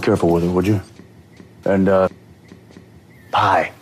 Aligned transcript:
careful 0.00 0.30
with 0.30 0.42
her, 0.42 0.50
would 0.50 0.66
you? 0.66 0.80
And, 1.64 1.88
uh, 1.88 2.08
pie. 3.32 3.72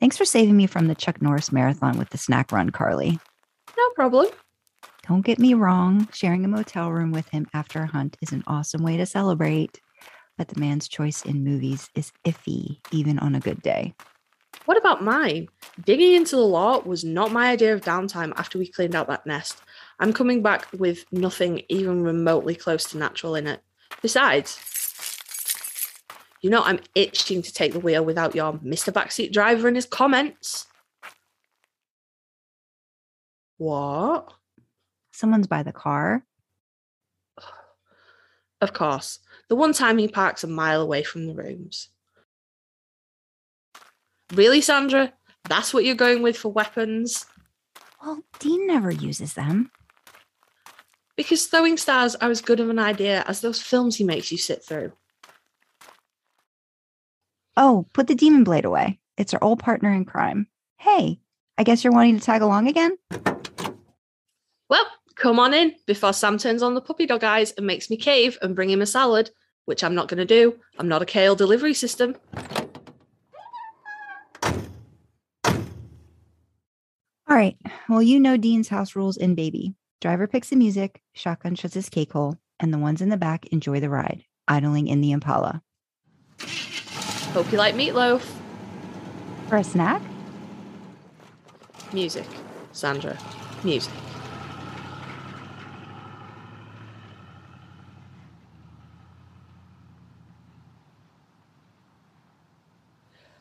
Thanks 0.00 0.16
for 0.16 0.24
saving 0.24 0.56
me 0.56 0.66
from 0.66 0.86
the 0.86 0.94
Chuck 0.94 1.20
Norris 1.20 1.50
marathon 1.50 1.98
with 1.98 2.10
the 2.10 2.18
snack 2.18 2.52
run, 2.52 2.70
Karlee. 2.70 3.18
No 3.76 3.90
problem. 3.94 4.26
Don't 5.08 5.24
get 5.24 5.38
me 5.38 5.54
wrong, 5.54 6.06
sharing 6.12 6.44
a 6.44 6.48
motel 6.48 6.92
room 6.92 7.10
with 7.12 7.28
him 7.30 7.46
after 7.54 7.82
a 7.82 7.86
hunt 7.86 8.16
is 8.20 8.30
an 8.30 8.44
awesome 8.46 8.82
way 8.82 8.96
to 8.96 9.06
celebrate, 9.06 9.80
but 10.36 10.48
the 10.48 10.60
man's 10.60 10.86
choice 10.86 11.22
in 11.22 11.42
movies 11.42 11.88
is 11.94 12.12
iffy, 12.24 12.78
even 12.92 13.18
on 13.18 13.34
a 13.34 13.40
good 13.40 13.60
day. 13.62 13.94
What 14.66 14.76
about 14.76 15.02
mine? 15.02 15.48
Digging 15.84 16.14
into 16.14 16.36
the 16.36 16.42
law 16.42 16.80
was 16.80 17.04
not 17.04 17.32
my 17.32 17.50
idea 17.50 17.72
of 17.72 17.80
downtime 17.80 18.32
after 18.36 18.58
we 18.58 18.66
cleaned 18.66 18.94
out 18.94 19.08
that 19.08 19.26
nest. 19.26 19.62
I'm 20.00 20.12
coming 20.12 20.42
back 20.42 20.66
with 20.72 21.04
nothing 21.10 21.62
even 21.68 22.02
remotely 22.02 22.54
close 22.54 22.84
to 22.90 22.98
natural 22.98 23.34
in 23.34 23.46
it. 23.46 23.60
Besides, 24.00 24.58
you 26.40 26.50
know, 26.50 26.62
I'm 26.62 26.80
itching 26.94 27.42
to 27.42 27.52
take 27.52 27.72
the 27.72 27.80
wheel 27.80 28.04
without 28.04 28.34
your 28.34 28.52
Mr. 28.54 28.92
Backseat 28.92 29.32
Driver 29.32 29.66
and 29.66 29.76
his 29.76 29.86
comments. 29.86 30.66
What? 33.56 34.32
Someone's 35.10 35.48
by 35.48 35.64
the 35.64 35.72
car. 35.72 36.24
Of 38.60 38.72
course, 38.72 39.20
the 39.48 39.56
one 39.56 39.72
time 39.72 39.98
he 39.98 40.08
parks 40.08 40.44
a 40.44 40.48
mile 40.48 40.80
away 40.80 41.02
from 41.02 41.26
the 41.26 41.34
rooms. 41.34 41.88
Really, 44.32 44.60
Sandra? 44.60 45.12
That's 45.48 45.72
what 45.72 45.84
you're 45.84 45.94
going 45.94 46.22
with 46.22 46.36
for 46.36 46.52
weapons? 46.52 47.26
Well, 48.02 48.22
Dean 48.38 48.66
never 48.66 48.90
uses 48.90 49.34
them. 49.34 49.70
Because 51.18 51.46
throwing 51.46 51.76
stars 51.76 52.14
are 52.14 52.30
as 52.30 52.40
good 52.40 52.60
of 52.60 52.70
an 52.70 52.78
idea 52.78 53.24
as 53.26 53.40
those 53.40 53.60
films 53.60 53.96
he 53.96 54.04
makes 54.04 54.30
you 54.30 54.38
sit 54.38 54.64
through. 54.64 54.92
Oh, 57.56 57.86
put 57.92 58.06
the 58.06 58.14
demon 58.14 58.44
blade 58.44 58.64
away. 58.64 59.00
It's 59.16 59.34
our 59.34 59.42
old 59.42 59.58
partner 59.58 59.90
in 59.90 60.04
crime. 60.04 60.46
Hey, 60.76 61.18
I 61.58 61.64
guess 61.64 61.82
you're 61.82 61.92
wanting 61.92 62.20
to 62.20 62.24
tag 62.24 62.40
along 62.40 62.68
again? 62.68 62.96
Well, 64.70 64.86
come 65.16 65.40
on 65.40 65.54
in 65.54 65.74
before 65.88 66.12
Sam 66.12 66.38
turns 66.38 66.62
on 66.62 66.74
the 66.74 66.80
puppy 66.80 67.04
dog 67.04 67.24
eyes 67.24 67.50
and 67.50 67.66
makes 67.66 67.90
me 67.90 67.96
cave 67.96 68.38
and 68.40 68.54
bring 68.54 68.70
him 68.70 68.80
a 68.80 68.86
salad, 68.86 69.32
which 69.64 69.82
I'm 69.82 69.96
not 69.96 70.06
going 70.06 70.18
to 70.18 70.24
do. 70.24 70.54
I'm 70.78 70.86
not 70.86 71.02
a 71.02 71.04
kale 71.04 71.34
delivery 71.34 71.74
system. 71.74 72.14
All 77.26 77.36
right. 77.36 77.56
Well, 77.88 78.02
you 78.02 78.20
know 78.20 78.36
Dean's 78.36 78.68
house 78.68 78.94
rules 78.94 79.16
in 79.16 79.34
baby. 79.34 79.74
Driver 80.00 80.28
picks 80.28 80.50
the 80.50 80.54
music, 80.56 81.02
shotgun 81.12 81.56
shuts 81.56 81.74
his 81.74 81.88
cake 81.88 82.12
hole, 82.12 82.36
and 82.60 82.72
the 82.72 82.78
ones 82.78 83.02
in 83.02 83.08
the 83.08 83.16
back 83.16 83.46
enjoy 83.46 83.80
the 83.80 83.90
ride, 83.90 84.22
idling 84.46 84.86
in 84.86 85.00
the 85.00 85.10
Impala. 85.10 85.60
Hope 87.32 87.50
you 87.50 87.58
like 87.58 87.74
meatloaf. 87.74 88.24
For 89.48 89.56
a 89.56 89.64
snack? 89.64 90.00
Music. 91.92 92.26
Sandra. 92.70 93.18
Music. 93.64 93.92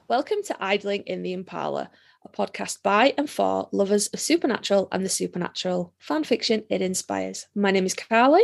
Welcome 0.07 0.41
to 0.45 0.55
Idling 0.59 1.03
in 1.03 1.21
the 1.21 1.33
Impala, 1.33 1.91
a 2.27 2.37
podcast 2.37 2.83
by 2.83 3.13
and 3.17 3.29
for 3.29 3.69
lovers 3.71 4.07
of 4.07 4.19
supernatural 4.19 4.87
and 4.91 5.05
the 5.05 5.09
supernatural 5.09 5.93
fan 5.99 6.23
fiction 6.23 6.63
it 6.69 6.81
inspires. 6.81 7.47
My 7.55 7.71
name 7.71 7.85
is 7.85 7.95
Karlee. 7.95 8.43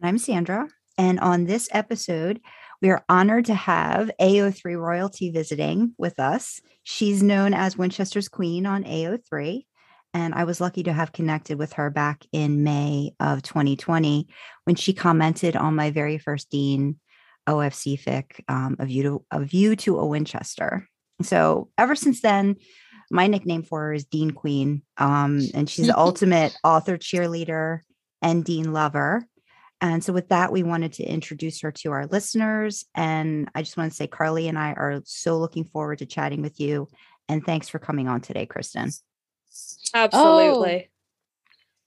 And 0.00 0.08
I'm 0.08 0.18
Sandra. 0.18 0.68
And 0.98 1.20
on 1.20 1.44
this 1.44 1.68
episode, 1.72 2.40
we 2.82 2.90
are 2.90 3.04
honored 3.08 3.46
to 3.46 3.54
have 3.54 4.10
AO3 4.20 4.76
royalty 4.76 5.30
visiting 5.30 5.94
with 5.98 6.18
us. 6.18 6.60
She's 6.82 7.22
known 7.22 7.54
as 7.54 7.78
Winchester's 7.78 8.28
Queen 8.28 8.66
on 8.66 8.84
AO3. 8.84 9.64
And 10.12 10.34
I 10.34 10.44
was 10.44 10.60
lucky 10.60 10.82
to 10.82 10.92
have 10.92 11.12
connected 11.12 11.58
with 11.58 11.74
her 11.74 11.90
back 11.90 12.26
in 12.32 12.64
May 12.64 13.12
of 13.20 13.42
2020 13.42 14.26
when 14.64 14.74
she 14.74 14.92
commented 14.92 15.54
on 15.54 15.76
my 15.76 15.90
very 15.92 16.18
first 16.18 16.50
Dean 16.50 16.98
OFC 17.48 18.02
fic, 18.02 18.40
um, 18.48 18.76
a 18.80 18.86
view 18.86 19.02
to 19.04 19.24
a 19.30 19.44
view 19.44 19.76
to 19.76 19.98
a 19.98 20.06
Winchester. 20.06 20.88
So 21.22 21.68
ever 21.78 21.94
since 21.94 22.20
then, 22.20 22.56
my 23.10 23.26
nickname 23.26 23.62
for 23.62 23.80
her 23.80 23.92
is 23.92 24.04
Dean 24.04 24.30
Queen, 24.30 24.82
um, 24.96 25.40
and 25.54 25.68
she's 25.68 25.88
the 25.88 25.98
ultimate 25.98 26.56
author 26.62 26.96
cheerleader 26.96 27.80
and 28.22 28.44
Dean 28.44 28.72
lover. 28.72 29.26
And 29.80 30.04
so, 30.04 30.12
with 30.12 30.28
that, 30.28 30.52
we 30.52 30.62
wanted 30.62 30.92
to 30.94 31.04
introduce 31.04 31.60
her 31.62 31.72
to 31.72 31.92
our 31.92 32.06
listeners. 32.06 32.84
And 32.94 33.50
I 33.54 33.62
just 33.62 33.76
want 33.76 33.90
to 33.90 33.96
say, 33.96 34.06
Karlee 34.06 34.48
and 34.48 34.58
I 34.58 34.72
are 34.72 35.00
so 35.04 35.38
looking 35.38 35.64
forward 35.64 35.98
to 35.98 36.06
chatting 36.06 36.42
with 36.42 36.60
you. 36.60 36.88
And 37.28 37.44
thanks 37.44 37.68
for 37.68 37.78
coming 37.78 38.06
on 38.06 38.20
today, 38.20 38.44
Kristen. 38.44 38.90
Absolutely. 39.94 40.86
Oh, 40.86 40.90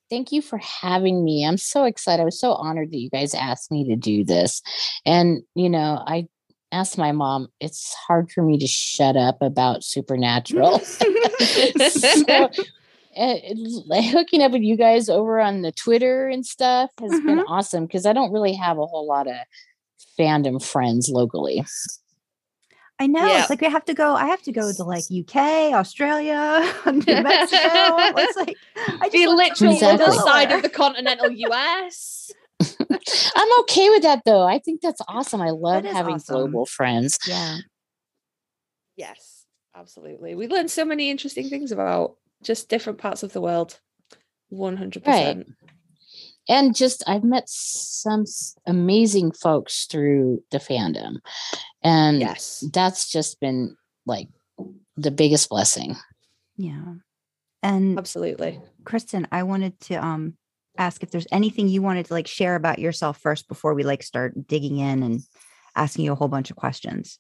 thank 0.10 0.32
you 0.32 0.42
for 0.42 0.58
having 0.60 1.24
me. 1.24 1.46
I'm 1.46 1.58
so 1.58 1.86
excited. 1.86 2.22
I 2.22 2.26
was 2.26 2.40
so 2.40 2.54
honored 2.54 2.92
that 2.92 3.00
you 3.00 3.10
guys 3.10 3.34
asked 3.34 3.72
me 3.72 3.88
to 3.90 3.96
do 3.96 4.24
this. 4.24 4.62
And, 5.06 5.44
you 5.56 5.70
know, 5.70 6.04
I 6.06 6.28
asked 6.74 6.98
my 6.98 7.12
mom, 7.12 7.48
it's 7.60 7.94
hard 7.94 8.32
for 8.32 8.42
me 8.42 8.58
to 8.58 8.68
shut 8.68 9.16
up 9.16 9.42
about 9.42 9.84
supernatural. 9.84 10.80
so, 10.80 11.06
uh, 13.18 13.36
hooking 14.02 14.42
up 14.42 14.52
with 14.52 14.64
you 14.64 14.76
guys 14.76 15.08
over 15.08 15.40
on 15.40 15.62
the 15.62 15.72
Twitter 15.72 16.28
and 16.28 16.46
stuff 16.46 16.90
has 17.00 17.12
mm-hmm. 17.12 17.28
been 17.28 17.40
awesome 17.42 17.86
because 17.86 18.06
I 18.06 18.14
don't 18.14 18.32
really 18.32 18.56
have 18.56 18.78
a 18.78 18.86
whole 18.86 19.08
lot 19.08 19.28
of 19.28 19.36
fandom 20.20 20.64
friends 20.64 21.10
locally. 21.10 21.64
I 23.00 23.08
know. 23.08 23.26
Yeah. 23.26 23.42
It's 23.42 23.50
like 23.50 23.62
we 23.62 23.70
have 23.70 23.86
to 23.86 23.94
go. 23.94 24.14
I 24.14 24.28
have 24.28 24.42
to 24.44 24.52
go 24.52 24.72
to 24.72 24.84
like 24.84 25.04
UK, 25.12 25.74
Australia, 25.74 26.74
New 26.86 27.22
Mexico. 27.22 27.98
it's 28.16 28.38
like 28.38 28.56
I 28.78 29.10
just 29.10 29.14
the 29.14 29.28
literal 29.28 29.74
exactly. 29.74 30.06
other 30.06 30.12
side 30.12 30.52
of 30.52 30.62
the 30.62 30.70
continental 30.70 31.30
US. 31.30 32.32
I'm 33.36 33.60
okay 33.62 33.90
with 33.90 34.04
that 34.04 34.22
though. 34.26 34.46
I 34.46 34.60
think 34.60 34.82
that's 34.82 35.02
awesome. 35.08 35.42
I 35.42 35.52
love 35.52 35.86
having 35.86 36.16
awesome. 36.16 36.36
global 36.36 36.66
friends. 36.66 37.20
Yeah. 37.28 37.58
Yes, 38.96 39.46
absolutely. 39.76 40.36
We 40.36 40.48
learned 40.48 40.72
so 40.72 40.86
many 40.86 41.10
interesting 41.10 41.50
things 41.50 41.72
about 41.72 42.16
just 42.44 42.70
different 42.70 43.00
parts 43.00 43.24
of 43.24 43.34
the 43.34 43.42
world. 43.42 43.80
100%. 44.52 45.06
Right. 45.08 45.46
And 46.50 46.76
just, 46.76 47.04
I've 47.08 47.24
met 47.24 47.46
some 47.48 48.26
amazing 48.68 49.32
folks 49.32 49.86
through 49.86 50.44
the 50.52 50.60
fandom. 50.60 51.20
And 51.82 52.20
yes, 52.20 52.64
that's 52.72 53.10
just 53.10 53.40
been 53.40 53.78
like 54.06 54.28
the 54.98 55.12
biggest 55.12 55.50
blessing. 55.50 55.96
Yeah. 56.58 56.96
And 57.64 57.98
absolutely. 57.98 58.62
Kristen, 58.84 59.28
I 59.32 59.44
wanted 59.44 59.80
to 59.82 59.96
um 59.96 60.36
ask 60.78 61.04
if 61.04 61.12
there's 61.12 61.28
anything 61.32 61.68
you 61.68 61.82
wanted 61.82 62.06
to 62.08 62.14
like 62.14 62.28
share 62.28 62.56
about 62.56 62.80
yourself 62.80 63.20
first 63.20 63.48
before 63.48 63.74
we 63.74 63.84
like 63.84 64.04
start 64.04 64.48
digging 64.48 64.80
in 64.80 65.04
and 65.04 65.22
asking 65.76 66.06
you 66.06 66.12
a 66.12 66.16
whole 66.16 66.28
bunch 66.28 66.52
of 66.52 66.58
questions. 66.58 67.20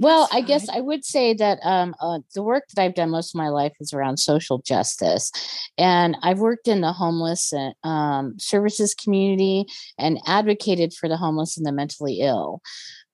Well, 0.00 0.28
I 0.32 0.42
guess 0.42 0.68
I 0.68 0.80
would 0.80 1.04
say 1.04 1.34
that 1.34 1.58
um, 1.64 1.92
uh, 2.00 2.20
the 2.32 2.42
work 2.42 2.64
that 2.68 2.80
I've 2.80 2.94
done 2.94 3.10
most 3.10 3.34
of 3.34 3.38
my 3.38 3.48
life 3.48 3.72
is 3.80 3.92
around 3.92 4.18
social 4.18 4.58
justice. 4.58 5.32
And 5.76 6.16
I've 6.22 6.38
worked 6.38 6.68
in 6.68 6.82
the 6.82 6.92
homeless 6.92 7.52
uh, 7.52 7.72
um, 7.86 8.38
services 8.38 8.94
community 8.94 9.66
and 9.98 10.20
advocated 10.24 10.94
for 10.94 11.08
the 11.08 11.16
homeless 11.16 11.56
and 11.56 11.66
the 11.66 11.72
mentally 11.72 12.20
ill. 12.20 12.62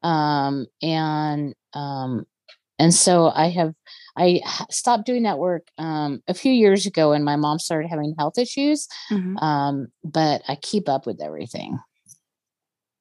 Um, 0.02 0.66
and 0.82 1.54
um, 1.72 2.26
and 2.78 2.94
so 2.94 3.30
I 3.34 3.48
have 3.50 3.74
I 4.16 4.40
stopped 4.70 5.06
doing 5.06 5.24
that 5.24 5.38
work 5.38 5.66
um, 5.78 6.22
a 6.28 6.34
few 6.34 6.52
years 6.52 6.86
ago 6.86 7.10
when 7.10 7.24
my 7.24 7.36
mom 7.36 7.58
started 7.58 7.88
having 7.88 8.14
health 8.16 8.38
issues. 8.38 8.88
Mm-hmm. 9.10 9.38
Um, 9.38 9.88
but 10.04 10.42
I 10.46 10.54
keep 10.54 10.88
up 10.88 11.04
with 11.04 11.20
everything. 11.20 11.80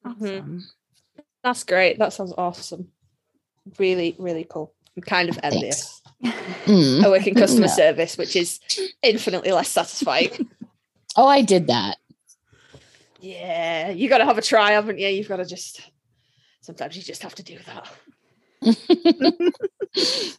Awesome. 0.03 0.27
Mm-hmm. 0.27 0.59
That's 1.43 1.63
great. 1.63 1.99
That 1.99 2.13
sounds 2.13 2.33
awesome 2.37 2.89
really, 3.77 4.15
really 4.17 4.45
cool. 4.49 4.73
I'm 4.95 5.03
kind 5.03 5.29
of 5.29 5.39
envious. 5.41 6.01
Mm. 6.65 7.03
I 7.03 7.09
work 7.09 7.25
in 7.27 7.35
customer 7.35 7.67
no. 7.67 7.73
service, 7.73 8.17
which 8.17 8.35
is 8.35 8.59
infinitely 9.01 9.51
less 9.51 9.69
satisfying. 9.69 10.49
Oh, 11.15 11.27
I 11.27 11.43
did 11.43 11.67
that. 11.67 11.97
Yeah, 13.19 13.91
you 13.91 14.09
got 14.09 14.17
to 14.17 14.25
have 14.25 14.39
a 14.39 14.41
try, 14.41 14.71
haven't 14.71 14.97
you? 14.97 15.07
You've 15.09 15.27
got 15.27 15.35
to 15.35 15.45
just. 15.45 15.79
Sometimes 16.61 16.97
you 16.97 17.03
just 17.03 17.21
have 17.21 17.35
to 17.35 17.43
do 17.43 17.59
that. 17.67 17.87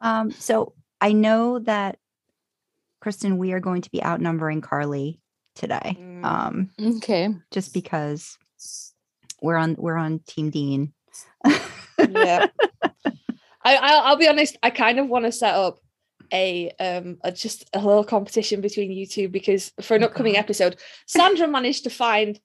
um. 0.00 0.30
So 0.32 0.74
I 1.00 1.12
know 1.12 1.58
that 1.60 1.98
Kristen, 3.00 3.38
we 3.38 3.52
are 3.52 3.60
going 3.60 3.82
to 3.82 3.90
be 3.90 4.02
outnumbering 4.02 4.62
Karlee 4.62 5.20
today. 5.54 5.96
Mm. 5.98 6.24
Um. 6.24 6.70
Okay. 6.96 7.28
Just 7.50 7.72
because 7.74 8.38
we're 9.40 9.56
on 9.56 9.76
we're 9.78 9.96
on 9.96 10.20
Team 10.20 10.50
Dean 10.50 10.92
yeah. 11.98 12.46
I, 13.62 13.76
I'll, 13.76 14.00
I'll 14.00 14.16
be 14.16 14.28
honest. 14.28 14.56
I 14.62 14.70
kind 14.70 14.98
of 14.98 15.08
want 15.08 15.24
to 15.24 15.32
set 15.32 15.54
up 15.54 15.80
a 16.30 16.70
um 16.78 17.16
a, 17.24 17.32
just 17.32 17.64
a 17.72 17.78
little 17.78 18.04
competition 18.04 18.60
between 18.60 18.92
you 18.92 19.06
two 19.06 19.30
because 19.30 19.72
for 19.80 19.96
an 19.96 20.04
Oh, 20.04 20.06
upcoming 20.06 20.36
episode, 20.36 20.76
Sandra 21.06 21.48
managed 21.48 21.84
to 21.84 21.90
find 21.90 22.38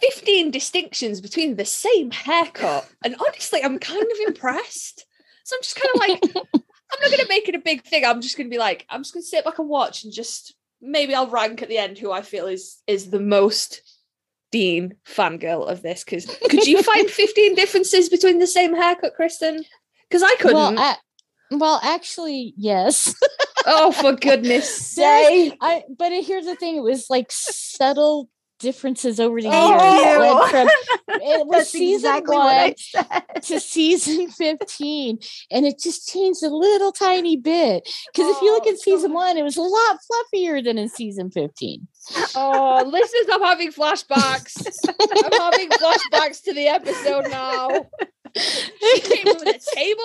15 0.00 0.50
distinctions 0.50 1.20
between 1.20 1.56
the 1.56 1.64
same 1.64 2.10
haircut. 2.10 2.88
And 3.04 3.16
honestly, 3.20 3.62
I'm 3.62 3.78
kind 3.78 4.02
of 4.02 4.18
impressed. 4.26 5.06
So 5.44 5.56
I'm 5.56 5.62
just 5.62 5.76
kind 5.76 5.94
of 5.94 6.00
like, 6.00 6.44
I'm 6.92 7.00
not 7.02 7.10
gonna 7.10 7.28
make 7.28 7.48
it 7.48 7.54
a 7.54 7.60
big 7.60 7.84
thing. 7.84 8.04
I'm 8.04 8.20
just 8.20 8.36
gonna 8.36 8.48
be 8.48 8.58
like, 8.58 8.86
I'm 8.88 9.02
just 9.02 9.14
gonna 9.14 9.22
sit 9.22 9.44
back 9.44 9.58
and 9.58 9.68
watch 9.68 10.04
and 10.04 10.12
just 10.12 10.54
maybe 10.80 11.14
I'll 11.14 11.28
rank 11.28 11.62
at 11.62 11.68
the 11.68 11.78
end 11.78 11.98
who 11.98 12.10
I 12.10 12.22
feel 12.22 12.46
is 12.46 12.78
is 12.86 13.10
the 13.10 13.20
most 13.20 13.82
Dean 14.50 14.96
fangirl 15.06 15.68
of 15.68 15.82
this. 15.82 16.04
Because 16.04 16.26
could 16.26 16.66
you 16.66 16.82
find 16.82 17.08
15 17.10 17.54
differences 17.54 18.08
between 18.08 18.38
the 18.38 18.46
same 18.46 18.74
haircut, 18.74 19.14
Kristen? 19.14 19.64
Because 20.08 20.22
I 20.22 20.34
couldn't. 20.36 20.56
Well, 20.56 20.78
I, 20.78 20.96
well, 21.52 21.80
actually, 21.82 22.54
yes. 22.56 23.14
oh, 23.66 23.92
for 23.92 24.12
goodness 24.14 24.74
sake. 24.94 25.56
I 25.60 25.84
but 25.96 26.12
here's 26.12 26.46
the 26.46 26.56
thing: 26.56 26.76
it 26.76 26.82
was 26.82 27.08
like 27.10 27.26
subtle 27.30 28.28
differences 28.60 29.18
over 29.18 29.40
the 29.40 29.48
oh, 29.50 30.00
years. 30.02 30.18
Oh, 30.22 30.40
led 30.40 30.50
from- 30.50 30.68
it 31.22 31.46
was 31.46 31.68
season 31.70 32.10
exactly 32.10 32.36
one 32.36 32.46
what 32.46 32.54
I 32.56 32.74
said. 32.76 33.42
to 33.42 33.60
season 33.60 34.28
15 34.30 35.18
and 35.50 35.66
it 35.66 35.80
just 35.80 36.08
changed 36.08 36.42
a 36.42 36.48
little 36.54 36.92
tiny 36.92 37.36
bit 37.36 37.88
because 38.12 38.28
if 38.36 38.40
you 38.42 38.52
look 38.52 38.64
Oh, 38.66 38.70
at 38.70 38.78
season 38.78 39.10
God. 39.10 39.16
one 39.16 39.36
it 39.38 39.42
was 39.42 39.56
a 39.56 39.62
lot 39.62 39.98
fluffier 40.08 40.62
than 40.62 40.78
in 40.78 40.88
season 40.88 41.30
15 41.30 41.86
Oh, 42.34 42.82
listeners, 42.86 43.26
I'm 43.32 43.42
having 43.42 43.70
flashbacks. 43.72 44.56
I'm 44.88 45.32
having 45.40 45.68
flashbacks 45.70 46.42
to 46.44 46.52
the 46.54 46.66
episode 46.66 47.30
now. 47.30 47.86
She 48.36 49.00
came 49.00 49.24
with 49.26 49.42
a 49.42 49.74
table. 49.74 50.02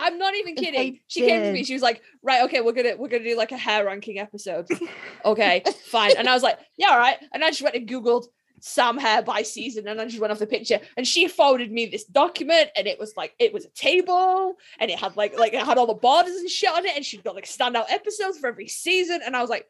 I'm 0.00 0.18
not 0.18 0.34
even 0.34 0.54
kidding. 0.54 1.00
She 1.06 1.20
came 1.20 1.42
to 1.42 1.52
me. 1.52 1.64
She 1.64 1.74
was 1.74 1.82
like, 1.82 2.02
"Right, 2.22 2.44
okay, 2.44 2.60
we're 2.60 2.72
gonna 2.72 2.96
we're 2.96 3.08
gonna 3.08 3.24
do 3.24 3.36
like 3.36 3.52
a 3.52 3.56
hair 3.56 3.84
ranking 3.86 4.18
episode." 4.18 4.68
Okay, 5.24 5.62
fine. 5.84 6.16
And 6.16 6.28
I 6.28 6.34
was 6.34 6.42
like, 6.42 6.58
"Yeah, 6.78 6.88
all 6.90 6.98
right." 6.98 7.18
And 7.34 7.44
I 7.44 7.50
just 7.50 7.60
went 7.60 7.76
and 7.76 7.86
googled 7.86 8.26
Sam 8.60 8.96
hair 8.96 9.22
by 9.22 9.42
season, 9.42 9.86
and 9.86 10.00
I 10.00 10.06
just 10.06 10.18
went 10.18 10.32
off 10.32 10.38
the 10.38 10.46
picture. 10.46 10.80
And 10.96 11.06
she 11.06 11.28
forwarded 11.28 11.70
me 11.70 11.86
this 11.86 12.04
document, 12.04 12.70
and 12.74 12.86
it 12.86 12.98
was 12.98 13.14
like 13.16 13.34
it 13.38 13.52
was 13.52 13.66
a 13.66 13.70
table, 13.70 14.56
and 14.78 14.90
it 14.90 14.98
had 14.98 15.16
like 15.16 15.38
like 15.38 15.52
it 15.52 15.62
had 15.62 15.76
all 15.78 15.86
the 15.86 15.94
borders 15.94 16.36
and 16.36 16.48
shit 16.48 16.72
on 16.72 16.86
it, 16.86 16.96
and 16.96 17.04
she'd 17.04 17.22
got 17.22 17.34
like 17.34 17.44
standout 17.44 17.90
episodes 17.90 18.38
for 18.38 18.46
every 18.46 18.68
season. 18.68 19.20
And 19.24 19.36
I 19.36 19.42
was 19.42 19.50
like, 19.50 19.66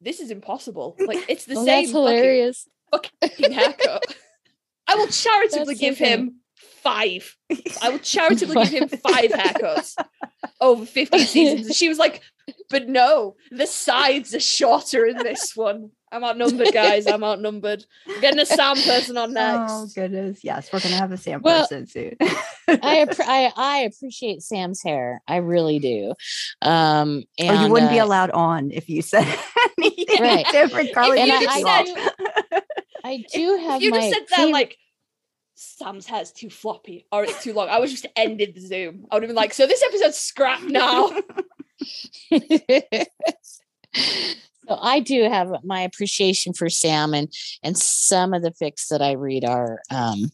"This 0.00 0.20
is 0.20 0.30
impossible. 0.30 0.96
Like 0.98 1.28
it's 1.28 1.44
the 1.44 1.54
oh, 1.58 1.64
same 1.64 1.66
that's 1.66 1.92
fucking 1.92 2.16
hilarious 2.16 2.68
fucking 2.92 3.52
haircut. 3.52 4.16
I 4.86 4.94
will 4.96 5.08
charitably 5.08 5.74
so 5.74 5.80
give 5.80 5.98
funny. 5.98 6.10
him 6.10 6.34
five. 6.82 7.36
I 7.82 7.90
will 7.90 7.98
charitably 7.98 8.64
give 8.66 8.90
him 8.90 8.98
five 8.98 9.30
haircuts 9.30 9.96
over 10.60 10.84
50 10.86 11.18
seasons. 11.20 11.66
And 11.68 11.74
she 11.76 11.88
was 11.88 11.98
like, 11.98 12.22
but 12.70 12.88
no, 12.88 13.36
the 13.50 13.66
sides 13.66 14.34
are 14.34 14.40
shorter 14.40 15.06
in 15.06 15.18
this 15.18 15.54
one. 15.56 15.90
I'm 16.10 16.24
outnumbered, 16.24 16.72
guys. 16.74 17.06
I'm 17.06 17.24
outnumbered. 17.24 17.86
I'm 18.06 18.20
getting 18.20 18.40
a 18.40 18.44
Sam 18.44 18.76
person 18.76 19.16
on 19.16 19.32
next. 19.34 19.72
Oh 19.72 19.86
goodness, 19.94 20.40
yes, 20.44 20.70
we're 20.70 20.80
gonna 20.80 20.96
have 20.96 21.10
a 21.10 21.16
Sam 21.16 21.40
Well, 21.40 21.60
person 21.66 21.86
soon. 21.86 22.16
I, 22.68 23.06
I 23.20 23.52
I 23.56 23.78
appreciate 23.84 24.42
Sam's 24.42 24.82
hair. 24.82 25.22
I 25.26 25.36
really 25.36 25.78
do. 25.78 26.12
Um, 26.60 27.24
and 27.38 27.50
or 27.56 27.60
Oh, 27.60 27.64
you 27.64 27.72
wouldn't 27.72 27.92
be 27.92 28.00
uh, 28.00 28.04
allowed 28.04 28.30
on 28.32 28.72
if 28.72 28.90
you 28.90 29.00
said 29.00 29.26
anything 29.78 30.20
Right. 30.20 30.44
different. 30.52 30.90
Karlee, 30.92 31.16
If 31.18 31.26
you 31.28 31.32
you 31.32 31.38
could 31.38 31.48
just 31.48 31.56
be 31.86 32.50
said- 32.52 32.62
I 33.04 33.24
do 33.32 33.56
have 33.56 33.76
if 33.76 33.82
you 33.82 33.90
my 33.90 33.98
just 34.00 34.12
said 34.12 34.22
that, 34.28 34.36
favorite- 34.36 34.52
like, 34.52 34.76
Sam's 35.62 36.06
hair's 36.06 36.32
too 36.32 36.50
floppy 36.50 37.06
or 37.12 37.24
it's 37.24 37.42
too 37.42 37.52
long, 37.52 37.68
I 37.68 37.78
would 37.78 37.88
just 37.88 38.06
ended 38.16 38.54
the 38.54 38.60
Zoom. 38.60 39.06
I 39.10 39.14
would 39.16 39.22
have 39.22 39.28
been 39.28 39.36
like, 39.36 39.54
so 39.54 39.66
this 39.66 39.82
episode's 39.82 40.18
scrapped 40.18 40.64
now. 40.64 41.10
so 43.94 44.78
I 44.80 45.00
do 45.00 45.24
have 45.28 45.52
my 45.64 45.80
appreciation 45.80 46.52
for 46.52 46.68
Sam 46.68 47.14
and 47.14 47.32
and 47.62 47.76
some 47.76 48.34
of 48.34 48.42
the 48.42 48.50
fics 48.52 48.88
that 48.88 49.02
I 49.02 49.12
read 49.12 49.44
are 49.44 49.80
um 49.90 50.30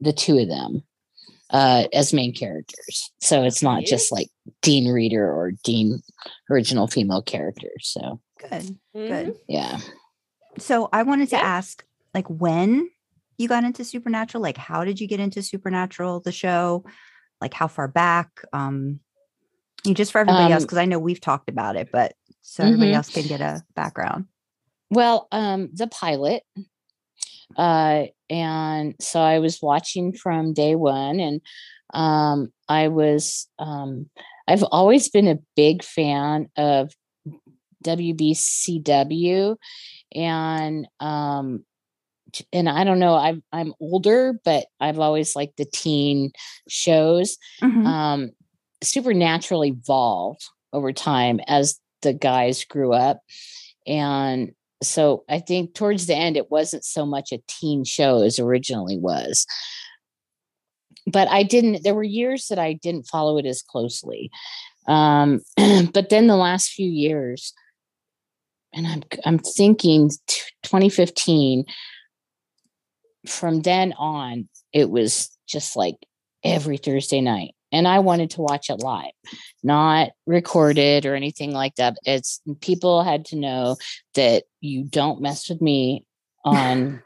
the 0.00 0.12
two 0.12 0.38
of 0.38 0.48
them 0.48 0.82
uh 1.50 1.84
as 1.92 2.12
main 2.12 2.34
characters. 2.34 3.10
So 3.20 3.42
it's 3.44 3.62
not 3.62 3.82
you. 3.82 3.86
just 3.86 4.12
like 4.12 4.28
Dean 4.62 4.88
Reader 4.92 5.24
or 5.30 5.52
Dean 5.64 6.02
original 6.50 6.86
female 6.86 7.22
characters. 7.22 7.82
So 7.82 8.20
Good, 8.50 8.78
good. 8.94 9.36
yeah. 9.48 9.78
So 10.58 10.88
I 10.92 11.02
wanted 11.02 11.30
to 11.30 11.36
Yeah. 11.36 11.42
ask, 11.42 11.84
like, 12.14 12.28
when 12.28 12.88
you 13.38 13.48
got 13.48 13.64
into 13.64 13.84
Supernatural, 13.84 14.42
like, 14.42 14.56
how 14.56 14.84
did 14.84 15.00
you 15.00 15.06
get 15.08 15.20
into 15.20 15.42
Supernatural, 15.42 16.20
the 16.20 16.32
show? 16.32 16.84
Like, 17.40 17.54
how 17.54 17.66
far 17.68 17.88
back? 17.88 18.28
Um, 18.52 19.00
you 19.84 19.94
just 19.94 20.12
for 20.12 20.18
everybody 20.18 20.52
else, 20.52 20.62
Um, 20.62 20.66
because 20.66 20.78
I 20.78 20.86
know 20.86 20.98
we've 20.98 21.20
talked 21.20 21.48
about 21.50 21.76
it, 21.76 21.90
but 21.92 22.14
so 22.42 22.64
everybody 22.64 22.92
Mhm. 22.92 22.96
else 22.96 23.10
can 23.10 23.26
get 23.26 23.40
a 23.40 23.62
background. 23.74 24.26
Well, 24.90 25.28
um, 25.32 25.70
the 25.72 25.86
pilot. 25.88 26.42
Uh, 27.56 28.04
and 28.30 28.94
so 29.00 29.20
I 29.20 29.38
was 29.38 29.60
watching 29.60 30.12
from 30.14 30.54
day 30.54 30.74
one, 30.74 31.20
and 31.20 31.40
um, 31.92 32.52
I 32.68 32.88
was 32.88 33.46
um, 33.58 34.08
I've 34.48 34.62
always 34.64 35.08
been 35.08 35.28
a 35.28 35.38
big 35.54 35.82
fan 35.84 36.48
of 36.56 36.92
WBCW, 37.84 39.56
and 40.14 40.88
um, 41.00 41.64
and 42.52 42.68
I 42.68 42.84
don't 42.84 42.98
know, 42.98 43.14
I'm 43.14 43.42
I'm 43.52 43.72
older, 43.80 44.38
but 44.44 44.66
I've 44.80 44.98
always 44.98 45.34
liked 45.36 45.56
the 45.56 45.64
teen 45.64 46.32
shows 46.68 47.36
Mhm. 47.62 47.86
um, 47.86 48.30
supernatural 48.82 49.64
evolved 49.64 50.44
over 50.72 50.92
time 50.92 51.40
as 51.46 51.78
the 52.02 52.12
guys 52.12 52.64
grew 52.64 52.92
up 52.92 53.20
and 53.86 54.52
so 54.82 55.24
i 55.30 55.38
think 55.38 55.72
towards 55.74 56.06
the 56.06 56.14
end 56.14 56.36
it 56.36 56.50
wasn't 56.50 56.84
so 56.84 57.06
much 57.06 57.32
a 57.32 57.40
teen 57.48 57.82
show 57.84 58.20
as 58.22 58.38
originally 58.38 58.98
was 58.98 59.46
but 61.06 61.28
i 61.28 61.42
didn't 61.42 61.82
there 61.82 61.94
were 61.94 62.02
years 62.02 62.48
that 62.48 62.58
i 62.58 62.74
didn't 62.74 63.06
follow 63.06 63.38
it 63.38 63.46
as 63.46 63.62
closely 63.62 64.30
um, 64.86 65.40
but 65.94 66.10
then 66.10 66.26
the 66.26 66.36
last 66.36 66.68
few 66.70 66.88
years 66.88 67.54
and 68.74 68.86
i'm 68.86 69.02
i'm 69.24 69.38
thinking 69.38 70.10
t- 70.26 70.40
2015 70.64 71.64
from 73.26 73.62
then 73.62 73.92
on 73.94 74.48
it 74.72 74.90
was 74.90 75.30
just 75.46 75.76
like 75.76 75.96
every 76.42 76.76
thursday 76.76 77.20
night 77.20 77.54
and 77.72 77.88
i 77.88 77.98
wanted 77.98 78.30
to 78.30 78.42
watch 78.42 78.70
it 78.70 78.80
live 78.80 79.12
not 79.64 80.10
recorded 80.26 81.06
or 81.06 81.14
anything 81.14 81.52
like 81.52 81.74
that. 81.76 81.96
It's 82.04 82.40
people 82.60 83.02
had 83.02 83.24
to 83.26 83.36
know 83.36 83.76
that 84.14 84.44
you 84.60 84.84
don't 84.84 85.22
mess 85.22 85.48
with 85.48 85.60
me 85.60 86.04
on 86.44 87.02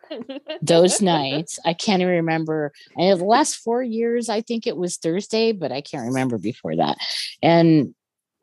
those 0.62 1.00
nights. 1.00 1.60
I 1.64 1.72
can't 1.72 2.02
even 2.02 2.14
remember 2.14 2.72
and 2.96 3.18
the 3.18 3.24
last 3.24 3.56
four 3.56 3.82
years 3.82 4.28
i 4.28 4.40
think 4.40 4.66
it 4.66 4.76
was 4.76 4.96
thursday 4.96 5.52
but 5.52 5.70
i 5.70 5.80
can't 5.80 6.08
remember 6.08 6.36
before 6.36 6.74
that. 6.76 6.98
And 7.40 7.94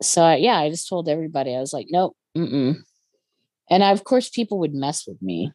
so 0.02 0.34
yeah 0.34 0.58
i 0.58 0.70
just 0.70 0.88
told 0.88 1.08
everybody 1.08 1.54
i 1.54 1.60
was 1.60 1.72
like 1.72 1.86
nope 1.88 2.14
mm-mm. 2.36 2.76
and 3.70 3.82
of 3.82 4.04
course 4.04 4.28
people 4.28 4.58
would 4.58 4.74
mess 4.74 5.06
with 5.06 5.20
me 5.22 5.52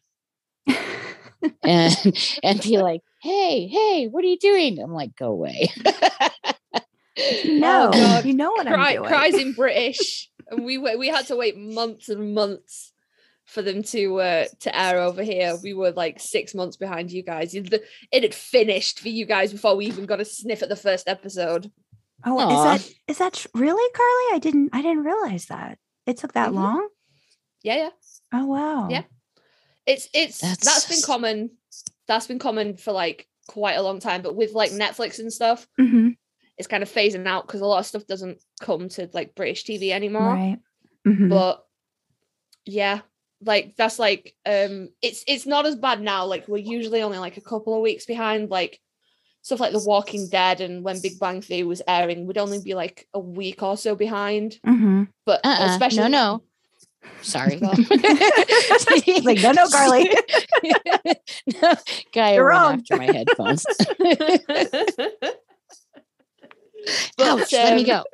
and 1.62 1.96
and 2.42 2.60
be 2.62 2.78
like 2.78 3.00
hey 3.22 3.66
hey 3.66 4.06
what 4.08 4.24
are 4.24 4.28
you 4.28 4.38
doing 4.38 4.78
i'm 4.80 4.92
like 4.92 5.14
go 5.16 5.26
away 5.28 5.68
no, 7.44 7.90
God. 7.92 8.24
you 8.24 8.32
know 8.34 8.50
what 8.52 8.66
I'm 8.66 8.72
Cry, 8.74 8.94
doing. 8.94 9.06
cries 9.08 9.34
in 9.34 9.52
British, 9.56 10.30
and 10.50 10.64
we 10.64 10.78
we 10.78 11.08
had 11.08 11.26
to 11.26 11.36
wait 11.36 11.56
months 11.58 12.08
and 12.08 12.34
months 12.34 12.92
for 13.44 13.60
them 13.60 13.82
to 13.82 14.20
uh, 14.20 14.44
to 14.60 14.76
air 14.78 14.98
over 15.00 15.22
here. 15.22 15.56
We 15.62 15.74
were 15.74 15.90
like 15.90 16.20
six 16.20 16.54
months 16.54 16.76
behind 16.78 17.12
you 17.12 17.22
guys. 17.22 17.54
It 17.54 17.72
it 18.10 18.22
had 18.22 18.34
finished 18.34 19.00
for 19.00 19.08
you 19.10 19.26
guys 19.26 19.52
before 19.52 19.76
we 19.76 19.86
even 19.86 20.06
got 20.06 20.20
a 20.20 20.24
sniff 20.24 20.62
at 20.62 20.68
the 20.70 20.76
first 20.76 21.06
episode. 21.08 21.70
oh, 22.24 22.38
Aw. 22.38 22.74
is 22.74 22.82
that 22.82 22.94
is 23.08 23.18
that 23.18 23.32
tr- 23.34 23.48
really, 23.54 23.92
Karlee? 23.92 24.36
I 24.36 24.38
didn't 24.40 24.70
I 24.72 24.80
didn't 24.80 25.04
realize 25.04 25.46
that 25.46 25.78
it 26.06 26.16
took 26.16 26.32
that 26.32 26.50
Mhm. 26.50 26.54
long. 26.54 26.88
Yeah, 27.62 27.76
yeah. 27.76 27.90
Oh 28.32 28.46
wow. 28.46 28.88
Yeah. 28.88 29.02
It's 29.86 30.08
it's 30.14 30.40
That's 30.40 30.64
that's 30.64 30.88
been 30.88 31.02
common. 31.04 31.50
That's 32.06 32.26
been 32.26 32.38
common 32.38 32.76
for 32.76 32.92
like 32.92 33.28
quite 33.48 33.74
a 33.74 33.82
long 33.82 34.00
time. 34.00 34.22
But 34.22 34.36
with 34.36 34.52
like 34.52 34.70
Netflix 34.72 35.18
and 35.18 35.32
stuff, 35.32 35.66
hmm 35.78 36.10
it's 36.58 36.68
kind 36.68 36.82
of 36.82 36.92
phasing 36.92 37.26
out 37.26 37.46
because 37.46 37.62
a 37.62 37.66
lot 37.66 37.78
of 37.78 37.86
stuff 37.86 38.06
doesn't 38.06 38.38
come 38.60 38.88
to 38.90 39.08
like 39.14 39.34
British 39.34 39.64
TV 39.64 39.90
anymore. 39.90 40.34
Right. 40.34 40.58
Mhm. 41.06 41.28
but 41.30 41.64
yeah 42.64 43.00
like 43.44 43.74
that's 43.76 43.98
like 43.98 44.36
um 44.46 44.88
it's 45.02 45.24
it's 45.26 45.46
not 45.46 45.66
as 45.66 45.74
bad 45.74 46.00
now 46.00 46.24
like 46.26 46.46
we're 46.46 46.58
usually 46.58 47.02
only 47.02 47.18
like 47.18 47.36
a 47.36 47.40
couple 47.40 47.74
of 47.74 47.80
weeks 47.80 48.06
behind 48.06 48.50
like 48.50 48.80
stuff 49.40 49.58
like 49.58 49.72
the 49.72 49.82
walking 49.84 50.28
dead 50.28 50.60
and 50.60 50.84
when 50.84 51.00
big 51.00 51.18
bang 51.18 51.42
theory 51.42 51.64
was 51.64 51.82
airing 51.88 52.26
would 52.26 52.38
only 52.38 52.60
be 52.60 52.74
like 52.74 53.08
a 53.14 53.18
week 53.18 53.62
or 53.62 53.76
so 53.76 53.96
behind 53.96 54.60
Mhm. 54.64 55.08
but 55.26 55.40
Uh-uh, 55.44 55.58
no, 55.66 55.72
especially 55.72 56.08
no. 56.08 56.42
Sorry 57.20 57.56
like, 57.60 59.38
no, 59.38 59.52
no, 59.52 59.66
Karlee. 59.68 60.14
no, 61.62 61.74
guy 62.12 62.34
You're 62.34 62.46
wrong. 62.46 62.74
after 62.80 62.96
my 62.96 63.06
headphones 63.06 63.64
Ouch, 67.20 67.52
let 67.52 67.74
me 67.76 67.90
um, 67.90 68.02
go 68.02 68.04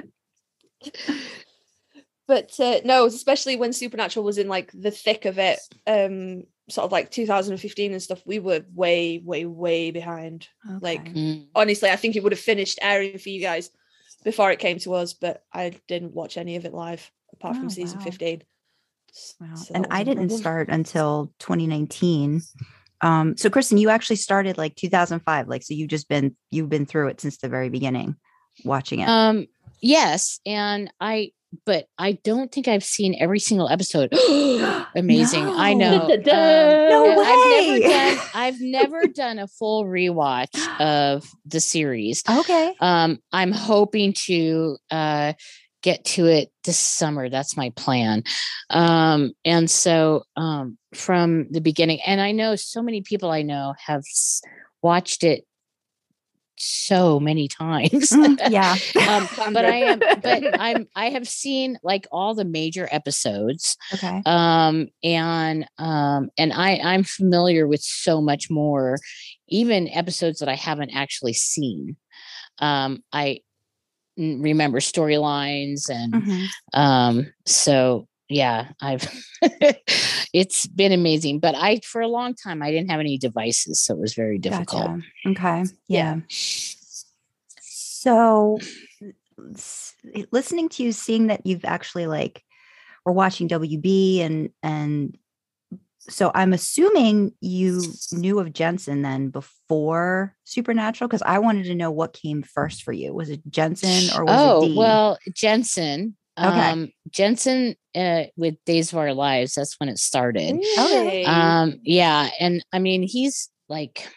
but 2.29 2.61
uh, 2.61 2.81
no, 2.85 3.07
especially 3.07 3.57
when 3.57 3.73
Supernatural 3.73 4.25
was 4.25 4.37
in 4.37 4.49
like 4.49 4.71
the 4.73 4.91
thick 4.91 5.25
of 5.25 5.39
it, 5.39 5.59
um, 5.87 6.45
sort 6.69 6.85
of 6.85 6.93
like 6.93 7.11
2015 7.11 7.93
and 7.93 8.03
stuff, 8.03 8.21
we 8.27 8.39
were 8.39 8.61
way, 8.75 9.19
way, 9.25 9.47
way 9.47 9.91
behind. 9.91 10.47
Like, 10.83 11.05
Mm. 11.15 11.47
honestly, 11.55 11.89
I 11.89 11.97
think 11.97 12.15
it 12.17 12.23
would 12.23 12.33
have 12.33 12.39
finished 12.39 12.79
airing 12.83 13.17
for 13.17 13.31
you 13.31 13.41
guys 13.41 13.71
before 14.25 14.51
it 14.53 14.59
came 14.59 14.79
to 14.81 14.93
us, 14.93 15.15
but 15.15 15.43
I 15.55 15.73
didn't 15.89 16.13
watch 16.13 16.37
any 16.37 16.57
of 16.57 16.67
it 16.67 16.75
live 16.75 17.11
apart 17.33 17.57
Oh, 17.57 17.61
from 17.61 17.71
season 17.71 17.99
wow. 17.99 18.05
15. 18.05 18.43
Wow. 19.41 19.55
So 19.55 19.75
and 19.75 19.87
I 19.91 20.05
didn't 20.05 20.31
start 20.31 20.69
until 20.69 21.33
2019. 21.39 22.43
Um, 23.01 23.37
so 23.37 23.49
Kristen, 23.51 23.79
you 23.79 23.91
actually 23.91 24.17
started 24.17 24.59
like 24.59 24.75
2005. 24.75 25.49
Like, 25.49 25.63
so 25.63 25.75
you've 25.75 25.89
just 25.89 26.09
been 26.09 26.37
you've 26.51 26.69
been 26.69 26.87
through 26.87 27.09
it 27.09 27.21
since 27.21 27.39
the 27.39 27.49
very 27.49 27.69
beginning, 27.69 28.17
watching 28.65 29.01
it. 29.01 29.09
Um, 29.09 29.47
yes, 29.81 30.41
and 30.45 30.93
I, 31.01 31.31
but 31.65 31.87
I 31.97 32.13
don't 32.25 32.51
think 32.53 32.67
I've 32.69 32.85
seen 32.85 33.17
every 33.21 33.39
single 33.39 33.69
episode. 33.69 34.13
Amazing, 34.97 35.47
I 35.47 35.75
know. 35.75 36.09
Um, 36.13 36.23
No 36.25 37.11
I've 37.11 37.17
never 37.17 37.71
way. 37.73 37.81
done. 37.83 38.19
I've 38.35 38.61
never 38.61 39.03
done 39.15 39.39
a 39.39 39.47
full 39.47 39.85
rewatch 39.85 40.81
of 40.81 41.25
the 41.47 41.61
series. 41.61 42.23
okay. 42.29 42.75
Um, 42.81 43.19
I'm 43.33 43.53
hoping 43.53 44.13
to 44.27 44.77
uh, 44.91 45.35
get 45.83 46.05
to 46.05 46.27
it 46.27 46.51
this 46.65 46.79
summer. 46.79 47.29
That's 47.29 47.57
my 47.57 47.71
plan. 47.77 48.25
Um, 48.71 49.33
and 49.45 49.71
so 49.71 50.25
um, 50.37 50.79
from 50.95 51.47
the 51.51 51.61
beginning, 51.61 52.01
and 52.07 52.21
I 52.21 52.33
know 52.33 52.57
so 52.57 52.83
many 52.83 53.03
people 53.03 53.31
I 53.31 53.43
know 53.43 53.75
have 53.87 54.03
watched 54.83 55.25
it 55.25 55.45
so 56.61 57.21
many 57.21 57.49
times. 57.49 58.11
Mm, 58.11 58.39
yeah. 58.51 58.77
um, 59.09 59.29
but 59.53 59.65
I 59.65 59.77
am, 59.77 59.99
but 60.23 60.43
I'm, 60.61 60.89
I 60.95 61.11
have 61.11 61.29
seen 61.29 61.79
like 61.83 62.07
all 62.11 62.35
the 62.35 62.45
major 62.45 62.89
episodes, 62.91 63.77
Okay. 63.95 64.23
um, 64.27 64.89
and 65.03 65.67
um, 65.79 66.31
and 66.37 66.53
I, 66.53 66.77
I'm 66.83 67.05
familiar 67.05 67.67
with 67.67 67.83
so 67.83 68.21
much 68.21 68.51
more, 68.51 68.99
even 69.49 69.89
episodes 69.89 70.41
that 70.41 70.49
I 70.49 70.57
haven't 70.57 70.91
actually 70.91 71.35
seen. 71.35 71.97
Um, 72.59 73.05
I 73.13 73.41
remember 74.19 74.81
storylines, 74.81 75.89
and 75.89 76.13
Mhm. 76.15 76.49
um, 76.75 77.33
so 77.47 78.07
yeah, 78.29 78.73
I've. 78.83 79.09
it's 80.35 80.67
been 80.67 80.93
amazing, 80.93 81.41
but 81.41 81.55
I 81.55 81.81
for 81.85 82.01
a 82.01 82.09
long 82.09 82.35
time 82.35 82.63
I 82.63 82.71
didn't 82.71 82.91
have 82.91 83.01
any 83.01 83.17
devices, 83.17 83.81
so 83.81 83.95
it 83.95 84.01
was 84.01 84.15
very 84.15 84.39
difficult. 84.39 85.01
Gotcha. 85.25 85.31
Okay. 85.31 85.65
Yeah. 85.89 86.17
Yeah. 86.17 86.21
So 87.61 88.59
listening 90.33 90.69
to 90.71 90.83
you, 90.83 90.93
seeing 90.93 91.29
that 91.29 91.47
you've 91.47 91.65
actually 91.65 92.07
like 92.07 92.45
we're 93.05 93.13
watching 93.13 93.49
WB 93.49 94.21
and 94.21 94.51
and 94.63 95.17
so 96.01 96.31
I'm 96.35 96.53
assuming 96.53 97.33
you 97.41 97.83
knew 98.13 98.39
of 98.39 98.53
Jensen 98.53 99.03
then 99.03 99.29
before 99.31 100.35
Supernatural 100.45 101.09
because 101.09 101.23
I 101.23 101.39
wanted 101.39 101.65
to 101.65 101.75
know 101.75 101.91
what 101.91 102.13
came 102.13 102.43
first 102.43 102.83
for 102.83 102.93
you. 102.93 103.13
Was 103.13 103.31
it 103.31 103.41
Jensen 103.51 104.15
or 104.17 104.25
was 104.25 104.35
oh 104.39 104.63
it 104.65 104.69
Dean? 104.69 104.77
well 104.77 105.19
jensen 105.35 106.17
Okay. 106.39 106.71
um 106.71 106.93
jensen 107.11 107.75
uh, 107.97 108.25
with 108.37 108.55
days 108.65 108.93
of 108.93 108.99
our 108.99 109.13
lives 109.13 109.55
that's 109.55 109.75
when 109.81 109.89
it 109.89 109.99
started 109.99 110.55
Okay. 110.79 111.25
um 111.25 111.81
yeah 111.83 112.31
and 112.39 112.65
i 112.73 112.79
mean 112.79 113.03
he's 113.03 113.49
like 113.69 114.09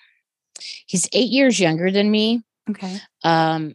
he's 0.86 1.10
eight 1.14 1.32
years 1.32 1.60
younger 1.60 1.90
than 1.90 2.12
me 2.12 2.44
okay. 2.70 3.00
um 3.24 3.74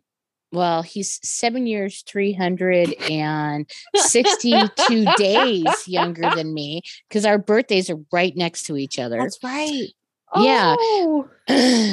well 0.57 0.83
he's 0.83 1.21
seven 1.23 1.67
years 1.67 2.03
362 2.09 5.05
days 5.17 5.89
younger 5.89 6.31
than 6.35 6.53
me 6.55 6.83
because 7.09 7.25
our 7.27 7.39
birthdays 7.39 7.89
are 7.91 7.99
right 8.13 8.37
next 8.37 8.65
to 8.65 8.77
each 8.77 8.99
other 8.99 9.19
That's 9.19 9.39
right. 9.45 9.89
yeah. 10.37 10.75
Oh, 10.79 11.29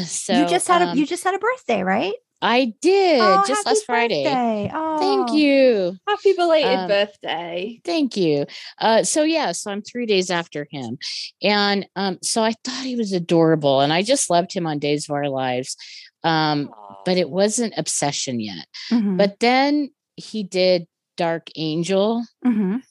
so 0.05 0.33
you 0.33 0.45
just 0.47 0.67
had 0.67 0.81
a 0.81 0.87
um, 0.89 0.97
you 0.97 1.05
just 1.05 1.23
had 1.23 1.35
a 1.35 1.39
birthday, 1.39 1.83
right? 1.83 2.13
i 2.45 2.73
did 2.81 3.21
Oh, 3.21 3.41
just 3.47 3.65
last 3.65 3.85
friday 3.85 4.25
birthday. 4.25 4.69
thank 4.99 5.29
Oh. 5.29 5.33
you 5.33 5.95
happy 6.09 6.33
belated 6.33 6.77
Um, 6.77 6.87
birthday. 6.89 7.79
Thank 7.85 8.17
you. 8.17 8.45
Uh, 8.79 9.03
so 9.03 9.23
yeah, 9.23 9.53
so 9.53 9.71
I'm 9.71 9.81
three 9.81 10.05
days 10.05 10.29
after 10.29 10.67
him, 10.69 10.97
and 11.41 11.87
um, 11.95 12.17
so 12.21 12.43
I 12.43 12.53
thought 12.65 12.83
he 12.83 12.97
was 12.97 13.13
adorable, 13.13 13.79
and 13.79 13.93
I 13.93 14.01
just 14.03 14.29
loved 14.29 14.51
him 14.53 14.67
on 14.67 14.77
Days 14.79 15.07
of 15.07 15.13
Our 15.15 15.29
Lives, 15.29 15.77
um, 16.23 16.69
but 17.05 17.17
it 17.17 17.29
wasn't 17.29 17.73
obsession 17.77 18.39
yet. 18.39 18.65
Mhm. 18.91 19.17
But 19.17 19.39
then 19.39 19.89
he 20.15 20.43
did 20.43 20.87
Dark 21.17 21.49
Angel, 21.55 22.23
Mhm. 22.45 22.81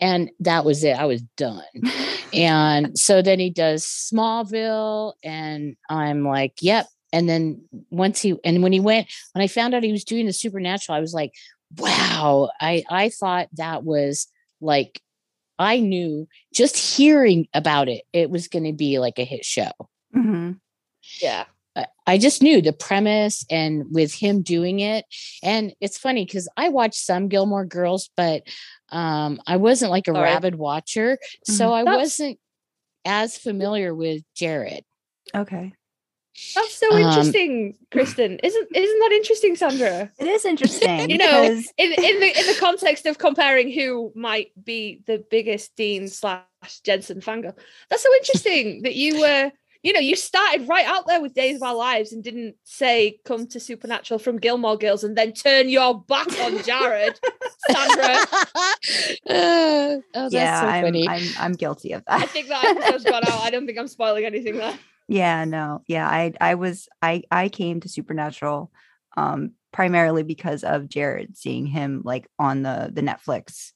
and 0.00 0.30
that 0.40 0.64
was 0.64 0.84
it. 0.84 0.92
I 0.98 1.06
was 1.06 1.22
done. 1.36 1.64
And 2.34 2.98
so 2.98 3.20
then 3.20 3.38
he 3.38 3.50
does 3.50 3.84
Smallville, 3.84 5.12
and 5.22 5.76
I'm 5.90 6.24
like, 6.26 6.54
yep. 6.62 6.86
And 7.12 7.28
then 7.28 7.60
once 7.90 8.22
he 8.22 8.36
and 8.42 8.62
when 8.62 8.72
he 8.72 8.80
went, 8.80 9.06
when 9.34 9.42
I 9.42 9.48
found 9.48 9.74
out 9.74 9.82
he 9.82 9.92
was 9.92 10.02
doing 10.04 10.24
the 10.24 10.32
supernatural, 10.32 10.96
I 10.96 11.00
was 11.00 11.12
like, 11.12 11.32
wow. 11.76 12.48
I 12.58 12.84
I 12.88 13.10
thought 13.10 13.48
that 13.58 13.84
was 13.84 14.28
like 14.62 15.02
I 15.58 15.78
knew 15.80 16.26
just 16.54 16.78
hearing 16.78 17.48
about 17.52 17.90
it, 17.90 18.04
it 18.14 18.30
was 18.30 18.48
going 18.48 18.64
to 18.64 18.72
be 18.72 18.98
like 18.98 19.18
a 19.18 19.24
hit 19.24 19.44
show. 19.44 19.70
Mhm. 20.16 20.58
Yeah. 21.20 21.44
I- 21.76 21.86
I 22.06 22.18
just 22.18 22.42
knew 22.42 22.60
the 22.60 22.72
premise 22.72 23.44
and 23.50 23.84
with 23.90 24.12
him 24.14 24.42
doing 24.42 24.80
it. 24.80 25.04
And 25.42 25.74
it's 25.80 25.98
funny 25.98 26.24
because 26.24 26.48
I 26.56 26.68
watched 26.68 27.00
some 27.00 27.28
Gilmore 27.28 27.64
Girls, 27.64 28.10
but 28.16 28.42
um, 28.90 29.40
I 29.46 29.56
wasn't 29.56 29.90
like 29.90 30.08
a 30.08 30.12
Sorry. 30.12 30.22
rabid 30.30 30.54
watcher. 30.56 31.18
So 31.44 31.72
I 31.72 31.84
That's- 31.84 31.96
wasn't 32.02 32.38
as 33.04 33.38
familiar 33.38 33.94
with 33.94 34.22
Jared. 34.34 34.84
Okay. 35.34 35.72
That's 36.54 36.74
so 36.74 36.90
Um, 36.92 37.02
interesting, 37.02 37.76
Kristen. 37.90 38.38
Isn't 38.42 38.68
isn't 38.74 38.98
that 39.00 39.12
interesting, 39.12 39.54
Sandra? 39.54 40.10
It 40.18 40.26
is 40.28 40.44
interesting. 40.46 41.10
You 41.10 41.18
know, 41.18 41.42
because- 41.42 41.72
in 41.76 41.92
in 41.92 42.20
the 42.20 42.38
in 42.40 42.46
the 42.46 42.56
context 42.58 43.04
of 43.06 43.18
comparing 43.18 43.70
who 43.70 44.12
might 44.14 44.50
be 44.62 45.02
the 45.06 45.18
biggest 45.30 45.76
Dean 45.76 46.08
slash 46.08 46.42
Jensen 46.84 47.20
fangirl, 47.20 47.56
that's 47.90 48.02
so 48.02 48.12
interesting 48.14 48.82
that 48.82 48.94
you 48.94 49.20
were, 49.20 49.52
you 49.82 49.92
know, 49.92 50.00
you 50.00 50.14
started 50.14 50.68
right 50.68 50.86
out 50.86 51.06
there 51.06 51.20
with 51.20 51.34
Days 51.34 51.56
of 51.56 51.62
Our 51.64 51.74
Lives 51.74 52.12
and 52.12 52.22
didn't 52.22 52.54
say 52.64 53.18
come 53.24 53.46
to 53.48 53.58
Supernatural 53.58 54.18
from 54.18 54.38
Gilmore 54.38 54.76
Girls 54.76 55.02
and 55.02 55.16
then 55.16 55.32
turn 55.32 55.68
your 55.68 56.00
back 56.02 56.28
on 56.40 56.62
Jared, 56.62 57.18
Sandra. 57.68 58.16
Uh, 59.28 59.98
oh, 60.14 60.28
yeah, 60.30 60.60
so 60.60 60.66
I'm, 60.66 60.84
funny. 60.84 61.08
I'm 61.08 61.22
I'm 61.38 61.52
guilty 61.52 61.92
of 61.92 62.04
that. 62.06 62.20
I 62.20 62.26
think 62.26 62.48
that 62.48 62.64
episode's 62.64 63.04
gone 63.04 63.26
out. 63.26 63.40
I 63.40 63.50
don't 63.50 63.66
think 63.66 63.78
I'm 63.78 63.88
spoiling 63.88 64.24
anything 64.24 64.56
there. 64.56 64.78
yeah, 65.08 65.44
no. 65.44 65.82
Yeah, 65.88 66.08
I 66.08 66.32
I 66.40 66.54
was 66.54 66.88
I 67.00 67.24
I 67.30 67.48
came 67.48 67.80
to 67.80 67.88
Supernatural 67.88 68.70
um 69.16 69.52
primarily 69.72 70.22
because 70.22 70.62
of 70.62 70.88
Jared 70.88 71.36
seeing 71.36 71.66
him 71.66 72.02
like 72.04 72.28
on 72.38 72.62
the 72.62 72.90
the 72.92 73.02
Netflix 73.02 73.72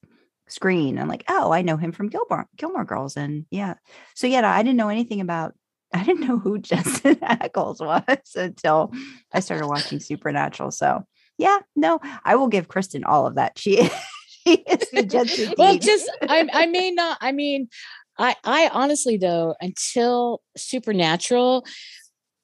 screen. 0.49 0.99
I'm 0.99 1.09
like, 1.09 1.25
oh, 1.29 1.53
I 1.53 1.63
know 1.63 1.77
him 1.77 1.91
from 1.91 2.09
Gilmore 2.11 2.47
Gilmore 2.57 2.85
Girls. 2.85 3.17
And 3.17 3.47
yeah. 3.51 3.75
So 4.15 4.29
yeah, 4.29 4.49
I 4.49 4.63
didn't 4.63 4.77
know 4.77 4.89
anything 4.89 5.21
about 5.21 5.55
I 5.97 6.05
didn't 6.05 6.27
know 6.27 6.39
who 6.39 6.59
Jensen 6.71 7.17
Ackles 7.17 7.81
was 7.81 8.35
until 8.35 8.93
I 9.33 9.41
started 9.41 9.67
watching 9.67 10.01
Supernatural. 10.01 10.71
So 10.71 11.05
yeah, 11.39 11.59
no, 11.75 12.01
I 12.25 12.37
will 12.37 12.49
give 12.49 12.69
Kristen 12.69 13.05
all 13.05 13.27
of 13.27 13.35
that. 13.37 13.59
She 13.59 13.79
is 13.81 13.91
she 14.47 14.55
is 14.55 14.89
the 14.93 15.03
Jensen. 15.03 15.55
well 15.59 15.77
just 15.79 16.11
I, 16.23 16.49
I 16.53 16.67
may 16.67 16.93
not 16.93 17.19
i 17.21 17.33
mean 17.33 17.69
i 18.17 18.37
i 18.45 18.71
honestly 18.73 19.17
though 19.17 19.57
until 19.61 20.41
supernatural 20.57 21.67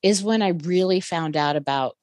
is 0.03 0.23
when 0.23 0.43
i 0.43 0.49
really 0.49 1.01
found 1.01 1.37
out 1.37 1.55
about 1.55 1.97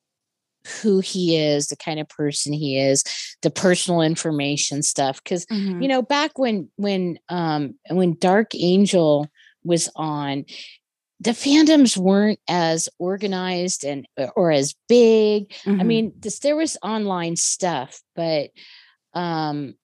who 0.82 1.00
he 1.01 1.38
is 1.38 1.68
the 1.68 1.75
kind 1.75 2.00
of 2.00 2.08
person 2.08 2.53
he 2.53 2.79
is 2.79 3.03
the 3.41 3.50
personal 3.50 4.01
information 4.01 4.82
stuff 4.84 5.22
because 5.24 5.46
Mhm. 5.48 5.82
you 5.82 5.88
know 5.89 6.01
back 6.01 6.38
when 6.39 6.70
when 6.77 7.20
um 7.29 7.75
when 7.89 8.15
dark 8.20 8.56
angel 8.56 9.27
was 9.63 9.89
on 9.96 10.46
the 11.20 11.32
fandoms 11.32 11.98
weren't 11.98 12.40
as 12.48 12.88
organized 12.98 13.84
and 13.84 14.08
or 14.36 14.52
as 14.52 14.74
big. 14.88 15.54
I 15.68 15.70
Mhm. 15.72 15.86
mean, 15.86 16.14
this 16.18 16.40
there 16.40 16.56
was 16.56 16.78
online 16.82 17.36
stuff, 17.36 18.02
but 18.16 18.52
um 19.14 19.76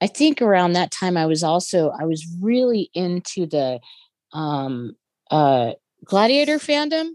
I 0.00 0.06
think 0.08 0.42
around 0.42 0.72
that 0.72 0.90
time 0.90 1.16
I 1.16 1.26
was 1.26 1.42
also 1.42 1.90
I 1.90 2.04
was 2.04 2.26
really 2.40 2.90
into 2.94 3.46
the 3.46 3.80
um 4.32 4.94
uh 5.30 5.72
gladiator 6.04 6.58
fandom. 6.58 7.10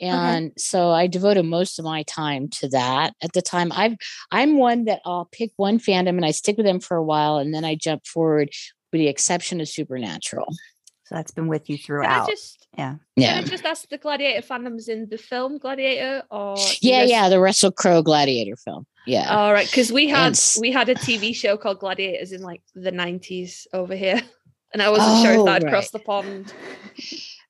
And 0.00 0.52
so 0.58 0.90
I 0.90 1.06
devoted 1.06 1.44
most 1.44 1.78
of 1.78 1.84
my 1.84 2.02
time 2.04 2.48
to 2.60 2.68
that 2.70 3.14
at 3.22 3.32
the 3.32 3.42
time. 3.42 3.70
I've 3.72 3.96
I'm 4.30 4.58
one 4.58 4.84
that 4.86 5.00
I'll 5.04 5.28
pick 5.30 5.52
one 5.56 5.78
fandom 5.78 6.10
and 6.16 6.24
I 6.24 6.32
stick 6.32 6.56
with 6.56 6.66
them 6.66 6.80
for 6.80 6.96
a 6.96 7.04
while 7.04 7.38
and 7.38 7.54
then 7.54 7.64
I 7.64 7.74
jump 7.76 8.06
forward 8.06 8.50
with 8.92 9.00
the 9.00 9.08
exception 9.08 9.60
of 9.60 9.68
supernatural. 9.68 10.46
So 11.04 11.14
that's 11.14 11.30
been 11.30 11.46
with 11.46 11.70
you 11.70 11.76
Can 11.76 11.84
I 11.84 11.86
throughout. 11.86 12.28
just 12.28 12.65
yeah. 12.76 12.96
Yeah. 13.16 13.34
can 13.36 13.44
I 13.44 13.48
just 13.48 13.64
ask 13.64 13.88
the 13.88 13.98
Gladiator 13.98 14.46
fandoms 14.46 14.88
in 14.88 15.08
the 15.08 15.18
film 15.18 15.58
Gladiator 15.58 16.22
or 16.30 16.56
Yeah, 16.80 17.00
guys- 17.02 17.10
yeah, 17.10 17.28
the 17.28 17.40
Russell 17.40 17.72
Crowe 17.72 18.02
Gladiator 18.02 18.56
film. 18.56 18.86
Yeah. 19.06 19.34
All 19.34 19.52
right, 19.52 19.66
because 19.66 19.92
we 19.92 20.08
had 20.08 20.28
It's- 20.32 20.58
we 20.60 20.72
had 20.72 20.88
a 20.88 20.94
TV 20.94 21.32
show 21.34 21.56
called 21.56 21.78
Gladiators 21.80 22.32
in 22.32 22.42
like 22.42 22.62
the 22.74 22.90
nineties 22.92 23.66
over 23.72 23.94
here, 23.96 24.20
and 24.72 24.82
I 24.82 24.90
wasn't 24.90 25.22
sure 25.24 25.32
if 25.34 25.38
Oh, 25.40 25.44
that 25.46 25.52
had 25.54 25.62
right. 25.64 25.70
crossed 25.70 25.92
the 25.92 26.00
pond. 26.00 26.52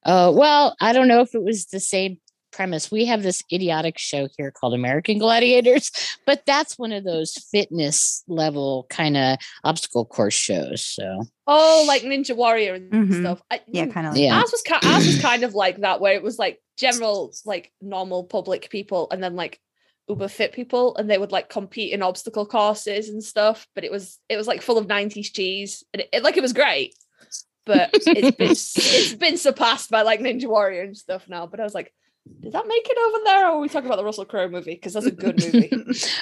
Uh, 0.04 0.30
well, 0.34 0.76
I 0.80 0.92
don't 0.92 1.08
know 1.08 1.20
if 1.20 1.34
it 1.34 1.42
was 1.42 1.66
the 1.66 1.80
same 1.80 2.18
premise. 2.56 2.90
We 2.90 3.04
have 3.04 3.22
this 3.22 3.42
idiotic 3.52 3.98
show 3.98 4.28
here 4.36 4.50
called 4.50 4.74
American 4.74 5.18
Gladiators, 5.18 5.90
but 6.26 6.42
that's 6.46 6.78
one 6.78 6.90
of 6.92 7.04
those 7.04 7.34
fitness 7.52 8.24
level 8.26 8.86
kind 8.88 9.16
of 9.16 9.38
obstacle 9.62 10.04
course 10.06 10.34
shows. 10.34 10.84
So 10.84 11.22
Oh, 11.46 11.84
like 11.86 12.02
Ninja 12.02 12.34
Warrior 12.34 12.74
and 12.74 12.90
Mhm. 12.92 13.20
stuff. 13.20 13.42
I, 13.50 13.60
Yeah, 13.68 13.84
mm, 13.86 13.92
kind 13.92 14.06
of 14.08 14.14
like 14.14 14.22
Yeah. 14.22 14.38
Ours 14.40 14.50
was 14.50 14.62
ki- 14.62 14.88
ours 14.88 15.06
was 15.06 15.20
kind 15.20 15.44
of 15.44 15.54
like 15.54 15.76
that, 15.82 16.00
where 16.00 16.14
it 16.14 16.22
was 16.22 16.38
like 16.38 16.60
general, 16.76 17.32
like 17.44 17.72
normal 17.80 18.24
public 18.24 18.68
people, 18.70 19.06
and 19.12 19.22
then 19.22 19.36
like 19.36 19.60
uber 20.08 20.28
fit 20.28 20.52
people, 20.52 20.96
and 20.96 21.10
they 21.10 21.18
would 21.18 21.32
like 21.32 21.48
compete 21.50 21.92
in 21.92 22.02
obstacle 22.02 22.46
courses 22.46 23.08
and 23.10 23.22
stuff. 23.22 23.66
But 23.74 23.84
it 23.84 23.90
was 23.92 24.18
it 24.28 24.36
was 24.36 24.46
like 24.46 24.62
full 24.62 24.78
of 24.78 24.86
'90s 24.86 25.30
cheese, 25.32 25.84
and 25.92 26.00
it, 26.02 26.08
it- 26.12 26.22
like 26.22 26.36
it 26.36 26.42
was 26.42 26.52
great. 26.52 26.94
But 27.66 27.90
it's 27.92 28.04
been 28.36 28.50
it's 28.50 29.14
been 29.14 29.36
surpassed 29.36 29.90
by 29.90 30.02
like 30.02 30.20
Ninja 30.20 30.46
Warrior 30.46 30.82
and 30.82 30.96
stuff 30.96 31.28
now. 31.28 31.46
But 31.46 31.60
I 31.60 31.64
was 31.64 31.74
like, 31.74 31.92
did 32.40 32.52
that 32.52 32.66
make 32.66 32.86
it 32.88 32.98
over 33.06 33.24
there, 33.24 33.46
or 33.46 33.52
are 33.52 33.58
we 33.58 33.68
talking 33.68 33.86
about 33.86 33.96
the 33.96 34.04
Russell 34.04 34.24
Crowe 34.24 34.48
movie? 34.48 34.74
Because 34.74 34.92
that's 34.94 35.06
a 35.06 35.10
good 35.10 35.40
movie. 35.42 35.70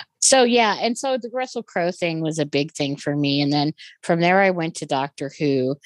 so 0.20 0.42
yeah, 0.42 0.76
and 0.80 0.96
so 0.96 1.18
the 1.18 1.30
Russell 1.32 1.62
Crowe 1.62 1.90
thing 1.90 2.20
was 2.20 2.38
a 2.38 2.46
big 2.46 2.72
thing 2.72 2.96
for 2.96 3.14
me. 3.14 3.40
And 3.42 3.52
then 3.52 3.72
from 4.02 4.20
there 4.20 4.40
I 4.40 4.50
went 4.50 4.76
to 4.76 4.86
Doctor 4.86 5.30
Who, 5.38 5.76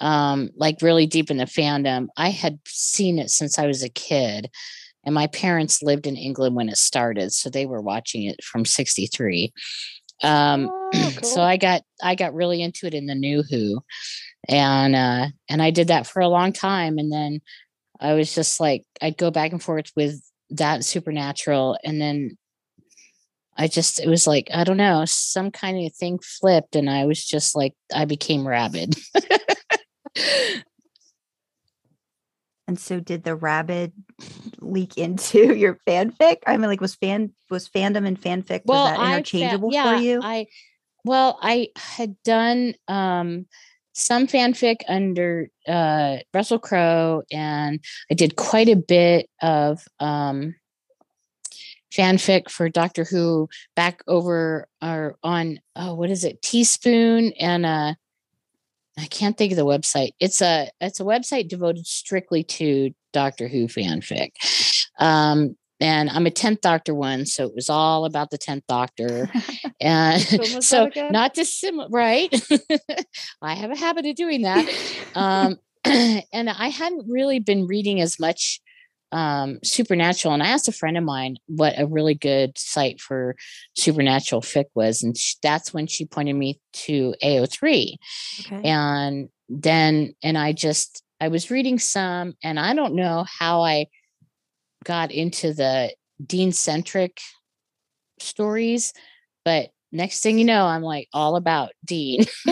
um, 0.00 0.50
like 0.56 0.82
really 0.82 1.06
deep 1.06 1.30
in 1.30 1.36
the 1.36 1.44
fandom. 1.44 2.08
I 2.16 2.30
had 2.30 2.58
seen 2.66 3.18
it 3.18 3.30
since 3.30 3.58
I 3.58 3.66
was 3.66 3.82
a 3.82 3.88
kid. 3.88 4.50
And 5.06 5.14
my 5.14 5.26
parents 5.26 5.82
lived 5.82 6.06
in 6.06 6.16
England 6.16 6.56
when 6.56 6.70
it 6.70 6.78
started, 6.78 7.30
so 7.30 7.50
they 7.50 7.66
were 7.66 7.82
watching 7.82 8.24
it 8.24 8.42
from 8.42 8.64
63. 8.64 9.52
Um, 10.22 10.70
Oh, 10.94 11.10
so. 11.22 11.42
I 11.42 11.56
got 11.56 11.82
I 12.02 12.14
got 12.14 12.34
really 12.34 12.62
into 12.62 12.86
it 12.86 12.94
in 12.94 13.06
the 13.06 13.14
new 13.14 13.42
Who, 13.42 13.82
and 14.48 14.94
uh, 14.94 15.26
and 15.48 15.62
I 15.62 15.70
did 15.70 15.88
that 15.88 16.06
for 16.06 16.20
a 16.20 16.28
long 16.28 16.52
time, 16.52 16.98
and 16.98 17.12
then 17.12 17.40
I 18.04 18.12
was 18.14 18.34
just 18.34 18.60
like 18.60 18.84
I'd 19.00 19.16
go 19.16 19.30
back 19.30 19.52
and 19.52 19.62
forth 19.62 19.90
with 19.96 20.20
that 20.50 20.84
Supernatural, 20.84 21.78
and 21.82 22.00
then 22.00 22.36
I 23.56 23.66
just 23.68 24.00
it 24.00 24.08
was 24.08 24.26
like 24.26 24.48
I 24.52 24.64
don't 24.64 24.76
know 24.76 25.04
some 25.06 25.50
kind 25.50 25.86
of 25.86 25.94
thing 25.94 26.18
flipped, 26.18 26.76
and 26.76 26.90
I 26.90 27.06
was 27.06 27.24
just 27.24 27.56
like 27.56 27.74
I 27.94 28.04
became 28.04 28.46
rabid. 28.46 28.94
And 32.66 32.78
so 32.78 32.98
did 32.98 33.24
the 33.24 33.34
rabid 33.34 33.92
leak 34.60 34.96
into 34.96 35.54
your 35.56 35.78
fanfic? 35.86 36.38
I 36.46 36.56
mean, 36.56 36.68
like 36.68 36.80
was 36.80 36.94
fan 36.94 37.32
was 37.50 37.68
fandom 37.68 38.06
and 38.06 38.20
fanfic 38.20 38.64
was 38.64 38.90
that 38.90 38.98
I 38.98 39.12
interchangeable 39.12 39.70
yeah, 39.72 39.96
for 39.96 40.02
you? 40.02 40.20
I 40.22 40.46
well, 41.04 41.38
I 41.42 41.68
had 41.76 42.16
done 42.22 42.74
um 42.88 43.46
some 43.94 44.26
fanfic 44.26 44.78
under 44.88 45.48
uh 45.66 46.18
Russell 46.34 46.58
Crowe 46.58 47.22
and 47.32 47.80
I 48.10 48.14
did 48.14 48.36
quite 48.36 48.68
a 48.68 48.76
bit 48.76 49.30
of 49.40 49.86
um 50.00 50.56
fanfic 51.92 52.50
for 52.50 52.68
Doctor 52.68 53.04
Who 53.04 53.48
back 53.76 54.02
over 54.06 54.68
or 54.82 55.16
on 55.22 55.60
oh 55.76 55.94
what 55.94 56.10
is 56.10 56.24
it 56.24 56.42
teaspoon 56.42 57.32
and 57.38 57.64
uh 57.64 57.94
I 58.96 59.06
can't 59.06 59.36
think 59.36 59.50
of 59.50 59.56
the 59.56 59.66
website. 59.66 60.12
It's 60.20 60.40
a 60.40 60.70
it's 60.80 61.00
a 61.00 61.04
website 61.04 61.48
devoted 61.48 61.86
strictly 61.86 62.44
to 62.44 62.94
Doctor 63.12 63.48
Who 63.48 63.66
fanfic. 63.66 64.30
Um 64.98 65.56
and 65.80 66.08
I'm 66.10 66.26
a 66.26 66.30
10th 66.30 66.60
Doctor 66.60 66.94
one, 66.94 67.26
so 67.26 67.44
it 67.46 67.54
was 67.54 67.68
all 67.68 68.04
about 68.04 68.30
the 68.30 68.38
10th 68.38 68.62
Doctor. 68.68 69.30
And 69.80 70.20
so 70.64 70.88
not 71.10 71.34
dissimilar, 71.34 71.88
right? 71.90 72.32
I 73.42 73.54
have 73.54 73.70
a 73.70 73.76
habit 73.76 74.06
of 74.06 74.14
doing 74.14 74.42
that. 74.42 74.66
Um, 75.14 75.58
and 75.84 76.48
I 76.48 76.68
hadn't 76.68 77.06
really 77.06 77.38
been 77.38 77.66
reading 77.66 78.00
as 78.00 78.18
much 78.18 78.60
um, 79.12 79.58
supernatural. 79.62 80.32
And 80.32 80.42
I 80.42 80.48
asked 80.48 80.68
a 80.68 80.72
friend 80.72 80.96
of 80.96 81.04
mine 81.04 81.36
what 81.46 81.78
a 81.78 81.86
really 81.86 82.14
good 82.14 82.56
site 82.56 83.00
for 83.00 83.36
supernatural 83.76 84.40
fic 84.40 84.66
was. 84.74 85.02
And 85.02 85.18
sh- 85.18 85.34
that's 85.42 85.74
when 85.74 85.86
she 85.86 86.06
pointed 86.06 86.34
me 86.34 86.60
to 86.84 87.14
AO3 87.22 87.96
okay. 88.46 88.68
and 88.68 89.28
then 89.48 90.14
and 90.22 90.38
i 90.38 90.52
just 90.52 91.02
i 91.20 91.28
was 91.28 91.50
reading 91.50 91.78
some 91.78 92.34
and 92.42 92.58
i 92.58 92.74
don't 92.74 92.94
know 92.94 93.24
how 93.38 93.62
i 93.62 93.86
got 94.84 95.10
into 95.10 95.52
the 95.52 95.92
dean 96.24 96.52
centric 96.52 97.20
stories 98.20 98.92
but 99.44 99.70
next 99.90 100.22
thing 100.22 100.38
you 100.38 100.44
know 100.44 100.64
i'm 100.66 100.82
like 100.82 101.08
all 101.12 101.36
about 101.36 101.70
dean 101.84 102.24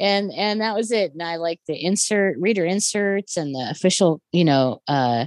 and 0.00 0.32
and 0.32 0.60
that 0.60 0.74
was 0.74 0.90
it 0.90 1.12
and 1.12 1.22
i 1.22 1.36
like 1.36 1.60
the 1.66 1.84
insert 1.84 2.36
reader 2.38 2.64
inserts 2.64 3.36
and 3.36 3.54
the 3.54 3.68
official 3.70 4.20
you 4.32 4.44
know 4.44 4.80
uh 4.88 5.26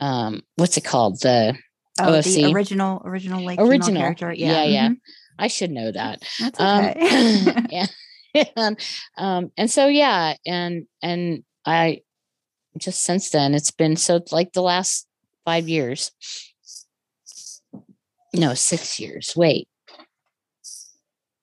um 0.00 0.42
what's 0.56 0.76
it 0.76 0.84
called 0.84 1.20
the 1.20 1.56
oh, 2.00 2.20
the 2.20 2.52
original 2.52 3.02
original 3.04 3.44
like 3.44 3.60
original 3.60 4.00
character. 4.00 4.32
yeah 4.32 4.64
yeah, 4.64 4.88
mhm. 4.88 4.96
i 5.38 5.46
should 5.48 5.70
know 5.70 5.92
that 5.92 6.22
That's 6.40 6.60
um, 6.60 6.84
okay. 6.86 7.86
and, 8.34 8.50
and 8.56 8.80
um 9.16 9.52
and 9.56 9.70
so 9.70 9.86
yeah 9.86 10.34
and 10.46 10.86
and 11.02 11.44
i 11.66 12.00
just 12.78 13.02
since 13.02 13.30
then 13.30 13.54
it's 13.54 13.70
been 13.70 13.96
so 13.96 14.20
like 14.32 14.52
the 14.52 14.62
last 14.62 15.06
five 15.44 15.68
years 15.68 16.12
no 18.34 18.54
six 18.54 18.98
years 19.00 19.32
wait 19.36 19.68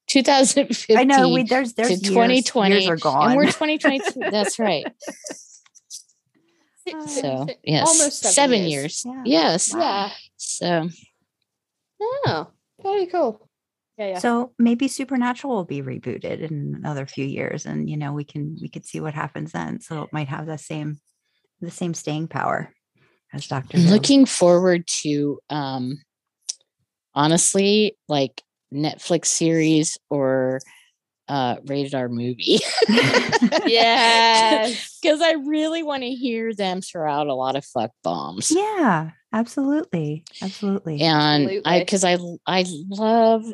2015 0.08 0.98
I 0.98 1.04
know 1.04 1.30
we 1.30 1.44
there's 1.44 1.74
there's 1.74 1.90
to 1.90 1.96
years, 1.96 2.08
2020 2.14 2.76
years 2.76 2.88
are 2.88 2.96
gone. 2.98 3.30
and 3.32 3.38
we're 3.38 3.46
2022 3.48 4.20
that's 4.32 4.58
right 4.58 4.86
so 7.08 7.48
yes 7.64 7.88
Almost 7.88 8.20
seven 8.22 8.34
seven 8.34 8.64
years. 8.64 9.04
years, 9.04 9.06
Yeah. 9.06 9.22
yes 9.26 9.74
yeah. 9.76 10.10
so 10.38 10.90
Oh, 12.00 12.48
very 12.84 13.08
cool. 13.08 13.50
Yeah, 13.98 14.10
yeah. 14.10 14.20
So 14.20 14.54
maybe 14.60 14.88
Supernatural 14.88 15.56
will 15.56 15.66
be 15.66 15.82
rebooted 15.82 16.42
in 16.42 16.76
another 16.78 17.08
few 17.08 17.26
years, 17.26 17.66
and 17.66 17.90
you 17.90 17.98
know 17.98 18.14
we 18.14 18.24
can 18.24 18.56
we 18.62 18.70
could 18.70 18.86
see 18.86 19.00
what 19.00 19.16
happens 19.16 19.52
then. 19.52 19.82
So 19.82 20.04
it 20.04 20.14
might 20.14 20.28
have 20.28 20.46
the 20.46 20.58
same 20.60 21.00
the 21.62 21.72
same 21.72 21.94
staying 21.94 22.28
power 22.28 22.74
as 23.34 23.48
Doctor. 23.48 23.78
I'm 23.78 23.84
Who. 23.84 23.94
looking 23.94 24.26
forward 24.26 24.86
to 25.02 25.40
um 25.50 25.98
honestly 27.14 27.98
like 28.08 28.42
Netflix 28.74 29.26
series 29.28 29.98
or 30.10 30.60
uh 31.28 31.58
rated 31.66 31.96
R 31.96 32.10
movie. 32.10 32.60
Yes. 33.66 35.00
Because 35.02 35.22
I 35.22 35.34
really 35.34 35.84
want 35.84 36.04
to 36.04 36.10
hear 36.10 36.54
them 36.54 36.82
throw 36.82 37.12
out 37.12 37.28
a 37.28 37.34
lot 37.34 37.56
of 37.56 37.66
fuck 37.66 37.92
bombs. 38.04 38.52
yeah, 38.52 39.12
absolutely, 39.34 40.24
absolutely. 40.42 41.02
And 41.02 41.62
I 41.66 41.80
because 41.80 42.04
I 42.04 42.18
I 42.46 42.66
love 42.90 43.46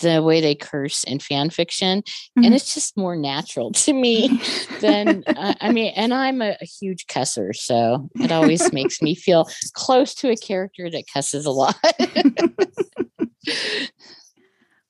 the 0.00 0.22
way 0.22 0.40
they 0.40 0.54
curse 0.54 1.04
in 1.04 1.18
fan 1.20 1.50
fiction 1.50 2.02
Mhm. 2.36 2.44
and 2.46 2.54
it's 2.54 2.74
just 2.74 2.96
more 2.96 3.14
natural 3.16 3.70
to 3.84 3.92
me 3.92 4.40
than 4.80 5.24
uh, 5.36 5.54
I 5.60 5.68
mean 5.70 5.92
and 5.94 6.12
I'm 6.12 6.42
a, 6.42 6.56
a 6.60 6.64
huge 6.64 7.06
cusser 7.06 7.54
so 7.54 8.08
it 8.20 8.32
always 8.32 8.72
makes 8.72 9.00
me 9.02 9.14
feel 9.14 9.48
close 9.74 10.14
to 10.16 10.30
a 10.30 10.36
character 10.36 10.90
that 10.90 11.04
cusses 11.12 11.46
a 11.46 11.50
lot. 11.50 11.76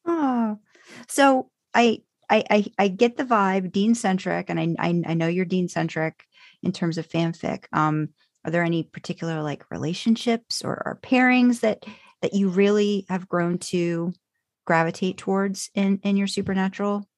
Oh, 0.06 0.58
so 1.06 1.50
I, 1.74 1.98
I 2.30 2.44
I 2.50 2.66
I 2.78 2.88
get 2.88 3.16
the 3.16 3.24
vibe 3.24 3.72
Dean 3.72 3.94
centric, 3.94 4.48
and 4.48 4.58
I, 4.58 4.74
I 4.78 4.88
I 5.06 5.14
know 5.14 5.28
you're 5.28 5.44
Dean 5.44 5.68
centric 5.68 6.24
in 6.62 6.72
terms 6.72 6.98
of 6.98 7.08
fanfic. 7.08 7.64
Um, 7.72 8.10
are 8.44 8.50
there 8.50 8.62
any 8.64 8.84
particular 8.84 9.42
like 9.42 9.70
relationships 9.70 10.62
or, 10.64 10.82
or 10.86 10.98
pairings 11.02 11.60
that 11.60 11.84
that 12.22 12.34
you 12.34 12.48
really 12.48 13.04
have 13.08 13.28
grown 13.28 13.58
to 13.58 14.12
gravitate 14.68 15.16
towards 15.16 15.70
in 15.74 15.98
in 16.02 16.18
your 16.18 16.26
supernatural 16.26 17.08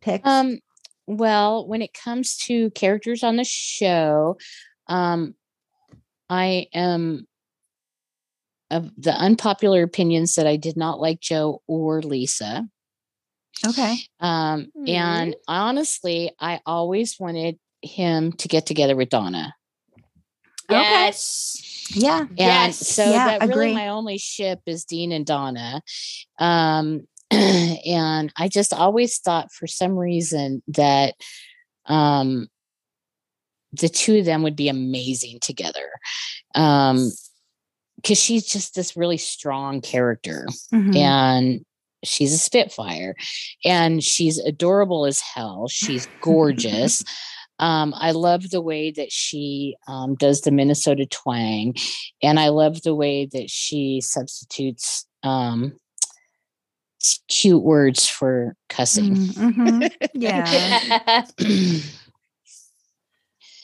picks? 0.00 0.26
Um, 0.26 0.58
well, 1.06 1.68
when 1.68 1.82
it 1.82 1.92
comes 1.92 2.38
to 2.46 2.70
characters 2.70 3.22
on 3.22 3.36
the 3.36 3.44
show, 3.44 4.38
um, 4.86 5.34
I 6.30 6.68
am 6.72 7.26
of 8.70 8.90
the 8.96 9.12
unpopular 9.12 9.82
opinions 9.82 10.34
that 10.36 10.46
I 10.46 10.56
did 10.56 10.78
not 10.78 10.98
like 10.98 11.20
Jo 11.20 11.60
or 11.66 12.00
Lisa. 12.00 12.66
okay, 13.66 13.96
Um, 14.20 14.68
and 14.86 15.36
honestly, 15.46 16.32
I 16.40 16.60
always 16.64 17.20
wanted 17.20 17.58
him 17.82 18.32
to 18.32 18.48
get 18.48 18.64
together 18.64 18.96
with 18.96 19.10
Donna. 19.10 19.54
Okay. 20.70 21.12
Yes. 21.94 22.28
yeah, 22.36 22.64
And 22.64 22.74
Yes. 22.74 22.88
so 22.88 23.10
Yeah, 23.10 23.24
that 23.26 23.42
agree. 23.42 23.56
really 23.56 23.74
my 23.74 23.88
only 23.88 24.18
ship 24.18 24.60
is 24.66 24.84
Dean 24.84 25.12
and 25.12 25.24
Donna. 25.26 25.82
Um, 26.38 27.06
and 27.30 28.32
I 28.36 28.48
just 28.48 28.72
always 28.72 29.18
thought 29.18 29.52
for 29.52 29.66
some 29.66 29.96
reason 29.98 30.62
that 30.68 31.14
um 31.86 32.48
the 33.72 33.88
two 33.88 34.18
of 34.18 34.24
them 34.24 34.42
would 34.42 34.56
be 34.56 34.68
amazing 34.68 35.38
together 35.40 35.90
um 36.54 37.10
because 37.96 38.18
she's 38.18 38.46
just 38.46 38.74
this 38.74 38.96
really 38.96 39.18
strong 39.18 39.80
character 39.82 40.46
Mhm. 40.72 40.96
and 40.96 41.64
she's 42.04 42.32
a 42.32 42.38
spitfire 42.38 43.14
and 43.64 44.02
she's 44.02 44.38
adorable 44.38 45.04
as 45.04 45.20
hell 45.20 45.68
she's 45.68 46.06
gorgeous 46.22 47.04
um, 47.58 47.92
i 47.96 48.10
love 48.12 48.50
the 48.50 48.60
way 48.60 48.90
that 48.90 49.10
she 49.12 49.76
um, 49.86 50.14
does 50.14 50.42
the 50.42 50.50
minnesota 50.50 51.06
twang 51.06 51.74
and 52.22 52.38
i 52.40 52.48
love 52.48 52.82
the 52.82 52.94
way 52.94 53.26
that 53.26 53.50
she 53.50 54.00
substitutes 54.00 55.06
um, 55.22 55.72
cute 57.28 57.62
words 57.62 58.06
for 58.08 58.54
cussing 58.68 59.14
Mhm, 59.16 59.52
mhm. 59.54 60.08
Yeah. 60.14 61.24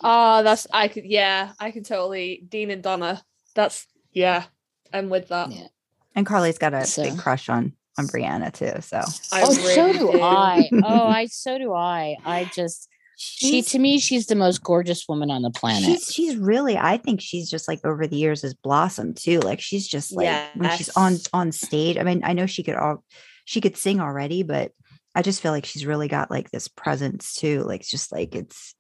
Oh, 0.03 0.43
that's 0.43 0.67
I 0.73 0.89
could 0.89 1.05
yeah, 1.05 1.53
I 1.59 1.71
can 1.71 1.83
totally 1.85 2.45
Dean 2.49 2.71
and 2.71 2.83
Donna. 2.83 3.23
That's 3.55 3.87
yeah, 4.13 4.45
I'm 4.93 5.09
with 5.11 5.29
that. 5.29 5.51
Yeah. 5.53 5.67
And 6.15 6.27
Karlee's 6.27 6.59
got 6.59 6.75
a 6.75 6.85
So- 6.87 7.03
big 7.05 7.19
crush 7.19 7.49
on 7.49 7.73
on 7.99 8.07
Briana 8.07 8.53
too. 8.53 8.81
So 8.83 8.99
I 9.33 9.43
oh 9.45 9.53
so 9.53 9.87
really 9.87 9.99
do 9.99 10.21
i 10.21 10.69
oh 10.85 11.07
i 11.21 11.27
so 11.27 11.59
do 11.59 11.73
i 11.73 12.17
i 12.25 12.45
just 12.55 12.89
she 13.17 13.63
to 13.63 13.79
me 13.79 13.99
she's 13.99 14.27
the 14.27 14.35
most 14.35 14.63
gorgeous 14.63 15.09
woman 15.09 15.31
on 15.31 15.43
the 15.43 15.51
planet 15.51 15.85
She's 15.85 16.13
she's 16.13 16.37
really 16.37 16.77
I 16.77 16.97
think 16.97 17.21
she's 17.21 17.51
just 17.51 17.69
like 17.69 17.81
over 17.85 18.07
the 18.07 18.17
years 18.17 18.43
has 18.43 18.55
blossomed 18.55 19.17
too. 19.17 19.41
Like 19.41 19.61
she's 19.61 19.87
just 19.87 20.13
like 20.13 20.55
when 20.55 20.77
she's 20.77 20.91
on 20.97 21.17
on 21.33 21.53
stage. 21.53 21.97
I 21.97 22.03
mean, 22.03 22.23
I 22.25 22.33
know 22.33 22.47
she 22.47 22.63
could 22.63 22.75
all 22.75 23.05
she 23.45 23.61
could 23.61 23.77
sing 23.77 24.01
already, 24.01 24.43
but 24.43 24.73
I 25.15 25.23
just 25.23 25.41
feel 25.41 25.53
like 25.53 25.65
she's 25.65 25.87
really 25.87 26.09
got 26.09 26.31
like 26.31 26.51
this 26.51 26.69
presence 26.69 27.35
too. 27.35 27.63
Like 27.63 27.81
it's 27.81 27.91
just 27.91 28.13
like 28.13 28.35
it's 28.35 28.75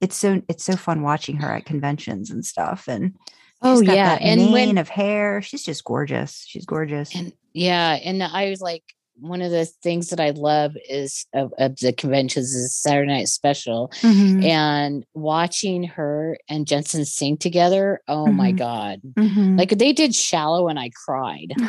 it's 0.00 0.16
so 0.16 0.42
it's 0.48 0.64
so 0.64 0.76
fun 0.76 1.02
watching 1.02 1.36
her 1.36 1.52
at 1.52 1.66
conventions 1.66 2.30
and 2.30 2.44
stuff. 2.44 2.88
And 2.88 3.16
oh 3.62 3.80
yeah 3.80 4.16
that 4.16 4.22
and 4.22 4.40
mane 4.40 4.52
when 4.52 4.78
of 4.78 4.88
hair. 4.88 5.42
She's 5.42 5.64
just 5.64 5.84
gorgeous. 5.84 6.44
She's 6.46 6.66
gorgeous. 6.66 7.14
And 7.14 7.32
yeah, 7.52 7.98
and 8.02 8.22
I 8.22 8.50
was 8.50 8.60
like, 8.60 8.84
one 9.16 9.42
of 9.42 9.50
the 9.50 9.64
things 9.82 10.10
that 10.10 10.20
I 10.20 10.30
love 10.30 10.72
is 10.88 11.26
of, 11.34 11.52
of 11.58 11.76
the 11.78 11.92
conventions 11.92 12.54
is 12.54 12.74
Saturday 12.74 13.12
Night 13.12 13.28
Special, 13.28 13.90
Mhm, 14.02 14.44
and 14.44 15.04
watching 15.14 15.84
her 15.84 16.36
and 16.48 16.66
Jensen 16.66 17.04
sing 17.04 17.36
together. 17.36 18.00
Oh 18.08 18.32
my 18.32 18.52
Mhm. 18.52 18.56
god! 18.56 19.00
mhm. 19.16 19.58
Like 19.58 19.70
they 19.70 19.92
did 19.92 20.14
"Shallow" 20.14 20.68
and 20.68 20.78
I 20.78 20.90
cried. 21.06 21.54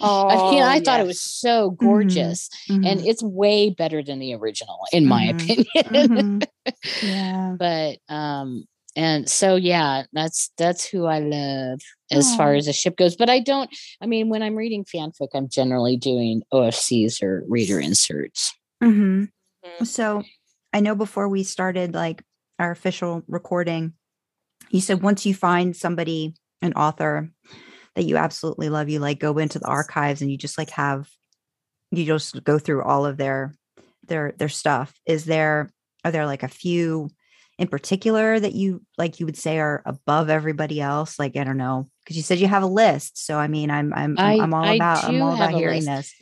Oh, 0.00 0.28
I 0.28 0.36
mean, 0.50 0.62
I 0.62 0.80
thought 0.80 1.00
it 1.00 1.06
was 1.06 1.20
so 1.22 1.70
gorgeous, 1.70 2.50
and 2.82 3.00
Mhm, 3.00 3.06
it's 3.06 3.22
way 3.22 3.70
better 3.70 4.02
than 4.02 4.18
the 4.18 4.34
original, 4.34 4.80
in 4.92 5.06
my 5.06 5.32
Mhm. 5.38 5.64
opinion. 5.86 6.42
yeah. 7.00 7.54
but 7.58 7.98
um 8.08 8.64
and 8.96 9.28
so 9.28 9.56
yeah 9.56 10.02
that's 10.12 10.50
that's 10.58 10.84
who 10.84 11.06
i 11.06 11.18
love 11.18 11.80
as 12.10 12.34
far 12.36 12.54
as 12.54 12.66
the 12.66 12.72
ship 12.72 12.96
goes 12.96 13.16
but 13.16 13.28
i 13.28 13.40
don't 13.40 13.70
i 14.00 14.06
mean 14.06 14.28
when 14.28 14.42
i'm 14.42 14.54
reading 14.54 14.84
fanfic 14.84 15.28
i'm 15.34 15.48
generally 15.48 15.96
doing 15.96 16.42
ofcs 16.52 17.22
or 17.22 17.44
reader 17.48 17.80
inserts 17.80 18.54
hmm 18.82 19.24
Mhm. 19.64 19.86
So 19.86 20.22
I 20.72 20.80
know 20.80 20.94
before 20.94 21.28
we 21.28 21.42
started 21.42 21.94
like 21.94 22.22
our 22.58 22.70
official 22.70 23.22
recording, 23.28 23.94
you 24.70 24.80
said 24.80 25.02
once 25.02 25.24
you 25.24 25.34
find 25.34 25.74
somebody, 25.74 26.34
an 26.62 26.74
author 26.74 27.30
that 27.94 28.04
you 28.04 28.16
absolutely 28.16 28.68
love, 28.68 28.88
you 28.88 28.98
like 28.98 29.18
go 29.20 29.38
into 29.38 29.58
the 29.58 29.66
archives 29.66 30.20
and 30.22 30.30
you 30.30 30.36
just 30.36 30.58
like 30.58 30.70
have 30.70 31.08
you 31.90 32.04
just 32.04 32.42
go 32.44 32.58
through 32.58 32.82
all 32.82 33.06
of 33.06 33.16
their 33.16 33.54
their 34.06 34.32
their 34.36 34.48
stuff. 34.48 34.92
Is 35.06 35.24
there 35.24 35.70
are 36.04 36.10
there 36.10 36.26
like 36.26 36.42
a 36.42 36.48
few 36.48 37.08
in 37.58 37.68
particular 37.68 38.38
that 38.38 38.52
you 38.52 38.82
like 38.98 39.20
you 39.20 39.26
would 39.26 39.36
say 39.36 39.58
are 39.58 39.82
above 39.86 40.28
everybody 40.30 40.80
else? 40.80 41.18
Like 41.18 41.36
I 41.36 41.44
don't 41.44 41.56
know, 41.56 41.86
because 42.04 42.16
you 42.16 42.22
said 42.22 42.38
you 42.38 42.48
have 42.48 42.62
a 42.62 42.66
list. 42.66 43.18
So 43.24 43.38
I 43.38 43.48
mean 43.48 43.70
I'm 43.70 43.92
I'm 43.94 44.18
I'm, 44.18 44.40
I- 44.40 44.42
I'm 44.42 44.54
all 44.54 44.64
I 44.64 44.74
about 44.74 45.04
I'm 45.04 45.22
all 45.22 45.34
about 45.34 45.54
hearing 45.54 45.84
list. 45.84 45.86
this. 45.86 46.14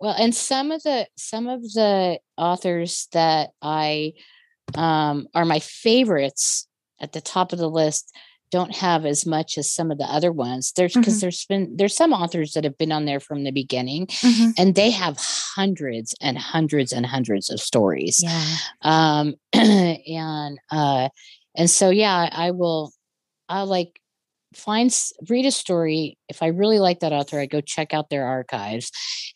well 0.00 0.14
and 0.18 0.34
some 0.34 0.70
of 0.72 0.82
the 0.82 1.06
some 1.16 1.46
of 1.46 1.62
the 1.62 2.18
authors 2.36 3.08
that 3.12 3.50
i 3.62 4.12
um 4.74 5.26
are 5.34 5.44
my 5.44 5.58
favorites 5.60 6.66
at 7.00 7.12
the 7.12 7.20
top 7.20 7.52
of 7.52 7.58
the 7.58 7.70
list 7.70 8.14
don't 8.50 8.74
have 8.76 9.04
as 9.04 9.26
much 9.26 9.58
as 9.58 9.70
some 9.70 9.90
of 9.90 9.98
the 9.98 10.04
other 10.04 10.30
ones 10.32 10.72
there's 10.76 10.94
because 10.94 11.18
Mhm. 11.18 11.20
there's 11.20 11.44
been 11.46 11.76
there's 11.76 11.96
some 11.96 12.12
authors 12.12 12.52
that 12.52 12.64
have 12.64 12.78
been 12.78 12.92
on 12.92 13.04
there 13.04 13.20
from 13.20 13.44
the 13.44 13.50
beginning 13.50 14.06
Mhm. 14.06 14.52
and 14.58 14.74
they 14.74 14.90
have 14.90 15.16
hundreds 15.18 16.14
and 16.20 16.38
hundreds 16.38 16.92
and 16.92 17.06
hundreds 17.06 17.50
of 17.50 17.60
stories 17.60 18.20
Yeah. 18.22 18.56
um 18.82 19.34
and 19.52 20.58
uh 20.70 21.08
and 21.56 21.70
so 21.70 21.90
yeah 21.90 22.28
i 22.32 22.50
will 22.50 22.92
i'll 23.48 23.66
like 23.66 24.00
find 24.54 24.96
read 25.28 25.44
a 25.44 25.50
story 25.50 26.16
if 26.28 26.42
i 26.42 26.46
really 26.46 26.78
like 26.78 27.00
that 27.00 27.12
author 27.12 27.38
i 27.38 27.46
go 27.46 27.60
check 27.60 27.92
out 27.92 28.08
their 28.10 28.24
archives 28.26 28.90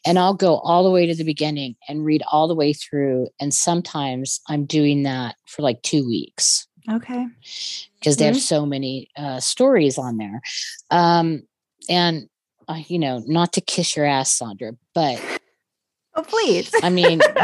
and 0.06 0.18
i'll 0.18 0.34
go 0.34 0.56
all 0.58 0.82
the 0.82 0.90
way 0.90 1.04
to 1.06 1.14
the 1.14 1.24
beginning 1.24 1.74
and 1.88 2.04
read 2.04 2.22
all 2.30 2.48
the 2.48 2.54
way 2.54 2.72
through 2.72 3.28
and 3.40 3.52
sometimes 3.52 4.40
i'm 4.48 4.64
doing 4.64 5.02
that 5.02 5.34
for 5.46 5.62
like 5.62 5.82
two 5.82 6.06
weeks 6.06 6.66
Okay. 6.88 7.26
because 7.98 8.16
they 8.16 8.26
have 8.26 8.40
so 8.40 8.64
many 8.64 9.08
uh, 9.16 9.40
stories 9.40 9.98
on 9.98 10.16
there 10.16 10.40
um 10.90 11.42
and 11.88 12.28
uh, 12.68 12.80
you 12.88 12.98
know 12.98 13.22
not 13.26 13.52
to 13.52 13.60
kiss 13.60 13.96
your 13.96 14.06
ass 14.06 14.32
sandra 14.32 14.72
but 14.94 15.20
Oh 16.16 16.22
please. 16.22 16.70
I 16.82 16.90
mean, 16.90 17.20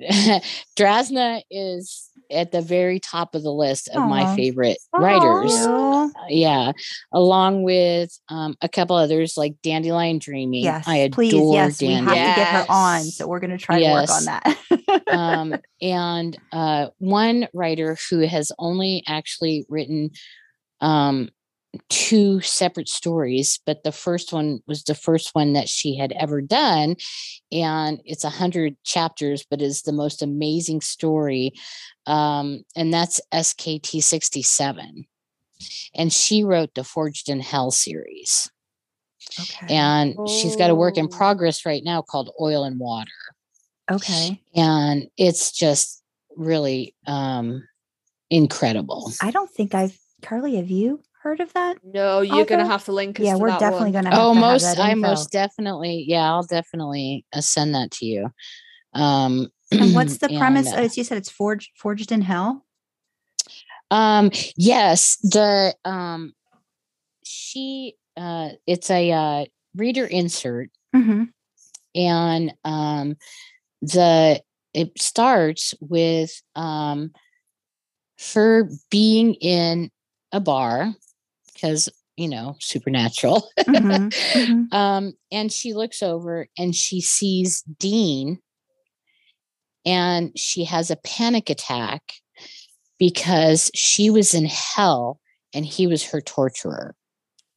Drasna 0.76 1.42
is 1.50 2.10
at 2.32 2.50
the 2.52 2.60
very 2.60 2.98
top 2.98 3.34
of 3.34 3.42
the 3.42 3.52
list 3.52 3.88
of 3.88 4.02
Aw. 4.02 4.08
my 4.08 4.36
favorite 4.36 4.78
writers. 4.94 5.52
Aw. 5.54 6.04
Uh, 6.06 6.08
Yeah, 6.28 6.72
along 7.12 7.62
with 7.62 8.16
um, 8.28 8.56
a 8.60 8.68
couple 8.68 8.96
others 8.96 9.36
like 9.36 9.54
Dandelion 9.62 10.18
Dreaming. 10.18 10.64
Yes, 10.64 10.86
I 10.86 10.96
adore 10.96 11.14
please. 11.14 11.34
Yes, 11.34 11.80
we 11.80 11.88
have 11.88 12.04
Dandelion. 12.04 12.28
to 12.28 12.34
get 12.34 12.48
her 12.48 12.66
on. 12.68 13.02
So 13.02 13.28
we're 13.28 13.40
going 13.40 13.50
to 13.50 13.58
try 13.58 13.80
to 13.80 13.92
work 13.92 14.10
on 14.10 14.24
that. 14.24 15.06
um, 15.08 15.54
and 15.82 16.38
uh, 16.52 16.88
one 16.98 17.48
writer 17.52 17.96
who 18.10 18.20
has 18.20 18.52
only 18.58 19.02
actually 19.06 19.66
written 19.68 20.10
um, 20.80 21.28
two 21.88 22.40
separate 22.40 22.88
stories, 22.88 23.58
but 23.64 23.82
the 23.82 23.92
first 23.92 24.32
one 24.32 24.60
was 24.66 24.84
the 24.84 24.94
first 24.94 25.34
one 25.34 25.54
that 25.54 25.68
she 25.68 25.96
had 25.96 26.12
ever 26.12 26.40
done, 26.40 26.96
and 27.50 28.00
it's 28.04 28.24
a 28.24 28.30
hundred 28.30 28.76
chapters, 28.84 29.44
but 29.48 29.62
is 29.62 29.82
the 29.82 29.92
most 29.92 30.22
amazing 30.22 30.80
story, 30.80 31.52
um, 32.06 32.62
and 32.76 32.92
that's 32.92 33.20
SKT 33.32 34.02
sixty 34.02 34.42
seven. 34.42 35.06
And 35.94 36.12
she 36.12 36.42
wrote 36.42 36.74
the 36.74 36.82
Forged 36.84 37.28
in 37.28 37.38
Hell 37.40 37.70
series. 37.70 38.50
okay. 39.40 39.72
And 39.72 40.16
she's 40.28 40.56
got 40.56 40.70
a 40.70 40.74
work 40.74 40.96
in 40.98 41.04
Oh. 41.06 41.08
progress 41.16 41.64
right 41.64 41.84
now 41.84 42.02
called 42.02 42.30
Oil 42.40 42.64
and 42.64 42.78
Water 42.80 43.12
okay. 43.90 44.40
and 44.54 45.06
it's 45.16 45.52
just 45.52 46.02
really 46.36 46.94
um 47.06 47.62
incredible 48.30 49.12
I 49.20 49.30
don't 49.30 49.50
think 49.50 49.74
I've, 49.74 49.96
Karlee, 50.22 50.56
have 50.56 50.70
you 50.70 51.00
heard 51.22 51.40
of 51.40 51.52
that? 51.54 51.78
No, 51.84 52.20
you're 52.20 52.44
gonna 52.44 52.66
have 52.66 52.84
to 52.86 52.92
link 52.92 53.18
us. 53.20 53.24
Yeah, 53.26 53.34
to 53.34 53.40
we're 53.40 53.48
that 53.50 53.60
definitely 53.60 53.92
one. 53.92 53.92
going 53.92 54.04
to 54.04 54.10
have 54.10 54.18
oh 54.18 54.28
to 54.34 54.34
have 54.40 54.50
most 54.50 54.62
that 54.62 54.78
i 54.78 54.94
most 54.94 55.30
definitely 55.30 56.04
yeah 56.08 56.30
i'll 56.30 56.42
definitely 56.42 57.24
uh, 57.32 57.40
send 57.40 57.74
that 57.74 57.90
to 57.92 58.06
you 58.06 58.30
um 58.94 59.48
And 59.70 59.94
what's 59.94 60.18
the 60.18 60.28
premise? 60.28 60.66
and, 60.68 60.76
Oh, 60.76 60.78
it's- 60.80 60.96
you 60.96 61.04
said 61.04 61.18
it's 61.18 61.30
forged, 61.30 61.70
forged 61.76 62.12
in 62.12 62.22
hell. 62.22 62.66
um 63.90 64.30
yes 64.56 65.16
the 65.22 65.74
um 65.84 66.32
she 67.24 67.94
uh 68.16 68.50
it's 68.66 68.90
a 68.90 69.10
uh 69.12 69.44
reader 69.76 70.04
insert 70.04 70.70
Mm-hmm. 70.94 71.24
and 71.94 72.54
um 72.64 73.16
the 73.80 74.42
it 74.74 75.00
starts 75.00 75.74
with 75.80 76.30
um 76.54 77.12
her 78.34 78.68
being 78.90 79.34
in 79.34 79.90
a 80.32 80.40
bar 80.40 80.94
because 81.62 81.88
you 82.16 82.28
know 82.28 82.56
supernatural 82.60 83.48
Mhm, 83.58 84.10
mhm. 84.10 84.72
um 84.72 85.12
and 85.30 85.52
she 85.52 85.72
looks 85.72 86.02
over 86.02 86.46
and 86.58 86.74
she 86.74 87.00
sees 87.00 87.62
dean 87.78 88.38
and 89.84 90.38
she 90.38 90.64
has 90.64 90.90
a 90.90 90.96
panic 90.96 91.50
attack 91.50 92.02
because 92.98 93.70
she 93.74 94.10
was 94.10 94.34
in 94.34 94.46
hell 94.46 95.20
and 95.54 95.64
he 95.64 95.86
was 95.86 96.04
her 96.10 96.20
torturer 96.20 96.94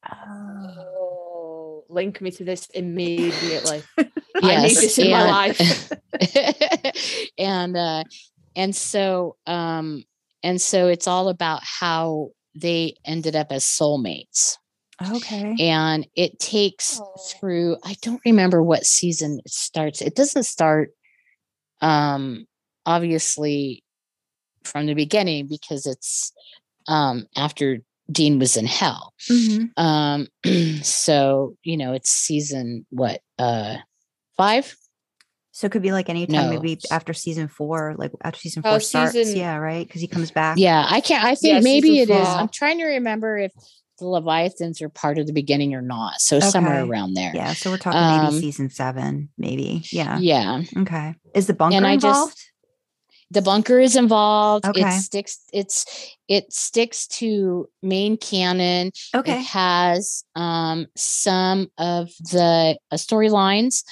Oh, 0.08 1.84
link 1.88 2.20
me 2.20 2.30
to 2.30 2.44
this 2.44 2.66
immediately. 2.66 3.82
I 3.98 4.04
need 4.04 4.42
Yes, 4.42 4.74
this 4.74 4.98
in 4.98 5.10
my 5.10 5.28
life. 5.28 5.92
and 7.38 7.76
uh 7.76 8.04
and 8.54 8.76
so 8.76 9.36
um 9.48 10.04
and 10.44 10.60
so 10.60 10.86
it's 10.86 11.08
all 11.08 11.28
about 11.28 11.62
how 11.64 12.30
they 12.56 12.94
ended 13.04 13.36
up 13.36 13.48
as 13.52 13.64
soulmates 13.64 14.56
Okay. 15.12 15.54
and 15.60 16.06
it 16.16 16.38
takes 16.40 16.98
Oh. 17.00 17.14
through 17.30 17.76
i 17.84 17.96
don't 18.02 18.22
remember 18.24 18.62
what 18.62 18.84
season 18.86 19.40
it 19.44 19.50
starts 19.52 20.00
it 20.00 20.14
doesn't 20.14 20.44
start 20.44 20.90
um 21.82 22.46
obviously 22.86 23.82
from 24.64 24.86
the 24.86 24.94
beginning 24.94 25.46
because 25.46 25.86
it's 25.86 26.32
um, 26.88 27.26
after 27.36 27.78
Dean 28.10 28.38
was 28.38 28.56
in 28.56 28.66
hell. 28.66 29.12
Mhm. 29.28 29.70
Um, 29.76 30.28
so 30.82 31.56
you 31.64 31.76
know, 31.76 31.92
it's 31.92 32.10
season 32.10 32.86
what 32.90 33.20
uh 33.38 33.76
five? 34.36 34.76
So 35.56 35.66
it 35.66 35.72
could 35.72 35.80
be 35.80 35.90
like 35.90 36.10
anytime, 36.10 36.50
No. 36.50 36.60
maybe 36.60 36.78
after 36.90 37.14
season 37.14 37.48
four, 37.48 37.94
like 37.96 38.12
after 38.22 38.38
season 38.38 38.60
Oh, 38.66 38.72
four 38.72 38.80
starts. 38.80 39.12
season- 39.14 39.38
Yeah, 39.38 39.56
right. 39.56 39.86
Because 39.86 40.02
he 40.02 40.06
comes 40.06 40.30
back. 40.30 40.58
Yeah, 40.58 40.84
I 40.86 41.00
can't. 41.00 41.24
I 41.24 41.34
think 41.34 41.54
Yeah, 41.54 41.60
maybe 41.60 41.98
it 42.00 42.08
season 42.08 42.20
is. 42.20 42.28
I'm 42.28 42.48
trying 42.50 42.76
to 42.76 42.84
remember 42.84 43.38
if 43.38 43.52
the 43.98 44.04
Leviathans 44.04 44.82
are 44.82 44.90
part 44.90 45.16
of 45.16 45.26
the 45.26 45.32
beginning 45.32 45.72
or 45.72 45.80
not. 45.80 46.20
So 46.20 46.40
somewhere 46.40 46.84
around 46.84 47.14
there. 47.14 47.32
Yeah. 47.34 47.54
So 47.54 47.70
we're 47.70 47.78
talking 47.78 47.98
Um, 47.98 48.34
maybe 48.34 48.40
season 48.42 48.68
seven, 48.68 49.30
maybe. 49.38 49.82
Yeah. 49.90 50.18
Yeah. 50.18 50.60
Okay. 50.76 51.14
Is 51.34 51.46
the 51.46 51.54
bunker 51.54 51.74
and 51.78 51.86
I 51.86 51.94
just- 51.96 52.04
involved? 52.04 52.38
the 53.30 53.40
bunker 53.42 53.80
is 53.80 53.96
involved 53.96 54.66
Okay. 54.66 54.82
it 54.86 55.00
sticks 55.00 55.40
it's 55.54 55.84
it 56.28 56.52
sticks 56.52 57.08
to 57.08 57.68
main 57.82 58.16
canon 58.16 58.92
okay. 59.16 59.40
it 59.40 59.44
has 59.46 60.22
um 60.36 60.86
some 60.96 61.68
of 61.76 62.08
the 62.30 62.78
uh, 62.92 62.96
storylines 62.96 63.82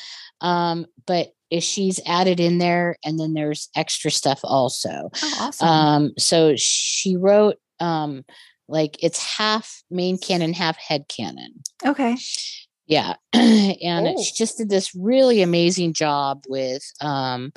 um 0.41 0.87
but 1.07 1.33
she's 1.61 2.01
added 2.07 2.41
in 2.41 2.59
there 2.59 2.97
and 3.05 3.19
then 3.21 3.35
there's 3.35 3.69
extra 3.77 4.11
stuff 4.11 4.41
also 4.45 5.11
Oh, 5.23 5.37
awesome. 5.41 5.69
um 5.69 6.13
so 6.19 6.55
she 6.57 7.17
wrote 7.17 7.57
um 7.81 8.25
like 8.69 8.97
it's 9.03 9.19
half 9.23 9.83
main 9.91 10.17
canon 10.19 10.53
half 10.55 10.77
head 10.79 11.07
canon 11.09 11.55
okay. 11.85 12.17
yeah 12.87 13.15
and 13.33 14.09
Oh. 14.09 14.23
she 14.23 14.33
just 14.35 14.59
did 14.59 14.71
this 14.71 14.95
really 14.95 15.43
amazing 15.43 15.93
job 15.93 16.45
with 16.49 16.83
um 17.01 17.53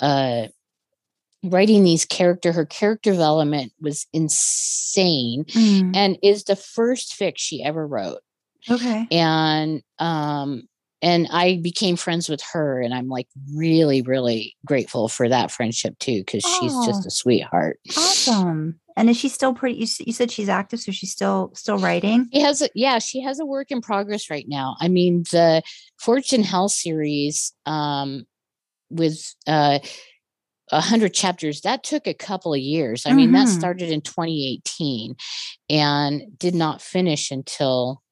uh 0.00 0.46
writing 1.44 1.84
these 1.84 2.04
character 2.04 2.52
her 2.52 2.66
character 2.66 3.10
development 3.12 3.72
was 3.80 4.06
insane 4.12 5.44
Mm, 5.44 5.96
and 5.96 6.18
is 6.22 6.44
the 6.44 6.56
first 6.56 7.14
fic 7.18 7.34
she 7.36 7.62
ever 7.62 7.86
wrote 7.86 8.20
okay. 8.70 9.06
and 9.10 9.82
um 9.98 10.67
and 11.02 11.26
i 11.30 11.56
became 11.62 11.96
friends 11.96 12.28
with 12.28 12.40
her 12.52 12.80
and 12.80 12.92
i'm 12.94 13.08
like 13.08 13.28
really 13.54 14.02
really 14.02 14.56
grateful 14.66 15.08
for 15.08 15.28
that 15.28 15.50
friendship 15.50 15.98
too 15.98 16.20
because 16.20 16.42
she's 16.44 16.72
just 16.84 17.04
Oh. 17.04 17.08
a 17.08 17.10
sweetheart 17.10 17.78
Awesome. 17.96 18.80
And 18.96 19.08
is 19.08 19.16
she 19.16 19.28
still 19.28 19.54
pretty? 19.54 19.76
You, 19.76 19.86
you 20.06 20.12
said 20.12 20.28
she's 20.32 20.48
active, 20.48 20.80
so 20.80 20.90
she's 20.90 21.12
still 21.12 21.52
still 21.54 21.78
writing. 21.78 22.28
She 22.34 22.40
has 22.40 22.62
a 22.62 22.68
yeah, 22.74 22.98
she 22.98 23.20
has 23.22 23.38
a 23.38 23.46
work 23.46 23.70
in 23.70 23.80
progress 23.80 24.28
right 24.28 24.46
now. 24.48 24.74
I 24.80 24.88
mean, 24.88 25.22
the 25.30 25.62
Forged 26.00 26.32
in 26.32 26.42
Hell 26.42 26.68
series 26.68 27.52
um 27.64 28.24
with 28.90 29.36
uh 29.46 29.78
a 30.72 30.80
hundred 30.80 31.14
chapters 31.14 31.60
that 31.60 31.84
took 31.84 32.08
a 32.08 32.12
couple 32.12 32.52
of 32.52 32.58
years. 32.60 33.06
I 33.06 33.12
mean, 33.12 33.30
that 33.32 33.46
Mhm. 33.46 33.56
started 33.56 33.90
in 33.92 34.00
2018 34.00 35.14
and 35.70 36.22
did 36.36 36.56
not 36.56 36.82
finish 36.82 37.30
until 37.30 38.02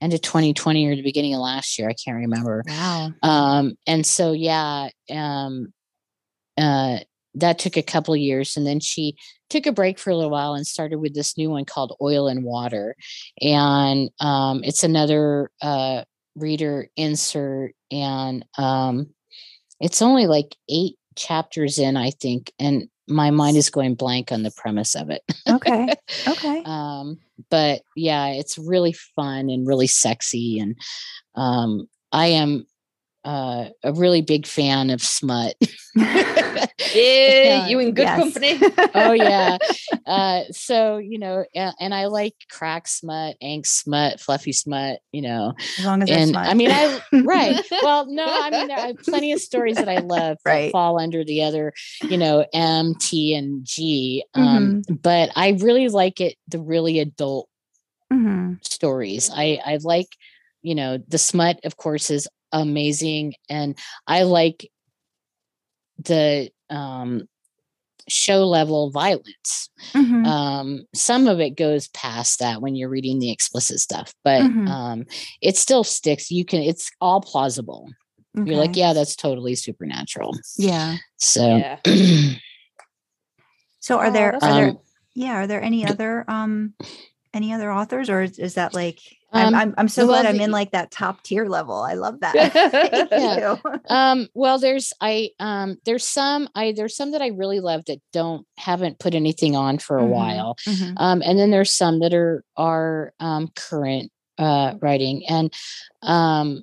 end 0.00 0.14
of 0.14 0.22
2020 0.22 0.86
or 0.86 0.96
the 0.96 1.02
beginning 1.02 1.34
of 1.34 1.40
last 1.40 1.78
year. 1.78 1.88
I 1.88 1.94
can't 1.94 2.16
remember. 2.16 2.64
Wow. 2.68 3.12
Um, 3.22 3.76
and 3.86 4.06
so 4.06 4.32
yeah, 4.32 4.88
um 5.10 5.72
uh 6.56 6.98
that 7.34 7.58
took 7.58 7.76
a 7.76 7.82
couple 7.82 8.14
of 8.14 8.20
years 8.20 8.56
and 8.56 8.66
then 8.66 8.80
she 8.80 9.16
took 9.48 9.66
a 9.66 9.72
break 9.72 9.98
for 9.98 10.10
a 10.10 10.16
little 10.16 10.30
while 10.30 10.54
and 10.54 10.66
started 10.66 10.98
with 10.98 11.14
this 11.14 11.36
new 11.38 11.50
one 11.50 11.64
called 11.64 11.96
oil 12.02 12.26
and 12.26 12.44
water 12.44 12.96
and 13.40 14.10
um 14.20 14.62
it's 14.64 14.82
another 14.82 15.50
uh 15.62 16.02
reader 16.34 16.88
insert 16.96 17.72
and 17.90 18.44
um 18.56 19.08
it's 19.80 20.02
only 20.02 20.26
like 20.26 20.56
eight 20.68 20.96
chapters 21.16 21.78
in 21.78 21.96
i 21.96 22.10
think 22.10 22.52
and 22.58 22.88
my 23.08 23.30
mind 23.30 23.56
is 23.56 23.70
going 23.70 23.94
blank 23.94 24.30
on 24.30 24.42
the 24.42 24.50
premise 24.50 24.94
of 24.94 25.10
it 25.10 25.22
Okay. 25.48 25.88
Okay. 26.26 26.62
um 26.66 27.18
but 27.50 27.82
yeah 27.96 28.28
it's 28.28 28.58
really 28.58 28.92
fun 28.92 29.50
and 29.50 29.66
really 29.66 29.86
sexy 29.86 30.58
and 30.58 30.76
um 31.34 31.88
i 32.12 32.26
am 32.26 32.66
uh, 33.28 33.68
a 33.84 33.92
really 33.92 34.22
big 34.22 34.46
fan 34.46 34.88
of 34.90 35.02
smut. 35.02 35.54
Yeah, 36.94 37.68
you 37.68 37.78
in 37.78 37.92
good 37.92 38.04
Yes. 38.04 38.16
company. 38.16 38.58
oh 38.94 39.12
yeah. 39.12 39.58
Uh 40.06 40.44
so 40.52 40.96
you 40.96 41.18
know 41.18 41.44
and 41.54 41.92
i 41.94 42.06
like 42.06 42.34
crack 42.50 42.88
smut 42.88 43.36
angst 43.42 43.66
smut 43.66 44.18
fluffy 44.18 44.52
smut 44.52 45.00
you 45.12 45.20
know 45.20 45.52
As 45.76 45.84
long 45.84 46.02
as 46.02 46.10
it's 46.10 46.30
and 46.30 46.36
i 46.36 46.54
mean 46.54 46.70
i 46.70 46.98
right. 47.22 47.56
Well 47.82 48.06
no 48.06 48.26
i 48.40 48.50
mean 48.50 48.68
there 48.68 48.78
are 48.80 48.94
plenty 49.04 49.32
of 49.32 49.38
stories 49.38 49.80
that 49.80 49.88
i 49.90 49.98
love 49.98 50.38
that 50.46 50.50
Right. 50.50 50.72
fall 50.72 50.98
under 50.98 51.24
the 51.24 51.42
other 51.42 51.74
you 52.08 52.16
know 52.16 52.46
m 52.54 52.94
t 52.94 53.34
and 53.34 53.66
g 53.66 54.24
um 54.32 54.82
but 54.88 55.30
i 55.36 55.50
really 55.60 55.88
like 55.88 56.22
it 56.22 56.36
the 56.48 56.58
really 56.58 57.00
adult 57.00 57.50
hmm 58.10 58.54
stories. 58.62 59.30
I 59.32 59.60
i 59.64 59.78
like 59.82 60.08
you 60.62 60.74
know 60.74 60.98
the 61.06 61.18
smut 61.18 61.60
of 61.64 61.76
course 61.76 62.10
is 62.10 62.26
amazing 62.52 63.34
and 63.48 63.76
i 64.06 64.22
like 64.22 64.70
the 66.04 66.50
um 66.70 67.22
show 68.08 68.44
level 68.46 68.90
violence 68.90 69.68
hmm 69.92 70.24
um 70.24 70.86
some 70.94 71.28
of 71.28 71.40
it 71.40 71.56
goes 71.56 71.88
past 71.88 72.38
that 72.40 72.60
when 72.62 72.74
you're 72.74 72.88
reading 72.88 73.18
the 73.18 73.30
explicit 73.30 73.78
stuff 73.78 74.14
but 74.24 74.42
Mhm. 74.42 74.68
um 74.68 75.06
it 75.42 75.56
still 75.56 75.84
sticks 75.84 76.30
you 76.30 76.44
can 76.44 76.62
it's 76.62 76.90
all 77.00 77.20
plausible 77.20 77.90
you're 78.34 78.56
like 78.56 78.76
yeah 78.76 78.92
that's 78.92 79.16
totally 79.16 79.54
supernatural 79.54 80.38
yeah. 80.56 80.96
so 81.16 81.58
Yeah. 81.58 81.78
So 83.80 83.98
are 83.98 84.08
Oh, 84.08 84.12
there 84.12 84.34
are 84.34 84.54
there 84.54 84.68
Um, 84.68 84.78
yeah 85.14 85.34
are 85.36 85.46
there 85.46 85.62
any 85.62 85.86
other 85.86 86.24
um 86.28 86.74
any 87.32 87.52
other 87.52 87.72
authors 87.72 88.10
or 88.10 88.22
is, 88.22 88.38
is 88.38 88.54
that 88.54 88.74
like 88.74 89.00
Um, 89.32 89.54
I'm, 89.54 89.54
I'm 89.54 89.74
I'm 89.76 89.88
so 89.88 90.06
well, 90.06 90.22
glad 90.22 90.34
I'm 90.34 90.40
in 90.40 90.50
like 90.50 90.70
that 90.70 90.90
top 90.90 91.22
tier 91.22 91.44
level. 91.46 91.76
I 91.76 91.94
love 91.94 92.20
that. 92.20 92.52
Thank 92.90 93.10
Yeah. 93.12 93.56
you. 93.62 93.70
um 93.90 94.28
well 94.34 94.58
there's 94.58 94.92
i 95.00 95.30
um 95.38 95.76
there's 95.84 96.06
some 96.06 96.48
i 96.54 96.72
there's 96.72 96.96
some 96.96 97.12
that 97.12 97.22
i 97.22 97.28
really 97.28 97.60
love 97.60 97.84
that 97.86 97.98
don't 98.12 98.46
haven't 98.58 98.98
put 98.98 99.14
anything 99.14 99.54
on 99.56 99.78
for 99.78 99.98
a 99.98 100.02
Mhm. 100.02 100.08
while 100.10 100.56
Mhm. 100.66 100.94
um 100.96 101.22
and 101.24 101.38
then 101.38 101.50
there's 101.50 101.72
some 101.72 102.00
that 102.00 102.12
are 102.12 102.42
are 102.56 103.12
um 103.20 103.48
current 103.54 104.10
uh 104.38 104.74
writing 104.80 105.24
and 105.28 105.52
um 106.02 106.62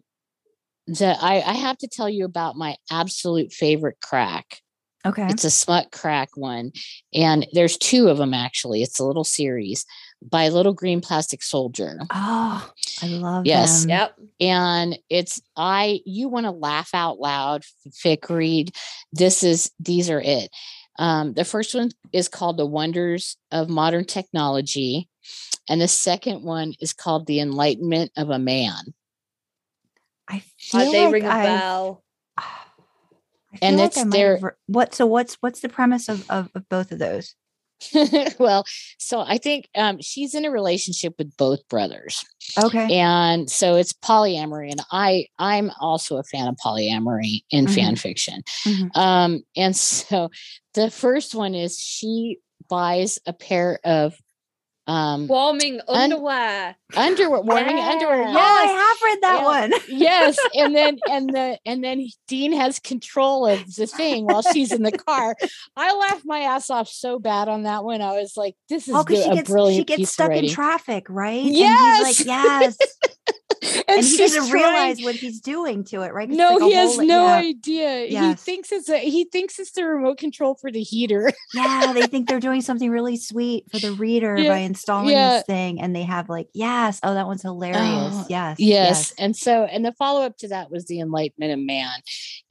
the 0.87 1.17
i 1.19 1.35
i 1.41 1.53
have 1.53 1.77
to 1.79 1.87
tell 1.87 2.09
you 2.09 2.25
about 2.25 2.55
my 2.55 2.75
absolute 2.91 3.51
favorite 3.51 3.97
crack 4.01 4.61
Okay. 5.05 5.27
it's 5.29 5.43
a 5.43 5.51
smut 5.51 5.91
crack 5.91 6.29
one 6.35 6.71
and 7.13 7.47
there's 7.53 7.77
two 7.77 8.07
of 8.07 8.17
them 8.17 8.33
actually 8.33 8.81
it's 8.83 8.99
a 8.99 9.05
little 9.05 9.23
series 9.23 9.85
by 10.21 10.49
little 10.49 10.73
green 10.73 11.01
plastic 11.01 11.43
soldier 11.43 11.99
oh, 12.11 12.71
I 13.03 13.07
love 13.07 13.45
Yes. 13.45 13.81
them. 13.81 13.89
Yep. 13.89 14.15
and 14.39 14.99
it's 15.09 15.41
i 15.55 15.99
you 16.05 16.29
want 16.29 16.45
to 16.45 16.51
laugh 16.51 16.89
out 16.93 17.19
loud 17.19 17.63
fic 17.89 18.29
read 18.29 18.71
this 19.13 19.43
is 19.43 19.71
these 19.79 20.09
are 20.09 20.21
it 20.21 20.49
um, 20.97 21.33
the 21.33 21.43
first 21.45 21.75
one 21.75 21.89
is 22.13 22.29
called 22.29 22.57
the 22.57 22.65
wonders 22.65 23.35
of 23.51 23.69
modern 23.69 24.05
technology 24.05 25.09
and 25.69 25.81
the 25.81 25.87
second 25.87 26.43
one 26.43 26.73
is 26.79 26.93
called 26.93 27.27
the 27.27 27.39
enlightenment 27.39 28.11
of 28.17 28.29
a 28.29 28.39
man 28.39 28.93
I 30.27 30.41
feel 30.57 30.81
Uh, 30.81 30.91
they 30.91 31.03
like 31.05 31.13
ring 31.13 31.25
a 31.25 31.29
I've- 31.29 31.47
bell. 31.59 32.03
I 32.37 32.43
And 33.61 33.77
like 33.77 33.87
it's 33.87 33.97
I 33.97 34.03
their- 34.05 34.57
what 34.67 34.95
so 34.95 35.05
what's 35.05 35.35
what's 35.35 35.59
the 35.59 35.69
premise 35.69 36.09
of, 36.09 36.29
of, 36.31 36.49
of 36.55 36.67
both 36.67 36.91
of 36.91 36.99
those? 36.99 37.35
well 38.39 38.63
so 38.97 39.19
i 39.21 39.37
think 39.37 39.67
um, 39.75 39.99
she's 40.01 40.33
in 40.33 40.45
a 40.45 40.51
relationship 40.51 41.13
with 41.17 41.35
both 41.37 41.67
brothers 41.67 42.23
Okay. 42.57 42.87
and 42.95 43.49
so 43.49 43.75
it's 43.75 43.91
polyamory 43.93 44.71
and 44.71 44.81
i 44.91 45.25
i'm 45.39 45.71
also 45.81 46.17
a 46.17 46.23
fan 46.23 46.47
of 46.47 46.55
polyamory 46.63 47.41
in 47.51 47.65
Mhm. 47.65 47.75
fan 47.75 47.95
fiction 47.95 48.41
Mhm. 48.65 48.95
um 48.95 49.43
and 49.55 49.75
so 49.75 50.29
the 50.73 50.89
first 50.91 51.35
one 51.35 51.53
is 51.55 51.77
she 51.79 52.37
buys 52.69 53.19
a 53.25 53.33
pair 53.33 53.79
of 53.83 54.15
um 54.87 55.27
Warming 55.27 55.81
underwear. 55.87 56.75
underwear 56.95 57.41
wearing 57.41 57.77
underwear 57.79 58.21
Yeah. 58.21 58.35
Oh, 58.37 58.37
I 58.37 58.65
have 58.67 58.97
read 59.03 59.21
that 59.21 59.39
Yeah. 59.41 59.45
one. 59.45 59.73
yes 59.87 60.37
and 60.55 60.75
then 60.75 60.99
and 61.09 61.29
the 61.29 61.57
and 61.65 61.83
then 61.83 62.05
dean 62.27 62.53
has 62.53 62.77
control 62.79 63.47
of 63.47 63.75
the 63.75 63.87
thing 63.87 64.25
while 64.25 64.43
she's 64.43 64.71
in 64.71 64.83
the 64.83 64.91
car 64.91 65.35
i 65.75 65.91
laughed 65.95 66.25
my 66.25 66.41
ass 66.41 66.69
off 66.69 66.87
so 66.87 67.17
bad 67.17 67.47
on 67.49 67.63
that 67.63 67.83
one 67.83 68.01
i 68.01 68.11
was 68.19 68.37
like 68.37 68.55
this 68.69 68.87
is 68.87 68.93
Oh, 68.93 69.03
because 69.03 69.23
the- 69.23 69.25
she 69.25 69.31
a 69.31 69.35
gets 69.35 69.49
brilliant 69.49 69.89
she 69.89 69.97
gets 69.97 70.11
stuck 70.11 70.31
in 70.31 70.49
traffic, 70.49 71.07
right? 71.09 71.43
Yes! 71.43 71.97
And 71.99 72.07
he's 72.07 72.27
like, 72.27 72.27
yes. 72.27 72.77
and, 73.63 73.83
and 73.87 74.05
he 74.05 74.17
doesn't 74.17 74.49
trying- 74.49 74.53
realize 74.53 75.01
what 75.03 75.15
he's 75.15 75.39
doing 75.39 75.83
to 75.85 76.01
it, 76.01 76.13
right? 76.13 76.29
No, 76.29 76.55
like 76.55 76.63
he 76.63 76.73
has 76.73 76.97
no 76.97 77.25
yeah. 77.25 77.33
idea. 77.35 78.05
He 78.29 78.33
thinks 78.35 78.71
it's 78.71 78.89
a 78.89 78.97
he 78.99 79.25
thinks 79.25 79.59
it's 79.59 79.71
the 79.71 79.85
remote 79.85 80.17
control 80.17 80.55
for 80.55 80.71
the 80.71 80.81
heater. 80.81 81.31
Yeah, 81.53 81.93
they 81.93 82.07
think 82.07 82.27
they're 82.27 82.39
doing 82.41 82.61
something 82.61 82.89
really 82.89 83.15
sweet 83.15 83.71
for 83.71 83.79
the 83.79 83.93
reader 83.93 84.35
Yeah, 84.37 84.49
by 84.49 84.57
installing 84.57 85.09
yeah. 85.09 85.35
this 85.35 85.43
thing, 85.43 85.79
and 85.79 85.95
they 85.95 86.03
have 86.03 86.27
like, 86.27 86.47
yes, 86.53 86.99
oh, 87.01 87.13
that 87.13 87.27
one's 87.27 87.43
hilarious. 87.43 87.79
Oh, 87.81 88.25
yes, 88.29 88.59
Yes. 88.59 89.13
And 89.17 89.35
so 89.35 89.63
and 89.63 89.85
the 89.85 89.93
follow-up 89.93 90.37
to 90.39 90.49
that 90.49 90.69
was 90.69 90.85
the 90.85 90.99
enlightenment 90.99 91.53
of 91.53 91.59
man. 91.59 91.93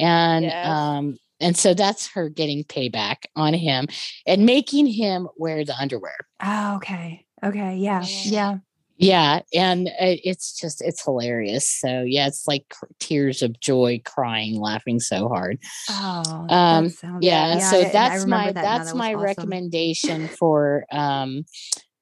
And 0.00 0.44
Yes. 0.44 0.66
um 0.68 1.18
and 1.40 1.56
so 1.56 1.74
that's 1.74 2.06
her 2.12 2.28
getting 2.30 2.64
payback 2.64 3.24
on 3.36 3.52
him 3.54 3.88
and 4.26 4.46
making 4.46 4.86
him 4.86 5.28
wear 5.36 5.64
the 5.64 5.76
underwear. 5.76 6.16
Oh, 6.42 6.76
okay. 6.76 7.26
Okay. 7.44 7.76
Yeah. 7.76 8.02
Yeah. 8.24 8.58
Yeah, 8.96 9.40
and 9.52 9.90
it's 9.98 10.58
just 10.58 10.80
it's 10.80 11.04
hilarious. 11.04 11.68
So 11.68 12.02
yeah, 12.02 12.28
it's 12.28 12.46
like 12.46 12.72
tears 13.00 13.42
of 13.42 13.58
joy, 13.58 14.00
crying, 14.04 14.60
laughing 14.60 15.00
so 15.00 15.28
hard. 15.28 15.58
Oh, 15.90 16.46
Um, 16.48 16.88
sounds, 16.90 17.24
Yeah, 17.24 17.58
so 17.58 17.82
that's 17.82 18.26
my 18.26 18.52
that 18.52 18.62
that's 18.62 18.92
That 18.92 18.96
my 18.96 19.14
awesome. 19.14 19.22
recommendation 19.24 20.28
for 20.38 20.84
um 20.92 21.44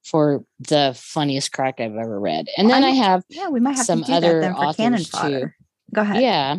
for 0.05 0.45
the 0.61 0.93
funniest 0.97 1.53
crack 1.53 1.81
I've 1.81 1.95
ever 1.95 2.21
read. 2.21 2.49
And 2.59 2.69
then 2.69 2.85
I 2.85 2.89
I 2.89 2.91
have 2.91 3.23
Yeah, 3.29 3.49
we 3.49 3.61
might 3.61 3.77
have 3.77 3.87
some 3.87 4.05
other 4.11 4.41
that 4.43 4.57
for 4.57 4.75
cannon 4.75 5.01
authors 5.01 5.11
too. 5.11 5.49
Go 5.95 6.03
ahead. 6.03 6.21
Yeah. 6.23 6.57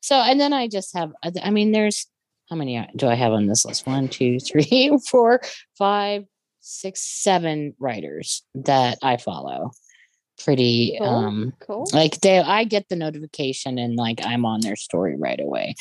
So 0.00 0.16
and 0.16 0.40
then 0.40 0.52
I 0.52 0.68
just 0.68 0.96
have 0.96 1.12
I 1.42 1.50
mean 1.50 1.72
there's 1.72 2.06
how 2.48 2.56
many 2.56 2.88
do 2.96 3.06
I 3.06 3.14
have 3.14 3.32
on 3.32 3.46
this 3.46 3.66
list? 3.66 3.86
One, 3.86 4.08
two, 4.08 4.38
three, 4.50 4.96
four, 5.10 5.40
five, 5.76 6.24
six, 6.68 7.02
seven 7.02 7.74
writers 7.78 8.42
that 8.54 8.98
I 9.02 9.16
follow. 9.16 9.70
Pretty 10.44 10.96
Cool. 10.98 11.08
um 11.08 11.52
Cool. 11.60 11.88
like 11.92 12.20
they 12.20 12.38
I 12.38 12.64
get 12.64 12.88
the 12.88 12.96
notification 12.96 13.78
and 13.78 13.96
like 13.96 14.20
I'm 14.24 14.44
on 14.44 14.60
their 14.60 14.76
story 14.76 15.16
right 15.18 15.40
away. 15.40 15.74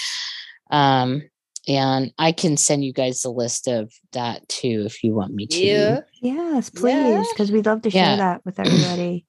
Um 0.71 1.21
and 1.67 2.13
I 2.17 2.32
can 2.32 2.56
send 2.56 2.86
you 2.86 2.93
guys 2.93 3.21
the 3.21 3.30
list 3.30 3.67
of 3.67 3.91
that 4.13 4.47
too 4.47 4.84
if 4.86 5.04
you 5.04 5.13
want 5.13 5.34
me 5.34 5.45
to. 5.47 5.58
Yeah. 5.60 6.00
Yes, 6.21 6.69
please, 6.69 6.93
Yeah. 6.93 7.23
because 7.34 7.52
we'd 7.52 7.65
love 7.65 7.82
to 7.82 7.89
share 7.91 8.12
Yeah. 8.12 8.15
that 8.15 8.45
with 8.45 8.58
everybody. 8.60 9.26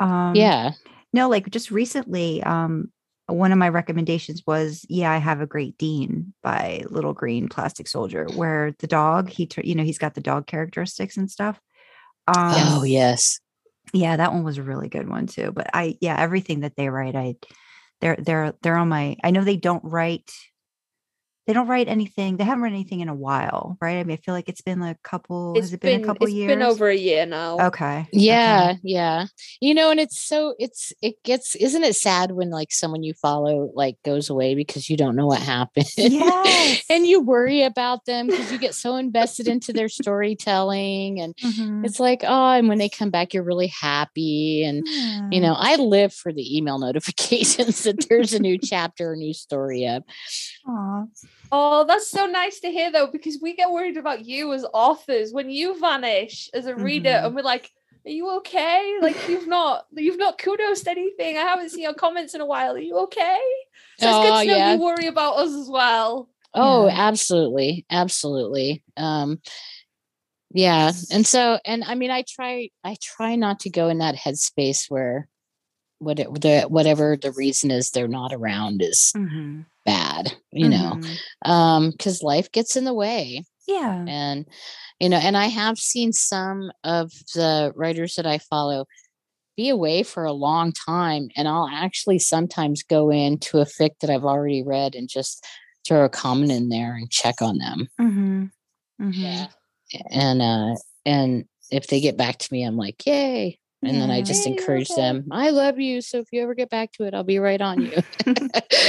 Um, 0.00 0.34
Yeah. 0.34 0.72
No, 1.12 1.28
like 1.28 1.50
just 1.50 1.70
recently, 1.70 2.42
um, 2.42 2.90
one 3.32 3.52
of 3.52 3.58
my 3.58 3.68
recommendations 3.68 4.42
was 4.46 4.84
"Yeah, 4.88 5.10
I 5.10 5.18
Have 5.18 5.40
a 5.40 5.46
Great 5.46 5.78
Dean" 5.78 6.32
by 6.42 6.84
Little 6.88 7.12
Green 7.12 7.48
Plastic 7.48 7.88
Soldier, 7.88 8.26
where 8.34 8.74
the 8.78 8.86
dog 8.86 9.28
he, 9.28 9.48
you 9.62 9.74
know, 9.74 9.84
he's 9.84 9.98
got 9.98 10.14
the 10.14 10.20
dog 10.20 10.46
characteristics 10.46 11.16
and 11.16 11.30
stuff. 11.30 11.60
Um, 12.28 12.54
oh 12.56 12.84
yes. 12.84 13.40
yeah, 13.92 14.16
that 14.16 14.32
one 14.32 14.44
was 14.44 14.58
a 14.58 14.62
really 14.62 14.88
good 14.88 15.08
one 15.08 15.26
too. 15.26 15.52
But 15.52 15.70
I, 15.74 15.96
yeah, 16.00 16.16
everything 16.18 16.60
that 16.60 16.76
they 16.76 16.88
write, 16.88 17.16
I, 17.16 17.36
they're 18.00 18.16
they're 18.16 18.54
they're 18.62 18.76
on 18.76 18.88
my. 18.88 19.16
I 19.22 19.30
know 19.30 19.44
they 19.44 19.56
don't 19.56 19.84
write. 19.84 20.30
They 21.46 21.52
don't 21.52 21.66
write 21.66 21.88
anything. 21.88 22.36
They 22.36 22.44
haven't 22.44 22.62
written 22.62 22.76
anything 22.76 23.00
in 23.00 23.08
a 23.08 23.14
while, 23.14 23.76
right? 23.80 23.98
I 23.98 24.04
mean, 24.04 24.16
I 24.16 24.20
feel 24.24 24.32
like 24.34 24.48
it's 24.48 24.60
been 24.60 24.78
like 24.78 24.96
a 24.96 25.08
couple. 25.08 25.56
has 25.56 25.72
it 25.72 25.80
been, 25.80 26.02
a 26.02 26.06
couple 26.06 26.26
it's 26.26 26.34
years? 26.34 26.50
It's 26.52 26.56
been 26.56 26.62
over 26.66 26.88
a 26.88 26.94
year 26.96 27.26
now. 27.26 27.58
Okay. 27.58 28.06
Yeah, 28.12 28.70
okay. 28.72 28.80
yeah. 28.84 29.26
You 29.60 29.74
know, 29.74 29.90
and 29.90 29.98
it's 29.98 30.20
so 30.20 30.54
it's 30.60 30.92
it 31.02 31.22
gets 31.24 31.56
isn't 31.56 31.82
it 31.82 31.96
sad 31.96 32.30
when 32.30 32.50
like 32.50 32.70
someone 32.70 33.02
you 33.02 33.14
follow 33.14 33.72
like 33.74 33.96
goes 34.04 34.30
away 34.30 34.54
because 34.54 34.88
you 34.88 34.96
don't 34.96 35.16
know 35.16 35.26
what 35.26 35.40
happened. 35.40 35.86
Yes. 35.96 36.82
and 36.88 37.06
you 37.06 37.20
worry 37.20 37.62
about 37.62 38.04
them 38.04 38.26
because 38.28 38.52
you 38.52 38.58
get 38.58 38.74
so 38.74 38.96
invested 38.96 39.48
into 39.48 39.72
their 39.72 39.88
storytelling 39.88 41.20
and 41.20 41.34
Mhm. 41.36 41.84
it's 41.84 41.98
like, 41.98 42.22
oh, 42.24 42.50
and 42.50 42.68
when 42.68 42.78
they 42.78 42.88
come 42.88 43.10
back, 43.10 43.34
you're 43.34 43.42
really 43.42 43.66
happy. 43.80 44.64
And 44.64 44.86
you 45.32 45.40
know, 45.40 45.54
I 45.58 45.76
live 45.76 46.12
for 46.12 46.32
the 46.32 46.56
email 46.56 46.78
notifications 46.92 47.82
that 47.82 48.06
there's 48.08 48.32
a 48.32 48.38
new 48.38 48.58
chapter, 48.58 49.14
a 49.14 49.16
new 49.16 49.32
story 49.34 49.86
up. 49.86 50.04
Aw. 50.66 51.04
Oh, 51.54 51.84
that's 51.86 52.08
so 52.08 52.26
nice 52.26 52.60
to 52.60 52.70
hear 52.70 52.90
though, 52.90 53.08
because 53.08 53.38
we 53.42 53.54
get 53.54 53.70
worried 53.70 53.96
about 53.96 54.24
you 54.24 54.52
as 54.52 54.64
authors 54.72 55.32
when 55.32 55.50
you 55.50 55.78
vanish 55.80 56.48
as 56.54 56.66
a 56.66 56.74
reader, 56.74 57.10
Mhm. 57.10 57.26
and 57.26 57.34
we're 57.34 57.42
like, 57.42 57.70
"Are 58.06 58.10
you 58.10 58.30
okay? 58.38 58.98
Like 59.02 59.28
you've 59.28 59.46
not, 59.48 59.86
you've 59.92 60.18
not 60.18 60.38
kudos 60.38 60.86
anything. 60.86 61.36
I 61.36 61.42
haven't 61.42 61.70
seen 61.70 61.82
your 61.82 61.94
comments 61.94 62.34
in 62.34 62.40
a 62.40 62.46
while. 62.46 62.74
Are 62.74 62.78
you 62.78 62.96
okay?" 63.00 63.40
So 63.98 64.08
it's 64.08 64.18
good 64.18 64.34
Oh, 64.34 64.40
to 64.40 64.46
know 64.46 64.56
yeah. 64.56 64.74
you 64.74 64.80
worry 64.80 65.06
about 65.06 65.36
us 65.36 65.52
as 65.54 65.68
well. 65.68 66.30
Oh, 66.54 66.86
Yeah. 66.86 66.94
absolutely. 66.96 67.84
Absolutely. 67.90 68.82
Um 68.96 69.40
yeah. 70.54 70.92
And 71.10 71.26
so 71.26 71.58
and 71.64 71.82
I 71.84 71.94
mean 71.94 72.10
I 72.10 72.24
try 72.28 72.68
I 72.84 72.96
try 73.02 73.36
not 73.36 73.60
to 73.60 73.70
go 73.70 73.88
in 73.88 73.98
that 73.98 74.16
headspace 74.16 74.90
where 74.90 75.28
what 76.02 76.18
it, 76.18 76.28
the 76.40 76.62
whatever 76.68 77.16
the 77.16 77.32
reason 77.32 77.70
is 77.70 77.90
they're 77.90 78.08
not 78.08 78.32
around 78.32 78.82
is 78.82 79.12
Mhm. 79.16 79.64
bad, 79.84 80.32
you 80.52 80.68
know. 80.68 80.98
Mhm. 81.00 81.18
Um 81.50 81.92
cuz 81.92 82.22
life 82.22 82.50
gets 82.52 82.76
in 82.76 82.84
the 82.84 82.94
way 82.94 83.44
Yeah. 83.66 84.04
and 84.08 84.46
you 85.00 85.08
know 85.08 85.18
and 85.18 85.36
I 85.36 85.46
have 85.46 85.78
seen 85.78 86.12
some 86.12 86.72
of 86.84 87.12
the 87.34 87.72
writers 87.76 88.14
that 88.16 88.26
I 88.26 88.38
follow 88.38 88.86
be 89.56 89.68
away 89.68 90.02
for 90.02 90.24
a 90.24 90.32
long 90.32 90.72
time 90.72 91.28
and 91.36 91.46
I'll 91.46 91.68
actually 91.68 92.18
sometimes 92.18 92.82
go 92.82 93.10
into 93.10 93.58
a 93.58 93.64
fic 93.66 93.90
that 94.00 94.10
I've 94.10 94.24
already 94.24 94.62
read 94.62 94.94
and 94.94 95.08
just 95.08 95.44
throw 95.86 96.04
a 96.04 96.08
comment 96.08 96.52
in 96.52 96.68
there 96.68 96.94
and 96.94 97.10
check 97.10 97.42
on 97.42 97.58
them 97.58 97.88
Mhm. 98.00 98.50
Mhm. 99.00 99.12
Yeah. 99.14 99.46
and 100.10 100.40
uh 100.42 100.74
and 101.04 101.44
if 101.70 101.86
they 101.88 102.00
get 102.00 102.16
back 102.16 102.38
to 102.38 102.52
me 102.52 102.62
i'm 102.62 102.76
like 102.76 103.04
yay 103.06 103.58
and 103.82 104.00
then 104.00 104.10
i 104.10 104.22
just 104.22 104.46
Yay, 104.46 104.52
encourage 104.52 104.90
okay. 104.90 105.00
them 105.00 105.26
i 105.30 105.50
love 105.50 105.78
you 105.80 106.00
so 106.00 106.18
if 106.18 106.28
you 106.32 106.42
ever 106.42 106.54
get 106.54 106.70
back 106.70 106.92
to 106.92 107.04
it 107.04 107.14
i'll 107.14 107.24
be 107.24 107.38
right 107.38 107.60
on 107.60 107.80
you 107.82 107.92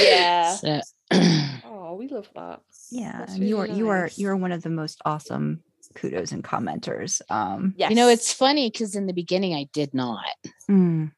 Yeah. 0.02 0.56
So- 0.56 0.82
Oh, 1.66 1.96
we 1.96 2.08
love 2.08 2.28
that. 2.36 2.62
Yeah. 2.92 3.20
That's 3.20 3.36
And 3.36 3.48
you 3.48 3.60
are 3.60 3.64
really 3.64 3.78
you 3.78 3.90
are 3.90 4.10
you 4.16 4.30
are 4.30 4.36
one 4.36 4.52
of 4.52 4.64
the 4.64 4.70
most 4.70 5.00
awesome 5.06 5.62
kudos 5.96 6.32
and 6.32 6.44
commenters. 6.44 7.22
Um 7.30 7.74
Yes. 7.78 7.90
you 7.92 7.96
know 7.96 8.10
it's 8.10 8.34
funny 8.34 8.70
because 8.72 8.96
in 8.96 9.06
the 9.06 9.14
beginning 9.14 9.54
i 9.54 9.68
did 9.74 9.94
not 9.94 10.26
mm. 10.70 11.12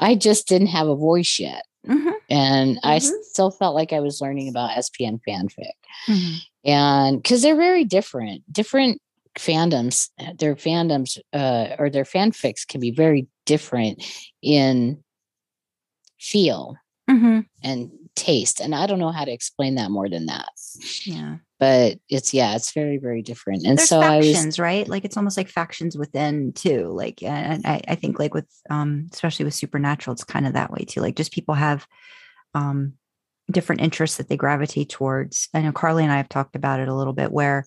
i 0.00 0.14
just 0.16 0.48
didn't 0.48 0.68
have 0.68 0.88
a 0.88 0.96
voice 0.96 1.38
yet 1.38 1.62
Mhm. 1.86 2.12
and 2.30 2.80
i 2.82 2.98
Mhm. 2.98 3.12
still 3.22 3.50
felt 3.50 3.74
like 3.76 3.92
i 3.92 4.00
was 4.00 4.20
learning 4.20 4.48
about 4.48 4.70
spn 4.70 5.20
fanfic 5.28 5.76
Mhm. 6.08 6.36
and 6.64 7.22
because 7.22 7.42
they're 7.42 7.56
very 7.56 7.84
different 7.84 8.42
different 8.52 9.00
fandoms 9.38 10.08
their 10.38 10.54
fandoms 10.54 11.18
uh, 11.32 11.74
or 11.78 11.90
their 11.90 12.04
fanfics 12.04 12.66
can 12.66 12.80
be 12.80 12.90
very 12.90 13.26
different 13.46 14.04
in 14.42 15.02
feel 16.18 16.76
Mhm. 17.10 17.44
and 17.62 17.90
taste 18.14 18.60
and 18.60 18.74
i 18.74 18.86
don't 18.86 18.98
know 19.00 19.10
how 19.12 19.24
to 19.24 19.32
explain 19.32 19.74
that 19.74 19.90
more 19.90 20.08
than 20.08 20.26
that 20.26 20.48
Yeah. 21.04 21.36
but 21.58 21.98
it's 22.08 22.32
yeah 22.32 22.54
it's 22.54 22.72
very 22.72 22.96
very 22.96 23.20
different 23.22 23.66
and 23.66 23.76
There's 23.78 23.88
so 23.88 24.00
i 24.00 24.20
factions, 24.20 24.46
was 24.46 24.58
right? 24.58 24.88
Like 24.88 25.04
it's 25.04 25.16
almost 25.16 25.36
like 25.36 25.48
factions 25.48 25.98
within 25.98 26.52
too. 26.52 26.86
Like 26.88 27.22
and 27.22 27.66
I, 27.66 27.80
I 27.88 27.94
think 27.96 28.18
like 28.18 28.32
with 28.34 28.48
um 28.70 29.08
especially 29.12 29.44
with 29.44 29.54
supernatural, 29.54 30.14
it's 30.14 30.24
kind 30.24 30.46
of 30.46 30.52
that 30.54 30.70
way 30.70 30.84
too. 30.84 31.00
Like 31.00 31.16
just 31.16 31.32
people 31.32 31.54
have 31.54 31.86
um 32.54 32.94
different 33.50 33.82
interests 33.82 34.16
that 34.16 34.28
they 34.28 34.36
gravitate 34.36 34.88
towards. 34.88 35.48
I 35.52 35.60
know 35.60 35.72
Karlee 35.72 36.02
and 36.04 36.12
I 36.12 36.16
have 36.16 36.28
talked 36.28 36.56
about 36.56 36.80
it 36.80 36.88
a 36.88 36.94
little 36.94 37.12
bit 37.12 37.30
where 37.32 37.66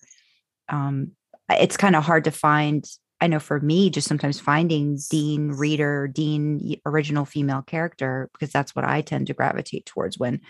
um 0.68 1.12
it's 1.50 1.76
kind 1.76 1.96
of 1.96 2.04
hard 2.04 2.24
to 2.24 2.30
find 2.30 2.84
I 3.20 3.26
know 3.26 3.40
for 3.40 3.58
me, 3.58 3.90
just 3.90 4.06
sometimes 4.06 4.38
finding 4.38 4.96
Dean 5.10 5.48
reader, 5.48 6.06
Dean 6.06 6.76
original 6.86 7.24
female 7.24 7.62
character, 7.62 8.30
because 8.32 8.52
that's 8.52 8.76
what 8.76 8.84
I 8.84 9.00
tend 9.00 9.26
to 9.26 9.34
gravitate 9.34 9.86
towards 9.86 10.18
when 10.20 10.40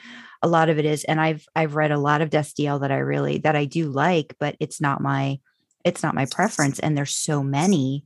a 0.43 0.49
lot 0.49 0.69
of 0.69 0.79
it 0.79 0.85
is. 0.85 1.05
And 1.05 1.19
I've 1.21 1.47
I've 1.57 1.77
read 1.77 1.93
a 1.93 1.99
lot 1.99 2.21
of 2.21 2.29
Destiel 2.29 2.81
that 2.83 2.93
I 2.93 2.99
really 2.99 3.39
that 3.39 3.57
I 3.57 3.65
do 3.65 3.89
like, 3.89 4.35
but 4.39 4.55
it's 4.61 4.81
not 4.83 5.01
my 5.01 5.41
it's 5.85 6.03
not 6.03 6.15
my 6.15 6.27
preference. 6.27 6.79
And 6.79 6.97
there's 6.97 7.15
so 7.15 7.43
many. 7.43 8.05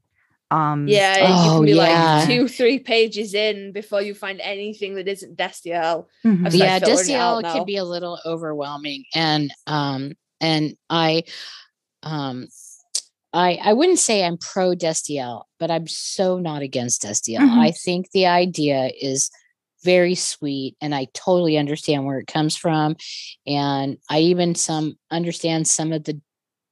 Um 0.52 0.86
Yeah, 0.86 1.18
you 1.18 1.50
Oh, 1.50 1.54
can 1.56 1.64
be 1.64 1.72
yeah. 1.72 2.18
like 2.18 2.26
two, 2.28 2.46
three 2.46 2.78
pages 2.78 3.34
in 3.34 3.72
before 3.72 4.00
you 4.02 4.14
find 4.14 4.40
anything 4.40 4.94
that 4.94 5.08
isn't 5.08 5.36
Destiel. 5.36 6.06
mhm. 6.24 6.46
I've 6.46 6.54
yeah 6.54 6.78
filtering 6.78 7.08
Destiel 7.08 7.42
can 7.52 7.64
be 7.66 7.78
a 7.78 7.84
little 7.84 8.20
overwhelming 8.24 9.06
and 9.12 9.52
um 9.66 10.12
and 10.40 10.76
i 10.88 11.24
um 12.04 12.46
I, 13.32 13.58
I 13.62 13.72
wouldn't 13.72 13.98
say 13.98 14.24
I'm 14.24 14.36
pro 14.38 14.74
Destiel, 14.74 15.44
but 15.58 15.70
I'm 15.70 15.86
so 15.86 16.38
not 16.38 16.62
against 16.62 17.02
Destiel. 17.02 17.40
Mhm. 17.40 17.58
I 17.58 17.70
think 17.70 18.10
the 18.10 18.26
idea 18.26 18.90
is 19.00 19.30
very 19.82 20.14
sweet 20.14 20.76
and 20.80 20.94
I 20.94 21.08
totally 21.14 21.58
understand 21.58 22.04
where 22.04 22.18
it 22.18 22.26
comes 22.26 22.56
from. 22.56 22.96
And 23.46 23.98
I 24.08 24.20
even 24.20 24.54
some 24.54 24.96
understand 25.10 25.66
some 25.66 25.92
of 25.92 26.04
the 26.04 26.20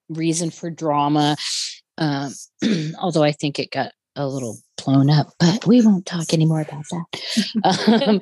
reason 0.08 0.50
for 0.50 0.70
drama. 0.70 1.36
Um, 1.98 2.34
although 3.00 3.24
I 3.24 3.32
think 3.32 3.58
it 3.58 3.70
got 3.70 3.92
a 4.16 4.26
little 4.26 4.58
blown 4.84 5.10
up, 5.10 5.32
but 5.38 5.66
we 5.66 5.84
won't 5.84 6.06
talk 6.06 6.32
anymore 6.32 6.60
about 6.60 6.84
that. 6.90 7.06
um, 7.98 8.20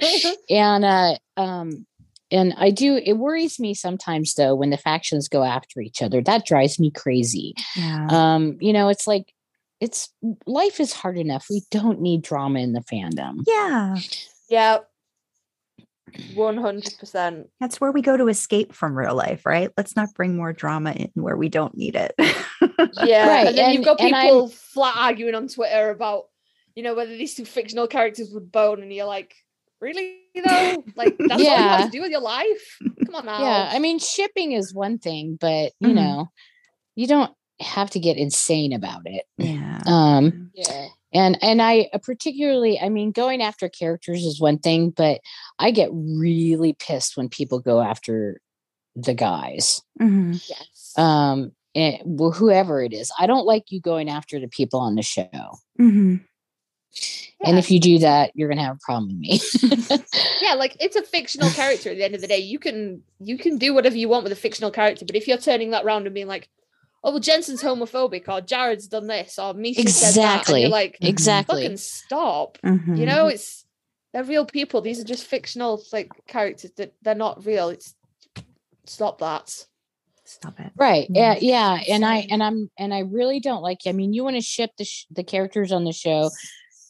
and 0.50 0.84
uh 0.84 1.16
um 1.36 1.86
and 2.30 2.54
i 2.56 2.70
do 2.70 2.96
it 2.96 3.14
worries 3.14 3.58
me 3.58 3.74
sometimes 3.74 4.34
though 4.34 4.54
when 4.54 4.70
the 4.70 4.76
factions 4.76 5.28
go 5.28 5.44
after 5.44 5.80
each 5.80 6.02
other 6.02 6.20
that 6.20 6.46
drives 6.46 6.78
me 6.78 6.90
crazy 6.90 7.54
yeah. 7.76 8.06
um 8.10 8.56
you 8.60 8.72
know 8.72 8.88
it's 8.88 9.06
like 9.06 9.32
it's 9.80 10.08
life 10.46 10.80
is 10.80 10.92
hard 10.92 11.16
enough 11.16 11.46
we 11.48 11.62
don't 11.70 12.00
need 12.00 12.22
drama 12.22 12.58
in 12.58 12.72
the 12.72 12.80
fandom 12.80 13.42
yeah. 13.46 13.96
yeah. 14.48 14.78
One 16.34 16.56
hundred 16.56 16.94
percent. 16.98 17.50
That's 17.60 17.80
where 17.80 17.92
we 17.92 18.02
go 18.02 18.16
to 18.16 18.28
escape 18.28 18.72
from 18.72 18.96
real 18.96 19.14
life, 19.14 19.44
right? 19.44 19.70
Let's 19.76 19.96
not 19.96 20.14
bring 20.14 20.36
more 20.36 20.52
drama 20.52 20.92
in 20.92 21.10
where 21.14 21.36
we 21.36 21.48
don't 21.48 21.76
need 21.76 21.96
it. 21.96 22.14
Yeah. 23.04 23.28
Right, 23.28 23.46
And 23.48 23.58
then 23.58 23.72
you've 23.72 23.84
got 23.84 23.98
people 23.98 24.48
flat 24.48 24.94
arguing 24.96 25.34
on 25.34 25.48
Twitter 25.48 25.90
about, 25.90 26.26
you 26.74 26.82
know, 26.82 26.94
whether 26.94 27.10
these 27.10 27.34
two 27.34 27.44
fictional 27.44 27.86
characters 27.86 28.30
would 28.32 28.50
bone, 28.50 28.82
and 28.82 28.92
you're 28.92 29.06
like, 29.06 29.34
really 29.80 30.18
though? 30.34 30.84
Like 30.96 31.16
that's 31.28 31.42
all 31.42 31.48
you 31.62 31.68
have 31.70 31.84
to 31.86 31.90
do 31.90 32.00
with 32.02 32.10
your 32.10 32.20
life. 32.20 32.80
Come 33.06 33.14
on 33.16 33.24
now. 33.26 33.40
yeah 33.42 33.70
i 33.72 33.78
mean 33.78 33.98
shipping 33.98 34.52
is 34.52 34.74
one 34.74 34.98
thing 34.98 35.38
but 35.40 35.72
you 35.80 35.92
Mhm. 35.92 35.94
know 35.94 36.28
you 36.94 37.06
don't 37.06 37.32
have 37.58 37.88
to 37.90 37.98
get 37.98 38.18
insane 38.18 38.74
about 38.74 39.00
it 39.06 39.24
Yeah. 39.38 39.80
um 39.86 40.50
yeah. 40.54 40.88
and 41.14 41.38
and 41.42 41.62
i 41.62 41.88
uh, 41.94 41.98
particularly 41.98 42.78
i 42.78 42.90
mean 42.90 43.10
going 43.12 43.40
after 43.40 43.66
characters 43.70 44.24
is 44.26 44.38
one 44.40 44.58
thing 44.58 44.90
but 44.90 45.20
i 45.58 45.70
get 45.70 45.88
really 45.92 46.74
pissed 46.74 47.16
when 47.16 47.30
people 47.30 47.60
go 47.60 47.80
after 47.80 48.40
the 48.94 49.14
guys 49.14 49.80
hmm 49.98 50.32
Yes. 50.32 50.92
um 50.98 51.52
and, 51.74 51.98
well, 52.04 52.30
whoever 52.32 52.82
it 52.82 52.92
is 52.92 53.10
i 53.18 53.26
don't 53.26 53.46
like 53.46 53.70
you 53.70 53.80
going 53.80 54.10
after 54.10 54.38
the 54.38 54.48
people 54.48 54.80
on 54.80 54.96
the 54.96 55.02
show 55.02 55.58
and 57.44 57.58
if 57.58 57.70
you 57.70 57.78
do 57.80 57.98
that 57.98 58.30
you're 58.34 58.48
gonna 58.48 58.64
have 58.64 58.76
a 58.76 58.80
problem 58.84 59.08
with 59.08 59.18
me 59.18 59.40
yeah, 60.42 60.54
like 60.54 60.76
it's 60.80 60.96
a 60.96 61.02
fictional 61.02 61.50
character 61.50 61.90
at 61.90 61.96
the 61.96 62.04
end 62.04 62.14
of 62.14 62.20
the 62.20 62.26
day. 62.26 62.38
You 62.38 62.58
can 62.58 63.02
you 63.20 63.38
can 63.38 63.58
do 63.58 63.74
whatever 63.74 63.96
you 63.96 64.08
want 64.08 64.24
with 64.24 64.32
a 64.32 64.36
fictional 64.36 64.70
character, 64.70 65.04
but 65.04 65.16
if 65.16 65.26
you're 65.28 65.38
turning 65.38 65.70
that 65.70 65.84
around 65.84 66.06
and 66.06 66.14
being 66.14 66.26
like, 66.26 66.48
oh 67.04 67.10
well, 67.12 67.20
Jensen's 67.20 67.62
homophobic, 67.62 68.28
or 68.28 68.40
Jared's 68.40 68.88
done 68.88 69.06
this, 69.06 69.38
or 69.38 69.54
Misha 69.54 69.82
said 69.88 70.14
that, 70.22 70.36
Exactly. 70.40 70.62
you're 70.62 70.70
like, 70.70 70.98
exactly 71.00 71.62
fucking 71.62 71.76
stop. 71.76 72.58
hmm 72.62 72.94
You 72.96 73.06
know, 73.06 73.26
it's 73.28 73.64
they're 74.12 74.24
real 74.24 74.46
people. 74.46 74.80
These 74.80 75.00
are 75.00 75.04
just 75.04 75.24
fictional 75.24 75.82
like 75.92 76.10
characters 76.26 76.72
that 76.76 76.94
they're 77.02 77.14
not 77.14 77.44
real. 77.44 77.68
It's 77.68 77.94
stop 78.86 79.18
that. 79.20 79.64
Stop 80.24 80.60
it. 80.60 80.72
right 80.76 81.06
yeah 81.08 81.36
yeah 81.40 81.78
and 81.88 82.04
i 82.04 82.26
and 82.30 82.42
i'm 82.42 82.70
and 82.78 82.92
i 82.92 82.98
really 82.98 83.40
don't 83.40 83.62
like 83.62 83.78
i 83.86 83.92
mean 83.92 84.12
you 84.12 84.22
want 84.22 84.36
to 84.36 84.42
ship 84.42 84.70
the 84.76 84.84
sh- 84.84 85.06
the 85.10 85.24
characters 85.24 85.72
on 85.72 85.84
the 85.84 85.92
show 85.92 86.28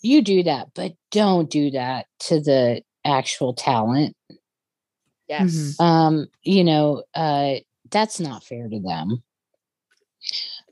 you 0.03 0.23
do 0.23 0.43
that 0.43 0.69
but 0.75 0.93
don't 1.11 1.51
do 1.51 1.71
that 1.71 2.07
to 2.21 2.41
the 2.41 2.83
actual 3.05 3.55
talent 3.55 4.15
Yes. 5.29 5.77
Mhm. 5.79 5.85
um 5.85 6.27
you 6.43 6.65
know 6.65 7.03
uh 7.15 7.55
that's 7.91 8.19
not 8.21 8.45
fair 8.45 8.69
to 8.69 8.81
them 8.81 9.23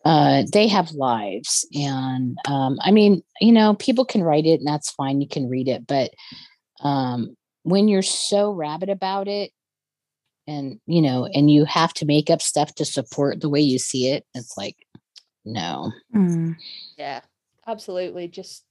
uh 0.04 0.44
they 0.52 0.68
have 0.68 0.92
lives 0.92 1.66
and 1.74 2.36
um 2.46 2.78
i 2.82 2.90
mean 2.90 3.22
you 3.40 3.52
know 3.52 3.74
people 3.74 4.04
can 4.04 4.22
write 4.22 4.46
it 4.46 4.60
and 4.60 4.66
that's 4.66 4.90
fine 4.92 5.20
you 5.20 5.28
can 5.28 5.48
read 5.48 5.68
it 5.68 5.86
but 5.86 6.10
um 6.80 7.36
when 7.62 7.88
you're 7.88 8.02
so 8.02 8.50
rabid 8.50 8.88
about 8.88 9.28
it 9.28 9.50
and 10.46 10.78
you 10.86 11.02
know 11.02 11.26
and 11.26 11.50
you 11.50 11.64
have 11.64 11.92
to 11.92 12.06
make 12.06 12.30
up 12.30 12.40
stuff 12.40 12.74
to 12.74 12.84
support 12.84 13.40
the 13.40 13.48
way 13.50 13.60
you 13.60 13.78
see 13.78 14.08
it 14.08 14.24
it's 14.34 14.56
like 14.56 14.76
no 15.44 15.90
Mm. 16.14 16.56
Yeah. 16.96 17.20
Absolutely. 17.66 18.28
Just 18.28 18.64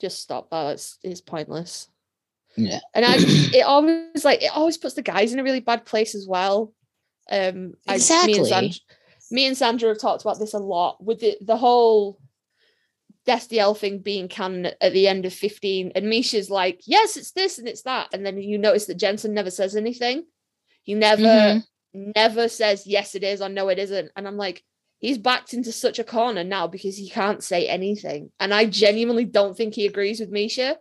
just 0.00 0.20
stop 0.20 0.50
that. 0.50 0.72
It's 0.74 0.98
it's 1.02 1.20
pointless. 1.20 1.88
yeah 2.56 2.80
And 2.94 3.04
I 3.04 3.14
it 3.18 3.62
always 3.64 4.24
like 4.24 4.42
it 4.42 4.50
always 4.54 4.76
puts 4.78 4.94
the 4.94 5.02
guys 5.02 5.32
in 5.32 5.38
a 5.38 5.44
really 5.44 5.60
bad 5.60 5.84
place 5.84 6.14
as 6.14 6.26
well. 6.28 6.72
Um 7.30 7.74
I, 7.86 7.92
me, 7.92 7.96
Exactly. 7.96 8.34
and 8.38 8.46
Sandra, 8.46 8.70
me 9.30 9.46
and 9.46 9.56
Sandra 9.56 9.88
have 9.90 9.98
talked 9.98 10.22
about 10.22 10.38
this 10.38 10.54
a 10.54 10.58
lot 10.58 11.02
with 11.02 11.20
the 11.20 11.36
the 11.40 11.56
whole 11.56 12.18
Destiel 13.26 13.76
thing 13.76 13.98
being 13.98 14.28
canon 14.28 14.66
at- 14.80 14.92
the 14.92 15.06
end 15.06 15.26
of 15.26 15.32
15 15.34 15.92
and 15.94 16.06
Misha's 16.06 16.50
like, 16.50 16.80
yes, 16.86 17.16
it's 17.16 17.32
this 17.32 17.58
and 17.58 17.68
it's 17.68 17.82
that. 17.82 18.08
And 18.12 18.24
then 18.24 18.38
you 18.38 18.56
notice 18.58 18.86
that 18.86 18.94
Jensen 18.96 19.34
never 19.34 19.50
says 19.50 19.76
anything. 19.76 20.24
He 20.82 20.94
never 20.94 21.22
Mhm. 21.22 21.64
never 22.16 22.48
says 22.48 22.86
yes 22.86 23.14
it 23.14 23.22
is 23.22 23.42
or 23.42 23.48
no 23.50 23.68
it 23.68 23.78
isn't. 23.78 24.10
And 24.16 24.26
I'm 24.26 24.38
like, 24.38 24.64
he's 25.00 25.18
backed 25.18 25.52
into 25.52 25.72
such 25.72 25.98
a 25.98 26.04
corner 26.04 26.44
now 26.44 26.66
because 26.66 26.96
he 26.96 27.10
can't 27.10 27.42
say 27.42 27.66
anything. 27.66 28.30
And 28.38 28.54
I 28.54 28.66
genuinely 28.66 29.24
don't 29.24 29.56
think 29.56 29.74
he 29.74 29.86
agrees 29.86 30.20
with 30.20 30.30
Misha, 30.30 30.78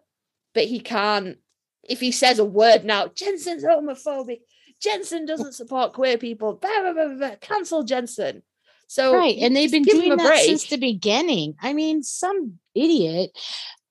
but 0.54 0.66
he 0.66 0.80
can't. 0.80 1.38
If 1.84 2.00
he 2.00 2.12
says 2.12 2.38
a 2.38 2.46
word 2.46 2.86
now, 2.86 3.08
Jensen's 3.08 3.64
homophobic. 3.64 4.42
Jensen 4.82 5.26
doesn't 5.26 5.54
support 5.54 5.94
queer 5.94 6.18
people. 6.18 6.54
Blah, 6.54 6.94
blah, 6.94 7.08
blah. 7.16 7.36
Cancel 7.42 7.84
Jensen. 7.84 8.44
So 8.88 9.14
right 9.14 9.38
and 9.40 9.56
they've 9.56 9.72
been 9.72 9.84
doing 9.84 10.10
that 10.10 10.26
break. 10.26 10.46
since 10.46 10.66
the 10.66 10.78
beginning 10.78 11.54
i 11.62 11.74
mean 11.74 12.02
some 12.02 12.58
idiot 12.74 13.30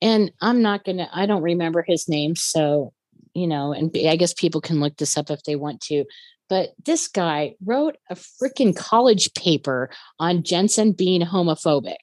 and 0.03 0.33
i'm 0.43 0.61
not 0.61 0.85
gonna 0.85 1.09
i 1.13 1.25
don't 1.25 1.43
remember 1.43 1.85
his 1.87 2.09
name 2.09 2.35
so 2.35 2.93
you 3.33 3.47
know 3.47 3.73
and 3.73 3.97
i 4.09 4.17
guess 4.17 4.35
people 4.35 4.61
can 4.61 4.81
look 4.81 4.97
this 4.97 5.17
up 5.17 5.31
if 5.31 5.45
they 5.45 5.55
want 5.55 5.81
to 5.83 6.05
but 6.49 6.71
this 6.85 7.09
guy 7.09 7.55
wrote 7.65 7.97
a 8.11 8.15
freaking 8.15 8.75
college 8.75 9.33
paper 9.35 9.91
on 10.19 10.43
jensen 10.43 10.93
being 10.93 11.23
homophobic. 11.23 11.97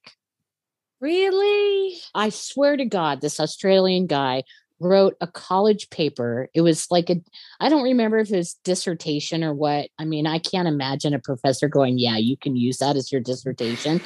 Really? 1.02 1.98
i 2.14 2.30
swear 2.30 2.78
to 2.78 2.86
god 2.86 3.22
this 3.22 3.40
australian 3.40 4.08
guy 4.08 4.44
wrote 4.80 5.16
a 5.22 5.28
college 5.28 5.90
paper. 5.90 6.50
It 6.54 6.62
was 6.62 6.88
like 6.92 7.10
a 7.10 7.18
i 7.60 7.70
don't 7.70 7.84
remember 7.84 8.18
if 8.18 8.32
it 8.32 8.38
was 8.38 8.56
dissertation 8.64 9.44
or 9.44 9.54
what. 9.54 9.90
I 9.98 10.06
mean 10.06 10.28
i 10.28 10.40
can't 10.40 10.68
imagine 10.68 11.14
a 11.14 11.20
professor 11.20 11.68
going 11.68 11.98
yeah 11.98 12.18
you 12.18 12.38
can 12.38 12.56
use 12.56 12.78
that 12.78 12.96
as 12.96 13.12
your 13.12 13.22
dissertation. 13.22 14.02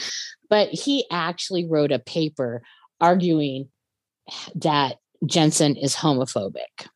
But 0.49 0.69
he 0.69 1.05
actually 1.11 1.67
wrote 1.67 1.91
a 1.91 1.99
paper 1.99 2.61
arguing 3.01 3.69
that 4.55 4.97
jensen 5.25 5.75
is 5.75 5.95
homophobic 5.95 6.87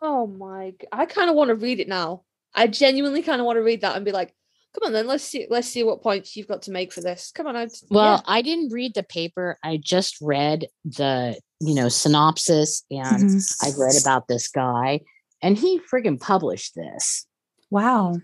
Oh 0.00 0.26
my! 0.26 0.70
g- 0.80 0.86
I 0.92 1.06
kind 1.06 1.28
of 1.30 1.36
want 1.36 1.48
to 1.48 1.54
read 1.54 1.80
it 1.80 1.88
now. 1.88 2.22
I 2.54 2.66
genuinely 2.66 3.22
kind 3.22 3.40
of 3.40 3.46
want 3.46 3.56
to 3.56 3.62
read 3.62 3.80
that 3.82 3.96
and 3.96 4.04
be 4.04 4.12
like, 4.12 4.34
"Come 4.74 4.86
on, 4.86 4.92
then 4.92 5.06
let's 5.06 5.24
see. 5.24 5.46
Let's 5.50 5.68
see 5.68 5.82
what 5.84 6.02
points 6.02 6.36
you've 6.36 6.48
got 6.48 6.62
to 6.62 6.70
make 6.70 6.92
for 6.92 7.00
this. 7.00 7.30
Come 7.34 7.46
on, 7.46 7.56
I 7.56 7.68
well 7.90 8.22
i 8.26 8.42
didn't 8.42 8.72
read 8.72 8.94
the 8.94 9.02
paper 9.02 9.58
i 9.64 9.76
just 9.76 10.16
read 10.20 10.66
the 10.84 11.38
you 11.60 11.74
know 11.74 11.88
synopsis 11.88 12.84
and 12.90 13.24
Mhm. 13.24 13.56
i 13.62 13.70
read 13.78 13.96
about 14.00 14.28
this 14.28 14.48
guy 14.48 15.00
and 15.42 15.56
he 15.58 15.80
friggin 15.92 16.20
published 16.20 16.74
this 16.74 17.26
Wow. 17.70 18.14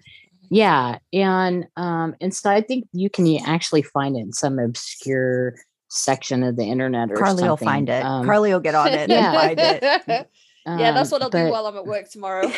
Yeah, 0.51 0.99
and 1.12 1.66
um, 1.77 2.14
and 2.20 2.33
so 2.35 2.51
I 2.51 2.61
think 2.61 2.85
you 2.93 3.11
can 3.11 3.27
actually 3.47 3.83
find 3.83 4.16
it 4.16 4.20
in 4.20 4.33
some 4.33 4.59
obscure 4.59 5.55
section 5.89 6.43
of 6.43 6.57
the 6.57 6.64
internet 6.64 7.11
or 7.11 7.16
Karlee 7.16 7.43
will 7.43 7.57
something. 7.57 7.66
find 7.66 7.89
it. 7.89 8.05
Um, 8.05 8.27
Karlee 8.27 8.53
will 8.53 8.61
get 8.61 8.75
on 8.75 8.93
it 8.93 9.09
Yeah. 9.11 9.33
and 9.33 9.59
find 9.59 9.61
it. 10.09 10.29
yeah, 10.67 10.93
that's 10.93 11.12
um, 11.12 11.21
what 11.21 11.23
I'll 11.23 11.31
do 11.31 11.51
while 11.51 11.67
I'm 11.67 11.77
at 11.77 11.87
work 11.87 12.09
tomorrow. 12.11 12.51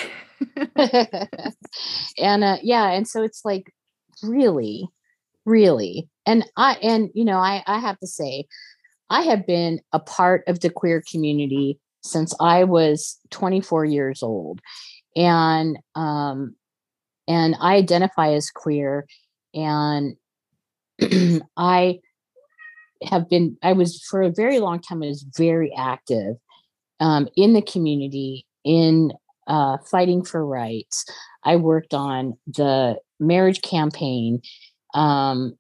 and 2.19 2.45
uh, 2.45 2.59
yeah, 2.63 2.91
and 2.91 3.07
so 3.07 3.23
it's 3.23 3.45
like 3.45 3.73
really, 4.23 4.89
really, 5.45 6.09
and 6.25 6.45
I 6.57 6.75
and 6.83 7.11
you 7.15 7.25
know 7.25 7.39
I 7.39 7.65
I 7.67 7.81
have 7.81 7.99
to 7.99 8.07
say, 8.07 8.47
I 9.11 9.23
have 9.23 9.47
been 9.47 9.81
a 9.93 9.99
part 9.99 10.45
of 10.47 10.61
the 10.61 10.71
queer 10.71 11.03
community 11.11 11.81
since 12.03 12.33
I 12.41 12.63
was 12.65 13.19
24 13.31 13.85
years 13.87 14.23
old, 14.23 14.61
and 15.17 15.77
um, 15.97 16.55
and 17.27 17.57
I 17.61 17.75
identify 17.75 18.35
as 18.35 18.51
queer, 18.51 19.07
and 19.53 20.17
I 21.57 21.99
have 23.03 23.29
been 23.29 23.57
I 23.65 23.73
was 23.73 24.01
for 24.09 24.23
a 24.23 24.31
very 24.31 24.61
long 24.61 24.81
time 24.81 25.03
I 25.03 25.07
was 25.07 25.27
very 25.37 25.73
active 25.77 26.37
um, 27.01 27.29
in 27.37 27.53
the 27.53 27.63
community 27.63 28.47
in 28.65 29.13
uh, 29.47 29.79
fighting 29.91 30.25
for 30.25 30.45
rights. 30.45 31.05
I 31.45 31.57
worked 31.57 31.95
on 31.95 32.37
the 32.47 32.99
marriage 33.21 33.63
campaign 33.63 34.43
um, 34.95 35.57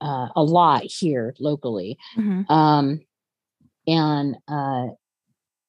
uh, 0.00 0.28
a 0.34 0.42
lot 0.42 0.84
here 0.84 1.34
locally, 1.38 1.98
Mhm. 2.16 2.50
um, 2.50 3.00
and 3.86 4.36
uh, 4.48 4.88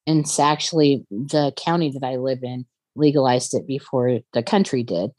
and 0.06 0.20
it's 0.20 0.38
actually 0.38 1.06
the 1.10 1.52
county 1.56 1.90
that 1.90 2.04
I 2.04 2.16
live 2.16 2.42
in 2.42 2.66
legalized 2.94 3.54
it 3.54 3.66
before 3.66 4.20
the 4.32 4.42
country 4.42 4.82
did. 4.82 5.10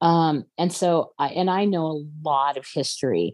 Um, 0.00 0.44
and 0.58 0.72
so 0.72 1.12
I 1.18 1.28
and 1.28 1.50
I 1.50 1.64
know 1.64 1.86
a 1.86 2.04
lot 2.28 2.56
of 2.56 2.66
history, 2.72 3.32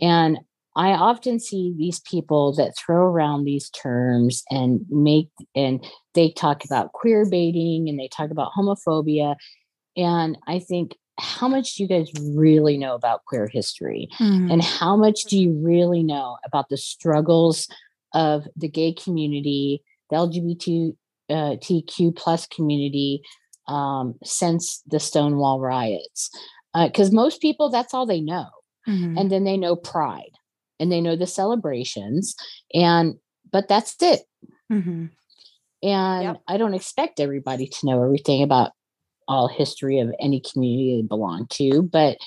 and 0.00 0.38
I 0.76 0.90
often 0.90 1.38
see 1.38 1.72
these 1.76 2.00
people 2.00 2.52
that 2.54 2.76
throw 2.76 3.04
around 3.04 3.44
these 3.44 3.70
terms 3.70 4.42
and 4.50 4.80
make 4.90 5.28
and 5.54 5.84
they 6.14 6.30
talk 6.30 6.64
about 6.64 6.92
queer 6.92 7.24
baiting 7.28 7.88
and 7.88 7.98
they 7.98 8.08
talk 8.08 8.30
about 8.30 8.52
homophobia. 8.56 9.36
And 9.96 10.36
I 10.48 10.58
think, 10.58 10.96
how 11.20 11.46
much 11.46 11.74
do 11.74 11.84
you 11.84 11.88
guys 11.88 12.10
really 12.34 12.76
know 12.76 12.96
about 12.96 13.24
queer 13.26 13.46
history? 13.46 14.08
Mhm. 14.18 14.52
And 14.52 14.62
how 14.62 14.96
much 14.96 15.24
do 15.24 15.38
you 15.38 15.52
really 15.52 16.02
know 16.02 16.38
about 16.44 16.68
the 16.70 16.76
struggles 16.76 17.68
of 18.14 18.48
the 18.56 18.68
gay 18.68 18.92
community, 18.92 19.80
the 20.10 20.16
LGBT 20.16 20.92
uh, 21.30 22.10
plus 22.16 22.46
community 22.48 23.22
um, 23.68 24.16
since 24.24 24.82
the 24.86 24.98
Stonewall 24.98 25.60
riots? 25.60 26.30
Because 26.74 27.12
most 27.12 27.40
people, 27.40 27.70
that's 27.70 27.94
all 27.94 28.06
they 28.06 28.20
know 28.20 28.48
Mhm. 28.88 29.18
and 29.18 29.30
then 29.30 29.44
they 29.44 29.56
know 29.56 29.76
pride 29.76 30.32
and 30.84 30.92
they 30.92 31.00
know 31.00 31.16
the 31.16 31.26
celebrations 31.26 32.36
and 32.74 33.14
but 33.50 33.66
that's 33.68 33.96
it 34.02 34.20
Mhm. 34.70 35.10
and 35.82 36.22
Yep. 36.22 36.36
i 36.46 36.56
don't 36.58 36.74
expect 36.74 37.18
everybody 37.20 37.66
to 37.66 37.86
know 37.86 38.02
everything 38.04 38.42
about 38.42 38.72
all 39.26 39.48
history 39.48 39.98
of 40.00 40.14
any 40.20 40.40
community 40.40 41.00
they 41.00 41.06
belong 41.08 41.46
to 41.52 41.82
but 41.82 42.18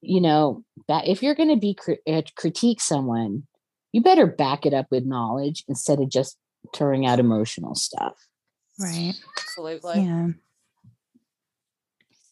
you 0.00 0.20
know 0.22 0.64
that 0.88 1.06
if 1.06 1.22
you're 1.22 1.34
going 1.34 1.50
to 1.50 1.56
be 1.60 1.74
cri- 1.74 2.00
uh, 2.08 2.22
critique 2.36 2.80
someone 2.80 3.46
you 3.92 4.00
better 4.02 4.26
back 4.26 4.64
it 4.64 4.72
up 4.72 4.86
with 4.90 5.04
knowledge 5.04 5.62
instead 5.68 6.00
of 6.00 6.08
just 6.08 6.38
throwing 6.74 7.04
out 7.06 7.20
emotional 7.20 7.74
stuff 7.74 8.14
Right. 8.78 9.12
Absolutely. 9.38 10.00
Yeah. 10.04 10.28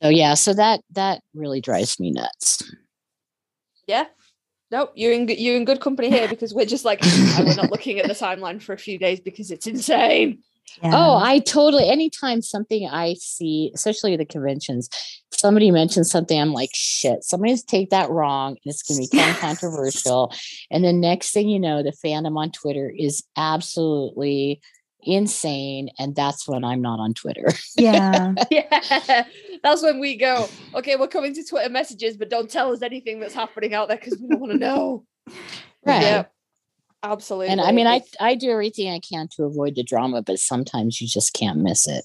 So 0.03 0.09
yeah, 0.09 0.33
so 0.35 0.55
that 0.55 0.81
that 0.93 1.21
really 1.35 1.61
drives 1.61 1.99
me 2.01 2.11
nuts. 2.11 2.63
Yeah. 3.87 4.07
No, 4.71 4.91
you're 4.95 5.13
in 5.13 5.27
good, 5.27 5.39
you're 5.39 5.57
in 5.57 5.65
good 5.65 5.81
company 5.81 6.11
here 6.11 6.29
because 6.29 6.53
we're 6.53 6.67
just 6.67 6.85
like 6.85 7.05
and 7.39 7.47
we're 7.47 7.55
not 7.55 7.71
looking 7.71 7.99
at 7.99 8.07
the 8.07 8.15
timeline 8.15 8.61
for 8.61 8.75
a 8.75 8.79
few 8.79 8.99
days 8.99 9.21
because 9.21 9.51
it's 9.51 9.67
insane. 9.67 10.43
Oh, 10.83 11.17
I 11.17 11.41
totally. 11.41 11.89
Anytime 11.89 12.43
something 12.43 12.89
I 12.89 13.15
see, 13.15 13.73
especially 13.75 14.17
the 14.17 14.25
conventions, 14.25 14.89
somebody 15.33 15.71
mentions 15.71 16.11
something, 16.11 16.41
I'm 16.41 16.53
like, 16.53 16.71
shit, 16.75 17.25
somebody's 17.25 17.65
take 17.65 17.91
that 17.91 18.11
wrong, 18.11 18.51
and 18.51 18.59
it's 18.65 18.83
going 18.83 19.03
to 19.03 19.09
become 19.11 19.35
controversial. 19.41 20.33
And 20.71 20.85
the 20.85 20.93
next 20.93 21.33
thing 21.33 21.49
you 21.49 21.59
know, 21.59 21.83
the 21.83 21.93
fandom 22.05 22.37
on 22.37 22.53
Twitter 22.53 22.93
is 22.97 23.25
absolutely 23.37 24.61
insane, 25.03 25.91
and 25.99 26.15
that's 26.15 26.47
when 26.49 26.65
I'm 26.65 26.83
not 26.83 27.01
on 27.01 27.15
Twitter. 27.15 27.49
yeah. 27.77 28.35
Yeah. 28.51 29.25
That's 29.63 29.83
when 29.83 29.99
we 29.99 30.17
go, 30.17 30.49
okay, 30.75 30.95
we're 30.95 31.09
coming 31.09 31.35
to 31.35 31.43
Twitter 31.43 31.69
messages, 31.69 32.17
but 32.17 32.31
don't 32.31 32.49
tell 32.49 32.73
us 32.73 32.81
anything 32.81 33.19
that's 33.19 33.35
happening 33.35 33.75
out 33.75 33.89
there 33.89 33.97
because 33.97 34.17
we 34.21 34.29
don't 34.29 34.41
want 34.41 34.53
to 34.53 34.59
know. 34.59 35.05
Right. 35.85 36.03
Yeah. 36.03 36.25
Absolutely. 37.03 37.49
And 37.49 37.61
I 37.61 37.71
mean, 37.71 37.87
I 37.87 38.03
I 38.21 38.35
do 38.35 38.51
everything 38.51 38.91
I 38.91 38.99
can 38.99 39.29
to 39.37 39.45
avoid 39.45 39.77
the 39.77 39.85
drama, 39.85 40.21
but 40.23 40.39
sometimes 40.41 41.01
you 41.01 41.07
just 41.07 41.33
can't 41.33 41.61
miss 41.61 41.87
it. 41.87 42.05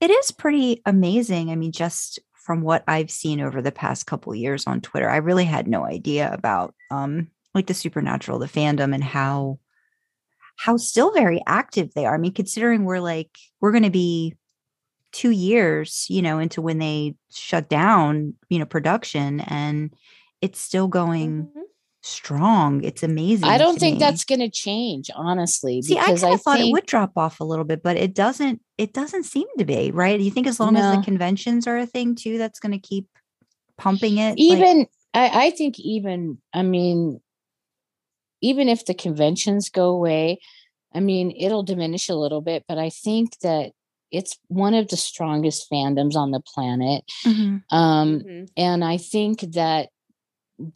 It 0.00 0.10
is 0.10 0.30
pretty 0.30 0.80
amazing. 0.86 1.50
I 1.50 1.54
mean, 1.54 1.70
just 1.70 2.18
from 2.32 2.62
what 2.62 2.82
I've 2.88 3.10
seen 3.10 3.40
over 3.40 3.60
the 3.60 3.70
past 3.70 4.06
couple 4.06 4.34
years 4.34 4.66
on 4.66 4.80
Twitter, 4.80 5.08
I 5.08 5.18
really 5.18 5.44
had 5.44 5.68
no 5.68 5.84
idea 5.84 6.32
about 6.32 6.74
um 6.90 7.28
like 7.54 7.66
the 7.66 7.74
supernatural, 7.74 8.38
the 8.38 8.46
fandom 8.46 8.94
and 8.94 9.04
how 9.04 9.58
how 10.64 10.76
still 10.76 11.12
very 11.12 11.42
active 11.46 11.92
they 11.94 12.06
are. 12.06 12.14
I 12.14 12.18
mean, 12.18 12.32
considering 12.32 12.84
we're 12.84 13.00
like 13.00 13.30
we're 13.60 13.72
going 13.72 13.82
to 13.82 13.90
be 13.90 14.34
2 15.12 15.30
years, 15.30 16.06
you 16.08 16.22
know, 16.22 16.38
into 16.38 16.62
when 16.62 16.78
they 16.78 17.14
shut 17.32 17.68
down, 17.68 18.34
you 18.48 18.58
know, 18.58 18.64
production 18.64 19.40
and 19.40 19.92
it's 20.40 20.60
still 20.60 20.86
going 20.88 21.44
Mhm. 21.44 21.62
strong. 22.02 22.82
It's 22.84 23.02
amazing. 23.02 23.48
I 23.48 23.58
don't 23.58 23.78
think 23.78 23.94
me. 23.94 23.98
that's 24.00 24.24
going 24.24 24.40
to 24.40 24.48
change, 24.50 25.10
honestly, 25.14 25.82
See, 25.82 25.98
I 25.98 26.06
because 26.06 26.22
kind 26.22 26.34
I, 26.34 26.36
thought 26.36 26.56
think 26.58 26.68
it 26.70 26.72
would 26.72 26.86
drop 26.86 27.12
off 27.16 27.40
a 27.40 27.44
little 27.44 27.64
bit, 27.64 27.82
but 27.82 27.96
it 27.96 28.14
doesn't. 28.14 28.60
It 28.78 28.92
doesn't 28.92 29.24
seem 29.24 29.46
to 29.58 29.64
be 29.64 29.90
right. 29.90 30.18
You 30.20 30.30
think 30.30 30.46
as 30.46 30.58
long 30.60 30.76
as 30.76 30.96
the 30.96 31.02
conventions 31.02 31.66
are 31.66 31.78
a 31.78 31.86
thing 31.86 32.14
too, 32.14 32.38
that's 32.38 32.58
going 32.60 32.72
to 32.72 32.78
keep 32.78 33.06
pumping 33.78 34.18
it. 34.18 34.30
like- 34.30 34.38
even 34.38 34.86
I, 35.14 35.46
I 35.46 35.50
think 35.50 35.78
even 35.80 36.38
I 36.54 36.62
mean, 36.62 37.20
even 38.42 38.68
if 38.68 38.84
the 38.86 38.94
conventions 38.94 39.70
go 39.70 39.90
away, 39.90 40.38
I 40.94 41.00
mean, 41.00 41.32
it'll 41.38 41.62
diminish 41.64 42.08
a 42.08 42.14
little 42.16 42.42
bit, 42.42 42.64
but 42.68 42.78
I 42.78 42.90
think 42.90 43.38
that 43.40 43.72
it's 44.10 44.38
one 44.48 44.74
of 44.74 44.88
the 44.88 44.96
strongest 44.98 45.70
fandoms 45.72 46.16
on 46.16 46.32
the 46.32 46.40
planet. 46.40 47.04
Mhm. 47.24 47.62
Um, 47.70 48.20
Mhm. 48.20 48.48
and 48.56 48.84
I 48.84 48.98
think 48.98 49.40
that 49.54 49.90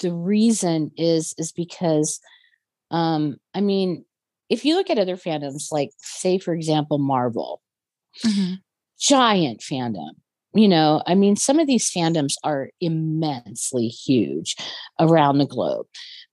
the 0.01 0.13
reason 0.13 0.91
is 0.97 1.35
is 1.39 1.53
because 1.53 2.21
um, 2.91 3.39
I 3.55 3.61
mean, 3.63 4.05
if 4.51 4.65
you 4.65 4.77
look 4.77 4.91
at 4.91 4.99
other 4.99 5.17
fandoms, 5.17 5.73
like 5.73 5.91
say 5.99 6.39
for 6.39 6.55
example, 6.55 6.99
Marvel, 6.99 7.63
Mhm. 8.25 8.61
giant 8.99 9.61
fandom. 9.61 10.11
You 10.55 10.69
know, 10.69 11.03
I 11.07 11.15
mean, 11.15 11.37
some 11.37 11.59
of 11.59 11.67
these 11.67 11.91
fandoms 11.91 12.35
are 12.45 12.71
immensely 12.81 13.89
huge 13.89 14.57
around 15.01 15.39
the 15.39 15.47
globe. 15.47 15.87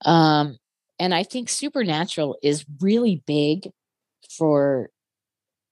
Um, 0.05 0.57
and 1.03 1.13
I 1.13 1.23
think 1.23 1.49
Supernatural 1.49 2.37
is 2.41 2.63
really 2.79 3.21
big 3.27 3.69
for 4.29 4.89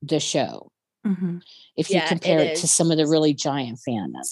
the 0.02 0.20
show. 0.20 0.74
Mhm. 1.08 1.42
If 1.78 1.90
you 1.90 1.96
Yeah, 1.96 2.06
it 2.06 2.10
compare 2.10 2.42
it, 2.42 2.58
to 2.58 2.68
some 2.68 2.92
of 2.92 2.98
the 2.98 3.08
really 3.08 3.34
giant 3.34 3.80
fandoms 3.88 4.28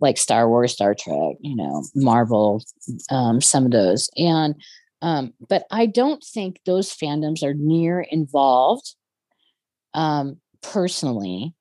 like 0.00 0.16
Star 0.16 0.48
Wars, 0.48 0.72
Star 0.72 0.94
Trek, 0.94 1.36
you 1.40 1.54
know, 1.54 1.84
Marvel, 1.94 2.62
um, 3.10 3.42
some 3.42 3.66
of 3.66 3.70
those. 3.72 4.08
And, 4.16 4.54
um, 5.02 5.34
but 5.46 5.66
I 5.70 5.84
don't 5.84 6.24
think 6.24 6.60
those 6.64 6.90
fandoms 6.90 7.42
are 7.42 7.52
near 7.52 8.00
involved 8.00 8.94
um, 9.92 10.40
personally 10.62 11.52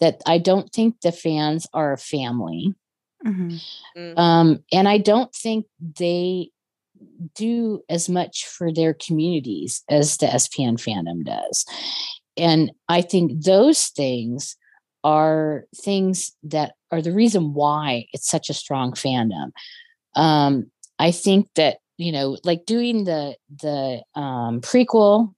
that 0.00 0.20
I 0.26 0.38
don't 0.38 0.68
think 0.72 1.00
the 1.00 1.12
fans 1.12 1.68
are 1.72 1.92
a 1.92 1.98
family. 1.98 2.74
Mhm. 3.24 3.62
Mm. 3.96 4.18
Um, 4.18 4.64
and 4.72 4.88
I 4.88 4.98
don't 4.98 5.32
think 5.32 5.66
they 5.80 6.50
do 7.34 7.82
as 7.88 8.08
much 8.08 8.46
for 8.46 8.72
their 8.72 8.94
communities 8.94 9.82
as 9.88 10.16
the 10.18 10.26
SPN 10.26 10.74
fandom 10.74 11.24
does. 11.24 11.64
And 12.36 12.72
I 12.88 13.02
think 13.02 13.44
those 13.44 13.86
things 13.86 14.56
are 15.04 15.64
things 15.76 16.32
that 16.42 16.72
are 16.90 17.00
the 17.00 17.12
reason 17.12 17.54
why 17.54 18.06
it's 18.12 18.28
such 18.28 18.50
a 18.50 18.54
strong 18.54 18.92
fandom. 18.92 19.50
Um, 20.14 20.70
I 20.98 21.12
think 21.12 21.48
that, 21.54 21.78
you 21.96 22.12
know, 22.12 22.38
like 22.44 22.66
doing 22.66 23.04
the 23.04 23.36
the 23.60 24.02
um 24.14 24.60
prequel 24.60 25.34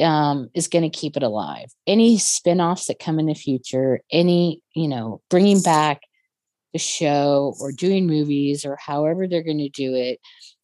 um, 0.00 0.48
is 0.54 0.68
going 0.68 0.82
to 0.82 0.98
keep 0.98 1.16
it 1.16 1.22
alive. 1.22 1.68
Any 1.86 2.18
spin-offs 2.18 2.86
that 2.86 2.98
come 2.98 3.18
in 3.18 3.26
the 3.26 3.34
future, 3.34 4.00
any, 4.10 4.62
you 4.74 4.88
know, 4.88 5.20
bringing 5.30 5.60
back 5.60 6.00
the 6.72 6.78
show 6.78 7.54
or 7.60 7.70
doing 7.72 8.06
movies 8.06 8.64
or 8.64 8.76
however 8.80 9.28
they're 9.28 9.42
going 9.42 9.58
to 9.58 9.68
do 9.68 9.94
it 9.94 10.18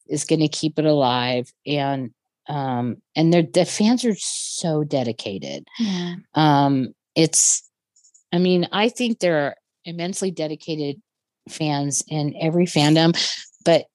is 0.08 0.24
going 0.24 0.40
to 0.40 0.48
keep 0.48 0.78
it 0.78 0.84
alive. 0.84 1.52
And, 1.66 2.10
um, 2.48 2.96
and 3.14 3.32
they're, 3.32 3.42
the 3.42 3.64
fans 3.64 4.04
are 4.04 4.16
so 4.16 4.84
dedicated. 4.84 5.66
Yeah. 5.78 6.14
Um, 6.34 6.94
it's, 7.14 7.62
I 8.32 8.38
mean, 8.38 8.68
I 8.72 8.88
think 8.88 9.18
there 9.18 9.38
are 9.46 9.56
immensely 9.84 10.30
dedicated 10.30 11.00
fans 11.48 12.02
in 12.08 12.34
every 12.40 12.66
fandom, 12.66 13.12
but 13.64 13.86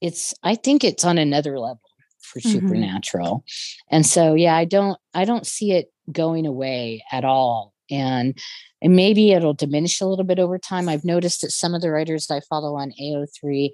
it's, 0.00 0.34
I 0.42 0.54
think 0.54 0.84
it's 0.84 1.04
on 1.04 1.18
another 1.18 1.58
level 1.58 1.80
for 2.20 2.40
Mhm. 2.40 2.52
supernatural 2.52 3.42
and 3.90 4.04
so 4.04 4.34
yeah 4.34 4.54
i 4.54 4.66
don't 4.66 4.98
i 5.14 5.24
don't 5.24 5.46
see 5.46 5.72
it 5.72 5.90
going 6.12 6.44
away 6.44 7.02
at 7.10 7.24
all 7.24 7.72
and 7.90 8.38
and 8.82 8.94
maybe 8.94 9.30
it'll 9.32 9.54
diminish 9.54 9.98
a 10.02 10.04
little 10.06 10.26
bit 10.26 10.38
over 10.38 10.58
time 10.58 10.90
i've 10.90 11.06
noticed 11.06 11.40
that 11.40 11.52
some 11.52 11.74
of 11.74 11.80
the 11.80 11.90
writers 11.90 12.30
i 12.30 12.38
follow 12.40 12.74
on 12.76 12.92
ao3 13.00 13.70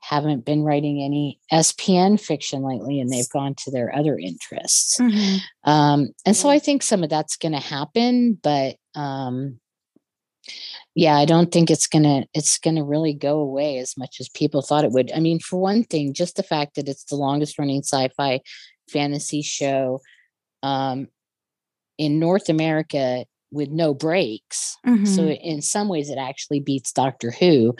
haven't 0.00 0.44
been 0.44 0.62
writing 0.62 1.02
any 1.02 1.38
spn 1.52 2.18
fiction 2.20 2.62
lately 2.62 3.00
and 3.00 3.10
they've 3.10 3.28
gone 3.30 3.54
to 3.54 3.70
their 3.70 3.94
other 3.94 4.16
interests. 4.18 4.98
Mhm. 5.00 5.40
um 5.64 6.08
and 6.24 6.36
so 6.36 6.48
i 6.48 6.58
think 6.58 6.82
some 6.82 7.02
of 7.02 7.10
that's 7.10 7.36
going 7.36 7.52
to 7.52 7.58
happen 7.58 8.38
but 8.42 8.76
um 8.94 9.58
yeah 10.94 11.16
i 11.16 11.24
don't 11.24 11.50
think 11.52 11.70
it's 11.70 11.86
going 11.86 12.04
to 12.04 12.24
it's 12.32 12.58
going 12.58 12.76
to 12.76 12.84
really 12.84 13.12
go 13.12 13.38
away 13.40 13.78
as 13.78 13.96
much 13.96 14.16
as 14.20 14.28
people 14.30 14.62
thought 14.62 14.84
it 14.84 14.92
would. 14.92 15.10
I 15.12 15.20
mean 15.20 15.40
for 15.40 15.58
one 15.58 15.84
thing 15.84 16.14
just 16.14 16.36
the 16.36 16.42
fact 16.42 16.76
that 16.76 16.88
it's 16.88 17.04
the 17.04 17.16
longest 17.16 17.58
running 17.58 17.82
sci-fi 17.82 18.40
fantasy 18.90 19.42
show 19.42 20.00
um 20.62 21.08
in 21.98 22.18
north 22.18 22.48
america 22.48 23.24
with 23.50 23.70
no 23.70 23.94
breaks. 23.94 24.76
So 24.84 24.90
Mhm. 24.92 25.40
in 25.40 25.62
some 25.62 25.88
ways 25.88 26.10
it 26.10 26.18
actually 26.18 26.60
beats 26.60 26.92
doctor 26.92 27.30
who. 27.30 27.74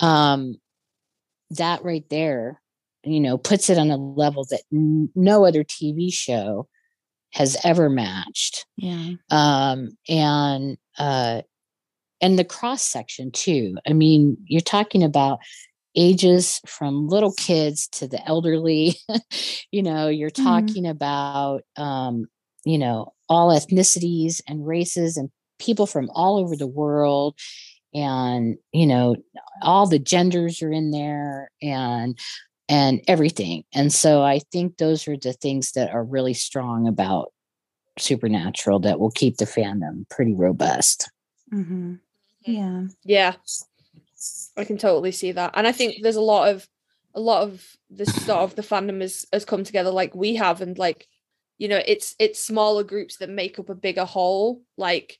Um 0.00 0.56
that 1.56 1.82
right 1.84 2.04
there 2.10 2.60
you 3.04 3.20
know 3.20 3.36
puts 3.38 3.68
it 3.70 3.78
on 3.78 3.90
a 3.90 3.96
level 3.96 4.44
that 4.50 4.62
n- 4.72 5.10
no 5.14 5.44
other 5.44 5.64
tv 5.64 6.12
show 6.12 6.68
has 7.32 7.56
ever 7.64 7.88
matched 7.88 8.66
yeah. 8.76 9.12
um 9.30 9.90
and 10.08 10.76
uh 10.98 11.42
and 12.20 12.38
the 12.38 12.44
cross 12.44 12.82
section 12.82 13.30
too 13.30 13.76
i 13.88 13.92
mean 13.92 14.36
you're 14.46 14.60
talking 14.60 15.02
about 15.02 15.38
ages 15.96 16.60
from 16.66 17.08
little 17.08 17.32
kids 17.34 17.86
to 17.88 18.06
the 18.08 18.22
elderly 18.26 18.96
you 19.72 19.82
know 19.82 20.08
you're 20.08 20.30
Mhm. 20.30 20.44
talking 20.44 20.86
about 20.86 21.62
um 21.76 22.26
you 22.64 22.78
know 22.78 23.12
all 23.28 23.50
ethnicities 23.50 24.40
and 24.46 24.66
races 24.66 25.16
and 25.16 25.30
people 25.58 25.86
from 25.86 26.10
all 26.14 26.38
over 26.38 26.56
the 26.56 26.66
world 26.66 27.34
and 27.94 28.56
you 28.72 28.86
know 28.86 29.16
all 29.62 29.86
the 29.86 29.98
genders 29.98 30.62
are 30.62 30.72
in 30.72 30.90
there 30.90 31.50
and 31.60 32.18
and 32.68 33.00
everything 33.08 33.64
and 33.74 33.92
so 33.92 34.22
i 34.22 34.38
think 34.50 34.78
those 34.78 35.06
are 35.06 35.16
the 35.16 35.32
things 35.32 35.72
that 35.72 35.90
are 35.90 36.04
really 36.04 36.34
strong 36.34 36.88
about 36.88 37.32
supernatural 37.98 38.78
that 38.78 38.98
will 38.98 39.10
keep 39.10 39.36
the 39.36 39.44
fandom 39.44 40.08
pretty 40.08 40.34
robust 40.34 41.10
Mhm. 41.52 42.00
Yeah. 42.46 42.84
Yeah. 43.04 43.34
I 44.56 44.64
can 44.64 44.78
totally 44.78 45.12
see 45.12 45.32
that. 45.32 45.52
And 45.54 45.66
I 45.66 45.72
think 45.72 46.02
there's 46.02 46.16
a 46.16 46.20
lot 46.20 46.48
of 46.48 46.68
a 47.14 47.20
lot 47.20 47.42
of 47.42 47.76
the 47.90 48.06
sort 48.06 48.38
of 48.38 48.54
the 48.56 48.62
fandom 48.62 49.00
has 49.00 49.26
has 49.32 49.44
come 49.44 49.64
together 49.64 49.90
like 49.90 50.14
we 50.14 50.36
have 50.36 50.62
and 50.62 50.78
like 50.78 51.08
you 51.58 51.68
know 51.68 51.80
it's 51.86 52.14
it's 52.18 52.42
smaller 52.42 52.84
groups 52.84 53.18
that 53.18 53.28
make 53.28 53.58
up 53.58 53.68
a 53.68 53.74
bigger 53.74 54.04
whole 54.06 54.62
like 54.78 55.18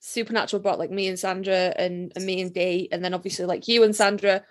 supernatural 0.00 0.62
brought 0.62 0.78
like 0.78 0.90
me 0.90 1.08
and 1.08 1.18
sandra 1.18 1.72
and, 1.76 2.12
and 2.14 2.24
me 2.24 2.40
and 2.40 2.54
dee 2.54 2.88
and 2.92 3.04
then 3.04 3.14
obviously 3.14 3.44
like 3.44 3.66
you 3.66 3.82
and 3.82 3.96
sandra 3.96 4.42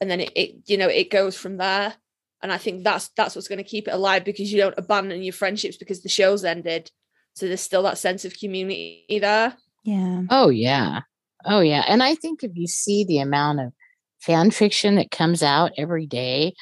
and 0.00 0.10
then 0.10 0.20
it, 0.20 0.32
it 0.34 0.54
you 0.66 0.76
know 0.76 0.88
it 0.88 1.10
goes 1.10 1.36
from 1.36 1.56
there. 1.56 1.94
And 2.42 2.52
i 2.52 2.58
think 2.58 2.82
that's 2.82 3.08
that's 3.16 3.36
what's 3.36 3.46
going 3.46 3.58
to 3.58 3.64
keep 3.64 3.86
it 3.86 3.94
alive 3.94 4.24
because 4.24 4.52
you 4.52 4.60
don't 4.60 4.74
abandon 4.76 5.22
your 5.22 5.32
friendships 5.32 5.76
because 5.76 6.02
the 6.02 6.08
show's 6.08 6.44
ended. 6.44 6.90
So 7.34 7.46
there's 7.46 7.60
still 7.60 7.84
that 7.84 7.98
sense 7.98 8.24
of 8.24 8.38
community 8.38 9.18
there. 9.20 9.56
Yeah. 9.84 10.22
oh 10.28 10.48
yeah. 10.50 11.00
Oh 11.44 11.60
yeah, 11.60 11.84
and 11.86 12.02
I 12.02 12.14
think 12.14 12.42
if 12.42 12.52
you 12.54 12.66
see 12.66 13.04
the 13.04 13.18
amount 13.18 13.60
of 13.60 13.72
fan 14.20 14.50
fiction 14.50 14.96
that 14.96 15.10
comes 15.10 15.42
out 15.42 15.72
every 15.76 16.06
day, 16.06 16.54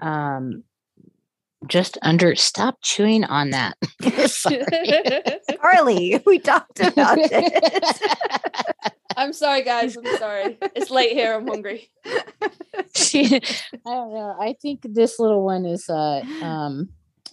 um, 0.00 0.64
just 1.68 1.98
under 2.02 2.34
stop 2.34 2.78
chewing 2.82 3.24
on 3.24 3.50
that. 3.50 3.76
Karlee, 5.52 6.24
we 6.26 6.38
talked 6.38 6.80
about 6.80 7.18
it. 7.20 8.92
I'm 9.16 9.32
sorry, 9.32 9.62
guys. 9.62 9.96
I'm 9.96 10.16
sorry. 10.18 10.58
It's 10.74 10.90
late 10.90 11.12
here. 11.12 11.34
I'm 11.34 11.46
hungry. 11.46 11.90
she, 12.94 13.36
I 13.36 13.40
don't 13.84 14.12
know. 14.12 14.36
I 14.38 14.54
think 14.60 14.80
this 14.82 15.18
little 15.18 15.44
one 15.44 15.64
is 15.64 15.88
uh 15.88 16.22
um 16.42 16.90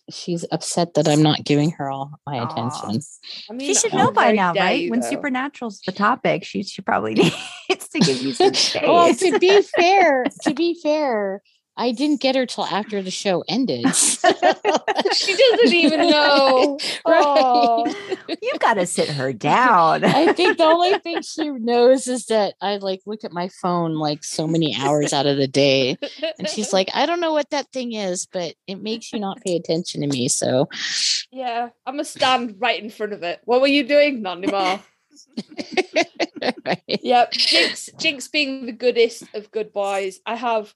she's 0.10 0.46
upset 0.52 0.94
that 0.96 1.08
I'm 1.08 1.22
not 1.22 1.44
giving 1.44 1.72
her 1.72 1.90
all 1.90 2.12
my 2.26 2.40
Aw. 2.40 2.46
attention. 2.46 3.02
I 3.50 3.54
mean, 3.54 3.68
she 3.68 3.74
should 3.74 3.94
know 3.94 4.12
by 4.12 4.32
now, 4.32 4.54
dare 4.54 4.64
right? 4.64 4.82
you, 4.82 4.92
when 4.92 5.00
though. 5.00 5.10
Supernatural's 5.10 5.82
the 5.86 5.92
topic, 5.92 6.44
she 6.44 6.64
she 6.64 6.82
probably 6.82 7.14
needs 7.70 7.88
to 7.90 8.00
give 8.00 8.22
you 8.22 8.34
some 8.34 8.54
space. 8.54 8.84
well, 8.84 9.14
to 9.14 9.40
be 9.40 9.62
fair, 9.62 10.26
to 10.44 10.54
be 10.54 10.78
fair, 10.82 11.42
I 11.76 11.92
didn't 11.92 12.22
get 12.22 12.36
her 12.36 12.46
till 12.46 12.66
after 12.66 13.02
the 13.02 13.10
show 13.10 13.44
ended. 13.48 13.84
she 13.96 15.36
doesn't 15.36 15.74
even 15.74 16.10
know. 16.10 16.78
Aw. 17.06 17.84
right. 17.84 18.38
You've 18.42 18.60
got 18.60 18.76
to 18.76 18.86
sit 18.86 19.10
her 19.10 19.34
down. 19.34 20.04
I 20.04 20.34
think 20.34 20.58
the 20.58 20.66
only 20.66 21.00
thing 21.00 21.22
she 21.24 21.50
knows 21.50 22.08
is 22.08 22.28
that 22.28 22.54
I 22.62 22.78
like 22.78 23.02
look 23.08 23.24
at 23.24 23.32
my 23.32 23.50
phone 23.50 23.96
like 23.96 24.24
so 24.24 24.46
many 24.46 24.76
hours 24.76 25.14
out 25.14 25.26
of 25.26 25.38
the 25.38 25.48
day. 25.48 25.98
And 26.38 26.48
she's 26.48 26.74
like, 26.74 26.90
I 26.94 27.08
don't 27.08 27.20
know 27.20 27.34
what 27.34 27.50
that 27.50 27.72
thing 27.72 27.94
is, 27.94 28.28
but 28.28 28.54
it 28.68 28.82
makes 28.82 29.12
you 29.12 29.20
not 29.20 29.42
pay 29.42 29.56
attention 29.56 30.02
to 30.02 30.08
me. 30.08 30.28
So 30.28 30.70
"Yeah, 31.32 31.70
I'm 31.86 31.96
gonna 31.96 32.06
stand 32.06 32.56
right 32.60 32.82
in 32.82 32.90
front 32.90 33.14
of 33.14 33.24
it. 33.24 33.42
What 33.46 33.62
were 33.62 33.68
you 33.68 33.84
doing? 33.88 34.22
Not 34.22 34.38
anymore." 34.38 34.80
Right. 36.66 36.82
Yep. 36.88 37.32
Jinx, 37.32 37.90
Jinx 37.98 38.28
being 38.28 38.66
the 38.66 38.72
goodest 38.72 39.24
of 39.34 39.52
good 39.52 39.72
boys. 39.72 40.20
I 40.26 40.36
have 40.36 40.74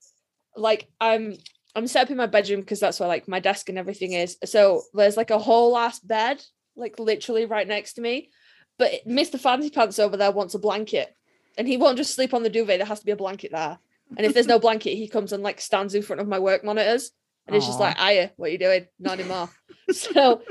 like 0.57 0.89
I'm 0.99 1.37
I'm 1.75 1.87
set 1.87 2.03
up 2.03 2.11
in 2.11 2.17
my 2.17 2.25
bedroom 2.25 2.61
because 2.61 2.79
that's 2.79 2.99
where 2.99 3.07
like 3.07 3.27
my 3.27 3.39
desk 3.39 3.69
and 3.69 3.77
everything 3.77 4.13
is. 4.13 4.37
So 4.45 4.81
there's 4.93 5.17
like 5.17 5.29
a 5.31 5.37
whole 5.39 5.77
ass 5.77 5.99
bed, 5.99 6.43
like 6.75 6.99
literally 6.99 7.45
right 7.45 7.67
next 7.67 7.93
to 7.93 8.01
me. 8.01 8.31
But 8.79 8.91
Mr. 9.07 9.39
Fancy 9.39 9.69
Pants 9.69 9.99
over 9.99 10.17
there 10.17 10.31
wants 10.31 10.55
a 10.55 10.59
blanket. 10.59 11.13
And 11.57 11.67
he 11.67 11.77
won't 11.77 11.97
just 11.97 12.13
sleep 12.13 12.33
on 12.35 12.43
the 12.43 12.49
duvet. 12.49 12.77
There 12.77 12.85
has 12.85 12.99
to 12.99 13.05
be 13.05 13.11
a 13.11 13.15
blanket 13.15 13.51
there. 13.51 13.79
And 14.15 14.25
if 14.25 14.33
there's 14.33 14.47
no 14.47 14.59
blanket, 14.59 14.95
he 14.95 15.07
comes 15.07 15.33
and 15.33 15.41
like 15.43 15.59
stands 15.59 15.95
in 15.95 16.03
front 16.03 16.19
of 16.21 16.27
my 16.27 16.39
work 16.39 16.63
monitors. 16.63 17.11
And 17.47 17.55
it's 17.55 17.65
just 17.65 17.79
like, 17.79 17.99
Aya, 17.99 18.29
what 18.37 18.49
are 18.49 18.51
you 18.51 18.59
doing? 18.59 18.85
Not 18.99 19.19
anymore. 19.19 19.49
So 19.91 20.41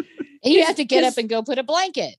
And 0.43 0.55
you 0.55 0.65
have 0.65 0.77
to 0.77 0.85
get 0.85 1.05
up 1.05 1.17
and 1.19 1.29
go 1.29 1.43
put 1.43 1.59
a 1.59 1.63
blanket. 1.63 2.17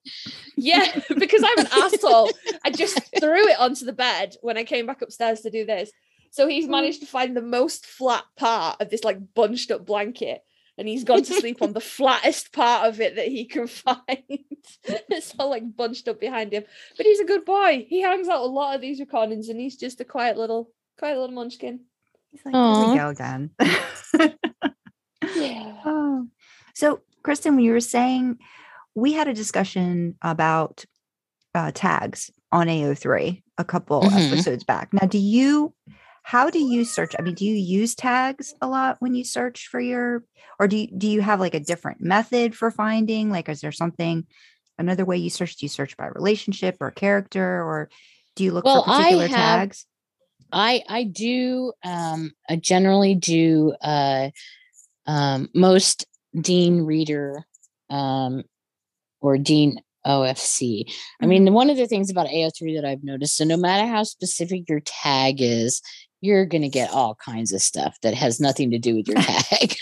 yeah, 0.55 0.99
because 1.17 1.43
I'm 1.45 1.59
an 1.59 1.67
asshole. 1.71 2.29
I 2.63 2.71
just 2.71 2.99
threw 3.19 3.47
it 3.47 3.59
onto 3.59 3.85
the 3.85 3.93
bed 3.93 4.35
when 4.41 4.57
I 4.57 4.63
came 4.63 4.85
back 4.85 5.01
upstairs 5.01 5.41
to 5.41 5.49
do 5.49 5.65
this. 5.65 5.91
So 6.37 6.47
he's 6.47 6.67
managed 6.67 6.99
to 7.01 7.07
find 7.07 7.35
the 7.35 7.41
most 7.41 7.85
flat 7.87 8.23
part 8.37 8.79
of 8.79 8.91
this 8.91 9.03
like 9.03 9.33
bunched 9.33 9.71
up 9.71 9.85
blanket. 9.87 10.41
And 10.77 10.87
he's 10.87 11.03
gone 11.03 11.23
to 11.23 11.33
sleep 11.41 11.63
on 11.63 11.73
the 11.73 11.79
flattest 11.81 12.53
part 12.53 12.87
of 12.87 13.01
it 13.01 13.15
that 13.15 13.27
he 13.27 13.45
can 13.45 13.65
find. 13.85 13.97
it's 14.85 15.33
all 15.39 15.49
like 15.49 15.75
bunched 15.75 16.07
up 16.07 16.19
behind 16.19 16.53
him. 16.53 16.63
But 16.95 17.07
he's 17.07 17.19
a 17.19 17.25
good 17.25 17.43
boy. 17.43 17.87
He 17.89 18.01
hangs 18.01 18.29
out 18.29 18.41
a 18.41 18.45
lot 18.45 18.75
of 18.75 18.81
these 18.81 18.99
recordings 18.99 19.49
and 19.49 19.59
he's 19.59 19.75
just 19.77 19.99
a 19.99 20.05
quiet 20.05 20.37
little, 20.37 20.69
quiet 20.99 21.17
little 21.17 21.33
munchkin. 21.35 21.79
He's 22.29 22.41
like, 22.45 22.53
here 22.53 22.87
we 22.91 22.95
go 22.97 23.09
again. 23.09 23.49
Yeah. 25.35 25.73
Oh. 25.85 26.27
So, 26.73 27.01
Kristen, 27.23 27.55
when 27.55 27.65
you 27.65 27.71
were 27.73 27.79
saying 27.79 28.37
we 28.95 29.13
had 29.13 29.27
a 29.27 29.33
discussion 29.33 30.15
about 30.21 30.85
uh, 31.53 31.71
tags 31.73 32.31
on 32.51 32.67
AO3 32.67 33.41
a 33.57 33.63
couple 33.65 34.01
Mhm. 34.03 34.31
episodes 34.31 34.63
back. 34.63 34.93
Now, 34.93 35.07
do 35.07 35.17
you, 35.17 35.73
how 36.27 36.49
do 36.49 36.59
you 36.59 36.83
search? 36.83 37.15
I 37.17 37.21
mean, 37.21 37.35
do 37.35 37.45
you 37.45 37.55
use 37.55 37.95
tags 37.95 38.53
a 38.61 38.67
lot 38.67 38.97
when 38.99 39.15
you 39.15 39.23
search 39.23 39.69
for 39.69 39.79
your, 39.79 40.25
or 40.59 40.67
do 40.67 40.75
you, 40.75 40.87
do 40.87 41.07
you 41.07 41.21
have 41.21 41.39
like 41.39 41.53
a 41.53 41.59
different 41.61 42.01
method 42.01 42.53
for 42.53 42.69
finding? 42.69 43.29
Like, 43.31 43.47
is 43.47 43.61
there 43.61 43.71
something, 43.71 44.27
another 44.77 45.05
way 45.05 45.15
you 45.15 45.29
search? 45.29 45.55
Do 45.55 45.65
you 45.65 45.69
search 45.69 45.95
by 45.95 46.07
relationship 46.07 46.75
or 46.81 46.91
character, 46.91 47.63
or 47.63 47.89
do 48.35 48.43
you 48.43 48.51
look 48.51 48.65
Well, 48.65 48.83
for 48.83 48.89
I 48.89 48.97
particular 48.97 49.27
have- 49.27 49.59
tags? 49.59 49.85
I 50.51 50.83
I 50.87 51.03
do 51.03 51.71
um 51.83 52.31
I 52.49 52.57
generally 52.57 53.15
do 53.15 53.73
uh 53.81 54.29
um 55.05 55.49
most 55.55 56.05
Dean 56.39 56.81
Reader 56.81 57.45
um 57.89 58.43
or 59.21 59.37
Dean 59.37 59.79
OFC. 60.05 60.85
I 61.21 61.25
mean, 61.25 61.51
one 61.53 61.69
of 61.69 61.75
the 61.77 61.87
things 61.87 62.09
about 62.09 62.27
AO3 62.27 62.75
that 62.75 62.85
I've 62.85 63.03
noticed, 63.03 63.35
so 63.35 63.43
no 63.43 63.57
matter 63.57 63.85
how 63.87 64.03
specific 64.03 64.69
your 64.69 64.79
tag 64.81 65.41
is, 65.41 65.81
you're 66.21 66.45
gonna 66.45 66.69
get 66.69 66.91
all 66.91 67.15
kinds 67.15 67.53
of 67.53 67.61
stuff 67.61 67.97
that 68.01 68.13
has 68.13 68.39
nothing 68.39 68.71
to 68.71 68.79
do 68.79 68.95
with 68.95 69.07
your 69.07 69.17
tag. 69.21 69.75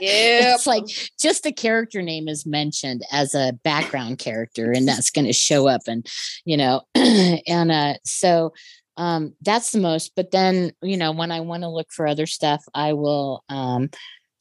Yeah. 0.00 0.54
it's 0.54 0.66
like 0.66 0.84
just 1.18 1.42
the 1.42 1.52
character 1.52 2.02
name 2.02 2.28
is 2.28 2.46
mentioned 2.46 3.02
as 3.12 3.34
a 3.34 3.52
background 3.62 4.18
character 4.18 4.72
and 4.72 4.86
that's 4.86 5.10
going 5.10 5.26
to 5.26 5.32
show 5.32 5.68
up 5.68 5.82
and 5.86 6.06
you 6.44 6.56
know 6.56 6.82
and 6.94 7.70
uh 7.70 7.94
so 8.04 8.52
um 8.96 9.34
that's 9.42 9.70
the 9.70 9.80
most 9.80 10.12
but 10.16 10.30
then 10.30 10.72
you 10.82 10.96
know 10.96 11.12
when 11.12 11.30
i 11.30 11.40
want 11.40 11.62
to 11.62 11.68
look 11.68 11.90
for 11.92 12.06
other 12.06 12.26
stuff 12.26 12.64
i 12.74 12.92
will 12.92 13.44
um 13.48 13.90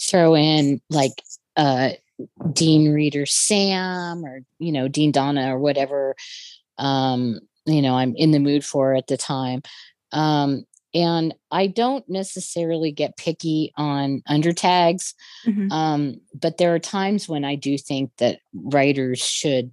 throw 0.02 0.36
in 0.36 0.82
like 0.90 1.14
uh 1.58 1.90
dean 2.54 2.92
reader 2.92 3.26
sam 3.26 4.26
or 4.26 4.42
you 4.60 4.72
know 4.72 4.88
dean 4.88 5.12
donna 5.12 5.54
or 5.56 5.60
whatever 5.60 6.16
um 6.78 7.40
you 7.66 7.82
know 7.82 7.96
i'm 7.96 8.16
in 8.16 8.32
the 8.32 8.40
mood 8.40 8.66
for 8.66 8.94
at 8.94 9.08
the 9.08 9.18
time 9.18 9.62
um 10.12 10.66
and 10.94 11.34
i 11.52 11.68
don't 11.68 12.08
necessarily 12.10 12.92
get 12.92 13.18
picky 13.18 13.72
on 13.78 14.22
under 14.28 14.54
tags 14.54 15.14
Mhm. 15.48 15.72
um, 15.72 16.16
but 16.40 16.58
there 16.58 16.74
are 16.76 16.80
times 16.80 17.28
when 17.28 17.44
I 17.44 17.56
do 17.56 17.78
think 17.78 18.12
that 18.18 18.40
writers 18.54 19.20
should 19.20 19.72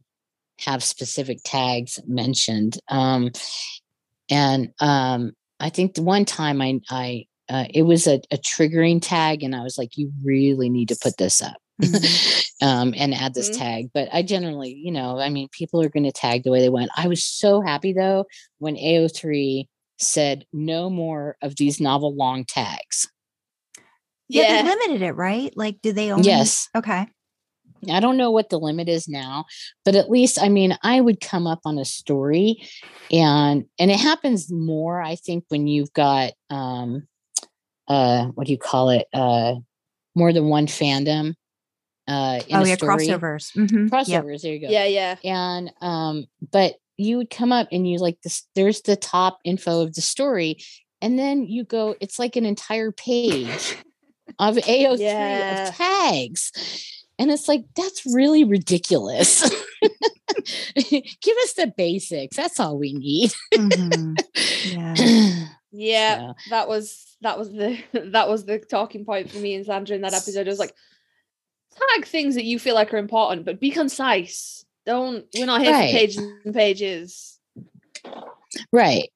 have 0.61 0.83
specific 0.83 1.39
tags 1.45 1.99
mentioned. 2.07 2.79
Um, 2.89 3.31
and 4.31 4.73
um, 4.81 5.33
I 5.61 5.71
think 5.71 5.95
the 5.95 6.03
one 6.03 6.25
time 6.25 6.61
I, 6.63 6.81
I 6.91 7.27
uh, 7.49 7.65
it 7.73 7.83
was 7.83 8.07
a, 8.07 8.21
a 8.31 8.37
triggering 8.39 9.01
tag, 9.01 9.43
and 9.43 9.55
I 9.57 9.63
was 9.63 9.79
like, 9.79 9.97
"You 9.97 10.13
really 10.23 10.69
need 10.69 10.89
to 10.89 10.99
put 11.03 11.17
this 11.17 11.41
up." 11.43 11.57
um, 12.63 12.93
and 12.97 13.15
add 13.15 13.35
this 13.35 13.51
Mhm. 13.51 13.59
tag. 13.59 13.91
But 13.95 14.09
I 14.13 14.23
generally, 14.23 14.73
you 14.73 14.91
know, 14.93 15.19
I 15.19 15.29
mean, 15.31 15.49
people 15.53 15.81
are 15.81 15.89
going 15.89 16.05
to 16.05 16.13
tag 16.13 16.43
the 16.43 16.51
way 16.51 16.61
they 16.61 16.69
want. 16.69 16.91
I 16.97 17.09
was 17.09 17.25
so 17.25 17.61
happy 17.61 17.93
though 17.93 18.27
when 18.59 18.77
AO3 18.77 19.69
said 19.99 20.45
no 20.53 20.89
more 20.91 21.37
of 21.43 21.57
these 21.57 21.81
novel 21.81 22.15
long 22.15 22.45
tags. 22.45 23.09
Yeah, 24.29 24.43
Yeah. 24.43 24.63
they 24.63 24.69
limited 24.69 25.03
it, 25.03 25.13
right? 25.13 25.53
Like, 25.57 25.81
do 25.83 25.93
they 25.93 26.13
only? 26.13 26.27
Yes. 26.29 26.69
Okay. 26.75 27.07
I 27.91 28.01
don't 28.01 28.17
know 28.17 28.31
what 28.31 28.51
the 28.51 28.59
limit 28.59 28.89
is 28.89 29.09
now, 29.09 29.45
but 29.85 29.95
at 29.95 30.11
least 30.11 30.41
I 30.43 30.49
mean 30.49 30.77
I 30.83 31.01
would 31.01 31.21
come 31.21 31.47
up 31.47 31.61
on 31.65 31.79
a 31.79 31.85
story 31.85 32.61
and 33.11 33.65
and 33.79 33.91
it 33.91 34.01
happens 34.01 34.51
more 34.53 35.01
I 35.01 35.15
think 35.15 35.45
when 35.49 35.69
you've 35.69 35.93
got 35.93 36.33
um 36.51 37.07
uh 37.87 38.27
what 38.35 38.47
do 38.49 38.53
you 38.53 38.59
call 38.59 38.91
it 38.91 39.07
uh 39.15 39.55
more 40.17 40.33
than 40.33 40.47
one 40.49 40.67
fandom 40.67 41.35
uh 42.09 42.41
in 42.49 42.57
oh 42.57 42.63
a 42.65 42.67
yeah, 42.67 42.75
story. 42.75 43.07
crossovers. 43.07 43.53
Mhm. 43.57 43.91
Yep. 43.91 43.93
crossovers 44.25 44.43
there 44.43 44.55
you 44.55 44.61
go 44.61 44.69
Yeah, 44.69 44.85
yeah. 44.87 45.17
and 45.23 45.73
um 45.81 46.27
but 46.51 46.75
you 46.99 47.17
would 47.17 47.31
come 47.31 47.53
up 47.53 47.69
and 47.73 47.89
you 47.89 47.99
like 47.99 48.21
this 48.23 48.47
there's 48.55 48.83
the 48.83 48.97
top 48.97 49.39
info 49.45 49.81
of 49.83 49.95
the 49.95 50.01
story 50.03 50.59
and 51.01 51.19
then 51.19 51.45
you 51.45 51.65
go 51.65 51.95
it's 52.01 52.19
like 52.19 52.37
an 52.37 52.45
entire 52.45 52.91
page 52.93 53.77
of 54.39 54.57
AO3 54.69 54.99
Yeah. 54.99 55.69
of 55.71 55.75
tags 55.77 56.53
and 57.19 57.31
it's 57.31 57.49
like 57.49 57.65
that's 57.77 58.03
really 58.05 58.45
ridiculous 58.45 59.43
give 60.75 61.37
us 61.45 61.53
the 61.55 61.73
basics 61.77 62.37
that's 62.37 62.61
all 62.61 62.77
we 62.79 62.93
need 62.93 63.33
Mhm. 63.55 64.17
Yeah. 64.65 65.49
Yeah. 65.71 66.17
So, 66.33 66.51
that 66.51 66.67
was 66.67 67.17
that 67.21 67.39
was 67.39 67.53
the 67.53 67.79
that 67.93 68.27
was 68.29 68.47
the 68.47 68.59
talking 68.59 69.05
point 69.05 69.31
for 69.31 69.37
me 69.37 69.55
and 69.55 69.67
Sandra 69.67 69.95
in 69.97 70.01
that 70.03 70.15
episode. 70.15 70.47
It 70.47 70.51
was 70.51 70.59
like 70.59 70.75
tag 71.95 72.07
things 72.07 72.37
that 72.37 72.45
you 72.45 72.59
feel 72.59 72.75
like 72.75 72.93
are 72.95 72.97
important, 72.99 73.45
but 73.45 73.61
be 73.61 73.71
concise. 73.71 74.65
Don't 74.89 75.27
we're 75.37 75.45
not 75.45 75.61
here 75.61 75.71
Right. 75.73 75.91
for 75.93 75.99
pages 75.99 76.17
and 76.47 76.55
pages. 76.55 77.39
right 78.73 79.11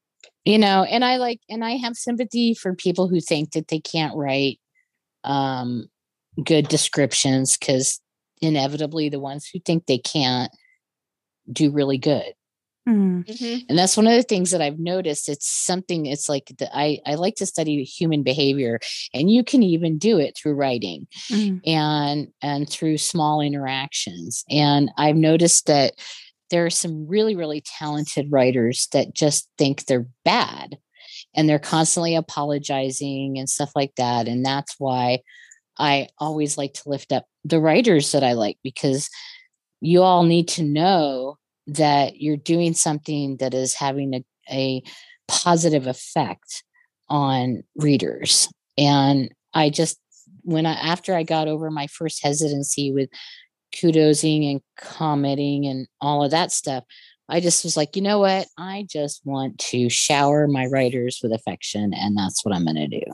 you 0.44 0.58
know 0.58 0.82
and 0.84 1.02
i 1.02 1.16
like 1.16 1.40
and 1.48 1.64
i 1.64 1.72
have 1.76 1.94
sympathy 1.96 2.52
for 2.52 2.74
people 2.74 3.08
who 3.08 3.20
think 3.22 3.52
that 3.52 3.68
they 3.68 3.80
can't 3.80 4.14
write 4.14 4.60
um 5.24 5.86
good 6.44 6.68
descriptions 6.68 7.56
because 7.56 8.00
inevitably 8.42 9.08
the 9.08 9.18
ones 9.20 9.48
who 9.50 9.60
think 9.60 9.86
they 9.86 9.96
can't 9.96 10.52
do 11.50 11.70
really 11.70 11.96
good 11.96 12.34
Mhm. 12.88 13.24
Mhm. 13.24 13.64
and 13.68 13.78
that's 13.78 13.96
one 13.96 14.08
of 14.08 14.14
the 14.14 14.24
things 14.24 14.50
that 14.50 14.60
i've 14.60 14.80
noticed 14.80 15.28
it's 15.28 15.48
something 15.48 16.06
it's 16.06 16.28
like 16.28 16.52
the, 16.58 16.68
i 16.76 16.98
i 17.06 17.14
like 17.14 17.36
to 17.36 17.46
study 17.46 17.84
human 17.84 18.24
behavior 18.24 18.80
and 19.14 19.30
you 19.30 19.44
can 19.44 19.62
even 19.62 19.98
do 19.98 20.18
it 20.18 20.36
through 20.36 20.54
writing 20.54 21.06
Mhm. 21.30 21.60
and 21.64 22.28
and 22.42 22.68
through 22.68 22.98
small 22.98 23.40
interactions 23.40 24.44
and 24.50 24.90
i've 24.98 25.14
noticed 25.16 25.66
that 25.66 25.92
there 26.50 26.66
are 26.66 26.70
some 26.70 27.06
really, 27.08 27.34
really 27.34 27.62
talented 27.78 28.26
writers 28.30 28.86
that 28.92 29.14
just 29.14 29.48
think 29.56 29.86
they're 29.86 30.06
bad 30.24 30.76
and 31.34 31.48
they're 31.48 31.58
constantly 31.58 32.14
apologizing 32.16 33.38
and 33.38 33.48
stuff 33.48 33.72
like 33.76 33.92
that. 33.96 34.28
And 34.28 34.44
that's 34.44 34.74
why 34.78 35.20
I 35.78 36.08
always 36.18 36.58
like 36.58 36.74
to 36.74 36.88
lift 36.88 37.12
up 37.12 37.26
the 37.44 37.60
writers 37.60 38.12
that 38.12 38.24
I 38.24 38.32
like 38.34 38.58
because 38.64 39.10
you 39.80 40.02
all 40.02 40.24
need 40.24 40.48
to 40.48 40.62
know 40.64 41.38
that 41.66 42.20
you're 42.20 42.36
doing 42.36 42.74
something 42.74 43.36
that 43.38 43.54
is 43.54 43.74
having 43.74 44.14
a, 44.14 44.24
a 44.50 44.82
positive 45.28 45.86
effect 45.86 46.64
on 47.08 47.62
readers. 47.76 48.48
And 48.76 49.32
I 49.54 49.70
just, 49.70 49.98
when 50.42 50.66
I, 50.66 50.72
after 50.72 51.14
I 51.14 51.22
got 51.22 51.48
over 51.48 51.70
my 51.70 51.86
first 51.86 52.22
hesitancy 52.22 52.90
with 52.90 53.08
kudosing 53.72 54.50
and 54.50 54.60
commenting 54.76 55.66
and 55.66 55.86
all 56.00 56.24
of 56.24 56.30
that 56.32 56.52
stuff, 56.52 56.84
I 57.28 57.40
just 57.40 57.64
was 57.64 57.76
like, 57.76 57.96
you 57.96 58.02
know 58.02 58.18
what? 58.18 58.46
I 58.58 58.86
just 58.90 59.24
want 59.24 59.58
to 59.58 59.88
shower 59.88 60.46
my 60.48 60.66
writers 60.66 61.20
with 61.22 61.32
affection, 61.32 61.94
and 61.94 62.16
that's 62.16 62.44
what 62.44 62.54
I'm 62.54 62.64
going 62.64 62.76
to 62.76 62.88
do. 62.88 63.04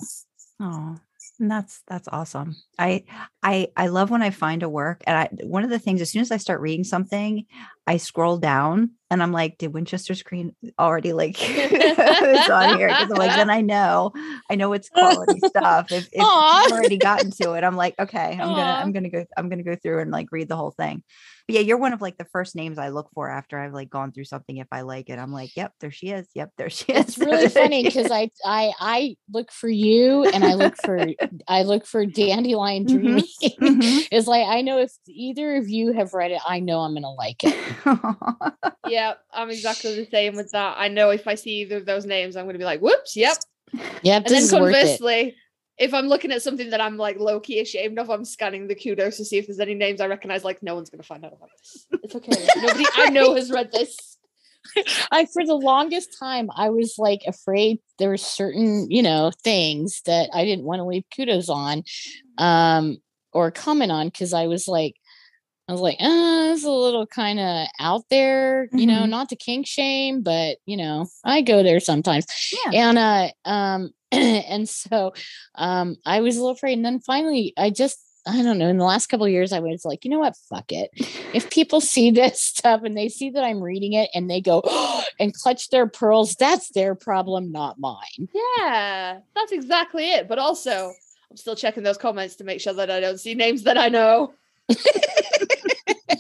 Oh, 0.61 0.97
that's 1.39 1.83
that's 1.87 2.09
awesome. 2.09 2.57
I 2.79 3.05
I 3.45 3.69
I 3.77 3.87
love 3.87 4.11
when 4.11 4.23
I 4.23 4.31
find 4.31 4.65
a 4.65 4.69
work 4.69 5.05
and 5.07 5.17
I 5.17 5.29
one 5.45 5.63
of 5.63 5.71
the 5.71 5.79
things 5.79 6.01
as 6.01 6.11
soon 6.11 6.23
as 6.23 6.33
I 6.33 6.37
start 6.37 6.61
reading 6.61 6.83
something, 6.83 7.47
I 7.89 7.97
scroll 7.97 8.37
down 8.37 8.91
and 9.11 9.23
I'm 9.23 9.33
like, 9.33 9.57
did 9.57 9.73
Winchester's 9.73 10.23
Queen 10.23 10.55
already 10.79 11.15
like 11.15 11.37
it's 11.41 12.51
on 12.51 12.77
here? 12.77 12.89
Because 12.89 13.11
I'm 13.11 13.17
like, 13.17 13.35
then 13.35 13.49
I 13.49 13.63
know, 13.63 14.13
I 14.51 14.57
know 14.57 14.75
it's 14.75 14.91
quality 14.91 15.41
stuff. 15.47 15.91
If, 15.91 16.07
if 16.13 16.21
you've 16.21 16.73
already 16.73 16.99
gotten 16.99 17.31
to 17.41 17.55
it, 17.55 17.65
I'm 17.65 17.77
like, 17.77 17.95
okay, 17.99 18.33
I'm 18.39 18.51
Aww. 18.51 18.57
gonna 18.57 18.79
I'm 18.83 18.93
gonna 18.93 19.09
go 19.09 19.25
I'm 19.39 19.49
gonna 19.49 19.63
go 19.63 19.75
through 19.75 20.01
and 20.01 20.11
like 20.11 20.29
read 20.31 20.49
the 20.49 20.57
whole 20.57 20.73
thing. 20.73 21.03
But 21.47 21.55
yeah, 21.55 21.61
you're 21.63 21.79
one 21.79 21.95
of 21.95 22.03
like 22.03 22.19
the 22.19 22.27
first 22.27 22.55
names 22.55 22.79
I 22.79 22.91
look 22.91 23.09
for 23.15 23.31
after 23.31 23.59
I've 23.59 23.73
like 23.73 23.89
gone 23.89 24.13
through 24.13 24.27
something. 24.27 24.59
If 24.59 24.67
I 24.71 24.83
like 24.83 25.09
it, 25.09 25.19
I'm 25.19 25.33
like, 25.33 25.57
yep, 25.57 25.73
there 25.81 25.91
she 25.91 26.09
is. 26.09 26.29
Yep, 26.35 26.53
there 26.59 26.69
she 26.69 26.93
is. 26.93 27.09
It's 27.09 27.19
really 27.19 27.49
funny 27.49 27.85
because 27.85 28.11
I 28.13 28.31
I 28.45 28.73
I 28.79 29.17
look 29.33 29.51
for 29.51 29.71
you 29.71 30.25
and 30.25 30.45
I 30.45 30.55
look 30.55 30.77
for 30.77 31.07
I 31.49 31.63
look 31.63 31.87
for 31.87 32.05
Dandelion 32.05 32.85
mm-hmm, 32.85 32.97
Dreaming. 32.99 33.25
Mm-hmm. 33.43 33.99
it's 34.13 34.27
like 34.27 34.47
I 34.47 34.61
know 34.61 34.79
if 34.79 34.93
either 35.09 35.57
of 35.57 35.71
you 35.71 35.95
have 35.95 36.13
read 36.13 36.33
it, 36.33 36.43
I 36.47 36.61
know 36.61 36.81
I'm 36.81 36.93
gonna 36.93 37.11
like 37.13 37.43
it. 37.43 37.57
yeah, 38.89 39.15
I'm 39.33 39.51
exactly 39.51 39.95
the 39.97 40.09
same 40.11 40.37
with 40.37 40.51
that. 40.53 40.77
I 40.79 40.89
know 40.89 41.11
if 41.11 41.27
I 41.27 41.35
see 41.35 41.63
either 41.63 41.79
of 41.79 41.87
those 41.87 42.07
names, 42.07 42.37
I'm 42.37 42.47
gonna 42.47 42.59
be 42.59 42.65
like, 42.65 42.81
whoops, 42.81 43.17
yep. 43.17 43.39
Yep. 44.03 44.27
And 44.27 44.35
then 44.35 44.49
conversely, 44.49 45.37
if 45.79 45.95
I'm 45.95 46.07
looking 46.07 46.33
at 46.33 46.43
something 46.43 46.71
that 46.71 46.81
I'm 46.81 46.97
like 46.97 47.19
low 47.19 47.41
key 47.41 47.61
ashamed 47.61 47.99
of, 47.99 48.11
I'm 48.11 48.25
scanning 48.25 48.67
the 48.67 48.75
kudos 48.75 49.17
to 49.19 49.25
see 49.25 49.39
if 49.39 49.47
there's 49.47 49.61
any 49.61 49.75
names 49.75 50.01
I 50.01 50.07
recognize. 50.07 50.45
Like, 50.45 50.63
no 50.63 50.75
one's 50.75 50.91
gonna 50.91 51.03
find 51.03 51.25
out 51.25 51.33
about 51.33 51.51
this. 51.59 51.87
It's 52.03 52.15
okay. 52.15 52.47
Nobody 52.57 52.85
I 52.97 53.11
know 53.11 53.35
has 53.37 53.51
read 53.51 53.71
this. 53.73 54.17
I 55.13 55.27
for 55.27 55.47
the 55.47 55.55
longest 55.55 56.17
time 56.19 56.51
I 56.55 56.71
was 56.71 56.97
like 56.99 57.23
afraid 57.27 57.79
there 57.99 58.09
were 58.09 58.17
certain, 58.17 58.91
you 58.91 59.03
know, 59.03 59.31
things 59.43 60.03
that 60.05 60.31
I 60.35 60.45
didn't 60.45 60.65
want 60.65 60.81
to 60.81 60.85
leave 60.85 61.05
kudos 61.15 61.49
on 61.49 61.85
um 62.39 62.99
or 63.33 63.51
comment 63.51 63.93
on 63.93 64.09
because 64.09 64.33
I 64.33 64.47
was 64.47 64.69
like 64.69 64.97
I 65.69 65.73
was 65.73 65.81
like, 65.83 65.97
uh, 66.01 66.53
it's 66.55 66.65
a 66.65 66.71
little 66.71 67.07
kind 67.07 67.39
of 67.39 67.69
out 67.79 68.05
there, 68.09 68.69
you 68.73 68.87
mm-hmm. 68.87 68.87
know, 68.87 69.07
not 69.07 69.29
to 69.29 69.37
kink 69.37 69.67
shame, 69.67 70.23
but 70.23 70.57
you 70.65 70.77
know, 70.77 71.07
I 71.25 71.43
go 71.43 71.63
there 71.63 71.81
sometimes. 71.81 72.27
Yeah. 72.65 72.89
And 72.89 72.99
uh 72.99 73.29
um 73.49 73.91
and 74.13 74.69
so 74.69 75.13
um, 75.55 75.97
I 76.07 76.21
was 76.21 76.37
a 76.37 76.41
little 76.41 76.55
afraid. 76.55 76.75
And 76.75 76.85
then 76.85 77.01
finally, 77.01 77.53
I 77.57 77.71
just, 77.71 77.99
I 78.27 78.43
don't 78.43 78.59
know, 78.59 78.69
in 78.69 78.79
the 78.79 78.85
last 78.85 79.07
couple 79.07 79.27
of 79.27 79.33
years, 79.33 79.53
I 79.53 79.61
was 79.61 79.85
like, 79.85 80.05
you 80.05 80.11
know 80.11 80.19
what? 80.19 80.37
Fuck 80.49 80.73
it. 80.73 80.91
If 81.35 81.51
people 81.51 81.81
see 81.83 82.11
this 82.11 82.41
stuff 82.41 82.83
and 82.85 82.97
they 82.97 83.09
see 83.09 83.31
that 83.31 83.45
I'm 83.45 83.63
reading 83.63 83.93
it 83.93 84.09
and 84.15 84.31
they 84.31 84.41
go 84.41 84.63
oh, 84.65 85.05
and 85.21 85.35
clutch 85.35 85.69
their 85.69 85.87
pearls, 85.87 86.37
that's 86.37 86.71
their 86.71 86.95
problem, 86.95 87.53
not 87.53 87.79
mine. 87.79 88.29
Yeah, 88.33 89.19
that's 89.35 89.53
exactly 89.53 90.11
it. 90.13 90.27
But 90.27 90.39
also, 90.39 90.93
I'm 91.31 91.37
still 91.37 91.57
checking 91.57 91.83
those 91.83 91.99
comments 91.99 92.37
to 92.37 92.45
make 92.45 92.61
sure 92.61 92.73
that 92.73 92.91
I 92.91 93.01
don't 93.01 93.21
see 93.21 93.35
names 93.35 93.65
that 93.65 93.77
I 93.77 93.89
know. 93.89 94.33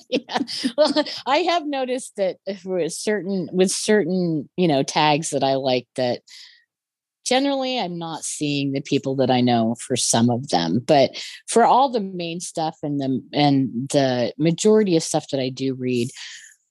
yeah. 0.29 0.39
Well, 0.77 1.05
I 1.27 1.39
have 1.39 1.67
noticed 1.67 2.17
that 2.17 2.39
with 2.65 2.93
certain 2.93 3.49
with 3.53 3.71
certain, 3.71 4.49
you 4.57 4.69
know, 4.69 4.83
tags 4.83 5.31
that 5.31 5.45
I 5.45 5.55
like 5.55 5.87
that 5.97 6.23
generally 7.29 7.79
i'm 7.79 7.99
not 7.99 8.25
seeing 8.25 8.73
the 8.73 8.81
people 8.81 9.15
that 9.15 9.31
i 9.31 9.41
know 9.41 9.77
for 9.87 9.97
some 9.97 10.31
of 10.31 10.49
them 10.49 10.83
but 10.87 11.11
for 11.47 11.65
all 11.65 11.91
the 11.91 12.01
main 12.01 12.41
stuff 12.41 12.79
and 12.83 12.99
the 13.01 13.23
and 13.35 13.69
the 13.91 14.33
majority 14.39 14.97
of 14.97 15.03
stuff 15.03 15.27
that 15.31 15.39
i 15.39 15.51
do 15.51 15.75
read 15.75 16.09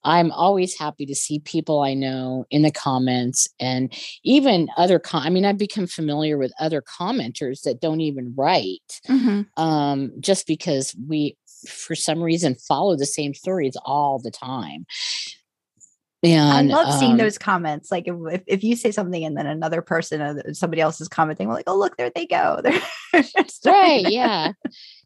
i'm 0.04 0.32
always 0.32 0.78
happy 0.78 1.06
to 1.06 1.14
see 1.14 1.40
people 1.40 1.84
i 1.84 1.94
know 1.94 2.44
in 2.50 2.64
the 2.64 2.72
comments 2.72 3.48
and 3.60 3.94
even 4.24 4.68
other 4.78 4.98
com- 4.98 5.22
i 5.22 5.30
mean 5.30 5.46
i've 5.46 5.60
become 5.60 5.86
familiar 5.86 6.40
with 6.40 6.52
other 6.60 6.82
commenters 6.82 7.62
that 7.62 7.80
don't 7.80 8.02
even 8.02 8.34
write 8.36 9.00
mm-hmm. 9.08 9.42
um, 9.64 10.12
just 10.20 10.48
because 10.48 10.96
we 11.08 11.38
for 11.68 11.96
some 11.96 12.22
reason 12.22 12.56
follow 12.56 12.96
the 12.96 13.06
same 13.06 13.34
stories 13.34 13.76
all 13.86 14.20
the 14.20 14.32
time 14.32 14.86
and 16.24 16.72
I 16.74 16.84
love 16.84 17.00
seeing 17.00 17.14
um, 17.14 17.18
those 17.18 17.38
comments. 17.38 17.92
Like 17.92 18.08
if, 18.08 18.42
if 18.48 18.64
you 18.64 18.76
say 18.76 18.92
something 18.92 19.24
and 19.24 19.38
then 19.38 19.46
another 19.46 19.82
person, 19.82 20.22
uh, 20.22 20.54
somebody 20.54 20.82
else 20.82 21.00
is 21.00 21.08
commenting, 21.08 21.48
we're 21.48 21.54
like, 21.54 21.70
oh, 21.70 21.78
look, 21.78 21.98
there 21.98 22.12
they 22.14 22.26
go. 22.26 22.60
right. 23.66 24.10
Yeah. 24.10 24.54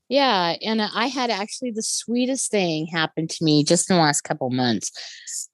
Yeah. 0.08 0.56
And 0.62 0.82
I 0.82 1.08
had 1.08 1.30
actually 1.30 1.72
the 1.72 1.84
sweetest 1.84 2.52
thing 2.52 2.88
happen 2.88 3.28
to 3.28 3.43
me 3.43 3.64
just 3.64 3.89
in 3.89 3.95
the 3.95 4.02
last 4.02 4.22
couple 4.22 4.49
months. 4.49 4.91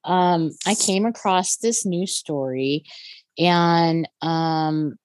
Um, 0.03 0.51
I 0.65 0.75
came 0.75 1.05
across 1.05 1.57
this 1.57 1.85
news 1.85 2.15
story 2.15 2.83
and 3.37 4.07
um, 4.21 4.95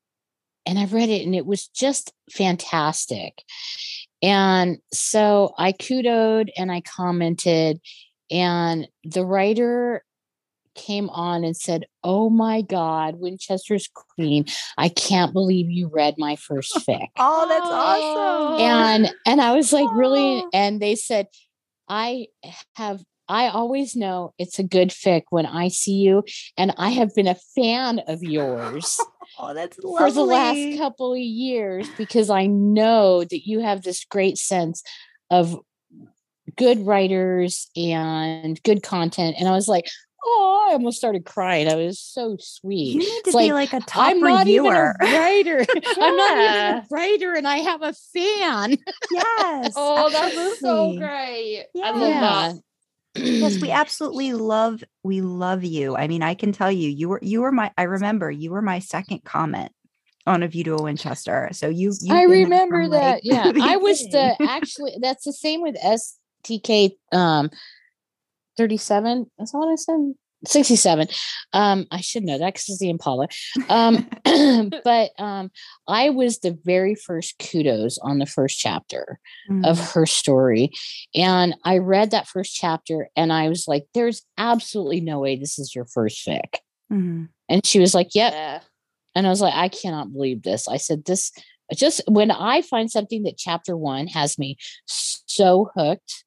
and 0.65 0.79
I 0.79 0.85
read 0.87 1.09
it 1.09 1.27
and 1.27 1.35
it 1.35 1.47
was 1.47 1.67
just 1.69 2.13
fantastic. 2.31 3.43
And 4.23 4.79
so 4.93 5.53
I 5.59 5.73
kudoed 5.73 6.51
and 6.57 6.71
I 6.71 6.81
commented 6.81 7.81
and 8.31 8.89
the 9.05 9.25
writer 9.27 10.05
came 10.75 11.11
on 11.11 11.45
and 11.45 11.57
said, 11.57 11.85
"Oh 12.03 12.31
my 12.31 12.63
God, 12.63 13.17
Winchester's 13.19 13.89
Queen! 13.93 14.47
I 14.79 14.89
can't 14.89 15.33
believe 15.33 15.71
you 15.71 15.89
read 15.89 16.15
my 16.19 16.37
first 16.37 16.75
fic." 16.89 17.09
oh, 17.19 17.47
that's 17.49 17.71
awesome! 17.71 18.61
And 18.61 19.15
and 19.27 19.41
I 19.41 19.55
was 19.55 19.73
like, 19.73 19.89
"Really?" 19.95 20.45
And 20.53 20.81
they 20.81 20.95
said, 20.95 21.27
"I 21.89 22.29
have." 22.77 23.03
I 23.29 23.49
always 23.49 23.97
know 23.97 24.35
it's 24.37 24.59
a 24.59 24.65
good 24.65 24.89
fic 24.89 25.23
when 25.31 25.47
I 25.47 25.69
see 25.69 25.95
you, 25.95 26.25
and 26.57 26.75
I 26.77 26.91
have 26.91 27.15
been 27.15 27.29
a 27.29 27.37
fan 27.55 28.01
of 28.01 28.23
yours. 28.23 29.01
Oh, 29.43 29.55
that's 29.55 29.79
lovely. 29.79 30.11
for 30.11 30.15
the 30.15 30.25
last 30.25 30.79
couple 30.79 31.13
of 31.13 31.19
years 31.19 31.89
because 31.99 32.31
I 32.31 32.47
know 32.47 33.25
that 33.25 33.47
you 33.47 33.61
have 33.61 33.83
this 33.83 34.05
great 34.05 34.39
sense 34.39 34.83
of 35.31 35.59
good 36.57 36.87
writers 36.87 37.69
and 37.77 38.63
good 38.63 38.83
content. 38.83 39.37
And 39.39 39.49
I 39.49 39.53
was 39.53 39.69
like, 39.69 39.87
oh, 40.25 40.69
I 40.71 40.75
almost 40.75 40.99
started 40.99 41.25
crying. 41.25 41.69
I 41.69 41.75
was 41.75 41.99
so 41.99 42.37
sweet. 42.39 42.95
You 42.95 42.99
need 43.01 43.07
to 43.07 43.23
it's 43.27 43.37
be 43.37 43.53
like, 43.53 43.73
like 43.73 43.83
a 43.83 43.85
top 43.85 44.09
I'm 44.11 44.21
not 44.21 44.41
reviewer. 44.47 44.95
even 45.03 45.09
a 45.09 45.19
writer. 45.19 45.67
I'm 46.01 46.17
not 46.17 46.39
even 46.39 46.55
a 46.55 46.87
writer, 46.91 47.35
and 47.35 47.49
I 47.49 47.59
have 47.59 47.83
a 47.83 47.93
fan. 47.93 48.77
Yes. 49.11 49.75
oh, 49.77 50.11
that 50.11 50.35
was 50.35 50.61
so 50.61 50.97
great. 50.97 51.67
Yeah. 51.75 51.85
I 51.85 51.91
love 51.91 52.55
that. 52.55 52.55
Yes, 53.15 53.61
we 53.61 53.71
absolutely 53.71 54.33
love 54.33 54.83
we 55.03 55.21
love 55.21 55.65
you. 55.65 55.97
I 55.97 56.09
mean, 56.09 56.23
I 56.23 56.35
can 56.35 56.53
tell 56.53 56.71
you, 56.71 56.89
you 56.89 57.09
were 57.09 57.21
you 57.23 57.43
were 57.43 57.53
my 57.53 57.71
I 57.77 57.85
remember 57.85 58.31
you 58.31 58.51
were 58.51 58.63
my 58.63 58.79
second 58.79 59.25
comment 59.25 59.73
on 60.27 60.43
a 60.43 60.49
view 60.49 60.65
to 60.65 60.75
a 60.75 60.83
Winchester. 60.83 61.49
So 61.53 61.69
you, 61.69 61.93
I 62.11 62.23
remember 62.23 62.89
that. 62.89 63.03
Like, 63.03 63.21
yeah, 63.25 63.53
I 63.61 63.77
was 63.77 63.99
the 64.09 64.37
actually 64.41 64.97
that's 65.01 65.25
the 65.25 65.33
same 65.33 65.63
with 65.63 65.77
STK 65.77 66.93
um 67.13 67.51
37. 68.57 69.31
That's 69.39 69.53
what 69.53 69.69
I 69.69 69.77
said. 69.77 70.15
67 70.47 71.09
um 71.53 71.87
i 71.91 72.01
should 72.01 72.25
know 72.25 72.39
that 72.39 72.55
because 72.55 72.69
it's 72.69 72.79
the 72.79 72.91
impala 72.91 73.29
um 73.69 74.09
but 74.85 75.11
um 75.19 75.51
i 75.89 76.11
was 76.11 76.41
the 76.41 76.59
very 76.65 76.95
first 76.95 77.39
kudos 77.39 77.99
on 77.99 78.19
the 78.19 78.27
first 78.27 78.59
chapter 78.59 79.19
mm. 79.51 79.65
of 79.67 79.79
her 79.93 80.07
story 80.07 80.71
and 81.15 81.55
i 81.65 81.79
read 81.79 82.11
that 82.11 82.29
first 82.29 82.55
chapter 82.55 83.09
and 83.17 83.33
i 83.33 83.49
was 83.49 83.67
like 83.69 83.85
there's 83.95 84.23
absolutely 84.39 85.01
no 85.01 85.21
way 85.21 85.37
this 85.37 85.59
is 85.59 85.75
your 85.75 85.87
first 85.87 86.27
fic 86.27 86.59
mm. 86.93 87.29
and 87.49 87.67
she 87.67 87.79
was 87.79 87.95
like 87.95 88.09
yep 88.15 88.33
yeah. 88.33 88.61
and 89.15 89.27
i 89.27 89.31
was 89.31 89.41
like 89.41 89.55
i 89.55 89.69
cannot 89.69 90.13
believe 90.13 90.43
this 90.43 90.67
i 90.69 90.77
said 90.77 91.05
this 91.05 91.33
just 91.75 92.03
when 92.09 92.31
i 92.31 92.61
find 92.63 92.91
something 92.91 93.23
that 93.23 93.39
chapter 93.39 93.77
one 93.77 94.07
has 94.07 94.39
me 94.39 94.57
so 94.87 95.71
hooked 95.75 96.25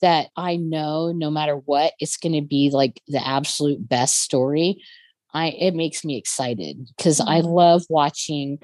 that 0.00 0.28
I 0.36 0.56
know 0.56 1.12
no 1.12 1.30
matter 1.30 1.54
what, 1.54 1.92
it's 1.98 2.16
going 2.16 2.34
to 2.34 2.46
be 2.46 2.70
like 2.72 3.00
the 3.08 3.26
absolute 3.26 3.86
best 3.86 4.20
story. 4.20 4.82
I 5.34 5.48
it 5.48 5.74
makes 5.74 6.04
me 6.04 6.16
excited 6.16 6.90
because 6.96 7.20
mm-hmm. 7.20 7.28
I 7.28 7.40
love 7.40 7.84
watching 7.88 8.58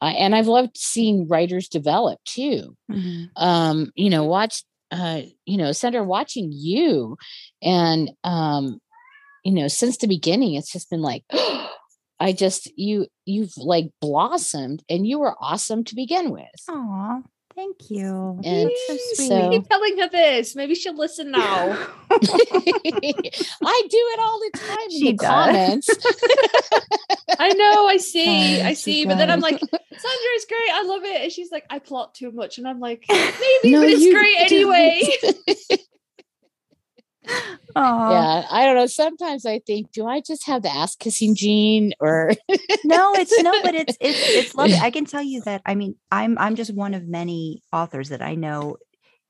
uh, 0.00 0.12
and 0.16 0.34
I've 0.34 0.48
loved 0.48 0.76
seeing 0.76 1.28
writers 1.28 1.68
develop 1.68 2.18
too. 2.24 2.76
Mm-hmm. 2.90 3.42
Um, 3.42 3.92
you 3.94 4.10
know, 4.10 4.24
watch 4.24 4.64
uh, 4.92 5.22
you 5.46 5.56
know, 5.56 5.72
Sandra, 5.72 6.04
watching 6.04 6.50
you 6.52 7.16
and, 7.62 8.10
um, 8.24 8.78
you 9.42 9.52
know, 9.52 9.66
since 9.66 9.96
the 9.96 10.06
beginning, 10.06 10.54
it's 10.54 10.70
just 10.70 10.90
been 10.90 11.00
like, 11.00 11.24
I 12.20 12.32
just, 12.32 12.70
you, 12.76 13.06
you've 13.24 13.56
like 13.56 13.90
blossomed 14.00 14.84
and 14.88 15.06
you 15.06 15.18
were 15.18 15.34
awesome 15.40 15.82
to 15.84 15.96
begin 15.96 16.30
with. 16.30 16.44
Aw, 16.68 17.22
thank 17.54 17.90
you. 17.90 18.40
And 18.44 18.70
so 18.86 18.96
sweet. 19.14 19.28
so- 19.28 19.50
Keep 19.50 19.68
telling 19.68 19.98
her 19.98 20.08
this. 20.08 20.54
Maybe 20.56 20.74
she'll 20.74 20.96
listen 20.96 21.30
now. 21.30 21.88
I 22.10 23.82
do 23.90 23.96
it 24.14 24.20
all 24.20 24.38
the 24.40 24.50
time 24.58 24.78
in 24.84 24.90
She 24.90 25.10
the 25.12 25.16
does. 25.18 25.28
comments. 25.28 25.88
I 27.38 27.48
know, 27.50 27.86
I 27.86 27.96
see, 27.96 28.60
Oh, 28.60 28.66
I 28.66 28.70
she 28.70 28.74
see. 28.74 29.06
But 29.06 29.16
then 29.18 29.30
I'm 29.30 29.40
like, 29.40 29.58
Sandra 29.58 30.32
is 30.36 30.44
great. 30.48 30.70
I 30.72 30.82
love 30.84 31.02
it. 31.04 31.22
And 31.22 31.32
she's 31.32 31.50
like, 31.50 31.64
I 31.70 31.78
plot 31.78 32.14
too 32.14 32.30
much. 32.30 32.58
And 32.58 32.68
I'm 32.68 32.78
like, 32.80 33.04
maybe, 33.08 33.72
No, 33.72 33.80
but 33.80 33.90
it's 33.90 34.12
great 34.14 34.36
don't. 34.48 34.52
anyway. 34.52 35.78
Aw. 37.76 38.10
yeah, 38.10 38.46
I 38.50 38.64
don't 38.66 38.76
know. 38.76 38.86
Sometimes 38.86 39.46
I 39.46 39.60
think, 39.60 39.92
do 39.92 40.06
I 40.06 40.20
just 40.20 40.46
have 40.46 40.62
the 40.62 40.74
ass 40.74 40.96
kissing 40.96 41.34
gene 41.34 41.92
or 42.00 42.32
no, 42.84 43.14
it's 43.14 43.38
no, 43.42 43.52
but 43.62 43.74
it's 43.74 43.96
it's 44.00 44.18
it's 44.28 44.54
lovely. 44.54 44.76
I 44.80 44.90
can 44.90 45.04
tell 45.04 45.22
you 45.22 45.42
that. 45.42 45.62
I 45.66 45.74
mean, 45.74 45.96
I'm 46.10 46.38
I'm 46.38 46.56
just 46.56 46.74
one 46.74 46.94
of 46.94 47.06
many 47.06 47.62
authors 47.72 48.10
that 48.10 48.22
I 48.22 48.34
know. 48.34 48.76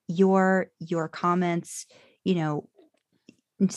Your 0.08 0.66
your 0.78 1.08
comments, 1.08 1.86
you 2.24 2.34
know, 2.34 2.68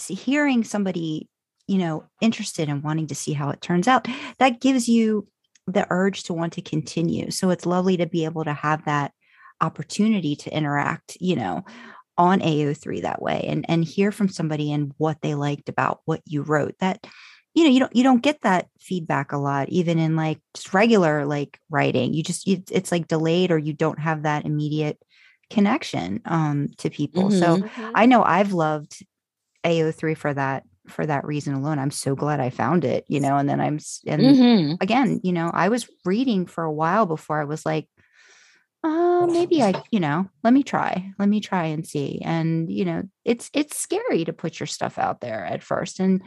hearing 0.08 0.64
somebody, 0.64 1.30
you 1.68 1.78
know, 1.78 2.06
interested 2.22 2.68
in 2.68 2.82
wanting 2.82 3.08
to 3.08 3.16
see 3.16 3.34
how 3.34 3.50
it 3.50 3.62
turns 3.62 3.88
out, 3.88 4.08
that 4.40 4.60
gives 4.60 4.90
you 4.90 5.28
the 5.68 5.88
urge 5.90 6.24
to 6.24 6.34
want 6.34 6.54
to 6.54 6.62
continue. 6.62 7.32
So 7.32 7.50
it's 7.50 7.66
lovely 7.66 7.98
to 7.98 8.06
be 8.06 8.26
able 8.26 8.44
to 8.44 8.54
have 8.54 8.86
that 8.86 9.12
opportunity 9.62 10.36
to 10.36 10.56
interact, 10.56 11.18
you 11.20 11.36
know, 11.36 11.64
on 12.18 12.42
AO3 12.42 13.02
that 13.02 13.22
way 13.22 13.46
and 13.48 13.66
and 13.70 13.84
hear 13.84 14.12
from 14.12 14.30
somebody 14.30 14.72
and 14.72 14.94
what 14.98 15.22
they 15.22 15.36
liked 15.36 15.70
about 15.70 16.02
what 16.06 16.22
you 16.26 16.42
wrote. 16.44 16.76
That 16.80 17.06
you 17.54 17.64
know 17.64 17.70
you 17.70 17.80
don't 17.80 17.96
you 17.96 18.04
don't 18.04 18.24
get 18.24 18.42
that 18.42 18.68
feedback 18.80 19.32
a 19.32 19.38
lot 19.38 19.70
even 19.70 19.98
in 20.00 20.16
like 20.16 20.40
just 20.54 20.74
regular 20.74 21.26
like 21.26 21.60
writing 21.70 22.14
you 22.14 22.22
just 22.24 22.48
you, 22.48 22.62
it's 22.72 22.92
like 22.92 23.08
delayed 23.08 23.52
or 23.52 23.58
you 23.58 23.74
don't 23.74 24.00
have 24.00 24.24
that 24.24 24.46
immediate 24.46 25.02
connection 25.50 26.22
um 26.26 26.68
to 26.78 26.90
people 26.90 27.30
so 27.30 27.60
Mhm. 27.60 27.94
i 27.94 28.06
know 28.06 28.24
i've 28.24 28.52
loved 28.54 29.06
ao3 29.64 30.16
for 30.16 30.34
that 30.34 30.64
for 30.88 31.06
that 31.06 31.26
reason 31.26 31.54
alone 31.54 31.80
i'm 31.80 31.92
so 31.92 32.16
glad 32.16 32.40
i 32.40 32.50
found 32.50 32.84
it 32.84 33.06
you 33.08 33.20
know 33.20 33.38
and 33.38 33.48
then 33.50 33.62
i'm 33.62 33.80
and 34.08 34.38
Mhm. 34.38 34.80
again 34.82 35.20
you 35.24 35.32
know 35.32 35.50
i 35.54 35.70
was 35.70 35.88
reading 36.04 36.46
for 36.46 36.64
a 36.64 36.72
while 36.74 37.06
before 37.06 37.40
i 37.42 37.46
was 37.46 37.66
like 37.66 37.88
uh 38.86 39.26
maybe 39.26 39.64
i 39.64 39.74
you 39.90 40.00
know 40.00 40.30
let 40.44 40.54
me 40.54 40.62
try 40.62 41.12
let 41.18 41.28
me 41.28 41.42
try 41.42 41.66
and 41.66 41.88
see. 41.88 42.22
And 42.24 42.72
you 42.72 42.86
know 42.86 43.04
it's 43.24 43.50
it's 43.54 43.78
scary 43.78 44.26
to 44.26 44.34
put 44.34 44.60
your 44.60 44.68
stuff 44.68 45.00
out 45.00 45.22
there 45.22 45.44
at 45.46 45.64
first 45.64 46.00
and 46.00 46.22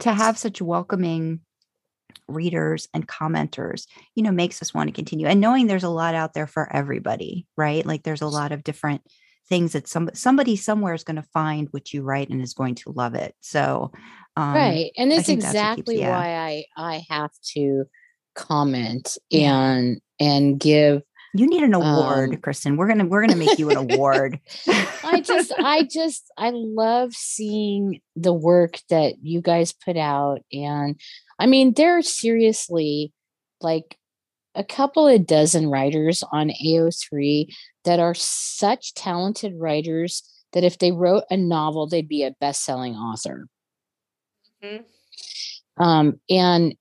to 0.00 0.12
have 0.12 0.38
such 0.38 0.62
welcoming 0.62 1.40
readers 2.28 2.88
and 2.94 3.08
commenters 3.08 3.86
you 4.14 4.22
know 4.22 4.30
makes 4.30 4.62
us 4.62 4.72
want 4.72 4.88
to 4.88 4.94
continue. 4.94 5.26
And 5.26 5.40
knowing 5.40 5.66
there's 5.66 5.84
a 5.84 5.88
lot 5.88 6.14
out 6.14 6.34
there 6.34 6.46
for 6.46 6.72
everybody 6.72 7.46
right? 7.56 7.84
Like 7.84 8.04
there's 8.04 8.22
a 8.22 8.28
lot 8.28 8.52
of 8.52 8.62
different 8.62 9.02
things 9.48 9.72
that 9.72 9.88
some 9.88 10.10
somebody 10.14 10.56
somewhere 10.56 10.94
is 10.94 11.04
going 11.04 11.16
to 11.16 11.28
find 11.32 11.68
what 11.72 11.92
you 11.92 12.02
write 12.02 12.28
and 12.28 12.40
is 12.42 12.54
going 12.54 12.76
to 12.76 12.92
love 12.92 13.14
it. 13.14 13.34
So 13.40 13.90
um 14.36 14.54
right. 14.54 14.92
And 14.96 15.10
it's 15.10 15.26
that's 15.26 15.28
keeps- 15.28 15.44
exactly 15.44 15.98
yeah. 15.98 16.10
why 16.10 16.28
I 16.36 16.64
I 16.76 17.04
have 17.08 17.32
to 17.54 17.86
comment 18.34 19.18
and 19.32 20.00
and 20.20 20.60
give 20.60 21.02
you 21.34 21.46
need 21.46 21.62
an 21.62 21.74
award 21.74 22.30
Um, 22.30 22.36
kristen 22.38 22.76
we're 22.76 22.88
gonna 22.88 23.04
we're 23.04 23.20
gonna 23.20 23.36
make 23.36 23.58
you 23.58 23.70
an 23.70 23.76
award 23.76 24.40
I 25.08 25.20
just, 25.20 25.52
I 25.58 25.84
just, 25.84 26.30
I 26.36 26.50
love 26.50 27.14
seeing 27.14 28.00
the 28.16 28.32
work 28.32 28.78
that 28.90 29.14
you 29.22 29.40
guys 29.40 29.72
put 29.72 29.96
out. 29.96 30.40
And 30.52 31.00
I 31.38 31.46
mean, 31.46 31.74
there 31.74 31.96
are 31.98 32.02
seriously 32.02 33.12
like 33.60 33.96
a 34.54 34.64
couple 34.64 35.06
of 35.06 35.26
dozen 35.26 35.68
writers 35.68 36.22
on 36.30 36.50
AO3 36.50 37.52
that 37.84 38.00
are 38.00 38.14
such 38.14 38.94
talented 38.94 39.54
writers 39.56 40.22
that 40.52 40.64
if 40.64 40.78
they 40.78 40.92
wrote 40.92 41.24
a 41.30 41.36
novel, 41.36 41.86
they'd 41.86 42.08
be 42.08 42.24
a 42.24 42.34
best 42.40 42.64
selling 42.64 42.94
author. 42.94 43.48
Mhm. 44.62 44.84
Um, 45.76 46.20
and, 46.28 46.74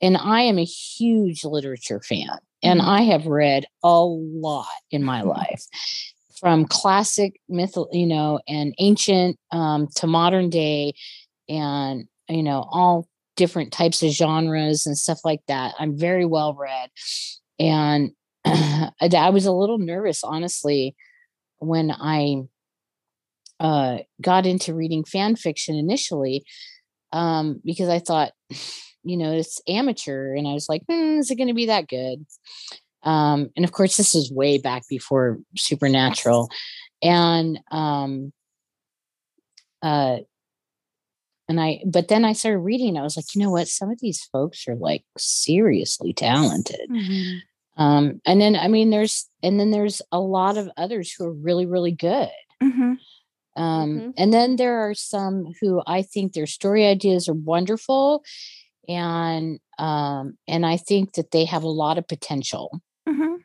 and 0.00 0.16
I 0.16 0.42
am 0.42 0.58
a 0.58 0.64
huge 0.64 1.44
literature 1.44 2.00
fan 2.00 2.38
and 2.62 2.80
Mhm. 2.80 2.88
I 2.88 3.02
have 3.02 3.26
read 3.26 3.66
a 3.82 4.00
lot 4.04 4.66
in 4.90 5.02
my 5.02 5.22
life 5.22 5.66
from 6.40 6.64
classic 6.66 7.40
myth, 7.48 7.76
you 7.92 8.06
know, 8.06 8.40
and 8.48 8.74
ancient 8.78 9.38
um, 9.52 9.88
to 9.96 10.06
modern 10.06 10.50
day, 10.50 10.94
and 11.48 12.06
you 12.28 12.42
know, 12.42 12.66
all 12.70 13.08
different 13.36 13.72
types 13.72 14.02
of 14.02 14.10
genres 14.10 14.86
and 14.86 14.96
stuff 14.98 15.20
like 15.24 15.40
that. 15.48 15.74
I'm 15.78 15.96
very 15.98 16.26
well 16.26 16.54
read, 16.54 16.90
and 17.58 18.12
I 18.46 19.30
was 19.32 19.46
a 19.46 19.52
little 19.52 19.78
nervous, 19.78 20.24
honestly, 20.24 20.96
when 21.58 21.90
I 21.92 22.42
uh, 23.60 23.98
got 24.20 24.46
into 24.46 24.74
reading 24.74 25.04
fan 25.04 25.36
fiction 25.36 25.76
initially, 25.76 26.44
um, 27.12 27.60
because 27.64 27.88
I 27.88 27.98
thought, 27.98 28.32
you 29.04 29.16
know, 29.16 29.32
it's 29.32 29.60
amateur, 29.68 30.34
and 30.34 30.46
I 30.46 30.52
was 30.52 30.68
like, 30.68 30.82
hmm, 30.88 31.18
is 31.18 31.30
it 31.30 31.36
going 31.36 31.48
to 31.48 31.54
be 31.54 31.66
that 31.66 31.88
good? 31.88 32.24
um 33.04 33.50
and 33.56 33.64
of 33.64 33.72
course 33.72 33.96
this 33.96 34.14
is 34.14 34.30
way 34.30 34.58
back 34.58 34.84
before 34.88 35.40
supernatural 35.56 36.48
and 37.02 37.58
um 37.72 38.32
uh 39.82 40.18
and 41.48 41.60
i 41.60 41.80
but 41.84 42.06
then 42.06 42.24
i 42.24 42.32
started 42.32 42.58
reading 42.58 42.96
i 42.96 43.02
was 43.02 43.16
like 43.16 43.24
you 43.34 43.42
know 43.42 43.50
what 43.50 43.66
some 43.66 43.90
of 43.90 43.98
these 44.00 44.22
folks 44.32 44.68
are 44.68 44.76
like 44.76 45.02
seriously 45.18 46.12
talented 46.12 46.88
Mhm. 46.88 47.40
um 47.76 48.20
and 48.24 48.40
then 48.40 48.54
i 48.54 48.68
mean 48.68 48.90
there's 48.90 49.28
and 49.42 49.58
then 49.58 49.72
there's 49.72 50.00
a 50.12 50.20
lot 50.20 50.56
of 50.56 50.70
others 50.76 51.12
who 51.12 51.24
are 51.26 51.32
really 51.32 51.66
really 51.66 51.90
good 51.90 52.30
Mhm. 52.62 52.98
um 53.56 53.90
Mhm. 53.90 54.14
and 54.16 54.32
then 54.32 54.54
there 54.54 54.78
are 54.88 54.94
some 54.94 55.52
who 55.60 55.82
i 55.88 56.02
think 56.02 56.34
their 56.34 56.46
story 56.46 56.86
ideas 56.86 57.28
are 57.28 57.34
wonderful 57.34 58.22
and 58.88 59.60
um 59.78 60.36
and 60.48 60.66
i 60.66 60.76
think 60.76 61.14
that 61.14 61.30
they 61.30 61.44
have 61.44 61.62
a 61.62 61.68
lot 61.68 61.98
of 61.98 62.06
potential 62.08 62.80
Mhm. 63.08 63.36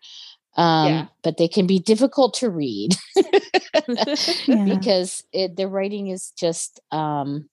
um 0.56 0.88
Yeah. 0.88 1.06
but 1.24 1.38
they 1.38 1.48
can 1.48 1.68
be 1.68 1.80
difficult 1.80 2.34
to 2.36 2.50
read 2.50 2.96
Yeah. 4.48 4.66
because 4.66 5.24
it, 5.32 5.56
their 5.56 5.68
writing 5.68 6.08
is 6.08 6.32
just 6.38 6.80
um 6.92 7.50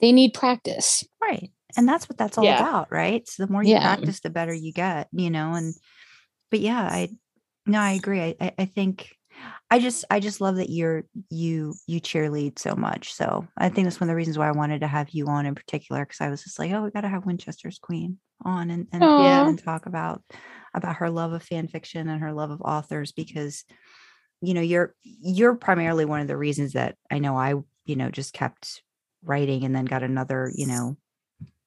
they 0.00 0.12
need 0.12 0.34
practice 0.34 1.04
right 1.22 1.50
and 1.76 1.88
that's 1.88 2.08
what 2.08 2.18
that's 2.18 2.38
all 2.38 2.44
Yeah. 2.44 2.60
about 2.60 2.92
right 2.92 3.28
so 3.28 3.44
the 3.46 3.52
more 3.52 3.62
you 3.62 3.76
practice 3.78 4.20
the 4.20 4.30
better 4.30 4.54
you 4.54 4.72
get 4.72 5.08
you 5.12 5.30
know 5.30 5.54
and 5.54 5.74
but 6.50 6.60
yeah 6.60 6.82
i 6.82 7.08
no 7.66 7.78
i 7.78 7.92
agree 7.92 8.20
i 8.20 8.34
i, 8.40 8.52
I 8.60 8.64
think 8.64 9.16
i 9.70 9.78
just 9.78 10.04
i 10.10 10.20
just 10.20 10.40
love 10.40 10.56
that 10.56 10.70
you're 10.70 11.04
you 11.28 11.74
you 11.86 12.00
cheerlead 12.00 12.58
so 12.58 12.74
much 12.74 13.12
so 13.14 13.46
i 13.56 13.68
think 13.68 13.86
that's 13.86 14.00
one 14.00 14.08
of 14.08 14.12
the 14.12 14.16
reasons 14.16 14.38
why 14.38 14.48
i 14.48 14.52
wanted 14.52 14.80
to 14.80 14.86
have 14.86 15.10
you 15.10 15.26
on 15.26 15.46
in 15.46 15.54
particular 15.54 16.04
because 16.04 16.20
i 16.20 16.28
was 16.28 16.42
just 16.42 16.58
like 16.58 16.72
oh 16.72 16.82
we 16.82 16.90
got 16.90 17.02
to 17.02 17.08
have 17.08 17.26
winchester's 17.26 17.78
queen 17.78 18.18
on 18.44 18.70
and 18.70 18.86
and, 18.92 19.02
Aw. 19.02 19.46
and 19.46 19.62
talk 19.62 19.86
about 19.86 20.22
about 20.74 20.96
her 20.96 21.10
love 21.10 21.32
of 21.32 21.42
fan 21.42 21.68
fiction 21.68 22.08
and 22.08 22.22
her 22.22 22.32
love 22.32 22.50
of 22.50 22.62
authors 22.62 23.12
because 23.12 23.64
you 24.40 24.54
know 24.54 24.60
you're 24.60 24.94
you're 25.02 25.54
primarily 25.54 26.04
one 26.04 26.20
of 26.20 26.26
the 26.28 26.36
reasons 26.36 26.72
that 26.72 26.96
i 27.10 27.18
know 27.18 27.36
i 27.36 27.54
you 27.84 27.96
know 27.96 28.10
just 28.10 28.32
kept 28.32 28.82
writing 29.22 29.64
and 29.64 29.74
then 29.74 29.84
got 29.84 30.02
another 30.02 30.50
you 30.54 30.66
know 30.66 30.96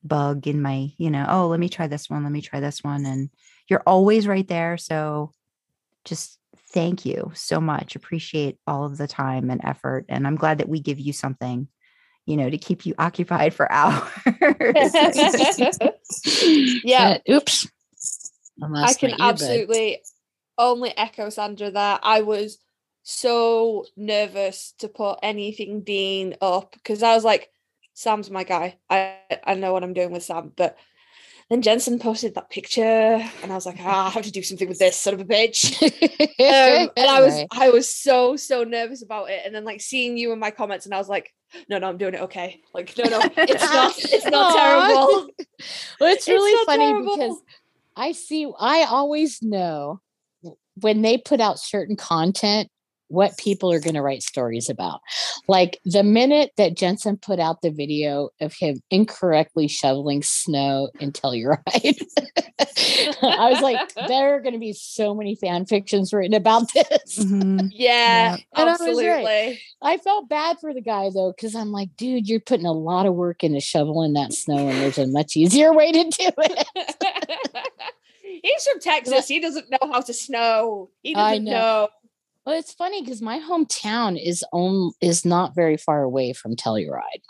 bug 0.04 0.48
in 0.48 0.62
my 0.62 0.90
you 0.98 1.10
know 1.10 1.26
oh 1.30 1.48
let 1.48 1.60
me 1.60 1.70
try 1.70 1.88
this 1.88 2.10
one 2.10 2.24
let 2.24 2.32
me 2.32 2.42
try 2.42 2.60
this 2.60 2.84
one 2.84 3.06
and 3.06 3.30
you're 3.70 3.84
always 3.86 4.28
right 4.28 4.48
there 4.48 4.78
so 4.78 5.32
just 6.04 6.40
thank 6.74 7.06
you 7.06 7.32
so 7.34 7.62
much 7.62 7.96
appreciate 7.96 8.58
all 8.68 8.86
of 8.86 8.98
the 8.98 9.08
time 9.08 9.50
and 9.50 9.62
effort 9.64 10.06
and 10.10 10.28
i'm 10.28 10.36
glad 10.36 10.58
that 10.58 10.70
we 10.70 10.80
give 10.80 11.00
you 11.00 11.14
something 11.14 11.68
you 12.26 12.36
know 12.36 12.50
to 12.50 12.58
keep 12.58 12.86
you 12.86 12.94
occupied 12.98 13.54
for 13.54 13.72
hours 13.72 14.06
yeah, 16.84 17.18
oops 17.30 17.68
I 18.62 18.84
I 18.84 18.94
can 18.94 19.16
absolutely 19.20 20.02
only 20.58 20.96
echo 20.98 21.30
Sandra 21.30 21.72
there. 21.72 22.00
I 22.02 22.22
was 22.22 22.60
so 23.04 23.86
nervous 23.98 24.74
to 24.80 24.88
put 24.88 25.20
anything 25.24 25.82
Dean 25.82 26.36
up 26.42 26.74
because 26.74 27.04
I 27.04 27.16
was 27.16 27.24
like, 27.24 27.50
Sam's 27.94 28.30
my 28.30 28.44
guy. 28.44 28.78
I 28.90 29.18
I 29.46 29.56
know 29.56 29.74
what 29.74 29.84
I'm 29.84 29.94
doing 29.94 30.12
with 30.12 30.24
Sam. 30.24 30.52
But 30.56 30.78
then 31.54 31.62
Jensen 31.62 32.00
posted 32.00 32.34
that 32.34 32.50
picture, 32.50 32.82
and 32.84 33.52
I 33.52 33.56
was 33.56 33.66
like, 33.68 33.78
ah, 33.82 34.08
I 34.08 34.10
have 34.10 34.24
to 34.24 34.32
do 34.32 34.42
something 34.42 34.68
with 34.68 34.80
this 34.80 34.98
son 34.98 35.14
of 35.14 35.20
a 35.20 35.26
bitch. 35.26 35.80
Um, 36.44 36.90
and 36.98 37.10
I 37.10 37.22
was 37.22 37.46
I 37.52 37.70
was 37.70 37.94
so 37.94 38.36
so 38.36 38.64
nervous 38.64 39.02
about 39.04 39.30
it. 39.30 39.42
And 39.46 39.54
then 39.56 39.64
like 39.64 39.82
seeing 39.82 40.18
you 40.18 40.32
in 40.32 40.40
my 40.40 40.52
comments, 40.52 40.86
and 40.86 40.94
I 40.94 40.98
was 40.98 41.08
like, 41.08 41.32
no, 41.70 41.78
no, 41.78 41.88
I'm 41.88 41.98
doing 41.98 42.16
it 42.16 42.22
okay. 42.22 42.62
Like, 42.74 42.98
no, 42.98 43.04
no, 43.06 43.20
it's 43.38 43.64
not 43.64 43.94
it's 43.98 44.26
not 44.26 44.56
terrible. 44.56 45.30
well, 46.00 46.12
It's 46.12 46.28
it's 46.28 46.28
really 46.28 46.54
not 46.54 46.66
funny 46.66 46.86
terrible. 46.86 47.16
because 47.18 47.42
I 47.96 48.12
see, 48.12 48.52
I 48.60 48.84
always 48.90 49.42
know 49.42 50.02
when 50.82 51.02
they 51.02 51.18
put 51.18 51.40
out 51.40 51.60
certain 51.60 51.96
content 51.96 52.70
what 53.14 53.38
people 53.38 53.72
are 53.72 53.80
going 53.80 53.94
to 53.94 54.02
write 54.02 54.24
stories 54.24 54.70
about. 54.70 55.02
Like 55.48 55.80
the 55.86 56.04
minute 56.04 56.52
that 56.58 56.76
Jensen 56.76 57.16
put 57.18 57.40
out 57.40 57.62
the 57.62 57.70
video 57.70 58.30
of 58.42 58.54
him 58.54 58.82
incorrectly 58.90 59.68
shoveling 59.68 60.24
snow 60.24 60.90
in 61.00 61.12
Telluride, 61.12 61.62
I 63.22 63.50
was 63.52 63.62
like, 63.62 63.94
there 64.08 64.36
are 64.36 64.42
going 64.42 64.54
to 64.54 64.60
be 64.60 64.74
so 64.74 65.14
many 65.14 65.36
fan 65.36 65.66
fictions 65.66 66.12
written 66.12 66.34
about 66.34 66.74
this. 66.74 67.20
Mhm. 67.24 67.70
Yeah, 67.72 68.34
And 68.34 68.44
I 68.56 68.64
right. 68.64 68.72
absolutely. 68.72 69.62
I 69.82 69.98
felt 69.98 70.28
bad 70.28 70.58
for 70.60 70.74
the 70.74 70.82
guy 70.82 71.10
though, 71.14 71.34
because 71.36 71.56
I'm 71.56 71.72
like, 71.72 71.96
dude, 71.96 72.28
you're 72.28 72.40
putting 72.40 72.66
a 72.66 72.72
lot 72.74 73.06
of 73.06 73.14
work 73.14 73.44
into 73.44 73.60
shoveling 73.60 74.14
that 74.14 74.34
snow, 74.34 74.68
and 74.70 74.80
there's 74.82 74.98
a 74.98 75.08
much 75.08 75.38
easier 75.38 75.72
way 75.74 75.92
to 75.92 76.04
do 76.04 76.30
it. 76.38 76.68
He's 78.44 78.66
from 78.66 78.80
Texas. 78.80 79.28
He 79.28 79.40
doesn't 79.40 79.70
know 79.70 79.78
how 79.82 80.02
to 80.02 80.14
snow. 80.14 80.90
He 81.02 81.14
doesn't 81.14 81.44
know. 81.46 81.52
know. 81.52 81.88
Well, 82.46 82.58
it's 82.60 82.74
funny 82.74 83.02
because 83.02 83.22
my 83.22 83.40
hometown 83.40 84.22
is 84.22 84.44
on 84.52 84.92
is 85.02 85.24
not 85.26 85.56
very 85.56 85.78
far 85.78 86.02
away 86.04 86.34
from 86.34 86.56
Telluride. 86.56 87.22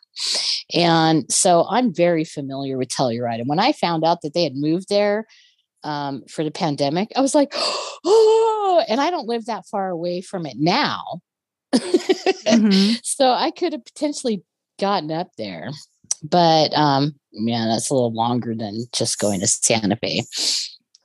And 0.74 1.32
so 1.32 1.66
I'm 1.70 1.93
very 1.93 2.24
familiar 2.24 2.78
with 2.78 2.89
Telluride. 2.89 3.39
And 3.39 3.47
when 3.47 3.59
I 3.59 3.74
found 3.74 4.03
out 4.03 4.22
that 4.22 4.34
they 4.34 4.43
had 4.43 4.55
moved 4.55 4.89
there 4.89 5.26
um, 5.84 6.24
for 6.30 6.43
the 6.43 6.51
pandemic, 6.51 7.11
I 7.16 7.22
was 7.22 7.36
like, 7.36 7.53
oh, 7.55 8.84
and 8.88 8.99
I 8.99 9.11
don't 9.11 9.28
live 9.28 9.45
that 9.45 9.68
far 9.68 9.89
away 9.89 10.22
from 10.22 10.45
it 10.45 10.57
now. 10.57 11.03
Mhm. 12.43 12.99
so 13.03 13.32
I 13.32 13.51
could 13.51 13.72
have 13.74 13.86
potentially 13.86 14.43
gotten 14.80 15.11
up 15.11 15.30
there. 15.38 15.72
But 16.22 16.74
um, 16.74 17.16
yeah, 17.32 17.66
that's 17.66 17.89
a 17.89 17.93
little 17.93 18.14
longer 18.14 18.53
than 18.53 18.86
just 18.93 19.18
going 19.18 19.39
to 19.39 19.47
Santa 19.47 19.95
Fe. 19.95 20.24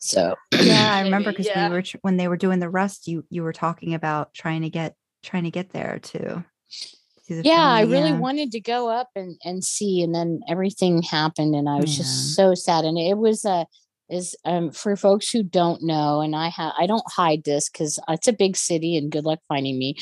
So 0.09 0.35
Yeah, 0.53 0.95
I 0.95 1.01
remember 1.05 1.31
because 1.33 1.47
yeah. 1.47 1.69
we 1.69 1.75
were 1.75 1.83
when 2.01 2.17
they 2.17 2.29
were 2.29 2.37
doing 2.39 2.59
the 2.61 2.71
rust, 2.71 3.07
you 3.09 3.25
you 3.29 3.43
were 3.43 3.53
talking 3.53 3.93
about 3.95 4.33
trying 4.33 4.63
to 4.63 4.71
get 4.71 4.95
trying 5.23 5.45
to 5.45 5.51
get 5.51 5.71
there 5.71 5.99
too. 6.03 6.45
to 7.27 7.35
the 7.35 7.43
yeah 7.45 7.61
i 7.69 7.83
really 7.83 8.11
yeah. 8.11 8.19
wanted 8.19 8.51
to 8.53 8.61
go 8.61 8.89
up 8.89 9.11
and 9.15 9.37
and 9.45 9.63
see 9.63 10.01
and 10.03 10.15
then 10.15 10.41
everything 10.49 11.03
happened 11.03 11.55
and 11.55 11.69
i 11.69 11.77
was 11.77 11.91
Yeah. 11.93 12.03
just 12.05 12.35
so 12.35 12.55
sad 12.55 12.85
and 12.87 12.97
it 12.99 13.19
was 13.19 13.45
uh 13.45 13.65
is 14.11 14.37
um 14.45 14.71
for 14.71 14.97
folks 14.97 15.31
who 15.31 15.43
don't 15.43 15.83
know 15.83 16.21
and 16.21 16.35
i 16.35 16.49
have 16.49 16.73
i 16.79 16.87
don't 16.87 17.05
hide 17.07 17.45
this 17.45 17.69
because 17.69 17.99
it's 18.09 18.29
a 18.29 18.33
big 18.33 18.57
city 18.57 18.97
and 18.97 19.13
good 19.13 19.25
luck 19.25 19.39
finding 19.49 19.79
me 19.79 19.97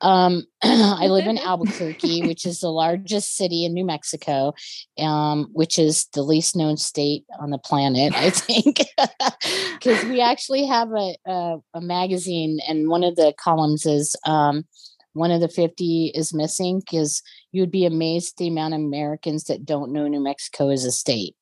um 0.00 0.44
i 0.62 1.06
live 1.06 1.26
in 1.26 1.38
albuquerque 1.44 2.26
which 2.26 2.44
is 2.44 2.60
the 2.60 2.68
largest 2.68 3.36
city 3.36 3.64
in 3.64 3.74
new 3.74 3.84
mexico 3.84 4.52
um 4.98 5.48
which 5.52 5.78
is 5.78 6.06
the 6.14 6.22
least 6.22 6.56
known 6.56 6.76
state 6.76 7.24
on 7.40 7.50
the 7.50 7.58
planet 7.58 8.14
i 8.14 8.30
think 8.30 8.80
because 9.74 10.04
we 10.04 10.20
actually 10.20 10.66
have 10.66 10.88
a, 10.92 11.16
a 11.26 11.56
a 11.74 11.80
magazine 11.80 12.58
and 12.68 12.88
one 12.88 13.04
of 13.04 13.16
the 13.16 13.32
columns 13.38 13.86
is 13.86 14.16
um 14.24 14.64
one 15.16 15.30
of 15.30 15.40
the 15.40 15.48
50 15.48 16.12
is 16.14 16.34
missing 16.34 16.80
because 16.80 17.22
you 17.50 17.62
would 17.62 17.70
be 17.70 17.86
amazed 17.86 18.36
the 18.36 18.48
amount 18.48 18.74
of 18.74 18.80
Americans 18.80 19.44
that 19.44 19.64
don't 19.64 19.90
know 19.90 20.06
New 20.06 20.22
Mexico 20.22 20.68
is 20.68 20.84
a 20.84 20.92
state. 20.92 21.34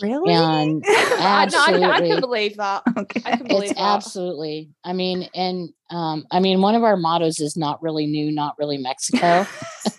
Really? 0.00 0.32
And 0.34 0.82
I, 0.88 1.46
no, 1.50 1.58
I, 1.58 1.90
I 1.96 2.00
can 2.00 2.20
believe 2.20 2.56
that. 2.56 2.82
okay. 2.96 3.20
I 3.24 3.36
can 3.36 3.46
believe 3.46 3.70
it's 3.70 3.78
that. 3.78 3.96
absolutely, 3.96 4.70
I 4.84 4.92
mean, 4.92 5.28
and 5.34 5.70
um, 5.90 6.24
I 6.30 6.40
mean, 6.40 6.60
one 6.60 6.74
of 6.74 6.82
our 6.82 6.96
mottos 6.96 7.38
is 7.40 7.56
not 7.56 7.82
really 7.82 8.06
new, 8.06 8.32
not 8.32 8.54
really 8.58 8.78
Mexico. 8.78 9.44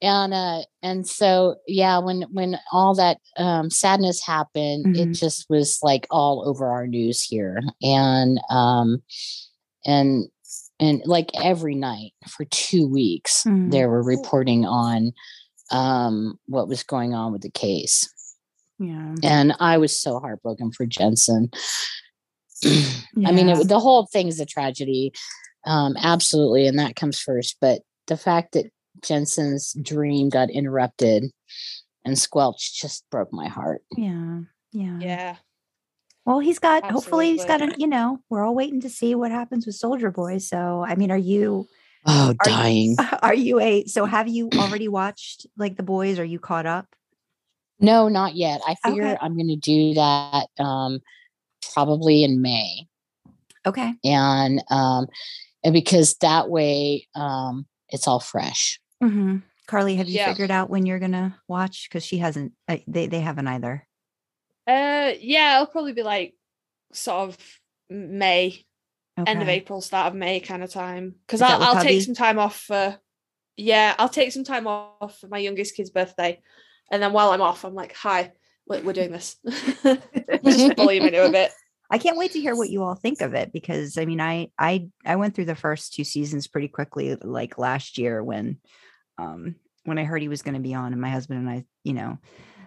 and 0.00 0.34
uh 0.34 0.60
and 0.82 1.06
so 1.06 1.56
yeah 1.66 1.98
when 1.98 2.22
when 2.32 2.56
all 2.72 2.94
that 2.94 3.18
um 3.36 3.68
sadness 3.70 4.24
happened 4.24 4.86
it 4.96 5.08
Mhm. 5.08 5.18
just 5.18 5.46
was 5.50 5.78
like 5.82 6.06
all 6.10 6.44
over 6.46 6.66
our 6.66 6.86
news 6.86 7.20
here 7.22 7.60
and 7.82 8.40
um 8.50 9.02
and 9.84 10.28
and 10.80 11.02
like 11.04 11.30
every 11.42 11.74
night 11.74 12.12
for 12.28 12.44
two 12.46 12.86
weeks 12.88 13.44
Mhm. 13.44 13.70
they 13.70 13.84
were 13.86 14.02
reporting 14.02 14.64
on 14.64 15.12
um 15.72 16.38
what 16.46 16.68
was 16.68 16.82
going 16.82 17.14
on 17.14 17.32
with 17.32 17.42
the 17.42 17.50
case 17.50 18.08
Yeah. 18.78 19.14
and 19.22 19.54
i 19.58 19.78
was 19.78 19.98
so 19.98 20.18
heartbroken 20.20 20.70
for 20.72 20.86
jensen 20.86 21.50
I 22.64 23.32
mean, 23.32 23.48
Yeah. 23.48 23.60
it, 23.60 23.68
the 23.68 23.80
whole 23.80 24.06
thing 24.06 24.28
is 24.28 24.38
a 24.38 24.46
tragedy, 24.46 25.12
um, 25.66 25.96
absolutely, 25.98 26.68
and 26.68 26.78
that 26.78 26.94
comes 26.94 27.18
first. 27.18 27.56
But 27.60 27.82
the 28.06 28.16
fact 28.16 28.52
that 28.52 28.66
Jensen's 29.02 29.72
dream 29.82 30.28
got 30.28 30.48
interrupted 30.48 31.24
and 32.04 32.16
squelched 32.16 32.76
just 32.76 33.04
broke 33.10 33.32
my 33.32 33.48
heart. 33.48 33.82
yeah. 33.96 34.40
Yeah. 34.72 34.98
yeah. 35.00 35.36
Well, 36.24 36.38
he's 36.38 36.60
got 36.60 36.88
hopefully 36.88 37.32
he's 37.32 37.44
got 37.44 37.62
a 37.62 37.74
you 37.78 37.88
know, 37.88 38.20
we're 38.30 38.44
all 38.46 38.54
waiting 38.54 38.80
to 38.82 38.88
see 38.88 39.16
what 39.16 39.32
happens 39.32 39.66
with 39.66 39.74
Soldier 39.74 40.12
Boy. 40.12 40.38
So 40.38 40.84
I 40.86 40.94
mean, 40.94 41.10
are 41.10 41.16
you 41.18 41.66
Oh, 42.06 42.28
Are 42.28 42.30
you- 42.32 42.36
dying! 42.44 42.96
are 43.22 43.34
you 43.34 43.60
a 43.60 43.84
so 43.84 44.04
have 44.04 44.28
you 44.28 44.48
already 44.56 44.88
watched 44.88 45.46
like 45.56 45.76
the 45.76 45.82
boys? 45.82 46.18
Are 46.18 46.24
you 46.24 46.38
caught 46.38 46.66
up? 46.66 46.86
No, 47.80 48.08
not 48.08 48.34
yet. 48.34 48.60
I 48.66 48.76
figure 48.84 49.04
Okay. 49.04 49.18
I'm 49.20 49.34
going 49.34 49.48
to 49.48 49.56
do 49.56 49.94
that 49.94 50.46
um, 50.58 51.00
probably 51.74 52.22
in 52.22 52.40
May, 52.40 52.86
Okay. 53.66 53.94
and 54.04 54.62
um, 54.70 55.06
and 55.64 55.72
because 55.72 56.14
that 56.20 56.48
way 56.48 57.08
um, 57.14 57.66
it's 57.88 58.06
all 58.08 58.20
fresh. 58.20 58.80
hmm 59.00 59.38
Karlee, 59.68 59.96
have 59.96 60.08
you 60.08 60.16
Yeah. 60.16 60.28
figured 60.28 60.50
out 60.50 60.70
when 60.70 60.86
you're 60.86 60.98
gonna 60.98 61.38
watch? 61.48 61.88
Because 61.88 62.04
she 62.04 62.18
hasn't. 62.18 62.52
Uh, 62.68 62.78
they 62.86 63.06
they 63.06 63.20
haven't 63.20 63.46
either. 63.48 63.86
Uh, 64.66 65.12
yeah, 65.20 65.54
it'll 65.54 65.66
probably 65.66 65.92
be 65.92 66.02
like 66.02 66.34
sort 66.92 67.28
of 67.30 67.38
May, 67.88 68.64
end 69.16 69.42
of 69.42 69.48
April, 69.48 69.80
start 69.80 70.08
of 70.08 70.14
May 70.14 70.40
kind 70.40 70.62
of 70.62 70.70
time. 70.70 71.14
Because 71.26 71.42
I'll, 71.42 71.62
I'll 71.62 71.82
take 71.82 72.02
some 72.02 72.14
time 72.14 72.38
off 72.38 72.60
for, 72.60 72.98
yeah, 73.56 73.94
I'll 73.98 74.08
take 74.08 74.32
some 74.32 74.44
time 74.44 74.66
off 74.66 75.18
for 75.20 75.28
my 75.28 75.38
youngest 75.38 75.76
kid's 75.76 75.90
birthday. 75.90 76.40
And 76.90 77.02
then 77.02 77.12
while 77.12 77.30
I'm 77.30 77.42
off, 77.42 77.64
I'm 77.64 77.74
like, 77.74 77.94
hi, 77.94 78.32
we're, 78.66 78.82
we're 78.82 78.92
doing 78.92 79.12
this. 79.12 79.36
Just 80.44 80.76
volume 80.76 81.04
into 81.04 81.24
a 81.24 81.30
bit. 81.30 81.50
I 81.90 81.98
can't 81.98 82.16
wait 82.16 82.32
to 82.32 82.40
hear 82.40 82.56
what 82.56 82.70
you 82.70 82.82
all 82.82 82.94
think 82.94 83.20
of 83.20 83.34
it 83.34 83.52
because 83.52 83.98
I 83.98 84.06
mean, 84.06 84.18
I 84.18 84.48
I 84.58 84.88
I 85.04 85.16
went 85.16 85.34
through 85.34 85.44
the 85.44 85.54
first 85.54 85.92
two 85.92 86.04
seasons 86.04 86.46
pretty 86.46 86.68
quickly, 86.68 87.16
like 87.16 87.58
last 87.58 87.98
year 87.98 88.24
when, 88.24 88.56
um, 89.18 89.56
when 89.84 89.98
I 89.98 90.04
heard 90.04 90.22
he 90.22 90.28
was 90.28 90.40
going 90.40 90.54
to 90.54 90.60
be 90.60 90.72
on, 90.72 90.92
and 90.92 91.02
my 91.02 91.10
husband 91.10 91.40
and 91.40 91.50
I, 91.50 91.64
you 91.84 91.92
know, 91.92 92.16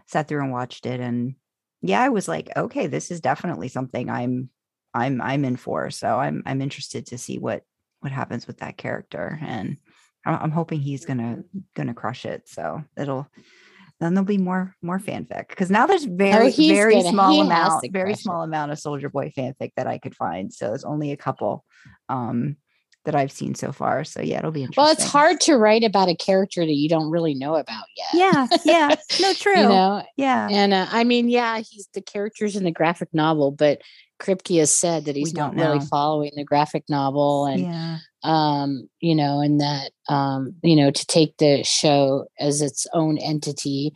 sat 0.06 0.28
through 0.28 0.44
and 0.44 0.52
watched 0.52 0.86
it, 0.86 1.00
and 1.00 1.34
yeah, 1.82 2.02
I 2.02 2.10
was 2.10 2.28
like, 2.28 2.56
okay, 2.56 2.86
this 2.86 3.10
is 3.10 3.20
definitely 3.20 3.68
something 3.68 4.12
I'm 4.12 4.50
I'm 4.96 5.22
I'm 5.22 5.46
in 5.46 5.58
for. 5.58 5.92
So 5.92 6.18
I'm 6.20 6.42
I'm 6.46 6.62
interested 6.62 7.06
to 7.08 7.18
see 7.18 7.38
what 7.38 7.62
what 8.00 8.12
happens 8.12 8.48
with 8.48 8.58
that 8.60 8.78
character, 8.78 9.38
and 9.42 9.78
I'm 10.26 10.52
hoping 10.52 10.80
he's 10.80 11.06
gonna 11.06 11.44
gonna 11.76 11.94
crush 11.94 12.26
it. 12.26 12.48
So 12.48 12.84
it'll 12.98 13.28
then 14.00 14.14
there'll 14.14 14.26
be 14.26 14.38
more 14.38 14.74
more 14.82 15.00
fanfic 15.00 15.50
because 15.50 15.70
now 15.70 15.86
there's 15.86 16.06
very 16.06 16.48
Oh, 16.48 16.52
very 16.52 16.96
gonna- 16.96 17.10
small 17.10 17.42
amount 17.42 17.92
very 17.92 18.14
it. 18.14 18.20
small 18.20 18.42
amount 18.42 18.72
of 18.72 18.80
soldier 18.80 19.10
boy 19.10 19.32
fanfic 19.38 19.72
that 19.78 19.88
i 19.88 19.98
could 20.00 20.14
find 20.14 20.52
so 20.54 20.68
there's 20.68 20.84
only 20.84 21.14
a 21.14 21.18
couple 21.18 21.64
um 22.10 22.58
that 23.06 23.16
i've 23.16 23.32
seen 23.32 23.56
so 23.56 23.72
far 23.72 24.04
so 24.04 24.22
yeah 24.22 24.40
it'll 24.40 24.52
be 24.52 24.62
interesting 24.62 24.84
Well, 24.84 24.92
it's 24.92 25.06
hard 25.06 25.40
to 25.42 25.56
write 25.56 25.84
about 25.84 26.10
a 26.10 26.16
character 26.16 26.66
that 26.66 26.74
you 26.74 26.90
don't 26.90 27.10
really 27.10 27.34
know 27.36 27.56
about 27.56 27.86
yet. 27.96 28.08
yeah 28.14 28.48
yeah. 28.66 28.96
No 29.22 29.34
true. 29.46 29.58
You 29.58 29.70
know, 29.70 30.04
yeah. 30.18 30.48
And 30.52 30.74
uh, 30.74 30.88
I 30.90 31.04
mean, 31.04 31.30
yeah, 31.30 31.60
he's 31.60 31.88
the 31.94 32.02
characters 32.02 32.56
in 32.56 32.64
the 32.64 32.72
graphic 32.72 33.10
novel, 33.14 33.52
but 33.52 33.82
Kripke 34.20 34.60
has 34.60 34.74
said 34.74 35.06
that 35.06 35.16
he's 35.16 35.34
not 35.34 35.56
don't 35.56 35.66
really 35.66 35.86
following 35.86 36.32
the 36.36 36.44
graphic 36.44 36.84
novel, 36.90 37.46
and 37.46 37.62
yeah. 37.62 37.98
um, 38.24 38.90
you 39.00 39.16
know, 39.16 39.42
and 39.42 39.60
that 39.62 39.92
um, 40.08 40.56
you 40.64 40.76
know, 40.76 40.92
to 40.92 41.06
take 41.06 41.38
the 41.38 41.64
show 41.64 42.26
as 42.40 42.62
its 42.62 42.88
own 42.94 43.18
entity. 43.18 43.94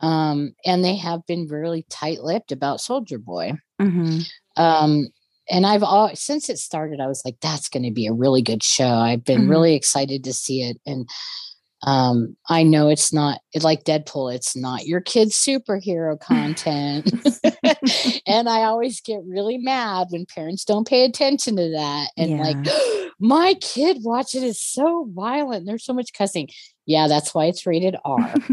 Um, 0.00 0.54
and 0.64 0.84
they 0.84 0.94
have 0.96 1.26
been 1.26 1.48
really 1.48 1.84
tight-lipped 1.90 2.52
about 2.52 2.80
Soldier 2.80 3.18
Boy. 3.18 3.54
hmm 3.80 4.20
Um, 4.56 5.08
and 5.50 5.66
I've 5.66 5.82
all 5.82 6.10
since 6.14 6.48
it 6.48 6.58
started, 6.58 7.00
I 7.00 7.06
was 7.06 7.22
like, 7.24 7.36
that's 7.40 7.68
going 7.68 7.84
to 7.84 7.90
be 7.92 8.06
a 8.06 8.12
really 8.12 8.42
good 8.42 8.62
show. 8.62 8.88
I've 8.88 9.24
been 9.24 9.46
Mhm. 9.46 9.50
really 9.50 9.74
excited 9.74 10.24
to 10.24 10.32
see 10.32 10.62
it, 10.62 10.78
and 10.86 11.08
um, 11.86 12.36
I 12.48 12.64
know 12.64 12.88
it's 12.88 13.12
not 13.12 13.40
it, 13.52 13.62
like 13.62 13.84
Deadpool. 13.84 14.34
It's 14.34 14.56
not 14.56 14.86
your 14.86 15.00
kid's 15.00 15.36
superhero 15.36 16.18
content, 16.20 17.10
and 18.26 18.48
I 18.48 18.62
always 18.64 19.00
get 19.00 19.20
really 19.26 19.58
mad 19.58 20.08
when 20.10 20.26
parents 20.26 20.64
don't 20.64 20.86
pay 20.88 21.04
attention 21.04 21.56
to 21.56 21.70
that. 21.70 22.10
And 22.16 22.36
like, 22.38 22.56
my 23.20 23.54
kid 23.60 23.98
watching 24.02 24.42
is 24.42 24.60
so 24.60 25.08
violent. 25.12 25.66
There's 25.66 25.84
so 25.84 25.92
much 25.92 26.12
cussing. 26.12 26.48
Yeah, 26.86 27.06
that's 27.06 27.34
why 27.34 27.46
it's 27.46 27.66
rated 27.66 27.96
R. 28.04 28.34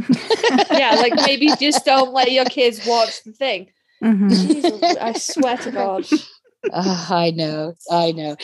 Yeah, 0.72 0.96
like 0.96 1.14
maybe 1.16 1.52
just 1.60 1.86
don't 1.86 2.14
let 2.14 2.32
your 2.32 2.46
kids 2.46 2.86
watch 2.86 3.24
the 3.24 3.32
thing. 3.32 3.72
Mhm. 4.04 4.30
Jesus, 4.30 4.98
I 5.02 5.14
swear 5.14 5.58
to 5.58 5.72
God. 5.72 6.06
Ah, 6.74 7.14
I 7.16 7.32
know, 7.32 7.74
I 7.92 8.12
know. 8.12 8.36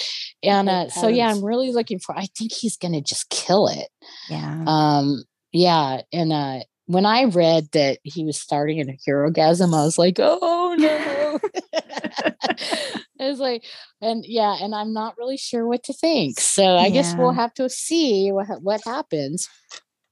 And 0.43 0.69
uh, 0.69 0.89
so 0.89 1.07
yeah, 1.07 1.29
I'm 1.29 1.43
really 1.43 1.71
looking 1.71 1.99
for 1.99 2.17
I 2.17 2.27
think 2.37 2.51
he's 2.53 2.77
gonna 2.77 3.01
just 3.01 3.29
kill 3.29 3.67
it. 3.67 3.87
yeah 4.29 4.63
Um 4.67 5.23
yeah, 5.51 6.01
and 6.13 6.31
uh 6.33 6.59
when 6.87 7.05
I 7.05 7.23
read 7.23 7.69
that 7.71 7.99
he 8.03 8.25
was 8.25 8.39
starting 8.39 8.79
in 8.79 8.89
a 8.89 8.97
Herogasm, 9.07 9.73
I 9.73 9.85
was 9.85 9.97
like, 9.97 10.17
oh 10.19 10.75
no. 10.77 11.39
I 13.19 13.29
was 13.29 13.39
like, 13.39 13.63
and 14.01 14.25
yeah, 14.27 14.57
and 14.61 14.73
I'm 14.75 14.91
not 14.93 15.17
really 15.17 15.37
sure 15.37 15.67
what 15.67 15.83
to 15.83 15.93
think. 15.93 16.39
So 16.39 16.75
I 16.75 16.89
guess 16.89 17.15
we'll 17.15 17.31
have 17.31 17.53
to 17.55 17.69
see 17.69 18.31
what 18.31 18.47
what 18.61 18.81
happens. 18.83 19.47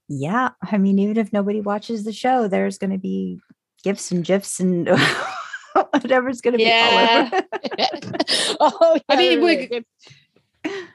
Yeah. 0.07 0.49
I 0.63 0.77
mean, 0.77 0.99
even 0.99 1.17
if 1.17 1.31
nobody 1.31 1.61
watches 1.61 2.03
the 2.03 2.13
show, 2.13 2.47
there's 2.47 2.77
going 2.77 2.91
to 2.91 2.97
be 2.97 3.39
gifs 3.83 4.11
and 4.11 4.23
gifs 4.25 4.59
and 4.59 4.89
whatever's 5.91 6.41
going 6.41 6.53
to 6.53 6.57
be 6.57 6.71
all 6.71 7.19
over. 7.21 7.43
oh, 8.59 8.99
I 9.09 9.15
mean, 9.15 9.39
yeah, 9.39 9.43
we're- 9.43 9.85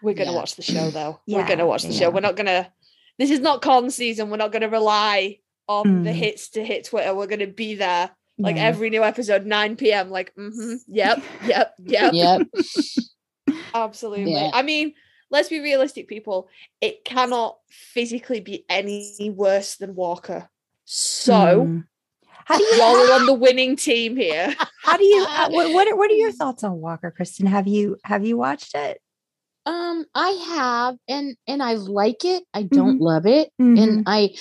We're 0.03 0.15
gonna 0.15 0.31
Yeah. 0.33 0.37
watch 0.37 0.57
the 0.57 0.63
show 0.63 0.91
though. 0.91 1.21
We're 1.27 1.47
gonna 1.47 1.67
watch 1.67 1.83
the 1.85 1.89
yeah. 1.93 1.99
show. 2.01 2.11
We're 2.11 2.21
not 2.21 2.37
gonna. 2.37 2.71
This 3.19 3.31
is 3.31 3.41
not 3.41 3.63
con 3.63 3.91
season. 3.91 4.29
We're 4.29 4.37
not 4.37 4.53
gonna 4.53 4.69
rely 4.69 5.39
on 5.69 6.05
the 6.05 6.11
Mm. 6.11 6.15
hits 6.15 6.51
to 6.51 6.65
hit 6.65 6.85
Twitter. 6.85 7.15
We're 7.15 7.27
gonna 7.27 7.47
be 7.47 7.75
there 7.77 8.11
like 8.39 8.57
Yeah. 8.57 8.65
every 8.67 8.91
new 8.91 9.03
episode, 9.03 9.47
9 9.47 9.77
p.m. 9.77 10.11
Like, 10.11 10.35
mm-hmm, 10.35 10.75
yep, 10.87 11.23
yep, 11.47 11.75
yep. 11.83 12.13
yep. 12.13 12.43
Absolutely. 13.75 14.33
Yeah. 14.33 14.51
I 14.53 14.63
mean, 14.63 14.95
let's 15.31 15.49
be 15.49 15.61
realistic, 15.61 16.09
people. 16.09 16.49
It 16.81 17.05
cannot 17.05 17.59
physically 17.71 18.41
be 18.41 18.65
any 18.69 19.33
worse 19.35 19.77
than 19.77 19.95
Walker. 19.95 20.49
So 20.85 21.33
Mm. 21.65 21.85
How 22.47 22.59
do 22.59 22.65
you 22.65 22.81
while 22.81 22.93
we're 22.93 23.15
on 23.15 23.27
the 23.27 23.35
winning 23.35 23.77
team 23.77 24.17
here, 24.17 24.55
how 24.83 24.97
do 24.97 25.05
you 25.05 25.25
uh, 25.29 25.49
what, 25.51 25.73
what 25.73 25.89
are, 25.89 25.97
what 25.97 26.11
are 26.11 26.15
your 26.15 26.33
thoughts 26.33 26.63
on 26.65 26.81
Walker, 26.81 27.11
Kristen? 27.11 27.47
Have 27.47 27.67
you 27.67 27.97
have 28.05 28.25
you 28.27 28.37
watched 28.37 28.75
it? 28.75 29.01
Um, 29.67 30.05
I 30.15 30.29
have, 30.55 30.97
and 31.09 31.37
and 31.49 31.63
I 31.63 31.75
like 31.75 32.25
it. 32.25 32.45
I 32.53 32.63
Mm-hmm. 32.65 32.77
don't 32.77 33.01
love 33.01 33.27
it, 33.27 33.51
Mhm. 33.61 33.83
and 33.83 34.03
I, 34.07 34.35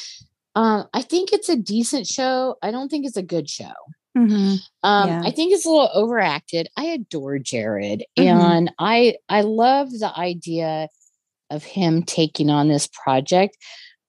um, 0.55 0.87
I 0.93 1.01
think 1.01 1.31
it's 1.31 1.47
a 1.49 1.55
decent 1.55 2.07
show. 2.07 2.55
I 2.61 2.71
don't 2.71 2.89
think 2.89 3.05
it's 3.05 3.17
a 3.17 3.23
good 3.23 3.49
show. 3.49 3.71
Mhm. 4.17 4.59
Um, 4.83 5.07
Yeah. 5.09 5.21
I 5.23 5.31
think 5.31 5.53
it's 5.53 5.65
a 5.65 5.69
little 5.69 5.89
overacted. 5.93 6.67
I 6.77 6.85
adore 6.85 7.39
Jared, 7.39 8.03
Mhm. 8.19 8.25
and 8.25 8.71
I 8.79 9.15
I 9.29 9.41
love 9.41 9.91
the 9.91 10.11
idea 10.15 10.89
of 11.49 11.63
him 11.63 12.03
taking 12.03 12.49
on 12.49 12.67
this 12.67 12.87
project. 12.87 13.57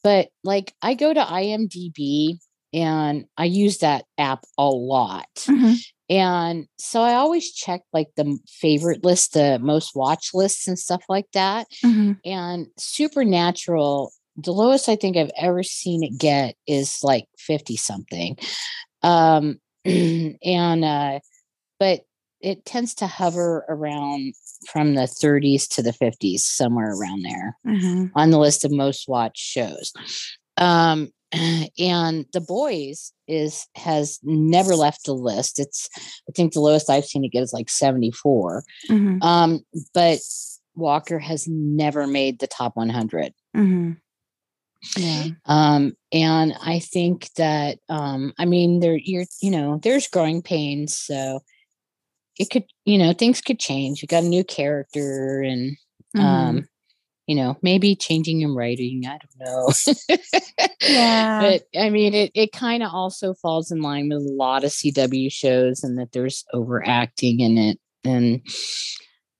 But 0.02 0.28
like, 0.42 0.74
I 0.82 0.94
go 0.94 1.14
to 1.14 1.20
IMDb 1.20 2.38
and 2.74 3.24
I 3.38 3.44
use 3.46 3.78
that 3.78 4.04
app 4.18 4.44
a 4.58 4.68
lot. 4.68 5.28
Mhm. 5.46 5.76
And 6.10 6.66
so 6.78 7.00
I 7.00 7.14
always 7.14 7.50
check 7.52 7.80
like 7.94 8.08
the 8.16 8.38
favorite 8.46 9.04
list, 9.04 9.32
the 9.32 9.58
most 9.58 9.94
watch 9.94 10.30
lists 10.34 10.68
and 10.68 10.78
stuff 10.78 11.02
like 11.08 11.26
that. 11.32 11.66
Mhm. 11.82 12.18
And 12.26 12.66
Supernatural, 12.76 14.12
the 14.36 14.52
lowest 14.52 14.88
I 14.88 14.96
think 14.96 15.16
I've 15.16 15.30
ever 15.38 15.62
seen 15.62 16.02
it 16.02 16.18
get 16.18 16.56
is 16.66 16.98
like 17.02 17.26
50 17.38 17.76
something. 17.76 18.36
Um 19.02 19.60
and 19.84 20.84
uh 20.84 21.20
but 21.78 22.00
it 22.40 22.64
tends 22.66 22.94
to 22.96 23.06
hover 23.06 23.64
around 23.70 24.34
from 24.70 24.94
the 24.94 25.06
30s 25.06 25.66
to 25.68 25.82
the 25.82 25.92
50s 25.92 26.40
somewhere 26.44 26.92
around 26.94 27.22
there 27.22 27.56
Mhm. 27.66 28.10
on 28.14 28.30
the 28.30 28.38
list 28.38 28.64
of 28.64 28.70
most 28.72 29.08
watched 29.08 29.38
shows. 29.42 29.92
Um, 30.58 31.10
and 31.78 32.26
The 32.32 32.40
Boys 32.40 33.12
is 33.26 33.66
has 33.76 34.18
never 34.22 34.74
left 34.74 35.04
the 35.06 35.14
list. 35.14 35.58
It's 35.58 35.88
I 36.28 36.32
think 36.34 36.52
the 36.52 36.60
lowest 36.60 36.90
I've 36.90 37.04
seen 37.06 37.24
it 37.24 37.32
get 37.32 37.42
is 37.42 37.52
like 37.52 37.70
74. 37.70 38.62
Mhm. 38.90 39.22
Um, 39.22 39.60
but 39.92 40.20
Walker 40.74 41.18
has 41.18 41.46
never 41.48 42.06
made 42.06 42.38
the 42.40 42.46
top 42.46 42.76
100. 42.76 43.32
Mhm. 43.56 43.96
Yeah. 44.98 45.28
Um, 45.46 45.96
and 46.12 46.54
I 46.60 46.78
think 46.78 47.30
that 47.36 47.78
um, 47.88 48.32
I 48.38 48.44
mean 48.44 48.80
there 48.80 48.96
you're 48.96 49.24
you 49.40 49.50
know 49.50 49.78
there's 49.82 50.08
growing 50.08 50.42
pains, 50.42 50.96
so 50.96 51.40
it 52.38 52.50
could 52.50 52.64
you 52.84 52.98
know 52.98 53.12
things 53.12 53.40
could 53.40 53.58
change. 53.58 54.02
You 54.02 54.08
got 54.08 54.24
a 54.24 54.28
new 54.28 54.44
character 54.44 55.40
and 55.42 55.76
Mhm. 56.14 56.66
You 57.26 57.34
know 57.34 57.56
maybe 57.62 57.96
changing 57.96 58.42
and 58.44 58.54
writing 58.54 59.04
i 59.06 59.18
don't 59.18 59.38
know 59.40 60.16
Yeah. 60.82 61.40
but 61.40 61.62
i 61.80 61.88
mean 61.90 62.12
it, 62.14 62.30
it 62.34 62.52
kind 62.52 62.82
of 62.82 62.90
also 62.92 63.32
falls 63.34 63.70
in 63.70 63.80
line 63.80 64.08
with 64.10 64.18
a 64.18 64.32
lot 64.32 64.64
of 64.64 64.70
cw 64.70 65.32
shows 65.32 65.82
and 65.82 65.98
that 65.98 66.12
there's 66.12 66.44
overacting 66.52 67.40
in 67.40 67.56
it 67.58 67.78
and 68.04 68.42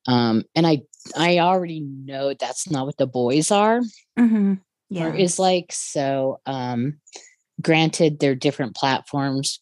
um 0.07 0.45
and 0.55 0.67
i 0.67 0.81
i 1.17 1.39
already 1.39 1.81
know 1.81 2.33
that's 2.35 2.71
not 2.71 2.87
what 2.87 2.97
the 2.97 3.07
boys 3.07 3.51
are 3.51 3.81
Mhm. 4.19 4.61
Yeah. 4.89 5.07
or 5.09 5.15
is 5.15 5.39
like 5.39 5.73
so 5.73 6.41
um 6.47 7.01
granted 7.61 8.19
they're 8.21 8.35
different 8.35 8.75
platforms 8.77 9.61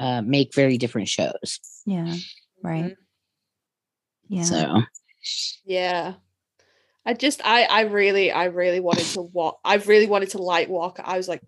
uh 0.00 0.22
make 0.22 0.54
very 0.54 0.76
different 0.78 1.08
shows 1.08 1.60
yeah. 1.86 2.14
Right. 2.62 2.96
Yeah. 4.28 4.42
so 4.42 4.82
yeah. 5.64 6.14
I 7.06 7.14
just 7.14 7.40
I 7.44 7.64
I 7.64 7.80
really 7.82 8.32
I 8.32 8.44
really 8.46 8.80
wanted 8.80 9.04
to 9.14 9.22
walk 9.22 9.60
I 9.64 9.76
really 9.76 10.06
wanted 10.06 10.30
to 10.30 10.38
light 10.38 10.70
walk. 10.70 11.00
I 11.02 11.16
was 11.16 11.28
like 11.28 11.42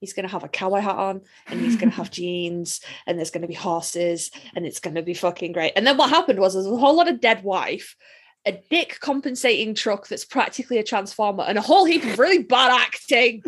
he's 0.00 0.12
gonna 0.12 0.28
have 0.28 0.44
a 0.44 0.48
cowboy 0.48 0.80
hat 0.80 0.96
on 0.96 1.22
and 1.46 1.60
he's 1.60 1.76
gonna 1.76 1.92
have 1.92 2.10
jeans 2.20 2.80
and 3.06 3.18
there's 3.18 3.30
gonna 3.30 3.46
be 3.48 3.54
horses 3.54 4.30
and 4.54 4.66
it's 4.66 4.80
gonna 4.80 5.02
be 5.02 5.14
fucking 5.14 5.52
great. 5.52 5.72
And 5.76 5.86
then 5.86 5.96
what 5.96 6.10
happened 6.10 6.38
was 6.38 6.54
there's 6.54 6.66
a 6.66 6.76
whole 6.76 6.94
lot 6.96 7.08
of 7.08 7.20
dead 7.20 7.42
wife, 7.42 7.96
a 8.44 8.52
dick 8.70 8.98
compensating 9.00 9.74
truck 9.74 10.06
that's 10.08 10.24
practically 10.26 10.78
a 10.78 10.84
transformer, 10.84 11.44
and 11.44 11.56
a 11.56 11.62
whole 11.62 11.84
heap 11.86 12.04
of 12.04 12.18
really 12.18 12.42
bad 12.42 12.70
acting. 12.70 13.42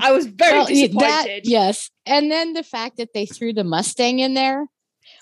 I 0.00 0.12
was 0.12 0.26
very 0.26 0.58
Well, 0.58 0.66
disappointed. 0.66 1.00
that- 1.00 1.40
yes. 1.46 1.90
And 2.06 2.30
then 2.30 2.52
the 2.52 2.62
fact 2.62 2.98
that 2.98 3.12
they 3.14 3.26
threw 3.26 3.52
the 3.52 3.64
Mustang 3.64 4.20
in 4.20 4.34
there, 4.34 4.66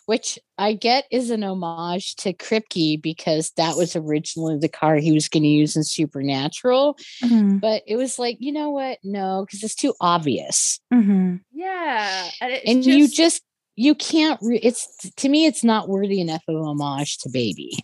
which 0.06 0.38
I 0.56 0.72
get 0.72 1.04
is 1.10 1.30
an 1.30 1.42
homage 1.44 2.14
to 2.16 2.32
Kripke 2.32 3.02
because 3.02 3.50
that 3.56 3.76
was 3.76 3.94
originally 3.94 4.56
the 4.56 4.68
car 4.68 4.96
he 4.96 5.12
was 5.12 5.28
going 5.28 5.42
to 5.42 5.48
use 5.48 5.76
in 5.76 5.84
Supernatural. 5.84 6.96
Mhm. 7.22 7.60
But 7.60 7.82
it 7.86 7.96
was 7.96 8.18
like, 8.18 8.38
you 8.40 8.52
know 8.52 8.70
what? 8.70 8.98
No, 9.04 9.44
because 9.44 9.62
it's 9.62 9.74
too 9.74 9.94
obvious. 10.00 10.80
Mhm. 10.92 11.40
Yeah. 11.52 12.28
And, 12.40 12.52
it's 12.52 12.64
and 12.66 12.82
just, 12.82 12.96
you 12.98 13.08
just, 13.08 13.42
you 13.74 13.94
can't, 13.94 14.38
re- 14.42 14.60
it's 14.62 15.10
to 15.16 15.28
me, 15.28 15.44
it's 15.46 15.62
not 15.62 15.88
worthy 15.88 16.20
enough 16.20 16.42
of 16.48 16.54
a 16.56 16.60
homage 16.60 17.18
to 17.18 17.28
Baby. 17.28 17.78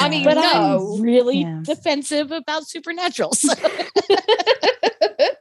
I 0.00 0.08
mean, 0.08 0.22
but 0.24 0.34
no. 0.34 0.94
I'm 0.96 1.02
really 1.02 1.38
Yeah. 1.40 1.60
defensive 1.64 2.30
about 2.30 2.68
Supernatural. 2.68 3.32
So. 3.32 3.52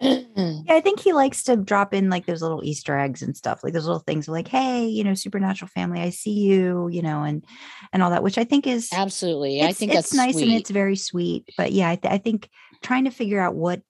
Yeah, 0.00 0.74
I 0.74 0.80
think 0.80 1.00
he 1.00 1.12
likes 1.12 1.44
to 1.44 1.56
drop 1.56 1.94
in 1.94 2.10
like 2.10 2.26
those 2.26 2.42
little 2.42 2.64
Easter 2.64 2.98
eggs 2.98 3.22
and 3.22 3.36
stuff, 3.36 3.62
like 3.62 3.72
those 3.72 3.86
little 3.86 4.00
things 4.00 4.28
like, 4.28 4.48
hey, 4.48 4.86
you 4.86 5.04
know, 5.04 5.14
supernatural 5.14 5.68
family, 5.68 6.00
I 6.00 6.10
see 6.10 6.32
you, 6.32 6.88
you 6.88 7.02
know, 7.02 7.22
and 7.22 7.44
and 7.92 8.02
all 8.02 8.10
that, 8.10 8.22
which 8.22 8.36
I 8.36 8.44
think 8.44 8.66
is 8.66 8.88
Absolutely. 8.92 9.62
I 9.62 9.72
think 9.72 9.94
it's 9.94 10.12
nice 10.12 10.40
and 10.40 10.50
it's 10.50 10.70
very 10.70 10.96
sweet. 10.96 11.48
But 11.56 11.72
yeah, 11.72 11.90
I, 11.90 11.96
th- 11.96 12.12
I 12.12 12.18
think 12.18 12.50
trying 12.82 13.04
to 13.04 13.10
figure 13.10 13.40
out 13.40 13.54
what 13.54 13.80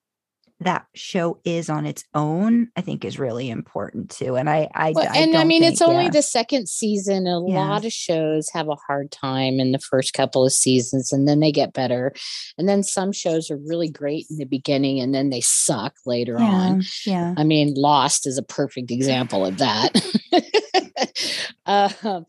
that 0.60 0.86
show 0.94 1.38
is 1.44 1.68
on 1.68 1.84
its 1.84 2.02
own, 2.14 2.68
I 2.76 2.80
think 2.80 3.04
is 3.04 3.18
really 3.18 3.50
important 3.50 4.08
too. 4.10 4.36
And 4.36 4.48
I, 4.48 4.68
I, 4.74 4.92
Well, 4.92 5.06
I 5.10 5.18
and 5.18 5.36
I 5.36 5.44
mean, 5.44 5.62
it's 5.62 5.80
think- 5.80 5.90
only 5.90 6.04
yeah. 6.04 6.10
the 6.10 6.22
second 6.22 6.68
season. 6.68 7.26
A 7.26 7.46
Yeah. 7.46 7.68
lot 7.68 7.84
of 7.84 7.92
shows 7.92 8.48
have 8.54 8.68
a 8.68 8.76
hard 8.86 9.10
time 9.12 9.60
in 9.60 9.72
the 9.72 9.78
first 9.78 10.14
couple 10.14 10.46
of 10.46 10.52
seasons 10.52 11.12
and 11.12 11.28
then 11.28 11.40
they 11.40 11.52
get 11.52 11.74
better. 11.74 12.14
And 12.56 12.66
then 12.68 12.82
some 12.82 13.12
shows 13.12 13.50
are 13.50 13.58
really 13.58 13.90
great 13.90 14.24
in 14.30 14.38
the 14.38 14.44
beginning 14.46 14.98
and 14.98 15.14
then 15.14 15.28
they 15.28 15.42
suck 15.42 15.94
later 16.06 16.36
yeah, 16.38 16.44
on. 16.46 16.82
yeah, 17.04 17.34
I 17.36 17.44
mean, 17.44 17.74
Lost 17.74 18.26
is 18.26 18.38
a 18.38 18.42
perfect 18.42 18.90
example 18.90 19.44
of 19.44 19.58
that. 19.58 19.92
um, 21.66 22.24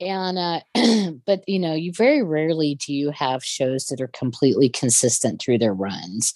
and 0.00 0.38
uh, 0.38 0.60
but 1.26 1.44
you 1.46 1.58
know, 1.58 1.74
you 1.74 1.92
very 1.92 2.22
rarely 2.22 2.74
do 2.74 2.92
you 2.92 3.10
have 3.10 3.44
shows 3.44 3.86
that 3.86 4.00
are 4.00 4.08
completely 4.08 4.68
consistent 4.68 5.40
through 5.40 5.58
their 5.58 5.74
runs. 5.74 6.32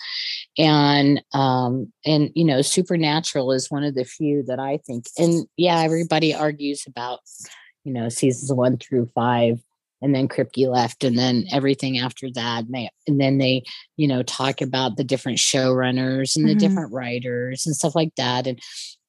And 0.58 1.22
um, 1.32 1.92
and 2.04 2.30
you 2.34 2.44
know, 2.44 2.62
Supernatural 2.62 3.52
is 3.52 3.70
one 3.70 3.84
of 3.84 3.94
the 3.94 4.04
few 4.04 4.42
that 4.44 4.60
I 4.60 4.78
think. 4.86 5.06
And 5.18 5.46
yeah, 5.56 5.80
everybody 5.80 6.34
argues 6.34 6.84
about 6.86 7.20
you 7.84 7.92
know 7.92 8.08
seasons 8.08 8.52
one 8.52 8.76
through 8.78 9.10
five. 9.14 9.60
And 10.02 10.14
then 10.14 10.28
Kripke 10.28 10.68
left, 10.68 11.02
and 11.02 11.18
then 11.18 11.46
everything 11.50 11.98
after 11.98 12.28
that. 12.34 12.64
And, 12.64 12.74
they, 12.74 12.90
and 13.06 13.18
then 13.18 13.38
they, 13.38 13.62
you 13.96 14.06
know, 14.06 14.22
talk 14.22 14.60
about 14.60 14.98
the 14.98 15.04
different 15.04 15.38
showrunners 15.38 16.36
and 16.36 16.46
the 16.46 16.54
Mhm. 16.54 16.58
different 16.58 16.92
writers 16.92 17.64
and 17.64 17.74
stuff 17.74 17.94
like 17.94 18.14
that. 18.16 18.46
And 18.46 18.60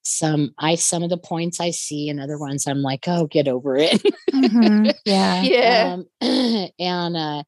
some 0.06 0.54
I 0.58 0.74
some 0.76 1.02
of 1.02 1.10
the 1.10 1.16
points 1.18 1.60
I 1.60 1.70
see 1.70 2.08
and 2.08 2.20
other 2.20 2.38
ones 2.38 2.66
I'm 2.66 2.82
like, 2.82 3.04
oh, 3.08 3.26
get 3.26 3.48
over 3.48 3.76
it. 3.76 4.02
Mhm, 4.32 4.94
yeah, 5.04 5.42
Yeah. 5.42 5.94
Um, 5.94 6.06
and 6.78 7.16
uh 7.16 7.42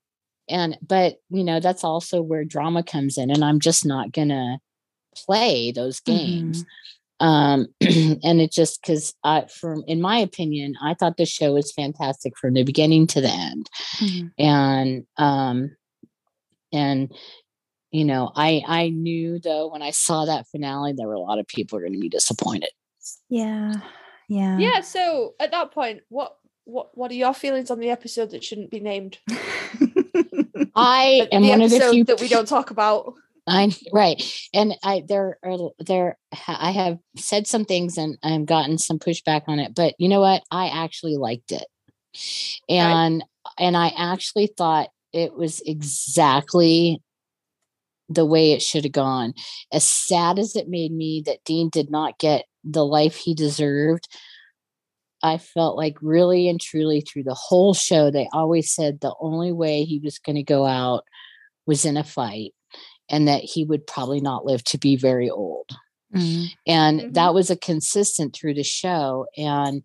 and 0.48 0.78
but 0.86 1.16
you 1.30 1.44
know, 1.44 1.60
that's 1.60 1.84
also 1.84 2.22
where 2.22 2.44
drama 2.44 2.82
comes 2.82 3.18
in, 3.18 3.30
and 3.30 3.44
I'm 3.44 3.60
just 3.60 3.84
not 3.86 4.12
gonna 4.12 4.58
play 5.14 5.72
those 5.72 6.00
games. 6.00 6.64
Um 7.20 7.66
and 7.80 8.40
it 8.40 8.52
just 8.52 8.80
because 8.82 9.14
I 9.24 9.46
from 9.46 9.84
in 9.86 10.00
my 10.00 10.18
opinion, 10.18 10.74
I 10.82 10.94
thought 10.94 11.16
the 11.16 11.26
show 11.26 11.54
was 11.54 11.72
fantastic 11.72 12.36
from 12.38 12.54
the 12.54 12.62
beginning 12.64 13.06
to 13.08 13.20
the 13.20 13.30
end 13.30 13.68
Mhm. 13.96 14.32
and 14.38 15.06
um 15.16 15.76
and 16.72 17.12
you 17.90 18.04
know 18.04 18.30
i 18.36 18.62
i 18.66 18.88
knew 18.88 19.38
though 19.38 19.68
when 19.68 19.82
i 19.82 19.90
saw 19.90 20.24
that 20.24 20.46
finale 20.48 20.92
there 20.92 21.06
were 21.06 21.14
a 21.14 21.20
lot 21.20 21.38
of 21.38 21.46
people 21.46 21.76
were 21.76 21.82
going 21.82 21.92
to 21.94 21.98
be 21.98 22.08
disappointed 22.08 22.70
yeah, 23.30 23.72
yeah, 24.28 24.58
yeah 24.58 24.80
so 24.80 25.34
at 25.40 25.50
that 25.50 25.70
point 25.72 26.00
what 26.08 26.36
what 26.68 26.90
what 26.96 27.10
are 27.10 27.14
your 27.14 27.32
feelings 27.32 27.70
on 27.70 27.80
the 27.80 27.88
episode 27.90 28.30
that 28.30 28.44
shouldn't 28.44 28.70
be 28.70 28.78
named? 28.78 29.18
I 30.76 31.26
The- 31.30 31.34
am 31.34 31.42
the 31.42 31.48
one 31.48 31.62
of 31.62 31.70
the 31.70 31.76
episode 31.76 31.92
few 31.92 32.04
that 32.04 32.20
we 32.20 32.28
don't 32.28 32.46
talk 32.46 32.70
about. 32.70 33.14
I 33.48 33.74
right, 33.94 34.22
and 34.52 34.76
I 34.84 35.02
there 35.08 35.38
are 35.42 35.70
there 35.78 36.18
I 36.46 36.70
have 36.72 36.98
said 37.16 37.46
some 37.46 37.64
things 37.64 37.96
and 37.96 38.18
I've 38.22 38.44
gotten 38.44 38.76
some 38.76 38.98
pushback 38.98 39.44
on 39.46 39.58
it, 39.58 39.74
but 39.74 39.94
you 39.98 40.10
know 40.10 40.20
what? 40.20 40.42
I 40.50 40.68
actually 40.68 41.16
liked 41.16 41.52
it, 41.52 41.64
and 42.68 43.24
and 43.58 43.74
I 43.74 43.88
actually 43.96 44.48
thought 44.48 44.90
it 45.14 45.32
was 45.32 45.62
exactly 45.64 47.00
the 48.08 48.24
way 48.26 48.52
it 48.52 48.62
should 48.62 48.84
have 48.84 48.92
gone. 48.92 49.34
As 49.72 49.84
sad 49.86 50.38
as 50.38 50.56
it 50.56 50.68
made 50.68 50.92
me 50.92 51.22
that 51.26 51.44
Dean 51.44 51.68
did 51.68 51.90
not 51.90 52.18
get 52.18 52.46
the 52.64 52.84
life 52.84 53.16
he 53.16 53.34
deserved, 53.34 54.08
I 55.22 55.38
felt 55.38 55.76
like 55.76 55.96
really 56.00 56.48
and 56.48 56.60
truly 56.60 57.00
through 57.00 57.24
the 57.24 57.34
whole 57.34 57.74
show, 57.74 58.10
they 58.10 58.28
always 58.32 58.72
said 58.72 59.00
the 59.00 59.14
only 59.20 59.52
way 59.52 59.84
he 59.84 59.98
was 59.98 60.18
going 60.18 60.36
to 60.36 60.42
go 60.42 60.64
out 60.64 61.04
was 61.66 61.84
in 61.84 61.96
a 61.96 62.04
fight 62.04 62.54
and 63.10 63.26
that 63.26 63.42
he 63.42 63.64
would 63.64 63.86
probably 63.86 64.20
not 64.20 64.44
live 64.44 64.62
to 64.64 64.78
be 64.78 64.96
very 64.96 65.28
old. 65.28 65.70
Mm. 66.14 66.46
And 66.66 67.00
Mhm. 67.00 67.14
that 67.14 67.34
was 67.34 67.50
a 67.50 67.56
consistent 67.56 68.34
through 68.34 68.54
the 68.54 68.62
show. 68.62 69.26
And, 69.36 69.82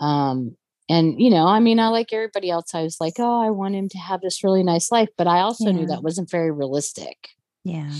um, 0.00 0.56
and 0.88 1.18
you 1.20 1.30
know, 1.30 1.46
I 1.46 1.60
mean, 1.60 1.78
I 1.78 1.88
like 1.88 2.12
everybody 2.12 2.50
else. 2.50 2.74
I 2.74 2.82
was 2.82 2.98
like, 3.00 3.14
oh, 3.18 3.40
I 3.40 3.50
want 3.50 3.74
him 3.74 3.88
to 3.90 3.98
have 3.98 4.20
this 4.20 4.44
really 4.44 4.62
nice 4.62 4.90
life, 4.92 5.08
but 5.16 5.26
I 5.26 5.40
also 5.40 5.70
knew 5.72 5.86
that 5.86 6.02
wasn't 6.02 6.30
very 6.30 6.50
realistic 6.50 7.30
Yeah. 7.64 7.90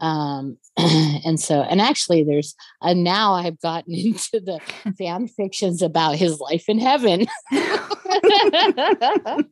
um 0.00 0.58
and 0.76 1.40
so 1.40 1.62
and 1.62 1.80
actually 1.80 2.22
there's 2.22 2.54
and 2.82 3.02
now 3.02 3.34
i've 3.34 3.60
gotten 3.60 3.94
into 4.06 4.40
the 4.40 4.60
fan 4.98 5.26
fictions 5.26 5.82
about 5.82 6.16
his 6.16 6.38
life 6.40 6.68
in 6.68 6.78
heaven 6.78 7.26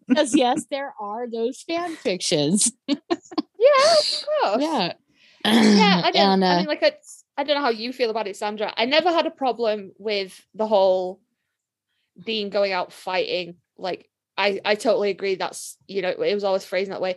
because 0.08 0.34
yes 0.34 0.64
there 0.70 0.94
are 1.00 1.30
those 1.30 1.62
fan 1.62 1.96
fictions 1.96 2.72
Yeah, 3.60 3.92
of 3.98 4.24
course. 4.42 4.62
yeah 4.62 4.92
yeah, 5.44 6.02
I 6.04 6.10
don't. 6.12 6.16
and, 6.16 6.44
I 6.44 6.54
uh, 6.54 6.56
mean, 6.58 6.66
like, 6.66 6.82
I, 6.82 6.92
I 7.36 7.44
don't 7.44 7.56
know 7.56 7.62
how 7.62 7.70
you 7.70 7.92
feel 7.92 8.10
about 8.10 8.26
it, 8.26 8.36
Sandra. 8.36 8.72
I 8.76 8.84
never 8.86 9.10
had 9.12 9.26
a 9.26 9.30
problem 9.30 9.92
with 9.98 10.44
the 10.54 10.66
whole 10.66 11.20
Dean 12.22 12.50
going 12.50 12.72
out 12.72 12.92
fighting. 12.92 13.56
Like, 13.76 14.08
I, 14.36 14.60
I 14.64 14.74
totally 14.74 15.10
agree. 15.10 15.34
That's 15.36 15.76
you 15.86 16.02
know, 16.02 16.10
it 16.10 16.34
was 16.34 16.44
always 16.44 16.64
phrased 16.64 16.90
that 16.90 17.00
way. 17.00 17.16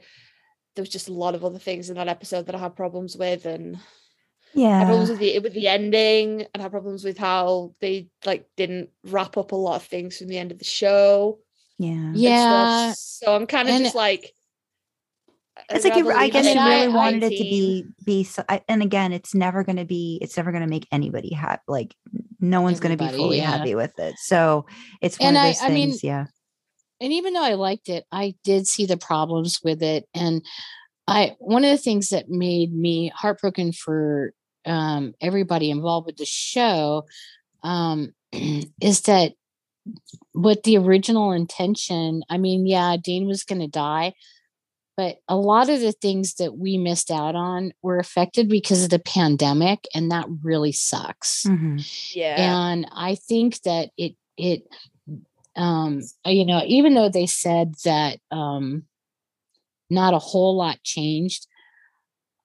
There 0.76 0.82
was 0.84 0.90
just 0.90 1.10
a 1.10 1.14
lot 1.14 1.36
of 1.36 1.44
other 1.44 1.60
things 1.60 1.90
in 1.90 1.96
that 1.96 2.08
episode 2.08 2.46
that 2.46 2.56
I 2.56 2.60
had 2.60 2.76
problems 2.76 3.18
with, 3.18 3.46
and 3.46 3.78
yeah 4.54 4.68
I 4.70 4.80
had 4.80 4.86
problems 4.88 5.10
with 5.10 5.20
the 5.20 5.40
with 5.40 5.54
the 5.54 5.68
ending, 5.68 6.46
and 6.54 6.62
had 6.62 6.72
problems 6.72 7.04
with 7.04 7.18
how 7.18 7.74
they 7.82 8.08
like 8.26 8.48
didn't 8.58 8.90
wrap 9.04 9.38
up 9.38 9.52
a 9.52 9.56
lot 9.56 9.76
of 9.78 9.84
things 9.84 10.18
from 10.18 10.28
the 10.28 10.38
end 10.38 10.52
of 10.52 10.60
the 10.60 10.66
show. 10.66 11.40
Yeah. 11.78 12.12
yeah 12.14 12.92
stuff. 12.92 12.98
So 12.98 13.36
I'm 13.36 13.48
kind 13.48 13.68
of 13.70 13.76
and- 13.76 13.84
just 13.86 13.96
like. 13.96 14.32
Uh, 15.58 15.64
it's 15.76 15.84
like 15.84 15.98
you, 15.98 16.08
rather 16.08 16.18
I 16.22 16.30
guess 16.30 16.46
it 16.46 16.50
you 16.50 16.56
mean, 16.56 16.64
at 16.64 16.68
I- 16.70 16.80
really 16.86 16.94
I- 16.94 16.96
wanted 16.96 17.24
it 17.24 17.38
to 17.38 17.44
be 17.44 17.86
be. 18.06 18.24
So, 18.24 18.42
I, 18.48 18.62
and 18.70 18.82
again, 18.82 19.12
it's 19.12 19.36
never 19.36 19.66
going 19.66 19.76
to 19.76 19.84
be. 19.86 20.18
It's 20.22 20.38
never 20.38 20.52
going 20.52 20.64
to 20.64 20.70
make 20.70 20.88
anybody 20.94 21.34
happy. 21.34 21.62
Like 21.68 21.94
no 22.40 22.62
one's 22.62 22.80
going 22.80 22.98
to 22.98 23.04
be 23.04 23.10
fully 23.12 23.38
yeah. 23.38 23.58
happy 23.58 23.76
with 23.76 23.92
it. 24.00 24.16
So 24.18 24.66
it's 25.02 25.20
one 25.20 25.36
And 25.36 25.38
of 25.38 25.44
I- 25.44 25.48
those 25.48 25.62
I 25.62 25.70
mean, 25.70 25.90
things. 25.90 26.04
yeah. 26.06 26.26
And 27.02 27.12
even 27.12 27.34
though 27.34 27.44
I 27.44 27.56
liked 27.56 27.90
it, 27.90 28.06
I 28.12 28.36
did 28.44 28.68
see 28.68 28.86
the 28.86 28.98
problems 28.98 29.60
with 29.64 29.82
it. 29.82 30.08
And 30.14 30.46
I 31.08 31.36
one 31.40 31.66
of 31.66 31.72
the 31.72 31.78
things 31.78 32.10
that 32.10 32.30
made 32.30 32.74
me 32.74 33.12
heartbroken 33.16 33.74
for 33.74 34.34
um, 34.66 35.16
everybody 35.20 35.72
involved 35.72 36.06
with 36.06 36.18
the 36.18 36.26
show 36.26 37.06
um, 37.64 38.14
is 38.80 39.02
that 39.02 39.34
what 40.34 40.64
the 40.64 40.78
original 40.78 41.32
intention. 41.32 42.24
I 42.30 42.38
mean, 42.38 42.68
yeah, 42.68 42.96
Dean 43.04 43.26
was 43.26 43.44
going 43.44 43.62
to 43.62 43.68
die, 43.68 44.14
but 44.96 45.18
a 45.28 45.36
lot 45.36 45.70
of 45.70 45.80
the 45.80 45.92
things 45.92 46.36
that 46.36 46.56
we 46.56 46.78
missed 46.78 47.10
out 47.10 47.36
on 47.36 47.74
were 47.82 47.98
affected 47.98 48.48
because 48.48 48.84
of 48.84 48.92
the 48.92 49.00
pandemic, 49.00 49.88
and 49.96 50.12
that 50.12 50.28
really 50.44 50.72
sucks 50.72 51.46
Mhm. 51.48 51.84
Yeah. 52.14 52.36
and 52.38 52.88
i 52.96 53.16
think 53.16 53.60
that 53.64 53.90
it 53.98 54.16
it 54.38 54.64
um 55.56 56.00
you 56.26 56.46
know 56.46 56.62
even 56.66 56.94
though 56.94 57.10
they 57.10 57.26
said 57.26 57.74
that 57.84 58.20
um 58.32 58.84
not 59.90 60.14
a 60.14 60.20
whole 60.20 60.56
lot 60.56 60.82
changed 60.84 61.46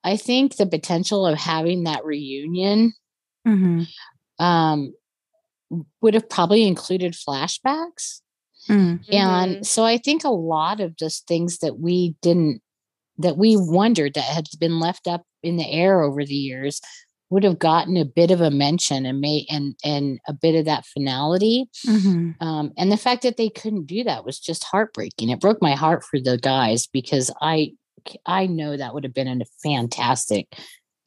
i 0.02 0.16
think 0.16 0.56
the 0.56 0.66
potential 0.66 1.26
of 1.26 1.38
having 1.38 1.84
that 1.84 2.04
reunion 2.04 2.92
Mhm. 3.46 3.86
um 4.38 4.92
would 6.00 6.14
have 6.14 6.28
probably 6.28 6.64
included 6.66 7.12
flashbacks 7.14 8.20
Mm. 8.68 8.98
Mhm. 9.04 9.12
and 9.14 9.66
so 9.66 9.84
i 9.84 9.96
think 9.96 10.24
a 10.24 10.28
lot 10.30 10.80
of 10.80 10.96
just 10.96 11.28
things 11.28 11.58
that 11.58 11.78
we 11.78 12.16
didn't 12.20 12.60
that 13.18 13.36
we 13.36 13.56
wondered 13.56 14.14
that 14.14 14.24
had 14.24 14.46
been 14.58 14.80
left 14.80 15.06
up 15.06 15.22
in 15.44 15.56
the 15.56 15.70
air 15.70 16.02
over 16.02 16.24
the 16.24 16.34
years 16.34 16.80
would 17.30 17.42
have 17.44 17.58
gotten 17.58 17.96
a 17.96 18.04
bit 18.04 18.30
of 18.30 18.40
a 18.40 18.50
mention 18.50 19.04
and 19.06 19.20
may 19.20 19.44
and 19.50 19.74
and 19.84 20.18
a 20.28 20.32
bit 20.32 20.54
of 20.54 20.64
that 20.64 20.84
finality 20.86 21.66
Mhm. 21.86 22.34
um, 22.40 22.72
and 22.76 22.90
the 22.92 22.96
fact 22.96 23.22
that 23.22 23.36
they 23.36 23.48
couldn't 23.48 23.86
do 23.86 24.04
that 24.04 24.24
was 24.24 24.38
just 24.38 24.64
heartbreaking 24.64 25.30
it 25.30 25.40
broke 25.40 25.60
my 25.60 25.74
heart 25.74 26.04
for 26.04 26.20
the 26.20 26.38
guys 26.38 26.86
because 26.86 27.30
i 27.40 27.72
i 28.26 28.46
know 28.46 28.76
that 28.76 28.94
would 28.94 29.04
have 29.04 29.14
been 29.14 29.42
a 29.42 29.44
fantastic 29.62 30.46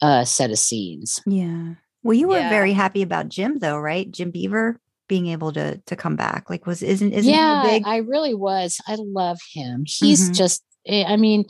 uh 0.02 0.24
set 0.26 0.52
of 0.52 0.60
scenes 0.60 1.22
Yeah. 1.26 1.76
Well, 2.02 2.16
you 2.18 2.30
were 2.30 2.40
Yeah. 2.40 2.50
very 2.50 2.72
happy 2.72 3.02
about 3.02 3.28
Jim, 3.28 3.60
though, 3.60 3.78
right? 3.78 4.10
Jim 4.10 4.32
Beaver 4.32 4.80
being 5.10 5.28
able 5.28 5.52
to 5.54 5.78
to 5.86 5.96
come 5.98 6.16
back. 6.16 6.50
Like, 6.50 6.66
was 6.66 6.82
isn't 6.82 7.12
isn't 7.14 7.34
yeah 7.34 7.62
he 7.62 7.68
big? 7.80 7.84
i 7.86 7.98
really 7.98 8.34
was 8.34 8.80
i 8.88 8.96
love 8.96 9.38
him 9.54 9.84
he's 9.86 10.30
Mhm. 10.30 10.36
just 10.36 10.64
eh, 10.86 11.04
i 11.08 11.18
mean 11.18 11.44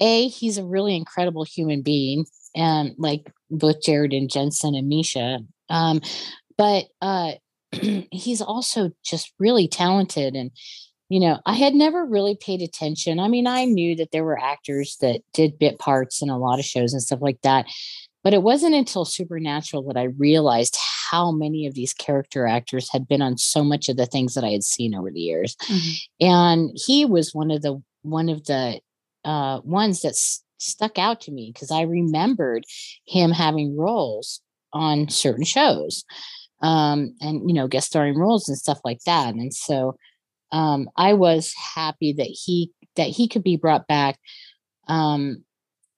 a 0.00 0.28
he's 0.28 0.56
a 0.58 0.64
really 0.64 0.94
incredible 0.96 1.42
human 1.44 1.82
being 1.82 2.26
and 2.54 2.92
like 2.98 3.32
both 3.58 3.82
jared 3.82 4.12
and 4.12 4.30
jensen 4.30 4.74
and 4.74 4.88
misha. 4.88 5.38
Um 5.68 6.00
but 6.58 6.86
uh 7.00 7.32
he's 8.10 8.40
also 8.42 8.90
just 9.04 9.32
really 9.38 9.66
talented 9.68 10.34
and 10.34 10.50
you 11.08 11.18
know 11.20 11.38
i 11.46 11.54
had 11.54 11.74
never 11.74 12.04
really 12.04 12.36
paid 12.36 12.60
attention. 12.62 13.18
I 13.20 13.28
mean 13.28 13.46
i 13.46 13.64
knew 13.64 13.96
that 13.96 14.10
there 14.12 14.24
were 14.24 14.38
actors 14.38 14.96
that 15.00 15.20
did 15.32 15.58
bit 15.58 15.78
parts 15.78 16.20
in 16.22 16.28
a 16.30 16.38
lot 16.38 16.58
of 16.58 16.64
shows 16.64 16.92
and 16.92 17.02
stuff 17.02 17.20
like 17.22 17.40
that 17.42 17.66
but 18.24 18.32
it 18.34 18.42
wasn't 18.44 18.74
until 18.74 19.04
supernatural 19.04 19.82
that 19.84 19.96
i 19.96 20.04
realized 20.18 20.76
how 21.10 21.32
many 21.32 21.66
of 21.66 21.74
these 21.74 21.92
character 21.92 22.46
actors 22.46 22.88
had 22.92 23.06
been 23.08 23.20
on 23.22 23.36
so 23.36 23.64
much 23.64 23.88
of 23.88 23.96
the 23.96 24.06
things 24.06 24.34
that 24.34 24.44
i 24.44 24.50
had 24.50 24.62
seen 24.64 24.94
over 24.94 25.10
the 25.10 25.20
years. 25.20 25.56
Mhm. 25.68 25.96
and 26.20 26.70
he 26.86 27.04
was 27.04 27.34
one 27.34 27.50
of 27.50 27.62
the 27.62 27.82
one 28.02 28.28
of 28.28 28.44
the 28.44 28.80
uh 29.24 29.60
ones 29.64 30.02
that 30.02 30.10
s- 30.10 30.42
stuck 30.62 30.98
out 30.98 31.20
to 31.20 31.30
me 31.32 31.50
because 31.52 31.70
i 31.70 31.82
remembered 31.82 32.64
him 33.06 33.30
having 33.30 33.76
roles 33.76 34.40
on 34.72 35.08
certain 35.08 35.44
shows 35.44 36.04
um 36.62 37.14
and 37.20 37.48
you 37.48 37.54
know 37.54 37.68
guest 37.68 37.88
starring 37.88 38.16
roles 38.18 38.48
and 38.48 38.56
stuff 38.58 38.78
like 38.84 39.00
that 39.04 39.34
and 39.34 39.52
so 39.52 39.96
um 40.52 40.88
i 40.96 41.12
was 41.12 41.52
happy 41.74 42.12
that 42.12 42.28
he 42.30 42.70
that 42.96 43.08
he 43.08 43.26
could 43.28 43.42
be 43.42 43.56
brought 43.56 43.86
back 43.86 44.18
um 44.88 45.42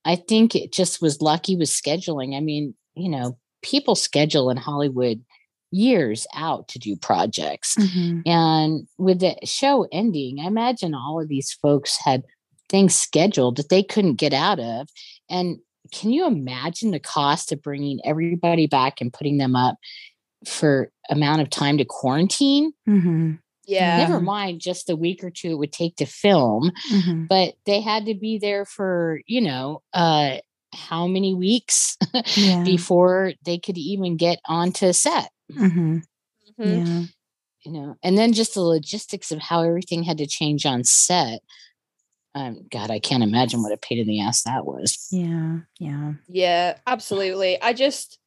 i 0.05 0.17
think 0.17 0.55
it 0.55 0.73
just 0.73 1.01
was 1.03 1.21
lucky 1.21 1.57
with 1.57 1.69
scheduling 1.69 2.37
i 2.37 2.41
mean 2.41 2.75
you 2.95 3.09
know 3.09 3.37
people 3.63 3.95
schedule 3.95 4.51
in 4.51 4.57
hollywood 4.57 5.23
years 5.71 6.25
out 6.37 6.69
to 6.69 6.79
do 6.79 6.95
projects 6.95 7.75
Mhm. 7.77 8.23
and 8.27 8.87
with 8.97 9.19
the 9.19 9.35
show 9.45 9.89
ending, 9.91 10.39
I 10.39 10.45
imagine 10.47 10.95
all 10.95 11.21
of 11.21 11.27
these 11.29 11.53
folks 11.53 11.99
had 11.99 12.23
things 12.75 12.97
scheduled 12.97 13.57
that 13.57 13.69
they 13.69 13.85
couldn't 13.85 14.17
get 14.17 14.33
out 14.33 14.59
of. 14.59 14.89
And 15.31 15.59
can 15.93 16.11
you 16.11 16.27
imagine 16.27 16.91
the 16.91 16.99
cost 16.99 17.53
of 17.53 17.63
bringing 17.63 18.01
everybody 18.05 18.67
back 18.67 19.01
and 19.01 19.13
putting 19.13 19.37
them 19.39 19.55
up 19.55 19.77
for 20.45 20.91
amount 21.09 21.41
of 21.41 21.51
time 21.51 21.79
to 21.79 21.85
quarantine? 21.85 22.73
Mhm. 22.89 23.39
yeah. 23.67 23.97
Never 23.99 24.21
mind 24.21 24.61
just 24.61 24.89
the 24.89 24.97
week 24.97 25.23
or 25.23 25.31
two 25.31 25.53
it 25.53 25.59
would 25.59 25.73
take 25.73 25.95
to 25.97 26.05
film, 26.07 26.73
Mhm. 26.91 27.29
but 27.29 27.55
they 27.65 27.81
had 27.81 28.07
to 28.07 28.15
be 28.15 28.39
there 28.39 28.65
for, 28.65 29.21
you 29.29 29.41
know, 29.41 29.83
uh 29.93 30.39
how 30.75 31.07
many 31.07 31.33
weeks 31.33 31.97
Yeah. 32.37 32.65
before 32.65 33.35
they 33.45 33.59
could 33.61 33.79
even 33.79 34.17
get 34.17 34.41
onto 34.49 34.93
set? 34.93 35.31
Mhm. 35.53 36.03
Mhm. 36.59 36.87
Yeah. 36.87 37.03
you 37.67 37.73
know 37.73 37.95
and 38.03 38.19
then 38.19 38.33
just 38.35 38.53
the 38.55 38.61
logistics 38.61 39.33
of 39.33 39.39
how 39.41 39.63
everything 39.63 40.03
had 40.03 40.19
to 40.19 40.27
change 40.27 40.67
on 40.67 40.85
set 40.85 41.41
um 42.35 42.67
god 42.71 42.91
i 42.91 42.99
can't 42.99 43.23
imagine 43.23 43.63
what 43.63 43.73
a 43.73 43.77
pain 43.77 43.99
in 43.99 44.07
the 44.07 44.21
ass 44.21 44.43
that 44.43 44.67
was 44.67 45.09
Yeah. 45.13 45.59
Yeah. 45.79 46.13
Yeah, 46.29 46.79
absolutely. 46.87 47.61
I 47.63 47.73
just 47.73 48.19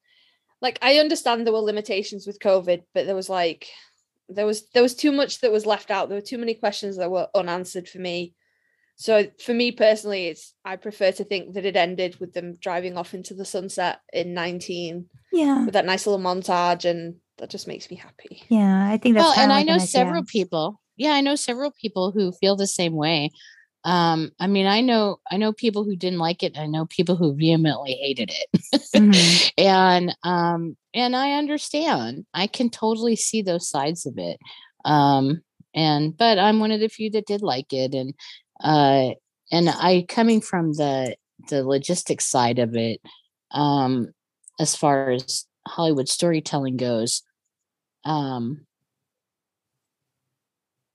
like 0.62 0.80
I 0.82 0.98
understand 0.98 1.46
there 1.46 1.54
were 1.54 1.60
limitations 1.60 2.26
with 2.26 2.40
COVID, 2.40 2.84
but 2.94 3.06
there 3.06 3.16
was 3.16 3.30
like 3.30 3.68
there 4.30 4.46
was 4.46 4.68
there 4.70 4.84
was 4.84 4.96
too 4.96 5.12
much 5.12 5.42
that 5.42 5.52
was 5.52 5.66
left 5.66 5.92
out. 5.92 6.10
There 6.10 6.18
were 6.18 6.22
too 6.22 6.38
many 6.38 6.54
questions 6.54 6.98
that 6.98 7.12
were 7.12 7.28
unanswered 7.36 7.88
for 7.88 8.00
me. 8.00 8.34
So 8.96 9.28
for 9.44 9.54
me 9.54 9.72
personally, 9.72 10.28
it's 10.28 10.54
I 10.66 10.76
prefer 10.78 11.12
to 11.14 11.24
think 11.24 11.54
that 11.54 11.66
it 11.66 11.76
ended 11.76 12.20
with 12.20 12.34
them 12.34 12.56
driving 12.60 12.98
off 12.98 13.14
into 13.14 13.34
the 13.36 13.46
sunset 13.46 14.00
in 14.12 14.34
19 14.34 15.06
Yeah. 15.32 15.66
with 15.66 15.74
that 15.74 15.86
nice 15.86 16.08
little 16.08 16.24
montage 16.24 16.86
and 16.86 17.16
that 17.38 17.52
just 17.52 17.68
makes 17.68 17.92
me 17.92 17.98
happy. 17.98 18.44
Yeah. 18.50 18.90
I 18.90 18.98
think 18.98 19.16
that's 19.16 19.28
well 19.28 19.40
and 19.40 19.52
i 19.52 19.58
like 19.58 19.68
a 19.68 19.72
know 19.72 19.78
several 19.78 20.24
yeah. 20.24 20.32
people 20.32 20.82
yeah, 20.98 21.12
I 21.12 21.22
know 21.22 21.36
several 21.36 21.72
people 21.80 22.12
who 22.12 22.32
feel 22.32 22.56
the 22.56 22.68
same 22.68 22.94
way. 22.94 23.30
Um, 23.84 24.32
I 24.40 24.48
mean, 24.48 24.68
I 24.68 24.82
know 24.82 25.20
I 25.32 25.38
know 25.38 25.54
people 25.54 25.84
who 25.84 25.96
didn't 25.96 26.20
like 26.20 26.44
it. 26.44 26.58
I 26.58 26.66
know 26.68 26.86
people 26.88 27.16
who 27.16 27.36
vehemently 27.36 27.94
hated 27.94 28.32
it. 28.32 28.82
Mhm. 28.96 29.52
and 29.58 30.16
um 30.24 30.76
and 30.94 31.16
I 31.16 31.34
understand. 31.34 32.26
I 32.34 32.48
can 32.48 32.70
totally 32.70 33.16
see 33.16 33.42
those 33.42 33.70
sides 33.70 34.06
of 34.06 34.18
it. 34.18 34.40
Um 34.86 35.42
and 35.76 36.16
but 36.18 36.38
I'm 36.40 36.60
one 36.60 36.72
of 36.72 36.80
the 36.80 36.90
few 36.90 37.10
that 37.12 37.28
did 37.28 37.42
like 37.42 37.72
it 37.72 37.94
and 37.94 38.14
uh 38.64 39.12
and 39.52 39.70
I 39.70 40.06
coming 40.10 40.42
from 40.42 40.74
the 40.74 41.16
the 41.50 41.64
logistics 41.64 42.26
side 42.26 42.60
of 42.60 42.76
it 42.76 43.00
um 43.52 44.10
as 44.60 44.76
far 44.76 45.12
as 45.12 45.46
Hollywood 45.68 46.10
storytelling 46.10 46.78
goes 46.78 47.22
um 48.06 48.66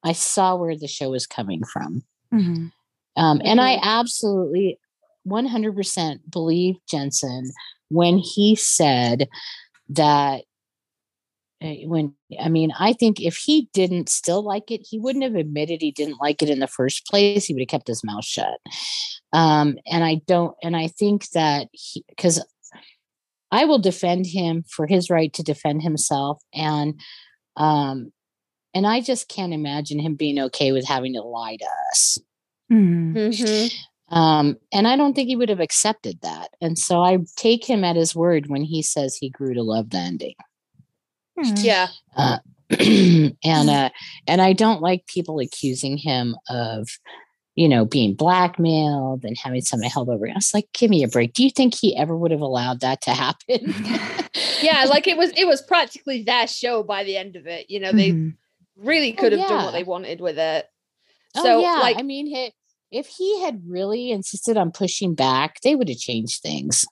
I 0.05 0.13
saw 0.13 0.57
where 0.57 0.77
the 0.77 0.89
show 0.89 1.11
was 1.11 1.27
coming 1.27 1.63
from. 1.65 2.03
Mhm. 2.33 2.73
Um, 3.17 3.41
and 3.45 3.61
I 3.61 3.77
Mhm. 3.77 3.83
absolutely 3.83 4.79
100% 5.25 6.31
believe 6.31 6.77
Jensen 6.89 7.51
when 7.91 8.19
he 8.19 8.57
said 8.57 9.29
that 9.91 10.45
uh, 11.63 11.75
when 11.87 12.15
I 12.41 12.49
mean, 12.49 12.73
I 12.79 12.93
think 12.93 13.21
if 13.21 13.37
he 13.37 13.69
didn't 13.73 14.09
still 14.09 14.43
like 14.43 14.71
it, 14.71 14.81
he 14.89 14.99
wouldn't 14.99 15.25
have 15.25 15.37
admitted 15.37 15.81
he 15.81 15.93
didn't 15.93 16.21
like 16.21 16.43
it 16.43 16.51
in 16.51 16.59
the 16.59 16.67
first 16.67 17.07
place. 17.07 17.45
He 17.45 17.55
would 17.55 17.61
have 17.63 17.69
kept 17.69 17.87
his 17.89 18.03
mouth 18.05 18.25
shut. 18.25 18.59
Um, 19.33 19.77
and 19.87 20.05
I 20.05 20.21
don't, 20.27 20.57
and 20.63 20.77
I 20.77 20.89
think 20.89 21.29
that 21.31 21.69
he, 21.73 22.05
because 22.09 22.45
I 23.51 23.65
will 23.65 23.79
defend 23.79 24.27
him 24.27 24.65
for 24.69 24.87
his 24.87 25.11
right 25.11 25.33
to 25.35 25.43
defend 25.43 25.83
himself. 25.83 26.43
And, 26.55 26.99
um, 27.57 28.13
and 28.75 28.87
I 28.87 29.01
just 29.01 29.29
can't 29.29 29.53
imagine 29.53 29.99
him 29.99 30.15
being 30.15 30.39
okay 30.39 30.73
with 30.73 30.87
having 30.87 31.15
to 31.15 31.23
lie 31.23 31.57
to 31.57 31.67
us. 31.91 32.19
Mhm. 32.71 33.15
Mhm. 33.15 33.73
Um, 34.09 34.59
and 34.73 34.87
I 34.87 34.97
don't 34.97 35.15
think 35.15 35.29
he 35.29 35.37
would 35.37 35.49
have 35.49 35.61
accepted 35.61 36.21
that. 36.23 36.49
And 36.61 36.79
so 36.79 37.01
I 37.03 37.19
take 37.37 37.65
him 37.65 37.83
at 37.85 37.97
his 37.97 38.15
word 38.15 38.49
when 38.49 38.63
he 38.63 38.83
says 38.83 39.17
he 39.17 39.31
grew 39.31 39.55
to 39.55 39.63
love 39.63 39.91
the 39.91 39.99
ending. 39.99 40.35
Mhm. 41.39 41.65
Yeah. 41.65 41.89
Uh, 42.17 42.39
and 43.45 43.71
uh, 43.71 43.91
and 44.27 44.41
I 44.43 44.53
don't 44.53 44.81
like 44.83 45.07
people 45.07 45.39
accusing 45.41 45.97
him 45.99 46.37
of, 46.49 46.89
you 47.55 47.69
know, 47.69 47.85
being 47.85 48.15
blackmailed 48.15 49.25
and 49.25 49.37
having 49.39 49.61
something 49.61 49.91
held 49.91 50.09
over. 50.09 50.29
I 50.29 50.33
was 50.35 50.55
like, 50.55 50.69
give 50.73 50.91
me 50.91 51.03
a 51.03 51.09
break. 51.09 51.33
Do 51.35 51.45
you 51.45 51.51
think 51.51 51.75
he 51.75 51.97
ever 51.97 52.17
would 52.17 52.31
have 52.31 52.41
allowed 52.41 52.81
that 52.81 53.01
to 53.03 53.11
happen? 53.11 53.75
Yeah, 54.63 54.85
like 54.85 55.09
it 55.09 55.17
was 55.17 55.33
it 55.37 55.45
was 55.47 55.61
practically 55.61 56.23
their 56.23 56.47
show 56.47 56.85
by 56.85 57.03
the 57.03 57.17
end 57.17 57.35
of 57.35 57.47
it. 57.49 57.69
You 57.69 57.81
know, 57.81 57.91
they 57.93 58.13
Mhm. 58.13 58.37
Really 58.77 59.13
Oh, 59.13 59.21
could 59.21 59.33
have 59.33 59.49
done 59.49 59.65
what 59.65 59.73
they 59.73 59.85
wanted 59.85 60.21
with 60.21 60.39
it. 60.39 60.67
oh 61.37 61.43
So 61.43 61.61
yeah, 61.61 61.79
like 61.81 61.99
I 61.99 62.03
mean, 62.03 62.27
he, 62.27 62.53
if 62.91 63.07
he 63.07 63.41
had 63.43 63.63
really 63.67 64.11
insisted 64.11 64.57
on 64.57 64.71
pushing 64.73 65.15
back, 65.15 65.61
they 65.63 65.75
would 65.77 65.89
have 65.89 65.99
changed 65.99 66.43
things. 66.43 66.85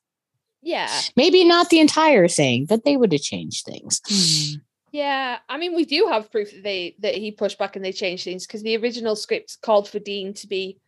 yeah. 0.62 0.88
Maybe 1.16 1.44
not 1.44 1.70
the 1.70 1.80
entire 1.80 2.28
thing, 2.28 2.66
but 2.66 2.84
they 2.84 2.96
would 2.96 3.12
have 3.12 3.22
changed 3.22 3.64
things. 3.64 4.00
Mhm. 4.08 4.60
Yeah, 4.92 5.38
I 5.48 5.56
mean, 5.56 5.76
we 5.76 5.84
do 5.84 6.08
have 6.10 6.32
proof 6.32 6.50
that 6.50 6.64
they 6.64 6.96
that 6.98 7.14
he 7.14 7.30
pushed 7.30 7.58
back 7.58 7.76
and 7.76 7.84
they 7.84 7.92
changed 7.92 8.24
things 8.24 8.46
because 8.46 8.62
the 8.62 8.76
original 8.76 9.14
script 9.14 9.58
called 9.62 9.88
for 9.88 10.00
Dean 10.00 10.34
to 10.34 10.46
be 10.48 10.78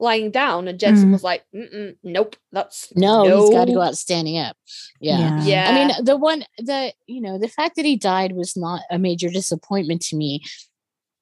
lying 0.00 0.30
down, 0.30 0.68
and 0.68 0.78
Jensen 0.78 1.08
Mhm. 1.08 1.12
was 1.12 1.24
like, 1.24 1.44
Mm-mm, 1.54 1.96
"Nope, 2.02 2.36
that's 2.52 2.92
No, 2.94 3.24
he's 3.40 3.50
got 3.50 3.64
to 3.66 3.72
go 3.72 3.80
out 3.80 3.96
standing 3.96 4.38
up. 4.38 4.56
Yeah. 5.00 5.18
Yeah. 5.18 5.44
Yeah, 5.44 5.70
I 5.70 5.74
mean, 5.74 6.04
the 6.04 6.16
one 6.16 6.44
the 6.58 6.92
you 7.06 7.20
know 7.20 7.38
the 7.38 7.48
fact 7.48 7.76
that 7.76 7.84
he 7.84 7.96
died 7.96 8.32
was 8.36 8.56
not 8.56 8.82
a 8.90 8.98
major 8.98 9.28
disappointment 9.30 10.02
to 10.02 10.16
me. 10.16 10.42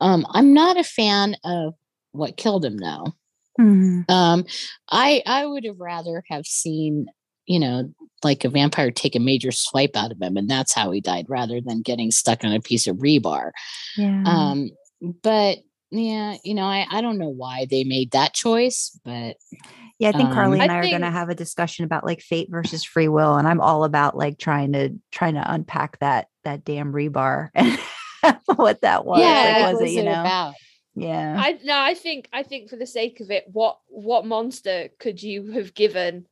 Um, 0.01 0.27
I'm 0.31 0.53
not 0.53 0.77
a 0.79 0.85
fan 0.85 1.37
of 1.45 1.75
what 2.13 2.37
killed 2.37 2.65
him 2.65 2.77
though. 2.79 3.15
Mhm. 3.59 4.05
Um, 4.11 4.45
I 4.91 5.23
I 5.27 5.47
would 5.47 5.65
have 5.65 5.81
rather 5.81 6.23
have 6.29 6.47
seen 6.47 7.07
you 7.47 7.59
know 7.59 7.91
like 8.25 8.45
a 8.45 8.49
vampire 8.51 8.91
take 8.91 9.15
a 9.15 9.21
major 9.21 9.53
swipe 9.53 9.97
out 9.97 10.13
of 10.13 10.21
him, 10.21 10.37
and 10.37 10.49
that's 10.51 10.73
how 10.75 10.91
he 10.91 11.01
died, 11.01 11.27
rather 11.29 11.61
than 11.61 11.81
getting 11.83 12.11
stuck 12.11 12.45
on 12.45 12.53
a 12.53 12.61
piece 12.61 12.87
of 12.87 12.97
rebar. 12.97 13.53
Yeah. 13.97 14.23
Um, 14.27 14.71
but 15.23 15.59
yeah, 15.99 16.37
you 16.45 16.55
know, 16.55 16.65
I 16.65 16.87
I 16.91 17.01
don't 17.01 17.19
know 17.19 17.29
why 17.29 17.67
they 17.69 17.85
made 17.85 18.13
that 18.13 18.35
choice, 18.35 18.99
but 19.05 19.37
Yeah, 19.99 20.11
I 20.11 20.13
think 20.13 20.31
Um, 20.31 20.37
Karlee 20.37 20.61
and 20.61 20.71
I 20.71 20.77
I, 20.77 20.79
are 20.79 20.87
going 20.91 21.01
to 21.01 21.11
have 21.11 21.31
a 21.31 21.35
discussion 21.35 21.85
about 21.85 22.05
like 22.05 22.21
fate 22.21 22.49
versus 22.51 22.85
free 22.85 23.09
will, 23.09 23.37
and 23.37 23.49
I'm 23.49 23.61
all 23.61 23.85
about 23.85 24.17
like 24.17 24.39
trying 24.39 24.73
to 24.73 24.91
trying 25.11 25.35
to 25.35 25.53
unpack 25.53 25.99
that 26.01 26.29
that 26.45 26.65
damn 26.65 26.93
rebar 26.93 27.51
and 27.55 27.79
what 28.57 28.81
that 28.83 29.05
was. 29.05 29.21
Yeah, 29.21 29.59
like, 29.59 29.73
was, 29.73 29.83
was 29.83 29.91
it 29.91 29.95
you 29.95 30.01
it 30.01 30.05
know? 30.05 30.21
about? 30.21 30.55
Yeah, 30.95 31.37
I 31.39 31.59
no, 31.63 31.79
I 31.79 31.95
think 31.95 32.29
I 32.33 32.43
think 32.43 32.71
for 32.71 32.77
the 32.77 32.87
sake 32.87 33.21
of 33.21 33.31
it, 33.31 33.45
what 33.53 33.79
what 33.89 34.27
monster 34.27 34.89
could 34.99 35.23
you 35.23 35.53
have 35.53 35.75
given? 35.75 36.27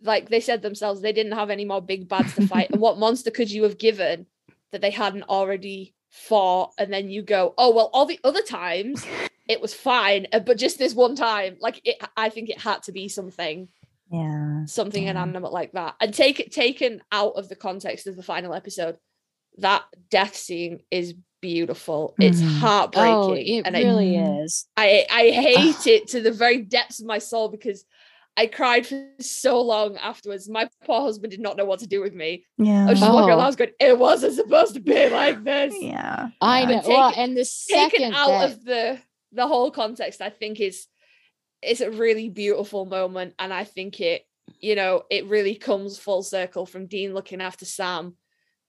Like 0.00 0.28
they 0.28 0.40
said 0.40 0.62
themselves, 0.62 1.00
they 1.00 1.12
didn't 1.12 1.32
have 1.32 1.50
any 1.50 1.64
more 1.64 1.80
big 1.80 2.08
bads 2.08 2.34
to 2.34 2.46
fight, 2.46 2.70
and 2.70 2.80
what 2.80 2.98
monster 2.98 3.30
could 3.30 3.50
you 3.50 3.62
have 3.64 3.78
given 3.78 4.26
that 4.72 4.80
they 4.80 4.90
hadn't 4.90 5.24
already 5.24 5.94
fought? 6.12 6.72
And 6.78 6.92
then 6.92 7.10
you 7.10 7.22
go, 7.22 7.54
oh 7.58 7.74
well, 7.74 7.90
all 7.92 8.06
the 8.06 8.20
other 8.22 8.42
times 8.42 9.04
it 9.48 9.60
was 9.60 9.74
fine, 9.74 10.28
uh, 10.32 10.38
but 10.38 10.58
just 10.58 10.78
this 10.78 10.94
one 10.94 11.16
time, 11.16 11.56
like 11.60 11.80
it, 11.84 11.96
I 12.16 12.28
think 12.28 12.48
it 12.48 12.60
had 12.60 12.84
to 12.84 12.92
be 12.92 13.08
something 13.08 13.68
yeah, 14.10 14.66
something 14.66 15.04
Yeah. 15.04 15.10
inanimate 15.12 15.52
like 15.52 15.72
that 15.72 15.94
and 16.00 16.12
take 16.12 16.38
it 16.38 16.52
taken 16.52 17.00
out 17.10 17.32
of 17.36 17.48
the 17.48 17.56
context 17.56 18.06
of 18.06 18.14
the 18.14 18.22
final 18.22 18.52
episode 18.52 18.98
that 19.58 19.84
death 20.10 20.36
scene 20.36 20.80
is 20.90 21.14
beautiful 21.40 22.14
it's 22.20 22.40
Mhm. 22.42 22.58
heartbreaking 22.60 23.18
Oh, 23.20 23.58
it 23.58 23.62
and 23.64 23.74
really 23.74 24.12
Mm. 24.12 24.44
is. 24.44 24.66
I, 24.76 25.06
I 25.10 25.22
i 25.22 25.30
hate 25.30 25.86
it 25.86 26.08
to 26.08 26.20
the 26.20 26.30
very 26.30 26.58
depths 26.62 27.00
of 27.00 27.06
my 27.06 27.18
soul 27.18 27.48
because 27.48 27.84
i 28.36 28.46
cried 28.46 28.86
for 28.86 29.04
so 29.20 29.60
long 29.60 29.96
afterwards 29.98 30.48
my 30.48 30.68
poor 30.84 31.00
husband 31.02 31.30
did 31.30 31.40
not 31.40 31.56
know 31.56 31.64
what 31.64 31.80
to 31.80 31.86
do 31.86 32.00
with 32.00 32.14
me 32.14 32.44
yeah, 32.58 32.86
i 32.86 32.90
was 32.90 33.00
just 33.00 33.12
walking 33.12 33.28
around 33.28 33.34
Oh. 33.34 33.36
the 33.38 33.42
house 33.44 33.56
going 33.56 33.70
it 33.80 33.98
wasn't 33.98 34.34
supposed 34.34 34.74
to 34.74 34.80
be 34.80 35.08
like 35.10 35.44
this 35.44 35.74
yeah. 35.78 36.28
I 36.40 36.64
know. 36.64 36.80
Take 36.80 36.88
well, 36.88 37.10
it- 37.10 37.18
and 37.18 37.36
the 37.36 37.44
taken 37.68 37.90
second 37.90 38.14
out 38.14 38.28
that, 38.28 38.50
of 38.52 38.64
the 38.64 38.98
the 39.32 39.46
whole 39.46 39.70
context 39.70 40.20
i 40.20 40.30
think 40.30 40.60
is 40.60 40.86
it's 41.62 41.80
a 41.80 41.90
really 41.90 42.28
beautiful 42.28 42.84
moment 42.86 43.34
and 43.38 43.52
i 43.52 43.64
think 43.64 44.00
it 44.00 44.26
you 44.60 44.74
know 44.74 45.02
it 45.10 45.26
really 45.26 45.54
comes 45.54 45.98
full 45.98 46.22
circle 46.22 46.66
from 46.66 46.86
dean 46.86 47.14
looking 47.14 47.40
after 47.40 47.64
sam 47.64 48.16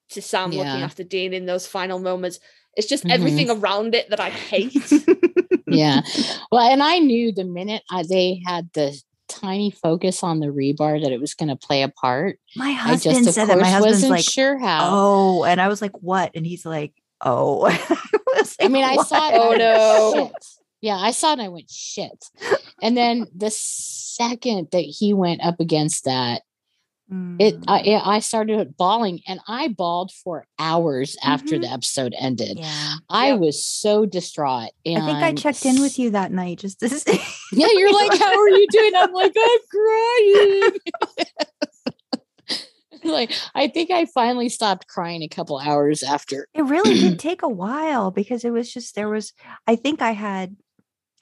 to 0.09 0.21
sam 0.21 0.51
looking 0.51 0.65
after 0.83 1.03
dean 1.03 1.33
in 1.33 1.45
those 1.45 1.65
final 1.67 1.99
moments 1.99 2.39
it's 2.75 2.87
just 2.87 3.03
Mhm. 3.03 3.11
everything 3.11 3.49
around 3.49 3.95
it 3.95 4.09
that 4.09 4.19
i 4.19 4.29
hate 4.29 4.75
yeah. 5.67 6.01
Well, 6.51 6.71
and 6.71 6.83
I 6.83 6.99
knew 6.99 7.31
the 7.31 7.45
minute 7.45 7.81
I, 7.89 8.03
they 8.07 8.41
had 8.45 8.69
the 8.73 8.99
tiny 9.43 9.71
focus 9.71 10.23
on 10.23 10.39
the 10.39 10.47
rebar 10.47 11.01
that 11.01 11.11
it 11.11 11.19
was 11.19 11.33
going 11.33 11.49
to 11.49 11.55
play 11.55 11.83
a 11.83 11.89
part. 11.89 12.39
My 12.55 12.69
I 12.69 12.71
husband 12.73 13.25
just, 13.25 13.35
said 13.35 13.47
that. 13.49 13.59
My 13.59 13.67
husband's 13.67 13.97
wasn't 13.97 14.11
like, 14.11 14.23
sure 14.23 14.57
how. 14.57 14.89
oh, 14.91 15.43
and 15.43 15.59
I 15.59 15.67
was 15.67 15.81
like, 15.81 15.91
what? 16.01 16.31
And 16.35 16.45
he's 16.45 16.65
like, 16.65 16.93
oh. 17.21 17.65
I, 17.67 17.97
was 18.35 18.55
I 18.61 18.67
mean, 18.67 18.83
like, 18.83 18.99
I 18.99 19.03
saw 19.03 19.29
it. 19.29 19.33
Oh, 19.35 19.53
I 19.53 19.57
no. 19.57 20.13
"Shit." 20.15 20.45
Yeah, 20.81 20.97
I 20.97 21.11
saw 21.11 21.29
it 21.29 21.33
and 21.33 21.41
I 21.43 21.47
went 21.47 21.69
shit. 21.69 22.25
And 22.81 22.97
then 22.97 23.27
the 23.33 23.49
second 23.49 24.69
that 24.71 24.81
he 24.81 25.13
went 25.13 25.41
up 25.41 25.59
against 25.59 26.03
that, 26.05 26.41
Mm. 27.11 27.63
I, 27.67 27.81
it- 27.81 28.01
I 28.05 28.19
started 28.19 28.75
bawling, 28.77 29.19
and 29.27 29.39
I 29.47 29.67
bawled 29.67 30.11
for 30.23 30.45
hours 30.57 31.17
after 31.23 31.55
Mhm. 31.57 31.61
the 31.61 31.71
episode 31.71 32.13
ended. 32.17 32.57
yeah. 32.59 32.95
I 33.09 33.29
Yep. 33.31 33.39
was 33.39 33.65
so 33.65 34.05
distraught. 34.05 34.69
And 34.85 35.03
I 35.03 35.05
think 35.05 35.23
I 35.23 35.33
checked 35.33 35.65
in 35.65 35.81
with 35.81 35.99
you 35.99 36.11
that 36.11 36.31
night 36.31 36.59
just 36.59 36.79
to 36.79 36.89
see. 36.89 37.19
Yeah, 37.51 37.67
you're 37.73 37.93
like, 37.93 38.17
how 38.19 38.33
are 38.39 38.49
you 38.49 38.67
doing? 38.71 38.93
I'm 38.95 39.11
like, 39.13 39.33
I'm 39.37 39.59
crying. 39.69 40.71
like, 43.03 43.31
I 43.53 43.67
think 43.67 43.91
I 43.91 44.05
finally 44.05 44.47
stopped 44.49 44.87
crying 44.87 45.23
a 45.23 45.27
couple 45.27 45.59
hours 45.59 46.03
after. 46.03 46.47
It 46.53 46.61
really 46.63 46.93
did 46.99 47.19
take 47.19 47.41
a 47.41 47.49
while 47.49 48.11
because 48.11 48.45
it 48.45 48.51
was 48.51 48.71
just 48.71 48.95
there 48.95 49.09
was 49.09 49.33
I 49.67 49.75
think 49.75 50.01
I 50.01 50.11
had 50.11 50.55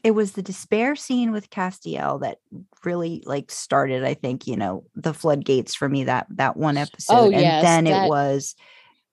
it 0.03 0.11
was 0.11 0.31
the 0.31 0.41
despair 0.41 0.95
scene 0.95 1.31
with 1.31 1.49
Castiel 1.49 2.21
that 2.21 2.37
really 2.83 3.23
like 3.25 3.51
started 3.51 4.03
I 4.03 4.13
think 4.15 4.47
you 4.47 4.57
know 4.57 4.83
the 4.95 5.13
floodgates 5.13 5.75
for 5.75 5.87
me 5.89 6.05
that 6.05 6.27
that 6.31 6.57
one 6.57 6.77
episode. 6.77 7.13
Oh, 7.13 7.25
and 7.31 7.41
yes, 7.41 7.63
then 7.63 7.83
that- 7.85 8.05
it 8.05 8.09
was 8.09 8.55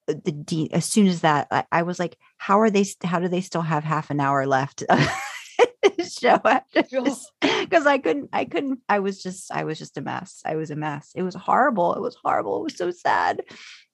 uh, 0.09 0.15
the 0.25 0.33
de- 0.33 0.73
as 0.73 0.85
soon 0.85 1.07
as 1.07 1.21
that 1.21 1.49
I, 1.51 1.65
I 1.73 1.83
was 1.83 1.99
like 1.99 2.17
how 2.37 2.61
are 2.61 2.71
they 2.71 2.85
st- 2.85 3.11
how 3.11 3.19
do 3.19 3.29
they 3.29 3.41
still 3.41 3.63
have 3.63 3.85
half 3.85 4.11
an 4.11 4.21
hour 4.21 4.47
left 4.47 4.83
show 6.21 6.41
after 6.45 6.83
this 6.83 7.31
because 7.69 7.87
I 7.87 7.99
couldn't 7.99 8.31
I 8.33 8.45
couldn't 8.45 8.81
I 8.89 8.99
was 9.01 9.23
just 9.23 9.51
I 9.53 9.65
was 9.65 9.79
just 9.79 9.97
a 9.99 10.01
mess 10.01 10.43
I 10.45 10.57
was 10.57 10.71
a 10.71 10.77
mess 10.77 11.11
it 11.15 11.23
was 11.23 11.35
horrible 11.35 11.95
it 11.95 12.01
was 12.01 12.17
horrible 12.25 12.59
it 12.61 12.65
was 12.65 12.77
so 12.77 12.91
sad 12.91 13.43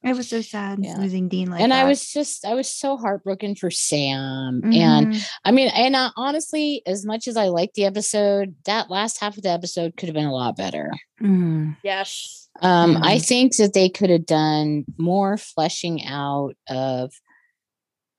it 0.02 0.14
was 0.16 0.28
so 0.28 0.40
sad 0.42 0.78
Yeah. 0.82 0.96
losing 0.98 1.28
Dean 1.28 1.50
like 1.50 1.62
and 1.62 1.72
I 1.72 1.84
was 1.84 2.06
just, 2.12 2.44
I 2.44 2.52
was 2.54 2.68
so 2.68 2.98
heartbroken 2.98 3.54
for 3.56 3.70
Sam. 3.70 4.60
And 4.64 5.06
Mhm. 5.08 5.26
I 5.46 5.50
mean, 5.50 5.68
and 5.74 5.96
uh, 5.96 6.10
honestly, 6.14 6.82
as 6.86 7.06
much 7.06 7.26
as 7.26 7.38
I 7.38 7.48
liked 7.48 7.72
the 7.74 7.86
episode, 7.86 8.54
that 8.66 8.90
last 8.90 9.18
half 9.18 9.38
of 9.38 9.42
the 9.42 9.48
episode 9.48 9.96
could 9.96 10.10
have 10.10 10.14
been 10.14 10.26
a 10.26 10.32
lot 10.34 10.56
better. 10.58 10.90
Mm. 11.22 11.76
yes 11.82 12.48
Um, 12.60 12.98
I 13.02 13.16
Mhm. 13.16 13.26
think 13.26 13.56
that 13.56 13.72
they 13.72 13.88
could 13.88 14.10
have 14.10 14.26
done 14.26 14.84
more 14.98 15.38
fleshing 15.38 16.04
out 16.06 16.52
of 16.68 17.10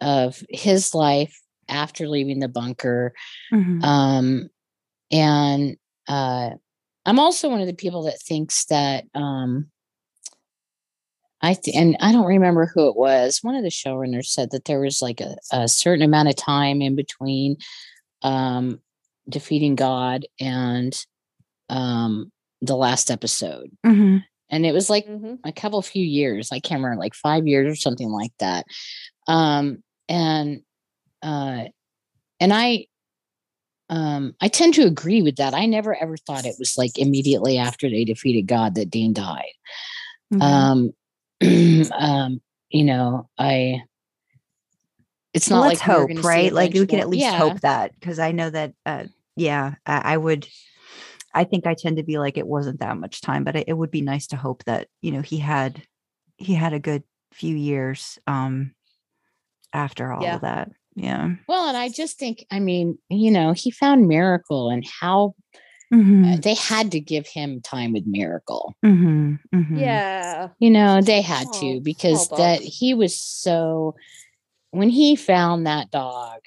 of 0.01 0.43
his 0.49 0.93
life 0.95 1.39
after 1.69 2.07
leaving 2.07 2.39
the 2.39 2.47
bunker. 2.49 3.13
Mhm. 3.53 3.83
Um, 3.83 4.49
and 5.11 5.75
uh, 6.07 6.51
I'm 7.05 7.19
also 7.19 7.49
one 7.49 7.61
of 7.61 7.67
the 7.67 7.73
people 7.73 8.03
that 8.03 8.19
thinks 8.21 8.65
that 8.65 9.05
um, 9.13 9.67
I 11.41 11.53
th- 11.53 11.75
and 11.75 11.95
I 11.99 12.11
don't 12.11 12.25
remember 12.25 12.71
who 12.73 12.89
it 12.89 12.95
was. 12.95 13.39
One 13.41 13.55
of 13.55 13.63
the 13.63 13.69
showrunners 13.69 14.25
said 14.27 14.51
that 14.51 14.65
there 14.65 14.79
was 14.79 15.01
like 15.01 15.21
a, 15.21 15.35
a 15.51 15.67
certain 15.67 16.03
amount 16.03 16.29
of 16.29 16.35
time 16.35 16.81
in 16.81 16.95
between 16.95 17.57
um, 18.23 18.79
defeating 19.29 19.75
God 19.75 20.25
and 20.39 20.95
um, 21.69 22.31
the 22.61 22.75
last 22.75 23.11
episode, 23.11 23.69
Mhm. 23.85 24.23
and 24.49 24.65
it 24.65 24.71
was 24.73 24.89
like 24.89 25.05
Mhm. 25.07 25.39
a 25.43 25.51
couple 25.51 25.81
few 25.81 26.03
years. 26.05 26.51
I 26.51 26.59
can't 26.59 26.81
remember, 26.81 26.99
like 27.01 27.13
five 27.15 27.47
years 27.47 27.71
or 27.71 27.75
something 27.75 28.09
like 28.09 28.33
that. 28.39 28.65
Um, 29.27 29.83
and 30.07 30.61
uh, 31.21 31.65
and 32.39 32.53
I 32.53 32.85
um 33.89 34.35
I 34.41 34.47
tend 34.47 34.73
to 34.75 34.83
agree 34.83 35.21
with 35.21 35.35
that. 35.37 35.53
I 35.53 35.65
never 35.65 35.95
ever 35.95 36.17
thought 36.17 36.45
it 36.45 36.55
was 36.57 36.75
like 36.77 36.97
immediately 36.97 37.57
after 37.57 37.89
they 37.89 38.03
defeated 38.05 38.43
God 38.47 38.75
that 38.75 38.89
Dean 38.89 39.13
died. 39.13 39.51
Mhm. 40.33 40.93
Um, 41.41 41.91
um, 41.97 42.41
you 42.69 42.83
know, 42.83 43.29
I. 43.37 43.81
It's 45.33 45.49
not 45.49 45.61
Let's 45.61 45.81
like 45.81 45.87
we're 45.89 46.07
hope, 46.07 46.23
right? 46.23 46.53
Like 46.53 46.73
we 46.73 46.87
can 46.87 46.99
at 46.99 47.09
least 47.09 47.23
yeah. 47.23 47.37
hope 47.37 47.59
that 47.59 47.93
because 47.99 48.19
I 48.19 48.31
know 48.31 48.49
that, 48.49 48.73
uh, 48.85 49.03
yeah, 49.35 49.75
I, 49.85 50.13
I 50.13 50.17
would. 50.17 50.47
I 51.33 51.43
think 51.43 51.67
I 51.67 51.73
tend 51.73 51.97
to 51.97 52.03
be 52.03 52.17
like 52.17 52.37
it 52.37 52.47
wasn't 52.47 52.79
that 52.79 52.97
much 52.97 53.19
time, 53.19 53.43
but 53.43 53.57
it, 53.57 53.65
it 53.67 53.73
would 53.73 53.91
be 53.91 54.01
nice 54.01 54.27
to 54.27 54.37
hope 54.37 54.63
that 54.63 54.87
you 55.01 55.11
know 55.11 55.21
he 55.21 55.37
had 55.39 55.81
he 56.37 56.53
had 56.53 56.71
a 56.71 56.79
good 56.79 57.03
few 57.33 57.53
years 57.53 58.17
um 58.27 58.73
after 59.73 60.13
all 60.13 60.23
Yeah. 60.23 60.35
of 60.35 60.41
that. 60.41 60.71
Yeah. 60.95 61.31
Well, 61.47 61.67
and 61.67 61.77
I 61.77 61.89
just 61.89 62.17
think, 62.17 62.45
I 62.51 62.59
mean, 62.59 62.97
you 63.09 63.31
know, 63.31 63.51
he 63.53 63.71
found 63.71 64.07
Miracle, 64.07 64.69
and 64.69 64.85
how 65.01 65.35
Mhm, 65.93 66.33
uh, 66.33 66.37
they 66.41 66.55
had 66.55 66.91
to 66.91 66.99
give 66.99 67.27
him 67.27 67.61
time 67.61 67.93
with 67.93 68.05
Miracle. 68.07 68.73
mhm, 68.83 69.39
mhm. 69.53 69.77
Yeah. 69.79 70.49
You 70.59 70.71
know, 70.71 71.01
they 71.01 71.21
had 71.21 71.47
Oh, 71.51 71.59
to 71.59 71.81
because 71.81 72.27
that 72.29 72.61
he 72.61 72.93
was 72.93 73.17
so. 73.17 73.95
When 74.71 74.89
he 74.89 75.15
found 75.15 75.67
that 75.67 75.91
dog, 75.91 76.41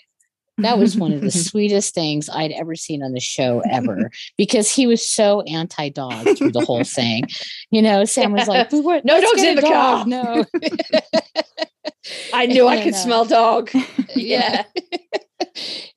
that 0.58 0.78
was 0.78 0.96
one 0.96 1.12
of 1.12 1.20
the 1.20 1.30
sweetest 1.48 1.94
things 1.94 2.28
I'd 2.28 2.52
ever 2.52 2.74
seen 2.74 3.02
on 3.02 3.12
the 3.12 3.20
show 3.20 3.62
ever 3.70 4.10
because 4.36 4.70
he 4.70 4.86
was 4.86 5.08
so 5.08 5.42
anti 5.42 5.88
dog 5.88 6.36
through 6.36 6.52
the 6.52 6.64
whole 6.64 6.84
thing. 6.84 7.24
You 7.70 7.82
know, 7.82 8.04
Sam 8.04 8.32
was 8.32 8.48
like, 8.48 8.70
"We 8.72 8.80
want- 8.80 9.04
No 9.04 9.20
dogs 9.20 9.42
in 9.42 9.56
the 9.56 9.62
car." 9.62 10.06
No, 10.06 10.44
I 12.34 12.46
knew 12.46 12.66
I 12.66 12.82
could 12.82 12.94
uh, 12.94 12.96
smell 12.96 13.24
dog. 13.24 13.70
yeah. 14.14 14.64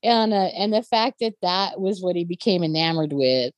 and 0.03 0.33
uh, 0.33 0.49
and 0.55 0.73
the 0.73 0.83
fact 0.83 1.17
that 1.21 1.33
that 1.41 1.79
was 1.79 2.01
what 2.01 2.15
he 2.15 2.25
became 2.25 2.63
enamored 2.63 3.13
with 3.13 3.53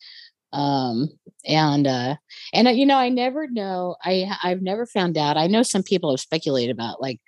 um 0.54 1.10
and 1.48 1.88
uh 1.88 2.16
and 2.54 2.68
uh, 2.68 2.72
you 2.72 2.86
know 2.86 2.96
i 2.96 3.10
never 3.10 3.48
know 3.48 3.96
i 4.04 4.32
i've 4.44 4.62
never 4.62 4.86
found 4.86 5.18
out 5.18 5.36
i 5.36 5.48
know 5.48 5.64
some 5.64 5.82
people 5.82 6.12
have 6.12 6.20
speculated 6.20 6.72
about 6.72 7.02
like 7.02 7.20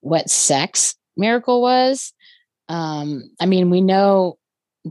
what 0.00 0.30
sex 0.30 0.94
miracle 1.16 1.60
was 1.60 2.12
um 2.68 3.22
i 3.40 3.46
mean 3.46 3.70
we 3.70 3.80
know 3.80 4.38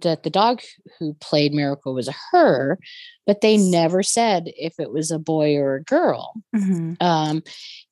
that 0.02 0.24
the 0.24 0.30
dog 0.30 0.62
who 1.00 1.14
played 1.22 1.54
miracle 1.54 1.94
was 1.94 2.08
a 2.08 2.16
her 2.32 2.78
but 3.26 3.42
they 3.42 3.56
never 3.58 4.04
said 4.04 4.44
if 4.58 4.80
it 4.80 4.92
was 4.92 5.10
a 5.12 5.20
boy 5.20 5.56
or 5.56 5.76
a 5.76 5.84
girl 5.84 6.34
Mhm. 6.56 6.98
um 7.02 7.44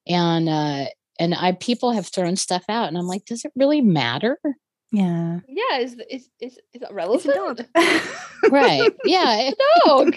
and 0.08 0.50
uh 0.50 0.86
and 1.20 1.34
i 1.36 1.52
people 1.54 1.92
have 1.92 2.08
thrown 2.08 2.36
stuff 2.36 2.64
out 2.70 2.88
and 2.88 2.98
i'm 2.98 3.08
like 3.08 3.26
does 3.26 3.46
it 3.46 3.52
really 3.56 3.82
matter 3.82 4.38
Yeah. 4.92 5.40
Yeah. 5.48 5.80
Is 5.80 5.94
is 6.10 6.30
is 6.40 6.54
is 6.54 6.60
It's 6.74 6.82
that 6.84 6.92
a 6.92 6.94
relevant? 6.94 7.36
dog. 7.74 8.52
right 8.52 8.92
yeah 9.06 9.52
Dog. 9.86 10.14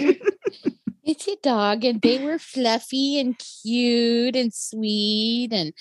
it's 1.02 1.28
a 1.28 1.36
dog 1.42 1.84
and 1.84 2.02
they 2.02 2.18
were 2.18 2.38
fluffy 2.38 3.18
and 3.20 3.38
cute 3.38 4.36
and 4.36 4.52
sweet 4.52 5.52
and 5.52 5.72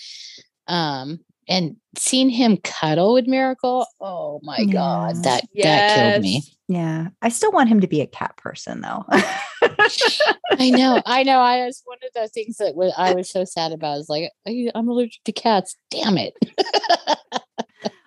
um 0.68 1.20
and 1.48 1.76
seeing 1.98 2.30
him 2.30 2.58
cuddle 2.58 3.14
with 3.14 3.28
miracle 3.28 3.86
oh 4.02 4.40
my 4.44 4.66
god 4.66 5.16
that 5.24 5.44
that 5.62 5.96
killed 5.96 6.22
me 6.22 6.44
yeah. 6.68 7.10
I 7.22 7.30
still 7.30 7.52
want 7.52 7.70
him 7.70 7.82
to 7.82 7.88
be 7.88 8.02
a 8.02 8.08
cat 8.08 8.36
person 8.38 8.82
though. 8.82 9.06
i 10.58 10.72
know 10.72 11.00
i 11.06 11.22
know 11.22 11.38
i 11.38 11.64
was 11.64 11.84
one 11.86 12.00
of 12.04 12.10
the 12.16 12.28
things 12.28 12.58
that 12.58 12.76
was, 12.76 12.92
i 12.98 13.14
was 13.14 13.30
so 13.30 13.44
sad 13.44 13.72
about 13.72 14.00
is 14.00 14.10
like 14.10 14.32
"I- 14.48 14.72
i'm 14.74 14.88
allergic 14.88 15.24
to 15.26 15.32
cats 15.32 15.76
damn 15.92 16.18
it 16.18 16.34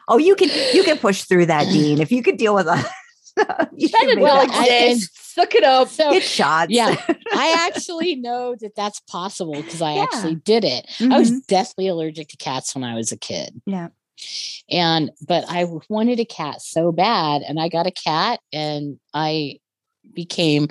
oh, 0.08 0.18
you 0.18 0.34
can 0.34 0.48
you 0.74 0.82
can 0.82 0.98
push 0.98 1.24
through 1.24 1.46
that, 1.46 1.64
Dean. 1.64 2.00
If 2.00 2.10
you 2.10 2.22
could 2.22 2.36
deal 2.36 2.54
with 2.54 2.66
us. 2.66 2.84
you 3.76 3.88
That 3.88 3.98
can 4.00 4.14
make 4.16 4.18
well, 4.24 4.36
I- 4.36 4.46
work. 4.58 4.66
exists. 4.90 5.34
Suck 5.34 5.54
it 5.54 5.64
up. 5.64 5.88
so 5.88 6.10
Get 6.10 6.22
shots. 6.24 6.70
yeah 6.72 6.96
i 7.32 7.68
actually 7.68 8.16
know 8.16 8.56
that 8.60 8.74
that's 8.74 8.98
possible 9.00 9.54
because 9.54 9.80
i 9.80 9.94
Yeah. 9.94 10.02
actually 10.02 10.34
did 10.34 10.64
it 10.64 10.86
i 11.00 11.16
was 11.18 11.30
Mhm. 11.30 11.46
deathly 11.46 11.86
allergic 11.86 12.28
to 12.28 12.36
cats 12.36 12.74
when 12.74 12.82
i 12.82 12.94
was 12.94 13.12
a 13.12 13.16
kid 13.16 13.60
Yeah. 13.66 13.88
and 14.68 15.12
but 15.28 15.44
I 15.48 15.64
wanted 15.88 16.18
a 16.18 16.24
cat 16.24 16.60
so 16.60 16.90
bad, 16.90 17.42
and 17.42 17.60
I 17.60 17.68
got 17.68 17.86
a 17.86 17.92
cat, 17.92 18.40
and 18.52 18.98
I 19.14 19.60
became 20.12 20.66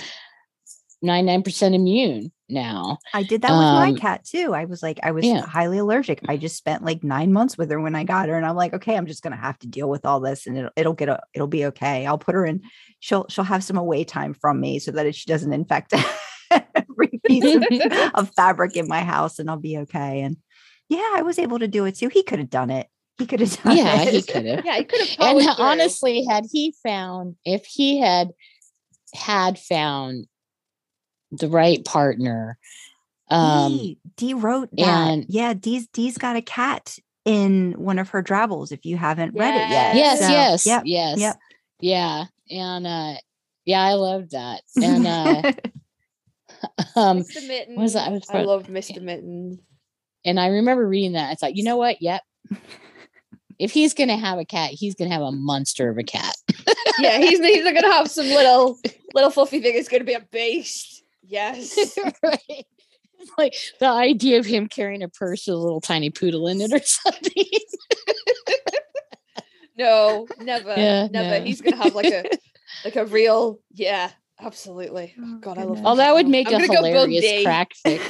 99% 1.03 1.73
immune 1.75 2.31
now. 2.49 2.97
I 3.13 3.23
did 3.23 3.41
that 3.43 3.51
with 3.51 3.59
Um, 3.59 3.75
my 3.75 3.93
cat 3.99 4.23
too. 4.23 4.53
I 4.53 4.65
was 4.65 4.81
like, 4.81 4.99
I 5.03 5.11
was 5.11 5.25
yeah. 5.25 5.41
highly 5.45 5.77
allergic. 5.77 6.21
I 6.27 6.37
just 6.37 6.55
spent 6.57 6.83
like 6.83 7.03
nine 7.03 7.31
months 7.33 7.57
with 7.57 7.69
her 7.71 7.79
when 7.79 7.95
I 7.95 8.03
got 8.03 8.29
her, 8.29 8.35
and 8.35 8.45
I'm 8.45 8.55
like, 8.55 8.73
okay, 8.73 8.95
I'm 8.95 9.05
just 9.05 9.21
gonna 9.21 9.35
have 9.37 9.59
to 9.59 9.67
deal 9.67 9.89
with 9.89 10.05
all 10.05 10.19
this, 10.19 10.47
and 10.47 10.57
it'll, 10.57 10.71
it'll 10.75 10.93
get 10.93 11.09
a, 11.09 11.19
it'll 11.33 11.47
be 11.47 11.65
okay. 11.67 12.05
I'll 12.05 12.17
put 12.17 12.35
her 12.35 12.45
in. 12.45 12.61
She'll 12.99 13.27
she'll 13.29 13.43
have 13.43 13.63
some 13.63 13.77
away 13.77 14.03
time 14.05 14.33
from 14.33 14.59
me 14.59 14.79
so 14.79 14.91
that 14.91 15.13
she 15.13 15.25
doesn't 15.27 15.53
infect 15.53 15.93
every 16.51 17.19
piece 17.25 17.55
of, 17.55 17.63
of 18.15 18.31
fabric 18.35 18.75
in 18.75 18.87
my 18.87 19.01
house, 19.01 19.37
and 19.39 19.49
I'll 19.49 19.57
be 19.59 19.77
okay. 19.79 20.21
And 20.21 20.37
yeah, 20.89 21.11
I 21.15 21.21
was 21.21 21.37
able 21.37 21.59
to 21.59 21.67
do 21.67 21.85
it 21.85 21.95
too. 21.95 22.07
He 22.09 22.23
could 22.23 22.39
have 22.39 22.49
done 22.49 22.69
it. 22.71 22.87
He 23.19 23.25
could 23.25 23.39
have 23.41 23.61
done 23.63 23.77
Yeah, 23.77 24.01
it. 24.03 24.13
he 24.13 24.21
could 24.21 24.45
have. 24.45 24.65
Yeah, 24.65 24.77
you 24.77 24.85
could 24.85 25.01
have. 25.07 25.19
And 25.19 25.41
through. 25.41 25.63
honestly, 25.63 26.25
had 26.27 26.45
he 26.51 26.73
found, 26.81 27.35
if 27.45 27.65
he 27.65 27.99
had 27.99 28.31
had 29.13 29.59
found 29.59 30.27
the 31.31 31.47
right 31.47 31.83
partner, 31.85 32.57
um, 33.29 33.71
Dee, 33.73 33.97
Dee 34.15 34.33
wrote 34.33 34.69
that. 34.73 34.87
and- 34.87 35.25
yeah, 35.27 35.53
Dee's 35.53 35.87
Dee's 35.87 36.17
got 36.17 36.35
a 36.35 36.41
cat 36.41 36.97
in 37.25 37.73
one 37.73 37.99
of 37.99 38.09
her 38.09 38.21
drabbles. 38.21 38.71
If 38.71 38.85
you 38.85 38.97
haven't 38.97 39.33
read 39.35 39.53
it 39.55 39.69
yet, 39.69 39.95
yes, 39.95 40.19
So, 40.21 40.27
yes, 40.29 40.65
yep, 40.65 40.83
yes, 40.85 41.19
yep. 41.19 41.37
yeah, 41.81 42.25
and 42.49 42.87
uh, 42.87 43.13
yeah, 43.65 43.81
I 43.81 43.93
loved 43.93 44.31
that, 44.31 44.61
and 44.81 45.05
uh, 45.07 45.41
um, 46.95 47.19
Mr. 47.19 47.47
Mittens. 47.47 47.77
was 47.77 47.93
that- 47.93 48.07
I 48.07 48.11
was 48.11 48.29
I 48.29 48.41
love 48.43 48.67
Mr. 48.67 49.01
Mittens. 49.01 49.59
And 50.25 50.39
I 50.41 50.47
remember 50.47 50.85
reading 50.85 51.13
that. 51.13 51.29
I 51.29 51.35
thought, 51.35 51.55
you 51.55 51.63
know 51.63 51.77
what? 51.77 52.01
Yep. 52.01 52.21
if 53.59 53.71
he's 53.71 53.93
going 53.93 54.09
to 54.09 54.17
have 54.17 54.39
a 54.39 54.43
cat, 54.45 54.71
he's 54.71 54.93
going 54.93 55.09
to 55.09 55.13
have 55.13 55.23
a 55.23 55.31
monster 55.31 55.89
of 55.89 55.97
a 55.97 56.03
cat. 56.03 56.35
Yeah, 56.99 57.17
he's 57.19 57.39
he's 57.39 57.63
gonna 57.63 57.91
have 57.93 58.09
some 58.09 58.25
little 58.25 58.77
little 59.13 59.29
fluffy 59.29 59.61
thing. 59.61 59.75
It's 59.75 59.87
gonna 59.87 60.03
be 60.03 60.13
a 60.15 60.19
beast. 60.31 60.96
Yes. 61.27 61.97
right. 62.23 62.65
Like 63.37 63.53
the 63.79 63.87
idea 63.87 64.39
of 64.39 64.45
him 64.45 64.67
carrying 64.67 65.03
a 65.03 65.09
purse 65.09 65.47
with 65.47 65.55
a 65.55 65.59
little 65.59 65.81
tiny 65.81 66.09
poodle 66.09 66.47
in 66.47 66.61
it 66.61 66.71
or 66.73 66.79
something. 66.83 67.43
No, 69.77 70.27
never, 70.39 70.73
Yeah, 70.75 71.07
never. 71.11 71.39
no. 71.39 71.45
He's 71.45 71.61
gonna 71.61 71.75
have 71.77 71.93
like 71.95 72.11
a 72.11 72.25
like 72.85 72.95
a 72.95 73.05
real. 73.05 73.59
Yeah, 73.73 74.09
absolutely. 74.39 75.13
Oh, 75.19 75.23
Oh, 75.35 75.39
God, 75.39 75.57
I 75.57 75.63
love. 75.63 75.75
goodness. 75.75 75.83
oh, 75.85 75.95
that 75.97 76.13
would 76.15 76.27
make 76.27 76.47
I'm 76.47 76.53
a 76.55 76.57
gonna 76.57 76.67
go 76.67 76.83
hilarious 76.83 77.25
Bundy. 77.25 77.43
crack 77.43 77.71
fic. 77.85 78.01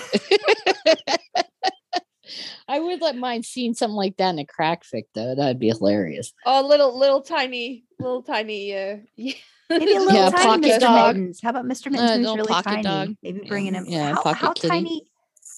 I 2.70 2.80
would 2.80 3.02
let 3.02 3.16
mind 3.18 3.46
seeing 3.46 3.74
something 3.74 3.96
like 3.96 4.18
that 4.18 4.30
in 4.32 4.40
a 4.40 4.46
crack 4.46 4.84
fic 4.84 5.04
though. 5.16 5.36
That'd 5.36 5.60
be 5.60 5.70
hilarious. 5.70 6.34
Oh, 6.46 6.66
little 6.68 6.98
little 6.98 7.22
tiny 7.22 7.86
little 8.00 8.24
tiny. 8.24 8.76
Uh, 8.78 8.98
yeah. 9.16 9.34
Maybe 9.70 9.96
a 9.96 10.00
little 10.00 10.16
Yeah, 10.16 10.30
tiny 10.30 10.46
pocket 10.46 10.64
Mr. 10.64 10.80
dog. 10.80 11.16
Mittens. 11.16 11.42
How 11.42 11.50
about 11.50 11.66
Mr. 11.66 11.88
Uh, 11.88 11.92
Mittens? 11.92 12.12
who's 12.12 12.20
little 12.20 12.36
really 12.38 12.48
pocket 12.54 12.70
tiny. 12.70 12.84
dog. 12.84 13.16
Maybe 13.24 13.42
bringing 13.48 13.74
him. 13.74 13.86
yeah, 13.88 14.14
how, 14.14 14.22
pocket 14.24 14.38
how 14.40 14.54
kitty. 14.54 14.68
tiny? 14.70 15.02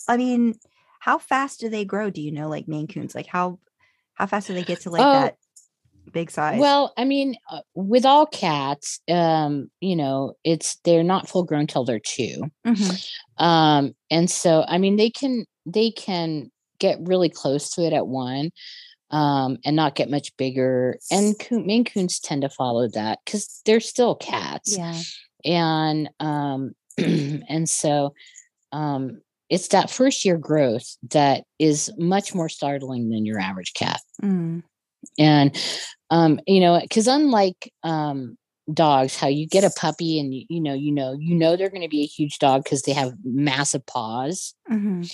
I 0.08 0.18
mean, 0.18 0.56
how 1.00 1.18
fast 1.18 1.60
do 1.60 1.70
they 1.70 1.86
grow? 1.86 2.10
Do 2.10 2.22
you 2.22 2.32
know, 2.32 2.50
like 2.50 2.68
Maine 2.68 2.88
Coons? 2.88 3.14
Like 3.16 3.28
how 3.28 3.60
how 4.16 4.26
fast 4.26 4.48
do 4.48 4.54
they 4.54 4.64
get 4.64 4.82
to 4.82 4.90
like 4.90 5.02
Oh, 5.06 5.12
that 5.14 5.38
big 6.12 6.32
size? 6.32 6.60
Well, 6.60 6.94
I 6.98 7.06
mean, 7.06 7.36
uh, 7.50 7.62
with 7.76 8.06
all 8.06 8.26
cats, 8.26 9.00
um, 9.10 9.70
you 9.80 9.96
know, 9.96 10.34
it's 10.44 10.78
they're 10.84 11.04
not 11.04 11.30
full 11.30 11.44
grown 11.44 11.68
till 11.68 11.86
they're 11.86 12.00
two. 12.00 12.42
Mhm. 12.66 13.08
Um, 13.38 13.94
and 14.12 14.30
so 14.30 14.66
I 14.68 14.78
mean 14.78 14.96
they 14.98 15.10
can 15.10 15.46
they 15.66 15.92
can 15.92 16.52
get 16.80 16.98
really 17.02 17.30
close 17.30 17.70
to 17.72 17.82
it 17.84 17.94
at 17.94 18.08
one 18.08 18.50
um 19.12 19.58
and 19.66 19.76
not 19.76 19.96
get 19.96 20.10
much 20.10 20.36
bigger. 20.38 20.98
And 21.12 21.38
coon, 21.40 21.66
Maine 21.66 21.86
Coons 21.86 22.20
tend 22.20 22.44
to 22.44 22.50
follow 22.50 22.88
that 22.90 23.20
because 23.26 23.62
they're 23.66 23.80
still 23.80 24.16
cats. 24.16 24.78
yeah. 24.78 25.02
And 25.46 26.10
um 26.20 26.74
and 26.98 27.68
so 27.70 28.14
um 28.72 29.22
it's 29.50 29.70
that 29.70 29.90
first 29.90 30.26
year 30.26 30.38
growth 30.38 30.96
that 31.10 31.44
is 31.58 31.92
much 31.98 32.36
more 32.36 32.50
startling 32.50 33.10
than 33.10 33.26
your 33.26 33.40
average 33.40 33.74
cat. 33.74 34.00
Mm. 34.22 34.64
and 35.18 35.58
um 36.12 36.40
you 36.46 36.60
know 36.60 36.80
because 36.80 37.08
unlike 37.08 37.72
um 37.84 38.38
dogs 38.72 39.16
how 39.16 39.28
you 39.28 39.48
get 39.48 39.64
a 39.64 39.72
puppy 39.72 40.20
and 40.20 40.36
you, 40.36 40.46
you 40.50 40.62
know 40.62 40.74
you 40.76 40.92
know 40.92 41.16
you 41.18 41.34
know 41.34 41.56
they're 41.56 41.70
going 41.72 41.82
to 41.82 41.88
be 41.88 42.04
a 42.04 42.06
huge 42.06 42.38
dog 42.38 42.64
because 42.64 42.84
they 42.84 42.94
have 42.94 43.14
massive 43.24 43.84
paws 43.88 44.54
Mhm. 44.70 45.12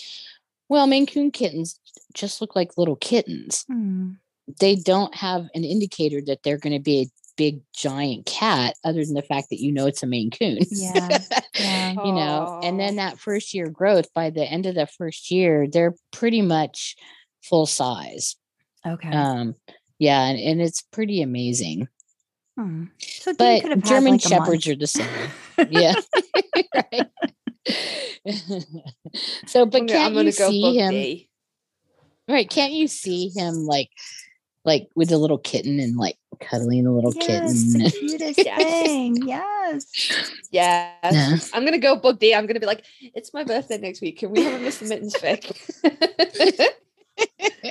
Well 0.70 0.88
maine 0.88 1.06
coon 1.06 1.32
kittens 1.32 1.80
just 2.14 2.42
look 2.42 2.56
like 2.56 2.78
little 2.78 2.96
kittens 2.96 3.66
Mm. 3.72 4.18
they 4.60 4.76
don't 4.76 5.14
have 5.16 5.48
an 5.54 5.64
indicator 5.64 6.22
that 6.28 6.44
they're 6.44 6.58
going 6.58 6.74
to 6.74 6.80
be 6.82 7.02
a 7.02 7.06
big 7.38 7.60
giant 7.76 8.26
cat 8.26 8.76
other 8.86 9.04
than 9.04 9.14
the 9.14 9.22
fact 9.22 9.48
that 9.50 9.60
you 9.60 9.72
know 9.74 9.88
it's 9.88 10.04
a 10.04 10.08
maine 10.08 10.32
coon 10.32 10.58
Yeah. 10.72 11.20
Yeah. 11.60 11.92
you 12.06 12.14
know 12.14 12.60
and 12.64 12.80
then 12.80 12.96
that 12.96 13.20
first 13.20 13.54
year 13.54 13.68
growth 13.70 14.14
by 14.14 14.30
the 14.30 14.44
end 14.46 14.66
of 14.66 14.76
the 14.76 14.88
first 14.88 15.30
year 15.32 15.68
they're 15.70 15.96
pretty 16.12 16.42
much 16.42 16.96
full 17.44 17.66
size 17.66 18.36
Okay. 18.88 19.10
um 19.10 19.56
yeah 20.00 20.24
and, 20.28 20.40
and 20.40 20.62
it's 20.62 20.82
pretty 20.82 21.22
amazing 21.22 21.88
Hmm. 22.58 22.86
So 23.02 23.34
Dean 23.34 23.62
could 23.62 23.70
but 23.70 23.70
have 23.72 23.84
german 23.84 24.12
like, 24.14 24.22
shepherds 24.22 24.66
month. 24.66 24.68
are 24.68 24.80
the 24.80 24.88
same 24.88 25.08
yeah 25.72 25.94
right 26.74 27.08
so 29.48 29.66
but 29.66 29.82
I'm 29.82 29.88
gonna, 29.88 29.94
can't 29.94 30.06
I'm 30.06 30.14
gonna 30.14 30.26
you 30.26 30.32
go 30.34 30.50
see 30.50 30.78
him 30.78 30.92
D. 30.92 31.30
right 32.28 32.50
can't 32.50 32.74
you 32.74 32.88
see 32.88 33.30
him 33.30 33.66
like 33.66 33.90
like 34.66 34.90
with 34.96 35.12
a 35.12 35.18
little 35.18 35.38
kitten 35.38 35.80
and 35.80 35.96
like 35.96 36.18
cuddling 36.40 36.86
a 36.88 36.94
little 36.94 37.14
yes, 37.16 37.26
kitten 37.26 37.84
the 37.84 37.92
cutest 37.92 38.40
Yes. 38.46 38.88
thing. 38.88 39.18
Yes. 39.28 40.42
Yes. 40.52 41.02
Yeah. 41.04 41.38
I'm 41.54 41.66
gonna 41.66 41.78
go 41.78 41.96
Bug 41.96 42.20
D. 42.20 42.34
I'm 42.34 42.46
gonna 42.48 42.60
be 42.60 42.66
like, 42.66 42.84
it's 43.14 43.34
my 43.34 43.44
birthday 43.44 43.78
next 43.78 44.02
week. 44.02 44.20
Can 44.20 44.32
we 44.32 44.44
have 44.44 44.62
a 44.62 44.66
Mr. 44.66 44.88
Mittens 44.88 45.16
fic? 45.16 45.52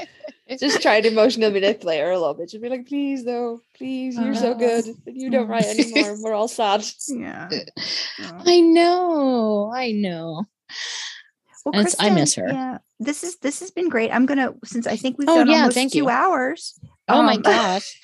Just 0.61 0.83
try 0.83 1.01
to 1.01 1.09
emotionally 1.09 1.53
manipulate 1.53 2.01
her 2.01 2.11
a 2.11 2.19
little 2.19 2.35
bit. 2.35 2.51
Just 2.51 2.63
be 2.63 2.69
like, 2.69 2.87
please, 2.87 3.25
though, 3.25 3.61
please, 3.77 4.17
you're 4.19 4.35
so 4.35 4.53
Uh, 4.53 4.55
good. 4.55 4.85
You 5.07 5.31
don't 5.31 5.49
write 5.49 5.65
anymore. 5.65 6.17
We're 6.21 6.35
all 6.35 6.49
sad. 6.49 6.85
Yeah. 7.09 7.49
I 8.21 8.61
know 8.61 9.73
i 9.75 9.91
know 9.93 10.45
Well, 11.65 11.81
it's- 11.81 11.97
I 11.99 12.11
miss 12.11 12.35
her. 12.35 12.47
Yeah, 12.49 12.79
this 13.01 13.25
is 13.25 13.39
this 13.39 13.61
has 13.61 13.71
been 13.71 13.89
great. 13.89 14.11
I'm 14.11 14.27
gonna 14.27 14.53
since 14.65 14.87
I 14.87 14.97
think 14.97 15.17
we've 15.19 15.29
Oh, 15.29 15.37
done 15.39 15.49
yeah, 15.49 15.61
almost 15.61 15.75
thank 15.75 15.93
two 15.93 15.99
you. 15.99 16.09
hours. 16.11 16.79
oh 17.09 17.23
my 17.23 17.35
um, 17.35 17.43
gosh 17.43 18.01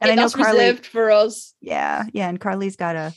and 0.00 0.10
I 0.12 0.14
know 0.14 0.26
Karlee. 0.26 0.56
lived 0.56 0.86
for 0.86 1.10
us. 1.10 1.54
Yeah, 1.60 2.04
yeah, 2.12 2.28
and 2.28 2.40
Karlee's 2.40 2.76
got 2.76 2.96
a 2.96 3.12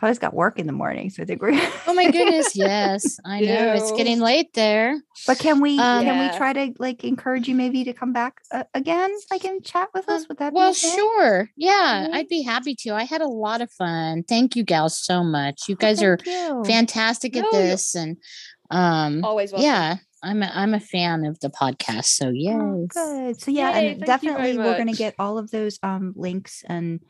Karlee's 0.00 0.18
got 0.18 0.32
work 0.32 0.58
in 0.58 0.66
the 0.66 0.72
morning, 0.72 1.10
so 1.10 1.22
I 1.22 1.26
think 1.26 1.42
we're. 1.42 1.52
Oh 1.86 1.94
my 1.94 2.10
goodness, 2.10 2.56
yes. 2.56 3.18
I 3.24 3.40
know. 3.40 3.72
It's 3.74 3.92
getting 3.92 4.20
late 4.20 4.54
there. 4.54 5.00
But 5.26 5.38
can 5.38 5.60
we 5.60 5.78
Um, 5.78 6.04
can 6.04 6.18
we 6.18 6.36
try 6.38 6.52
to 6.52 6.72
like 6.78 7.04
encourage 7.04 7.48
you 7.48 7.54
maybe 7.54 7.84
to 7.84 7.92
come 7.92 8.12
back 8.12 8.40
uh, 8.50 8.64
again, 8.74 9.10
like 9.30 9.44
and 9.44 9.62
chat 9.64 9.88
with 9.92 10.08
us? 10.08 10.26
Would 10.28 10.38
that 10.38 10.52
Well, 10.52 10.72
be 10.72 10.78
okay? 10.78 10.94
sure. 10.96 11.50
Yeah, 11.56 12.06
Mhm. 12.08 12.14
I'd 12.14 12.28
be 12.28 12.42
happy 12.42 12.74
to. 12.80 12.94
I 12.94 13.02
had 13.04 13.20
a 13.20 13.28
lot 13.28 13.60
of 13.60 13.70
fun. 13.72 14.22
Thank 14.26 14.56
you 14.56 14.64
gals 14.64 14.98
so 14.98 15.22
much. 15.22 15.62
You 15.68 15.74
Oh, 15.74 15.78
guys 15.82 16.02
are 16.02 16.18
you. 16.24 16.62
fantastic 16.64 17.36
at 17.36 17.44
No, 17.52 17.58
this 17.58 17.94
and 17.94 18.16
um 18.70 19.24
Always 19.24 19.52
welcome. 19.52 19.66
yeah, 19.66 19.96
I'm 20.22 20.42
a, 20.42 20.50
I'm 20.54 20.74
a 20.74 20.80
fan 20.80 21.24
of 21.26 21.38
the 21.40 21.50
podcast. 21.50 22.06
So 22.06 22.30
yay. 22.30 22.52
Oh, 22.54 22.86
good. 22.88 23.40
So 23.40 23.50
yeah, 23.50 23.76
Yay, 23.78 23.88
and 23.92 24.06
thank 24.06 24.22
you 24.22 24.30
very 24.30 24.42
definitely 24.54 24.58
we're 24.58 24.76
going 24.76 24.86
to 24.86 24.94
get 24.96 25.14
all 25.18 25.36
of 25.38 25.50
those 25.50 25.78
um 25.82 26.14
links 26.16 26.62
and 26.66 27.00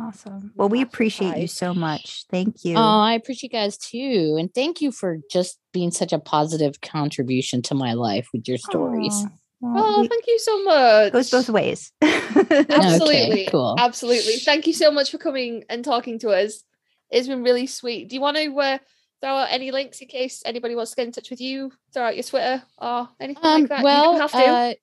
awesome. 0.00 0.52
Well, 0.56 0.68
we 0.68 0.80
appreciate 0.82 1.36
you 1.38 1.46
so 1.46 1.74
much. 1.74 2.24
Thank 2.30 2.64
you. 2.64 2.76
Oh, 2.76 2.80
I 3.00 3.14
appreciate 3.14 3.52
you 3.52 3.58
guys 3.58 3.76
too. 3.76 4.36
And 4.38 4.52
thank 4.54 4.80
you 4.80 4.90
for 4.92 5.18
just 5.30 5.58
being 5.72 5.90
such 5.90 6.12
a 6.12 6.18
positive 6.18 6.80
contribution 6.80 7.62
to 7.62 7.74
my 7.74 7.92
life 7.92 8.28
with 8.32 8.48
your 8.48 8.58
stories. 8.58 9.12
Aw, 9.14 9.28
well, 9.60 9.84
Oh, 9.84 10.00
we- 10.02 10.08
thank 10.08 10.26
you 10.26 10.38
so 10.38 10.62
much. 10.64 11.12
goes 11.12 11.30
both 11.30 11.48
ways. 11.50 11.92
Absolutely. 12.02 13.46
cool. 13.50 13.76
Absolutely. 13.78 14.36
Thank 14.36 14.66
you 14.66 14.72
so 14.72 14.90
much 14.90 15.10
for 15.10 15.18
coming 15.18 15.64
and 15.68 15.84
talking 15.84 16.18
to 16.20 16.30
us. 16.30 16.62
It's 17.10 17.28
been 17.28 17.42
really 17.42 17.66
sweet. 17.66 18.08
Do 18.08 18.14
you 18.16 18.20
want 18.20 18.36
to 18.36 18.58
uh, 18.58 18.78
throw 19.20 19.30
out 19.36 19.48
any 19.50 19.70
links 19.70 20.00
in 20.00 20.08
case 20.08 20.42
anybody 20.46 20.74
wants 20.74 20.92
to 20.92 20.96
get 20.96 21.06
in 21.06 21.12
touch 21.12 21.30
with 21.30 21.40
you? 21.40 21.72
Throw 21.92 22.04
out 22.04 22.14
your 22.16 22.22
Twitter 22.24 22.62
or 22.78 23.08
anything 23.18 23.44
Um, 23.44 23.60
like 23.62 23.68
that. 23.70 23.84
well, 23.84 24.12
you 24.14 24.18
don't 24.18 24.30
have 24.30 24.32
to. 24.44 24.50
Uh, 24.50 24.74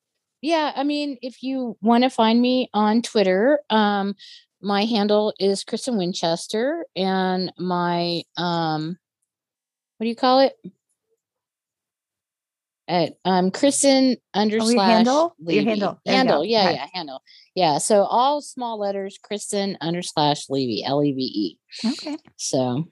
yeah, 0.41 0.72
I 0.76 0.84
mean, 0.84 1.18
if 1.23 1.41
you 1.41 1.77
want 1.81 2.03
to 2.03 2.10
find 2.11 2.39
me 2.39 2.69
on 2.73 3.02
Twitter, 3.02 3.60
um, 3.72 4.14
my 4.61 4.85
handle 4.85 5.34
is 5.39 5.63
Kristen 5.63 5.97
Winchester, 5.97 6.85
and 6.95 7.51
my 7.57 8.23
um, 8.38 8.97
what 9.97 10.03
do 10.05 10.09
you 10.09 10.15
call 10.15 10.39
it? 10.41 10.53
At 12.89 13.17
um, 13.25 13.51
Kristen 13.51 14.15
under 14.34 14.57
Oh, 14.61 14.63
your 14.63 14.71
slash 14.73 14.89
handle? 14.89 15.35
Your 15.39 15.63
handle. 15.65 15.99
There 16.05 16.15
handle, 16.15 16.38
go. 16.39 16.43
yeah, 16.43 16.63
Okay. 16.69 16.73
yeah, 16.75 16.85
handle, 16.93 17.21
yeah. 17.53 17.77
So 17.79 18.03
all 18.03 18.39
small 18.41 18.79
letters, 18.79 19.19
Kristen 19.21 19.77
under 19.81 20.01
slash 20.01 20.49
Levy, 20.49 20.85
L 20.85 21.03
E 21.03 21.11
V 21.11 21.21
E. 21.21 21.59
okay. 21.85 22.17
So 22.38 22.85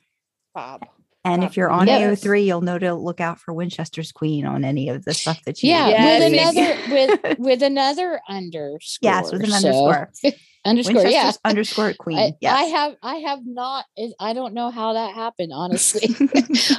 Bob. 0.54 0.86
And 1.24 1.44
if 1.44 1.56
you're 1.58 1.72
on 1.72 1.88
yes. 1.88 2.22
AO3, 2.24 2.46
you'll 2.46 2.62
know 2.62 2.78
to 2.78 2.94
look 2.94 3.20
out 3.20 3.40
for 3.40 3.52
Winchester's 3.54 4.12
Queen 4.12 4.46
on 4.46 4.64
any 4.64 4.90
of 4.90 5.06
the 5.06 5.14
stuff 5.14 5.42
that 5.46 5.64
you 5.64 5.70
yeah, 5.70 5.88
Yes. 5.88 6.22
with 6.22 6.34
another 6.94 6.94
with 7.34 7.40
with 7.40 7.64
another 7.64 8.22
underscore. 8.28 9.00
yes, 9.02 9.32
with 9.32 9.44
an 9.44 9.50
so- 9.52 9.56
underscore. 9.88 10.12
underscore. 10.66 10.96
Winchester's 11.04 11.14
Yeah, 11.14 11.32
underscore 11.50 11.94
Queen. 11.94 12.18
I, 12.18 12.34
yes. 12.42 12.54
I 12.54 12.64
have 12.64 12.96
I 13.02 13.16
have 13.18 13.40
not 13.46 13.86
I 14.20 14.34
don't 14.34 14.54
know 14.54 14.70
how 14.72 14.94
that 14.94 15.14
happened 15.16 15.52
honestly. 15.54 16.10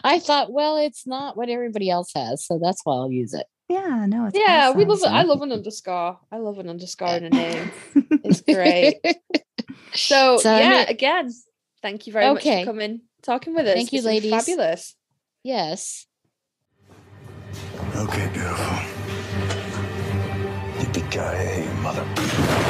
I 0.04 0.18
thought 0.18 0.52
well 0.52 0.76
it's 0.76 1.06
not 1.06 1.36
what 1.36 1.48
everybody 1.48 1.88
else 1.90 2.10
has 2.14 2.44
so 2.44 2.58
that's 2.62 2.80
why 2.84 2.94
I'll 2.94 3.10
use 3.10 3.32
it. 3.34 3.46
yeah, 3.68 4.06
no, 4.06 4.26
it's 4.26 4.38
Yeah, 4.38 4.70
we 4.72 4.84
love 4.84 4.98
it. 5.02 5.06
I 5.08 5.22
love 5.22 5.42
an 5.42 5.52
underscore. 5.52 6.18
I 6.30 6.36
love 6.38 6.58
an 6.58 6.68
underscore 6.68 7.16
in 7.16 7.24
a 7.24 7.30
name. 7.30 7.70
It's 8.24 8.40
great. 8.42 9.00
So, 9.94 10.38
So, 10.38 10.52
I 10.52 10.60
yeah, 10.60 10.68
mean- 10.78 10.88
again, 10.88 11.30
thank 11.82 12.06
you 12.06 12.12
very 12.12 12.32
much 12.32 12.42
for 12.42 12.64
coming, 12.64 13.00
talking 13.22 13.54
with 13.54 13.66
us. 13.66 13.74
Thank 13.74 13.92
you, 13.92 13.98
It's 13.98 14.06
ladies. 14.06 14.30
Fabulous. 14.30 14.94
yes. 15.42 16.06
Okay, 17.96 18.28
beautiful. 18.32 18.76
Yippee-ki-yay, 20.78 21.66
mother. 21.82 22.65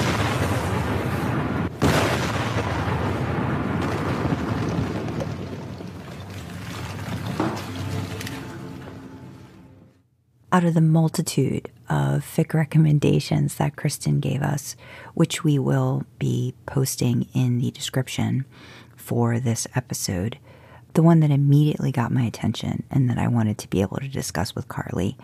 Out 10.52 10.64
of 10.64 10.74
the 10.74 10.80
multitude 10.80 11.70
of 11.88 12.24
fic 12.24 12.54
recommendations 12.54 13.56
that 13.56 13.76
Kristen 13.76 14.20
gave 14.20 14.42
us, 14.42 14.74
which 15.12 15.44
we 15.44 15.58
will 15.58 16.04
be 16.18 16.54
posting 16.64 17.28
in 17.34 17.58
the 17.58 17.70
description 17.70 18.46
for 18.94 19.38
this 19.38 19.66
episode, 19.74 20.38
the 20.94 21.02
one 21.02 21.20
that 21.20 21.30
immediately 21.30 21.92
got 21.92 22.10
my 22.10 22.22
attention 22.22 22.84
and 22.90 23.10
that 23.10 23.18
I 23.18 23.28
wanted 23.28 23.58
to 23.58 23.68
be 23.68 23.82
able 23.82 23.98
to 23.98 24.08
discuss 24.08 24.54
with 24.54 24.68
Karlee 24.68 25.16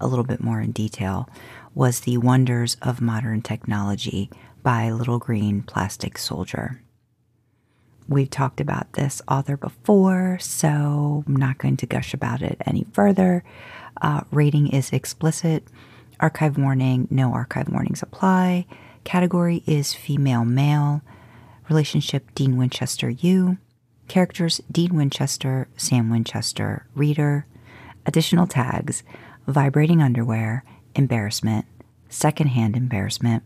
a 0.00 0.08
little 0.08 0.24
bit 0.24 0.42
more 0.42 0.60
in 0.60 0.72
detail 0.72 1.28
was 1.74 2.00
The 2.00 2.18
Wonders 2.18 2.76
of 2.82 3.00
Modern 3.00 3.42
Technology 3.42 4.28
by 4.62 4.90
Little 4.90 5.20
Green 5.20 5.62
Plastic 5.62 6.18
Soldier. 6.18 6.82
We've 8.10 8.28
talked 8.28 8.60
about 8.60 8.94
this 8.94 9.22
author 9.28 9.56
before, 9.56 10.36
so 10.40 11.22
I'm 11.28 11.36
not 11.36 11.58
going 11.58 11.76
to 11.76 11.86
gush 11.86 12.12
about 12.12 12.42
it 12.42 12.60
any 12.66 12.84
further. 12.92 13.44
Uh, 14.02 14.22
rating 14.32 14.66
is 14.66 14.92
explicit. 14.92 15.62
Archive 16.18 16.58
warning, 16.58 17.06
no 17.08 17.32
archive 17.32 17.68
warnings 17.68 18.02
apply. 18.02 18.66
Category 19.04 19.62
is 19.64 19.94
female 19.94 20.44
male. 20.44 21.02
Relationship 21.68 22.34
Dean 22.34 22.56
Winchester, 22.56 23.08
you. 23.10 23.58
Characters 24.08 24.60
Dean 24.72 24.96
Winchester, 24.96 25.68
Sam 25.76 26.10
Winchester, 26.10 26.88
reader. 26.96 27.46
Additional 28.06 28.48
tags 28.48 29.04
vibrating 29.46 30.02
underwear, 30.02 30.64
embarrassment, 30.96 31.64
secondhand 32.08 32.74
embarrassment, 32.74 33.44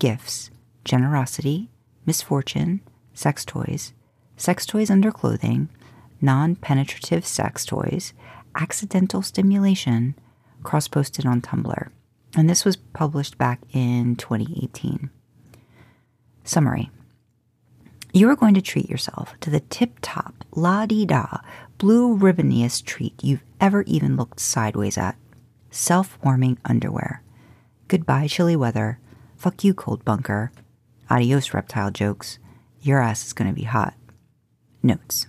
gifts, 0.00 0.50
generosity, 0.84 1.70
misfortune, 2.04 2.80
sex 3.14 3.44
toys, 3.44 3.92
sex 4.40 4.64
toys 4.64 4.90
under 4.90 5.12
clothing, 5.12 5.68
non 6.20 6.56
penetrative 6.56 7.26
sex 7.26 7.66
toys, 7.66 8.14
accidental 8.54 9.20
stimulation, 9.20 10.14
cross 10.62 10.88
posted 10.88 11.26
on 11.26 11.42
Tumblr. 11.42 11.90
And 12.34 12.48
this 12.48 12.64
was 12.64 12.76
published 12.76 13.36
back 13.36 13.60
in 13.72 14.16
2018. 14.16 15.10
Summary 16.42 16.90
You 18.14 18.30
are 18.30 18.36
going 18.36 18.54
to 18.54 18.62
treat 18.62 18.88
yourself 18.88 19.34
to 19.40 19.50
the 19.50 19.60
tip 19.60 19.98
top, 20.00 20.44
la 20.52 20.86
di 20.86 21.04
da, 21.04 21.26
blue 21.76 22.14
ribboniest 22.14 22.86
treat 22.86 23.22
you've 23.22 23.44
ever 23.60 23.82
even 23.82 24.16
looked 24.16 24.40
sideways 24.40 24.96
at 24.96 25.16
self 25.70 26.18
warming 26.24 26.56
underwear. 26.64 27.22
Goodbye, 27.88 28.26
chilly 28.26 28.56
weather. 28.56 29.00
Fuck 29.36 29.64
you, 29.64 29.74
cold 29.74 30.02
bunker. 30.04 30.50
Adios, 31.10 31.52
reptile 31.52 31.90
jokes. 31.90 32.38
Your 32.80 33.00
ass 33.00 33.26
is 33.26 33.32
going 33.34 33.50
to 33.50 33.54
be 33.54 33.64
hot. 33.64 33.94
Notes. 34.82 35.26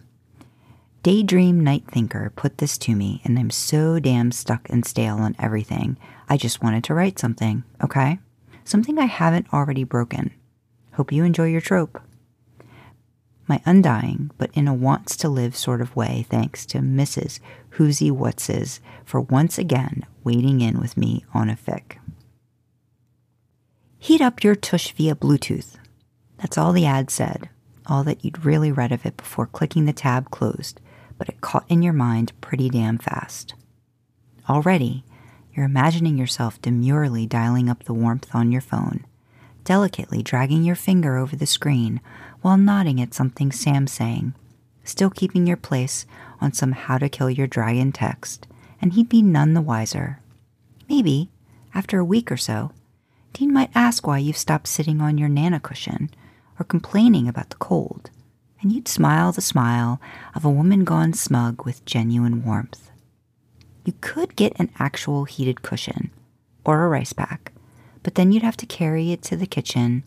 Daydream 1.04 1.60
Night 1.60 1.84
Thinker 1.88 2.32
put 2.36 2.60
this 2.60 2.78
to 2.80 2.96
me, 2.96 3.22
and 3.24 3.40
I'm 3.40 3.50
so 3.50 4.00
damn 4.00 4.32
stuck 4.32 4.70
and 4.70 4.86
stale 4.86 5.18
on 5.18 5.36
everything. 5.40 5.98
I 6.30 6.38
just 6.38 6.62
wanted 6.62 6.84
to 6.86 6.94
write 6.94 7.18
something, 7.18 7.64
okay? 7.84 8.20
something 8.64 8.98
I 8.98 9.06
haven't 9.06 9.54
already 9.54 9.84
broken. 9.84 10.32
Hope 10.94 11.12
you 11.12 11.24
enjoy 11.24 11.48
your 11.48 11.62
trope. 11.62 12.02
My 13.48 13.62
undying, 13.66 14.32
but 14.38 14.52
in 14.54 14.68
a 14.68 14.74
wants 14.74 15.18
to 15.18 15.30
live 15.30 15.56
sort 15.56 15.82
of 15.82 15.96
way, 15.96 16.26
thanks 16.30 16.66
to 16.68 16.80
Mrs. 16.80 17.40
Whoosie 17.72 18.12
Whatses 18.12 18.80
for 19.04 19.20
once 19.20 19.58
again 19.58 20.06
wading 20.24 20.62
in 20.62 20.80
with 20.80 20.96
me 20.96 21.26
on 21.34 21.50
a 21.50 21.56
fic. 21.56 21.98
Heat 23.98 24.22
up 24.22 24.44
your 24.44 24.56
tush 24.56 24.94
via 24.94 25.16
Bluetooth. 25.16 25.76
That's 26.38 26.58
all 26.58 26.72
the 26.72 26.86
ad 26.86 27.10
said, 27.10 27.50
all 27.92 28.06
that 28.06 28.24
you'd 28.24 28.46
really 28.46 28.72
read 28.72 28.94
of 28.94 29.06
it 29.06 29.18
before 29.18 29.46
clicking 29.46 29.86
the 29.86 29.92
tab 29.92 30.32
closed, 30.32 30.80
but 31.18 31.28
it 31.28 31.42
caught 31.42 31.66
in 31.68 31.82
your 31.82 31.92
mind 31.92 32.32
pretty 32.40 32.70
damn 32.70 32.98
fast. 32.98 33.54
Already, 34.50 35.04
you're 35.54 35.66
imagining 35.66 36.18
yourself 36.18 36.62
demurely 36.62 37.26
dialing 37.26 37.70
up 37.70 37.84
the 37.84 37.94
warmth 37.94 38.34
on 38.34 38.50
your 38.50 38.62
phone, 38.62 39.06
delicately 39.66 40.24
dragging 40.24 40.64
your 40.64 40.76
finger 40.76 41.18
over 41.18 41.36
the 41.36 41.46
screen 41.46 42.00
while 42.42 42.56
nodding 42.56 43.02
at 43.02 43.14
something 43.14 43.52
Sam's 43.52 43.92
saying, 43.92 44.34
still 44.86 45.10
keeping 45.10 45.46
your 45.46 45.58
place 45.58 46.06
on 46.40 46.54
some 46.54 46.72
how 46.72 46.98
to 46.98 47.10
kill 47.10 47.30
your 47.30 47.46
dragon 47.46 47.92
text, 47.92 48.48
and 48.82 48.94
he'd 48.94 49.10
be 49.10 49.22
none 49.22 49.54
the 49.54 49.62
wiser. 49.62 50.22
Maybe, 50.88 51.30
after 51.76 52.00
a 52.00 52.06
week 52.06 52.32
or 52.32 52.38
so, 52.38 52.72
Dean 53.34 53.52
might 53.52 53.70
ask 53.76 54.08
why 54.08 54.18
you've 54.20 54.38
stopped 54.38 54.68
sitting 54.68 55.02
on 55.02 55.18
your 55.18 55.30
nana 55.30 55.60
cushion 55.60 56.10
or 56.62 56.64
complaining 56.64 57.28
about 57.28 57.50
the 57.50 57.56
cold, 57.56 58.12
and 58.62 58.72
you'd 58.72 58.88
smile 58.88 59.32
the 59.32 59.42
smile 59.42 60.00
of 60.36 60.46
a 60.46 60.50
woman 60.50 60.84
gone 60.84 61.12
smug 61.12 61.66
with 61.66 61.84
genuine 61.86 62.46
warmth. 62.46 62.92
You 63.84 63.94
could 64.00 64.36
get 64.36 64.54
an 64.60 64.70
actual 64.78 65.26
heated 65.26 65.64
cushion 65.64 66.12
or 66.64 66.84
a 66.84 66.88
rice 66.88 67.14
pack, 67.14 67.52
but 68.04 68.14
then 68.14 68.32
you'd 68.32 68.44
have 68.44 68.58
to 68.58 68.68
carry 68.68 69.12
it 69.12 69.24
to 69.24 69.36
the 69.36 69.48
kitchen, 69.48 70.04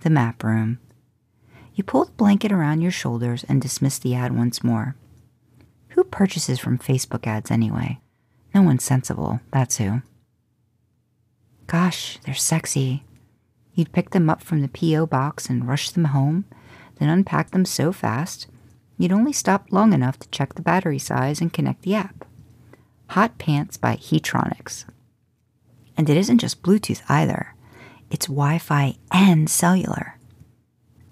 the 0.00 0.08
map 0.08 0.42
room. 0.42 0.78
You 1.74 1.84
pull 1.84 2.06
the 2.06 2.12
blanket 2.12 2.52
around 2.52 2.80
your 2.80 2.90
shoulders 2.90 3.44
and 3.46 3.60
dismiss 3.60 3.98
the 3.98 4.14
ad 4.14 4.34
once 4.34 4.64
more. 4.64 4.96
Who 5.88 6.04
purchases 6.04 6.58
from 6.58 6.78
Facebook 6.78 7.26
ads 7.26 7.50
anyway? 7.50 8.00
No 8.54 8.62
one 8.62 8.78
sensible, 8.78 9.40
that's 9.52 9.76
who. 9.76 10.00
Gosh, 11.66 12.18
they're 12.24 12.34
sexy. 12.34 13.04
You'd 13.78 13.92
pick 13.92 14.10
them 14.10 14.28
up 14.28 14.42
from 14.42 14.60
the 14.60 14.66
P.O. 14.66 15.06
box 15.06 15.48
and 15.48 15.68
rush 15.68 15.90
them 15.90 16.06
home, 16.06 16.46
then 16.98 17.08
unpack 17.08 17.52
them 17.52 17.64
so 17.64 17.92
fast, 17.92 18.48
you'd 18.96 19.12
only 19.12 19.32
stop 19.32 19.68
long 19.70 19.92
enough 19.92 20.18
to 20.18 20.28
check 20.30 20.54
the 20.54 20.62
battery 20.62 20.98
size 20.98 21.40
and 21.40 21.52
connect 21.52 21.82
the 21.82 21.94
app. 21.94 22.24
Hot 23.10 23.38
Pants 23.38 23.76
by 23.76 23.94
Heatronics. 23.94 24.84
And 25.96 26.10
it 26.10 26.16
isn't 26.16 26.38
just 26.38 26.60
Bluetooth 26.60 27.02
either, 27.08 27.54
it's 28.10 28.26
Wi 28.26 28.58
Fi 28.58 28.96
and 29.12 29.48
cellular. 29.48 30.18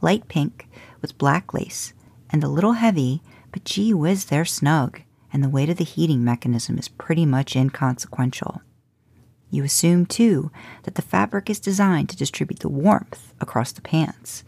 Light 0.01 0.27
pink 0.27 0.69
with 1.01 1.19
black 1.19 1.55
lace 1.55 1.93
and 2.31 2.43
a 2.43 2.49
little 2.49 2.73
heavy, 2.73 3.23
but 3.53 3.63
gee 3.63 3.95
whiz, 3.95 4.25
they're 4.25 4.45
snug, 4.45 5.03
and 5.33 5.45
the 5.45 5.49
weight 5.49 5.71
of 5.71 5.77
the 5.77 5.85
heating 5.85 6.25
mechanism 6.25 6.79
is 6.79 6.89
pretty 6.89 7.27
much 7.27 7.55
inconsequential. 7.55 8.61
You 9.51 9.65
assume, 9.65 10.07
too, 10.07 10.51
that 10.83 10.97
the 10.97 11.03
fabric 11.03 11.49
is 11.49 11.61
designed 11.61 12.09
to 12.11 12.17
distribute 12.17 12.61
the 12.61 12.69
warmth 12.69 13.33
across 13.41 13.73
the 13.73 13.81
pants, 13.81 14.45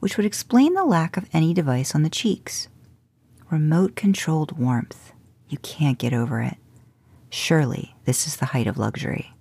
which 0.00 0.16
would 0.16 0.26
explain 0.26 0.74
the 0.74 0.84
lack 0.84 1.16
of 1.16 1.28
any 1.32 1.54
device 1.54 1.94
on 1.94 2.02
the 2.02 2.10
cheeks. 2.10 2.68
Remote 3.50 3.96
controlled 3.96 4.58
warmth. 4.58 5.12
You 5.48 5.58
can't 5.58 5.98
get 5.98 6.12
over 6.12 6.40
it. 6.40 6.56
Surely 7.30 7.94
this 8.04 8.26
is 8.26 8.36
the 8.36 8.46
height 8.46 8.66
of 8.66 8.78
luxury. 8.78 9.32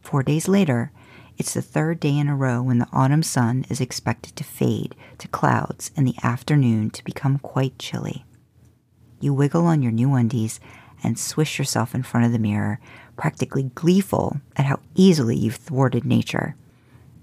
Four 0.00 0.22
days 0.22 0.48
later, 0.48 0.92
it's 1.36 1.54
the 1.54 1.62
third 1.62 1.98
day 1.98 2.16
in 2.16 2.28
a 2.28 2.36
row 2.36 2.62
when 2.62 2.78
the 2.78 2.88
autumn 2.92 3.22
sun 3.22 3.64
is 3.68 3.80
expected 3.80 4.36
to 4.36 4.44
fade 4.44 4.94
to 5.18 5.28
clouds 5.28 5.90
in 5.96 6.04
the 6.04 6.14
afternoon 6.22 6.90
to 6.90 7.04
become 7.04 7.38
quite 7.38 7.78
chilly. 7.78 8.24
You 9.20 9.34
wiggle 9.34 9.66
on 9.66 9.82
your 9.82 9.92
new 9.92 10.14
undies 10.14 10.60
and 11.02 11.18
swish 11.18 11.58
yourself 11.58 11.94
in 11.94 12.02
front 12.02 12.26
of 12.26 12.32
the 12.32 12.38
mirror, 12.38 12.78
practically 13.16 13.64
gleeful 13.74 14.40
at 14.56 14.66
how 14.66 14.80
easily 14.94 15.36
you've 15.36 15.56
thwarted 15.56 16.04
nature. 16.04 16.56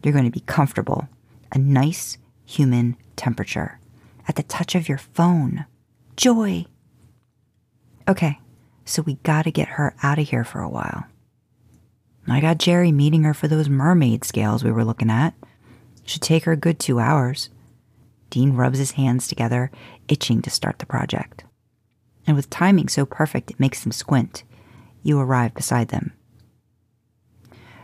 You're 0.03 0.13
going 0.13 0.25
to 0.25 0.31
be 0.31 0.41
comfortable, 0.41 1.07
a 1.51 1.57
nice 1.57 2.17
human 2.45 2.97
temperature, 3.15 3.79
at 4.27 4.35
the 4.35 4.43
touch 4.43 4.75
of 4.75 4.89
your 4.89 4.97
phone. 4.97 5.65
Joy! 6.17 6.65
Okay, 8.07 8.39
so 8.85 9.01
we 9.01 9.15
gotta 9.23 9.51
get 9.51 9.69
her 9.69 9.95
out 10.01 10.19
of 10.19 10.29
here 10.29 10.43
for 10.43 10.59
a 10.59 10.69
while. 10.69 11.05
I 12.27 12.39
got 12.39 12.59
Jerry 12.59 12.91
meeting 12.91 13.23
her 13.23 13.33
for 13.33 13.47
those 13.47 13.69
mermaid 13.69 14.23
scales 14.23 14.63
we 14.63 14.71
were 14.71 14.85
looking 14.85 15.09
at. 15.09 15.33
Should 16.05 16.21
take 16.21 16.45
her 16.45 16.53
a 16.53 16.57
good 16.57 16.79
two 16.79 16.99
hours. 16.99 17.49
Dean 18.29 18.53
rubs 18.53 18.79
his 18.79 18.91
hands 18.91 19.27
together, 19.27 19.71
itching 20.07 20.41
to 20.43 20.49
start 20.49 20.79
the 20.79 20.85
project. 20.85 21.43
And 22.25 22.35
with 22.35 22.49
timing 22.49 22.87
so 22.87 23.05
perfect 23.05 23.51
it 23.51 23.59
makes 23.59 23.85
him 23.85 23.91
squint, 23.91 24.43
you 25.03 25.19
arrive 25.19 25.53
beside 25.53 25.89
them. 25.89 26.13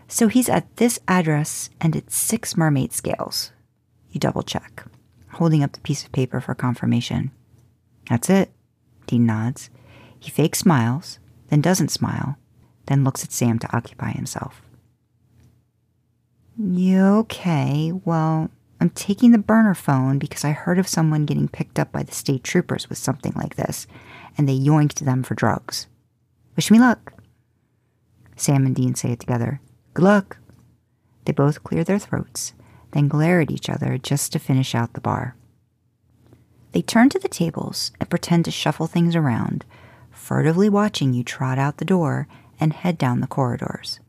So 0.08 0.28
he's 0.28 0.50
at 0.50 0.78
this 0.78 1.00
address 1.08 1.70
and 1.82 1.96
it's 1.96 2.16
six 2.16 2.56
mermaid 2.56 2.94
scales. 2.94 3.52
You 4.10 4.20
double 4.20 4.44
check, 4.44 4.86
holding 5.34 5.64
up 5.64 5.74
the 5.74 5.82
piece 5.82 6.04
of 6.04 6.12
paper 6.12 6.40
for 6.40 6.56
confirmation. 6.56 7.32
That's 8.10 8.30
it. 8.30 8.52
Dean 9.06 9.26
nods. 9.26 9.70
He 10.20 10.32
fake 10.32 10.56
smiles, 10.56 11.20
then 11.50 11.62
doesn't 11.62 11.92
smile, 11.92 12.38
then 12.88 13.04
looks 13.04 13.24
at 13.24 13.32
Sam 13.32 13.60
to 13.60 13.76
occupy 13.76 14.12
himself. 14.12 14.62
You 16.58 17.06
okay? 17.20 17.92
Well, 17.92 18.50
I'm 18.80 18.90
taking 18.92 19.32
the 19.32 19.38
burner 19.38 19.74
phone 19.74 20.18
because 20.18 20.44
I 20.44 20.52
heard 20.52 20.80
of 20.80 20.88
someone 20.88 21.26
getting 21.26 21.48
picked 21.48 21.78
up 21.78 21.92
by 21.92 22.04
the 22.04 22.14
state 22.14 22.44
troopers 22.44 22.90
with 22.90 22.98
something 22.98 23.34
like 23.36 23.56
this, 23.56 23.88
and 24.38 24.48
they 24.48 24.58
yoinked 24.58 25.00
them 25.00 25.24
for 25.24 25.36
drugs. 25.36 25.88
Wish 26.58 26.72
me 26.72 26.80
luck. 26.80 27.14
Sam 28.36 28.66
and 28.66 28.76
Dean 28.76 28.96
say 28.96 29.12
it 29.12 29.20
together. 29.20 29.62
Good 29.94 30.04
luck. 30.04 30.38
They 31.26 31.32
both 31.32 31.64
clear 31.64 31.84
their 31.84 32.00
throats, 32.00 32.54
then 32.94 33.08
glare 33.08 33.42
at 33.42 33.52
each 33.52 33.70
other 33.70 34.00
just 34.00 34.32
to 34.32 34.40
finish 34.40 34.74
out 34.74 34.94
the 34.94 35.02
bar. 35.02 35.36
They 36.72 36.82
turn 36.82 37.10
to 37.10 37.20
the 37.20 37.30
tables 37.30 37.92
and 38.00 38.10
pretend 38.10 38.46
to 38.46 38.52
shuffle 38.52 38.88
things 38.88 39.16
around, 39.16 39.66
furtively 40.12 40.68
watching 40.68 41.14
you 41.14 41.24
trot 41.24 41.60
out 41.60 41.78
the 41.78 41.86
door 41.86 42.28
and 42.60 42.74
head 42.74 42.98
down 42.98 43.20
the 43.20 43.28
corridors. 43.28 44.00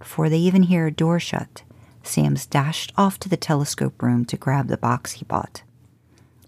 Before 0.00 0.28
they 0.28 0.38
even 0.38 0.64
hear 0.64 0.88
a 0.88 0.92
door 0.92 1.20
shut, 1.20 1.62
Sam's 2.02 2.46
dashed 2.46 2.92
off 2.96 3.20
to 3.20 3.28
the 3.28 3.36
telescope 3.36 4.02
room 4.02 4.24
to 4.24 4.36
grab 4.36 4.66
the 4.66 4.76
box 4.76 5.12
he 5.12 5.24
bought. 5.24 5.62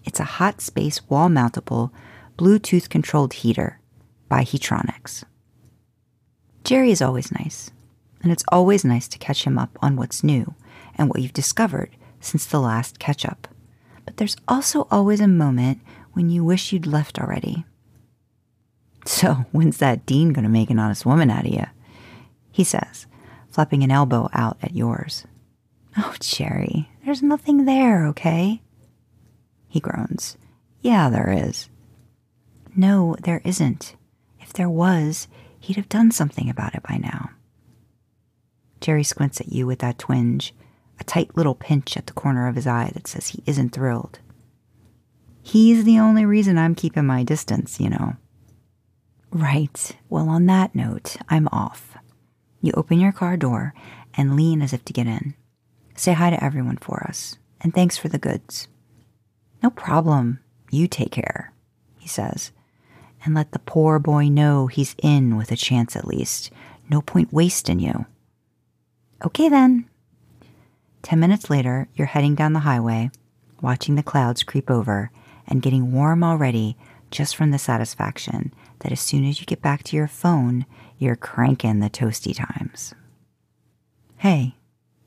It's 0.03 0.19
a 0.19 0.35
hot 0.39 0.59
space 0.59 1.07
wall 1.09 1.29
mountable, 1.29 1.91
Bluetooth 2.37 2.89
controlled 2.89 3.33
heater 3.35 3.79
by 4.29 4.43
Heatronics. 4.43 5.23
Jerry 6.69 6.91
is 6.91 7.01
always 7.01 7.31
nice, 7.31 7.71
and 8.21 8.31
it's 8.31 8.43
always 8.49 8.85
nice 8.85 9.07
to 9.07 9.17
catch 9.17 9.43
him 9.43 9.57
up 9.57 9.75
on 9.81 9.95
what's 9.95 10.23
new 10.23 10.53
and 10.99 11.09
what 11.09 11.19
you've 11.19 11.33
discovered 11.33 11.89
since 12.21 12.45
the 12.45 12.59
last 12.59 12.99
catch 12.99 13.25
up. 13.25 13.47
But 14.05 14.17
there's 14.17 14.35
also 14.47 14.87
always 14.91 15.19
a 15.19 15.27
moment 15.27 15.81
when 16.13 16.29
you 16.29 16.43
wish 16.43 16.71
you'd 16.71 16.85
left 16.85 17.17
already. 17.17 17.65
So, 19.03 19.45
when's 19.51 19.77
that 19.77 20.05
Dean 20.05 20.31
going 20.31 20.43
to 20.43 20.47
make 20.47 20.69
an 20.69 20.77
honest 20.77 21.07
woman 21.07 21.31
out 21.31 21.47
of 21.47 21.51
you? 21.51 21.65
He 22.51 22.63
says, 22.63 23.07
flapping 23.49 23.81
an 23.81 23.89
elbow 23.89 24.29
out 24.31 24.59
at 24.61 24.75
yours. 24.75 25.25
Oh, 25.97 26.13
Jerry, 26.19 26.87
there's 27.03 27.23
nothing 27.23 27.65
there, 27.65 28.05
okay? 28.09 28.61
He 29.69 29.79
groans. 29.79 30.37
Yeah, 30.81 31.09
there 31.09 31.31
is. 31.31 31.67
No, 32.75 33.15
there 33.23 33.41
isn't. 33.43 33.95
If 34.39 34.53
there 34.53 34.69
was, 34.69 35.27
he'd 35.69 35.75
have 35.75 35.87
done 35.87 36.09
something 36.09 36.49
about 36.49 36.73
it 36.73 36.81
by 36.81 36.97
now. 36.97 37.29
Jerry 38.81 39.03
squints 39.03 39.39
at 39.39 39.51
you 39.51 39.67
with 39.67 39.77
that 39.79 39.99
twinge, 39.99 40.51
a 40.99 41.03
tight 41.03 41.37
little 41.37 41.53
pinch 41.53 41.95
at 41.95 42.07
the 42.07 42.13
corner 42.13 42.47
of 42.47 42.55
his 42.55 42.65
eye 42.65 42.89
that 42.95 43.05
says 43.05 43.27
he 43.27 43.43
isn't 43.45 43.69
thrilled. 43.69 44.17
He's 45.43 45.83
the 45.83 45.99
only 45.99 46.25
reason 46.25 46.57
I'm 46.57 46.73
keeping 46.73 47.05
my 47.05 47.23
distance, 47.23 47.79
you 47.79 47.87
know. 47.91 48.15
Right. 49.29 49.95
Well, 50.09 50.27
on 50.27 50.47
that 50.47 50.73
note, 50.73 51.17
I'm 51.29 51.47
off. 51.51 51.95
You 52.61 52.71
open 52.75 52.99
your 52.99 53.11
car 53.11 53.37
door 53.37 53.75
and 54.15 54.35
lean 54.35 54.63
as 54.63 54.73
if 54.73 54.83
to 54.85 54.93
get 54.93 55.05
in. 55.05 55.35
Say 55.93 56.13
hi 56.13 56.31
to 56.31 56.43
everyone 56.43 56.77
for 56.77 57.05
us, 57.07 57.37
and 57.61 57.75
thanks 57.75 57.95
for 57.95 58.07
the 58.07 58.17
goods. 58.17 58.67
No 59.61 59.69
problem. 59.69 60.39
You 60.71 60.87
take 60.87 61.11
care, 61.11 61.53
he 61.99 62.07
says, 62.07 62.51
and 63.23 63.33
let 63.35 63.51
the 63.51 63.59
poor 63.59 63.99
boy 63.99 64.29
know 64.29 64.67
he's 64.67 64.95
in 65.01 65.37
with 65.37 65.51
a 65.51 65.55
chance 65.55 65.95
at 65.95 66.07
least. 66.07 66.51
No 66.89 67.01
point 67.01 67.33
wasting 67.33 67.79
you. 67.79 68.05
Okay 69.25 69.49
then. 69.49 69.89
Ten 71.01 71.19
minutes 71.19 71.49
later, 71.49 71.87
you're 71.95 72.07
heading 72.07 72.35
down 72.35 72.53
the 72.53 72.59
highway, 72.59 73.11
watching 73.61 73.95
the 73.95 74.03
clouds 74.03 74.43
creep 74.43 74.69
over, 74.69 75.11
and 75.47 75.61
getting 75.61 75.91
warm 75.91 76.23
already 76.23 76.77
just 77.11 77.35
from 77.35 77.51
the 77.51 77.59
satisfaction 77.59 78.53
that 78.79 78.91
as 78.91 78.99
soon 78.99 79.25
as 79.25 79.39
you 79.39 79.45
get 79.45 79.61
back 79.61 79.83
to 79.83 79.95
your 79.95 80.07
phone, 80.07 80.65
you're 80.97 81.15
cranking 81.15 81.79
the 81.79 81.89
toasty 81.89 82.35
times. 82.35 82.93
Hey, 84.17 84.55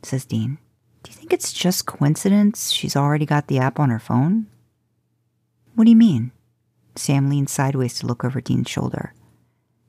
says 0.02 0.24
Dean. 0.24 0.58
Do 1.02 1.10
you 1.10 1.16
think 1.16 1.32
it's 1.32 1.52
just 1.52 1.86
coincidence 1.86 2.70
she's 2.70 2.96
already 2.96 3.26
got 3.26 3.48
the 3.48 3.58
app 3.58 3.78
on 3.80 3.90
her 3.90 3.98
phone? 3.98 4.46
What 5.74 5.84
do 5.84 5.90
you 5.90 5.96
mean? 5.96 6.32
Sam 6.94 7.28
leans 7.28 7.50
sideways 7.50 7.98
to 7.98 8.06
look 8.06 8.24
over 8.24 8.40
Dean's 8.40 8.68
shoulder. 8.68 9.14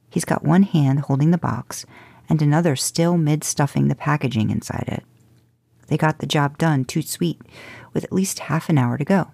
He's 0.09 0.25
got 0.25 0.43
one 0.43 0.63
hand 0.63 1.01
holding 1.01 1.31
the 1.31 1.37
box 1.37 1.85
and 2.29 2.41
another 2.41 2.75
still 2.75 3.17
mid 3.17 3.43
stuffing 3.43 3.87
the 3.87 3.95
packaging 3.95 4.49
inside 4.49 4.85
it. 4.87 5.03
They 5.87 5.97
got 5.97 6.19
the 6.19 6.27
job 6.27 6.57
done 6.57 6.85
too 6.85 7.01
sweet 7.01 7.41
with 7.93 8.03
at 8.03 8.13
least 8.13 8.39
half 8.39 8.69
an 8.69 8.77
hour 8.77 8.97
to 8.97 9.05
go. 9.05 9.31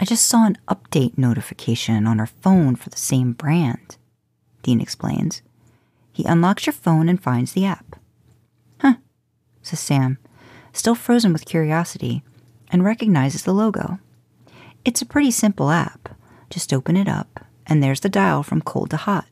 I 0.00 0.04
just 0.04 0.26
saw 0.26 0.46
an 0.46 0.58
update 0.68 1.16
notification 1.16 2.06
on 2.06 2.18
her 2.18 2.26
phone 2.26 2.76
for 2.76 2.90
the 2.90 2.96
same 2.96 3.32
brand, 3.32 3.96
Dean 4.62 4.80
explains. 4.80 5.42
He 6.12 6.24
unlocks 6.24 6.66
your 6.66 6.72
phone 6.72 7.08
and 7.08 7.22
finds 7.22 7.52
the 7.52 7.64
app. 7.64 7.96
Huh, 8.80 8.94
says 9.62 9.80
Sam, 9.80 10.18
still 10.72 10.94
frozen 10.94 11.32
with 11.32 11.44
curiosity, 11.44 12.22
and 12.70 12.84
recognizes 12.84 13.44
the 13.44 13.52
logo. 13.52 13.98
It's 14.84 15.02
a 15.02 15.06
pretty 15.06 15.30
simple 15.30 15.70
app. 15.70 16.11
Just 16.52 16.74
open 16.74 16.98
it 16.98 17.08
up, 17.08 17.46
and 17.66 17.82
there's 17.82 18.00
the 18.00 18.10
dial 18.10 18.42
from 18.42 18.60
cold 18.60 18.90
to 18.90 18.98
hot. 18.98 19.24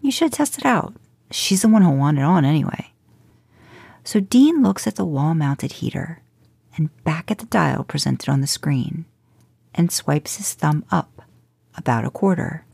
You 0.00 0.12
should 0.12 0.32
test 0.32 0.56
it 0.56 0.64
out. 0.64 0.94
She's 1.32 1.62
the 1.62 1.68
one 1.68 1.82
who'll 1.82 1.96
want 1.96 2.18
it 2.18 2.22
on 2.22 2.44
anyway. 2.44 2.92
So 4.04 4.20
Dean 4.20 4.62
looks 4.62 4.86
at 4.86 4.94
the 4.94 5.04
wall 5.04 5.34
mounted 5.34 5.72
heater 5.72 6.22
and 6.76 6.94
back 7.02 7.28
at 7.28 7.38
the 7.38 7.46
dial 7.46 7.82
presented 7.82 8.28
on 8.28 8.40
the 8.40 8.46
screen 8.46 9.04
and 9.74 9.90
swipes 9.90 10.36
his 10.36 10.54
thumb 10.54 10.84
up 10.92 11.22
about 11.76 12.04
a 12.04 12.10
quarter. 12.10 12.64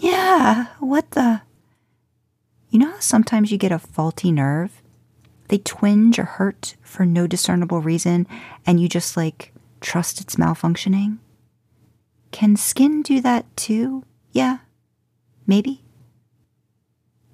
Yeah, 0.00 0.66
what 0.80 1.12
the? 1.12 1.42
You 2.70 2.80
know 2.80 2.90
how 2.90 2.98
sometimes 2.98 3.52
you 3.52 3.56
get 3.56 3.70
a 3.70 3.78
faulty 3.78 4.32
nerve? 4.32 4.82
They 5.46 5.58
twinge 5.58 6.18
or 6.18 6.24
hurt 6.24 6.74
for 6.82 7.06
no 7.06 7.28
discernible 7.28 7.80
reason, 7.80 8.26
and 8.66 8.80
you 8.80 8.88
just 8.88 9.16
like 9.16 9.52
trust 9.80 10.20
it's 10.20 10.34
malfunctioning? 10.34 11.18
Can 12.32 12.56
skin 12.56 13.02
do 13.02 13.20
that 13.20 13.56
too? 13.56 14.04
Yeah, 14.32 14.58
maybe. 15.46 15.84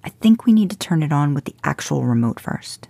I 0.03 0.09
think 0.09 0.45
we 0.45 0.53
need 0.53 0.69
to 0.69 0.77
turn 0.77 1.01
it 1.01 1.11
on 1.11 1.33
with 1.33 1.45
the 1.45 1.55
actual 1.63 2.05
remote 2.05 2.39
first. 2.39 2.89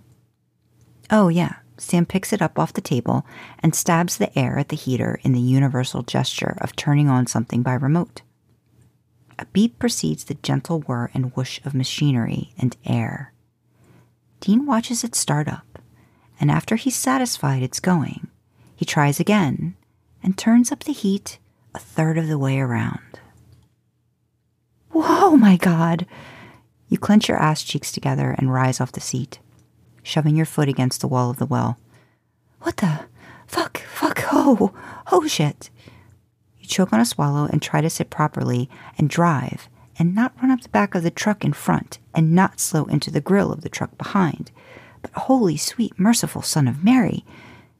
Oh, 1.10 1.28
yeah. 1.28 1.56
Sam 1.78 2.04
picks 2.04 2.32
it 2.32 2.42
up 2.42 2.58
off 2.58 2.74
the 2.74 2.82
table 2.82 3.24
and 3.60 3.74
stabs 3.74 4.18
the 4.18 4.38
air 4.38 4.58
at 4.58 4.68
the 4.68 4.76
heater 4.76 5.18
in 5.22 5.32
the 5.32 5.40
universal 5.40 6.02
gesture 6.02 6.58
of 6.60 6.76
turning 6.76 7.08
on 7.08 7.26
something 7.26 7.62
by 7.62 7.72
remote. 7.72 8.20
A 9.38 9.46
beep 9.46 9.78
precedes 9.78 10.24
the 10.24 10.34
gentle 10.34 10.80
whir 10.82 11.10
and 11.14 11.34
whoosh 11.34 11.58
of 11.64 11.72
machinery 11.74 12.52
and 12.58 12.76
air. 12.84 13.32
Dean 14.40 14.66
watches 14.66 15.02
it 15.02 15.14
start 15.14 15.48
up, 15.48 15.78
and 16.38 16.50
after 16.50 16.76
he's 16.76 16.96
satisfied 16.96 17.62
it's 17.62 17.80
going, 17.80 18.28
he 18.76 18.84
tries 18.84 19.18
again 19.18 19.74
and 20.22 20.36
turns 20.36 20.70
up 20.70 20.84
the 20.84 20.92
heat 20.92 21.38
a 21.74 21.78
third 21.78 22.18
of 22.18 22.28
the 22.28 22.38
way 22.38 22.58
around. 22.58 23.20
Whoa, 24.90 25.36
my 25.36 25.56
God! 25.56 26.06
You 26.88 26.98
clench 26.98 27.28
your 27.28 27.38
ass 27.38 27.62
cheeks 27.62 27.92
together 27.92 28.34
and 28.38 28.52
rise 28.52 28.80
off 28.80 28.92
the 28.92 29.00
seat, 29.00 29.38
shoving 30.02 30.36
your 30.36 30.46
foot 30.46 30.68
against 30.68 31.00
the 31.00 31.08
wall 31.08 31.30
of 31.30 31.38
the 31.38 31.46
well. 31.46 31.78
What 32.62 32.78
the? 32.78 33.06
Fuck, 33.46 33.78
fuck, 33.78 34.24
oh, 34.32 34.72
oh 35.10 35.26
shit. 35.26 35.70
You 36.58 36.66
choke 36.66 36.92
on 36.92 37.00
a 37.00 37.04
swallow 37.04 37.48
and 37.50 37.60
try 37.60 37.80
to 37.80 37.90
sit 37.90 38.10
properly 38.10 38.68
and 38.98 39.08
drive 39.08 39.68
and 39.98 40.14
not 40.14 40.34
run 40.40 40.50
up 40.50 40.62
the 40.62 40.68
back 40.68 40.94
of 40.94 41.02
the 41.02 41.10
truck 41.10 41.44
in 41.44 41.52
front 41.52 41.98
and 42.14 42.34
not 42.34 42.60
slow 42.60 42.84
into 42.84 43.10
the 43.10 43.20
grill 43.20 43.52
of 43.52 43.62
the 43.62 43.68
truck 43.68 43.96
behind. 43.98 44.50
But 45.02 45.12
holy 45.12 45.56
sweet, 45.56 45.98
merciful 45.98 46.42
son 46.42 46.66
of 46.68 46.84
Mary, 46.84 47.24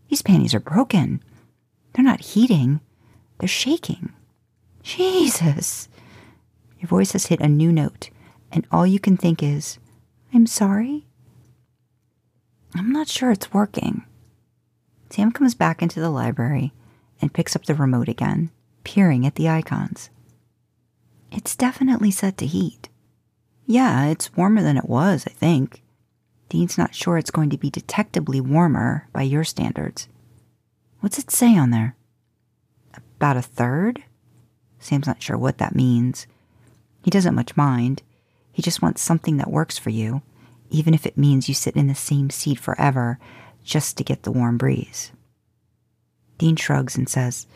these 0.09 0.23
panties 0.23 0.55
are 0.55 0.61
broken. 0.61 1.23
They're 1.93 2.05
not 2.05 2.21
heating, 2.21 2.81
they're 3.41 3.49
shaking. 3.49 4.13
Jesus. 4.83 5.89
Your 6.79 6.89
voice 6.89 7.13
has 7.13 7.27
hit 7.27 7.41
a 7.41 7.49
new 7.49 7.73
note 7.73 8.11
and 8.53 8.67
all 8.71 8.87
you 8.87 8.99
can 8.99 9.17
think 9.17 9.43
is, 9.43 9.79
I'm 10.33 10.47
sorry? 10.47 11.07
I'm 12.75 12.93
not 12.93 13.09
sure 13.09 13.31
it's 13.31 13.53
working. 13.53 14.05
Sam 15.11 15.33
comes 15.33 15.55
back 15.55 15.83
into 15.83 16.01
the 16.01 16.11
library 16.11 16.73
and 17.21 17.33
picks 17.33 17.57
up 17.57 17.65
the 17.65 17.75
remote 17.75 18.09
again, 18.09 18.51
peering 18.85 19.27
at 19.27 19.35
the 19.35 19.49
icons. 19.49 20.11
It's 21.33 21.57
definitely 21.57 22.11
set 22.11 22.37
to 22.39 22.47
heat. 22.47 22.89
Yeah, 23.67 24.07
it's 24.07 24.37
warmer 24.37 24.63
than 24.63 24.77
it 24.77 24.89
was, 24.89 25.25
I 25.27 25.31
think. 25.31 25.83
Dean's 26.49 26.79
not 26.79 26.95
sure 26.95 27.19
it's 27.19 27.31
going 27.31 27.51
to 27.51 27.59
be 27.59 27.71
detectably 27.71 28.41
warmer 28.41 29.09
by 29.13 29.23
your 29.23 29.45
standards. 29.45 30.09
What's 31.01 31.19
it 31.19 31.31
say 31.31 31.57
on 31.57 31.71
there? 31.71 31.95
About 33.21 33.37
a 33.37 33.43
third? 33.43 34.03
Sam's 34.79 35.07
not 35.07 35.23
sure 35.23 35.37
what 35.37 35.59
that 35.59 35.75
means. 35.75 36.27
He 37.05 37.11
doesn't 37.11 37.35
much 37.35 37.55
mind. 37.55 38.01
He 38.51 38.63
just 38.63 38.81
wants 38.81 39.03
something 39.03 39.37
that 39.37 39.51
works 39.51 39.77
for 39.77 39.91
you, 39.91 40.23
even 40.71 40.95
if 40.95 41.05
it 41.05 41.19
means 41.19 41.47
you 41.47 41.55
sit 41.55 41.77
in 41.77 41.87
the 41.87 41.95
same 41.95 42.31
seat 42.31 42.59
forever 42.59 43.19
just 43.63 43.99
to 43.99 44.05
get 44.05 44.23
the 44.23 44.33
warm 44.33 44.57
breeze. 44.57 45.13
Dean 46.39 46.57
shrugs 46.57 46.97
and 46.97 47.11
says, 47.11 47.47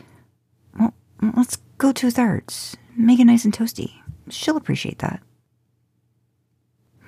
Well, 0.77 0.93
let's 1.35 1.57
go 1.79 1.91
two 1.91 2.11
thirds. 2.11 2.77
Make 2.95 3.19
it 3.19 3.25
nice 3.25 3.43
and 3.43 3.51
toasty. 3.51 3.93
She'll 4.29 4.57
appreciate 4.57 4.99
that. 4.99 5.19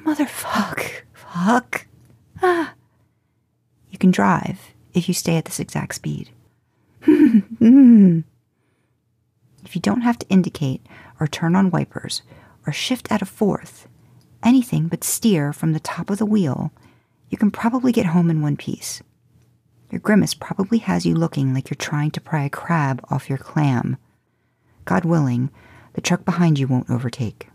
Motherfuck. 0.04 1.02
Fuck. 1.14 1.86
Ah. 2.42 2.74
You 3.92 4.00
can 4.00 4.10
drive 4.10 4.74
if 4.96 5.08
you 5.08 5.14
stay 5.14 5.38
at 5.38 5.46
this 5.46 5.60
exact 5.60 5.94
speed. 5.94 6.32
if 9.68 9.76
you 9.76 9.82
don't 9.82 10.00
have 10.00 10.18
to 10.18 10.28
indicate 10.30 10.82
or 11.20 11.28
turn 11.28 11.54
on 11.54 11.70
wipers 11.70 12.22
or 12.66 12.72
shift 12.72 13.12
at 13.12 13.22
a 13.22 13.26
fourth, 13.26 13.86
anything 14.42 14.88
but 14.88 15.04
steer 15.04 15.52
from 15.52 15.74
the 15.74 15.80
top 15.82 16.10
of 16.10 16.20
the 16.20 16.26
wheel, 16.26 16.72
you 17.30 17.38
can 17.38 17.52
probably 17.52 17.92
get 17.92 18.06
home 18.06 18.30
in 18.30 18.42
one 18.42 18.56
piece. 18.56 19.04
Your 19.92 20.00
grimace 20.00 20.34
probably 20.34 20.78
has 20.78 21.06
you 21.06 21.16
looking 21.16 21.54
like 21.54 21.70
you're 21.70 21.76
trying 21.76 22.12
to 22.12 22.22
pry 22.22 22.46
a 22.46 22.50
crab 22.50 23.06
off 23.10 23.28
your 23.28 23.38
clam. 23.38 23.98
God 24.86 25.04
willing, 25.04 25.50
the 25.96 26.02
truck 26.02 26.24
behind 26.24 26.58
you 26.58 26.68
won't 26.68 26.90
overtake. 26.90 27.50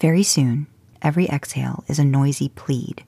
Very 0.00 0.22
soon, 0.22 0.68
every 1.02 1.26
exhale 1.26 1.82
is 1.88 1.98
a 1.98 2.04
noisy 2.04 2.50
plead, 2.50 3.04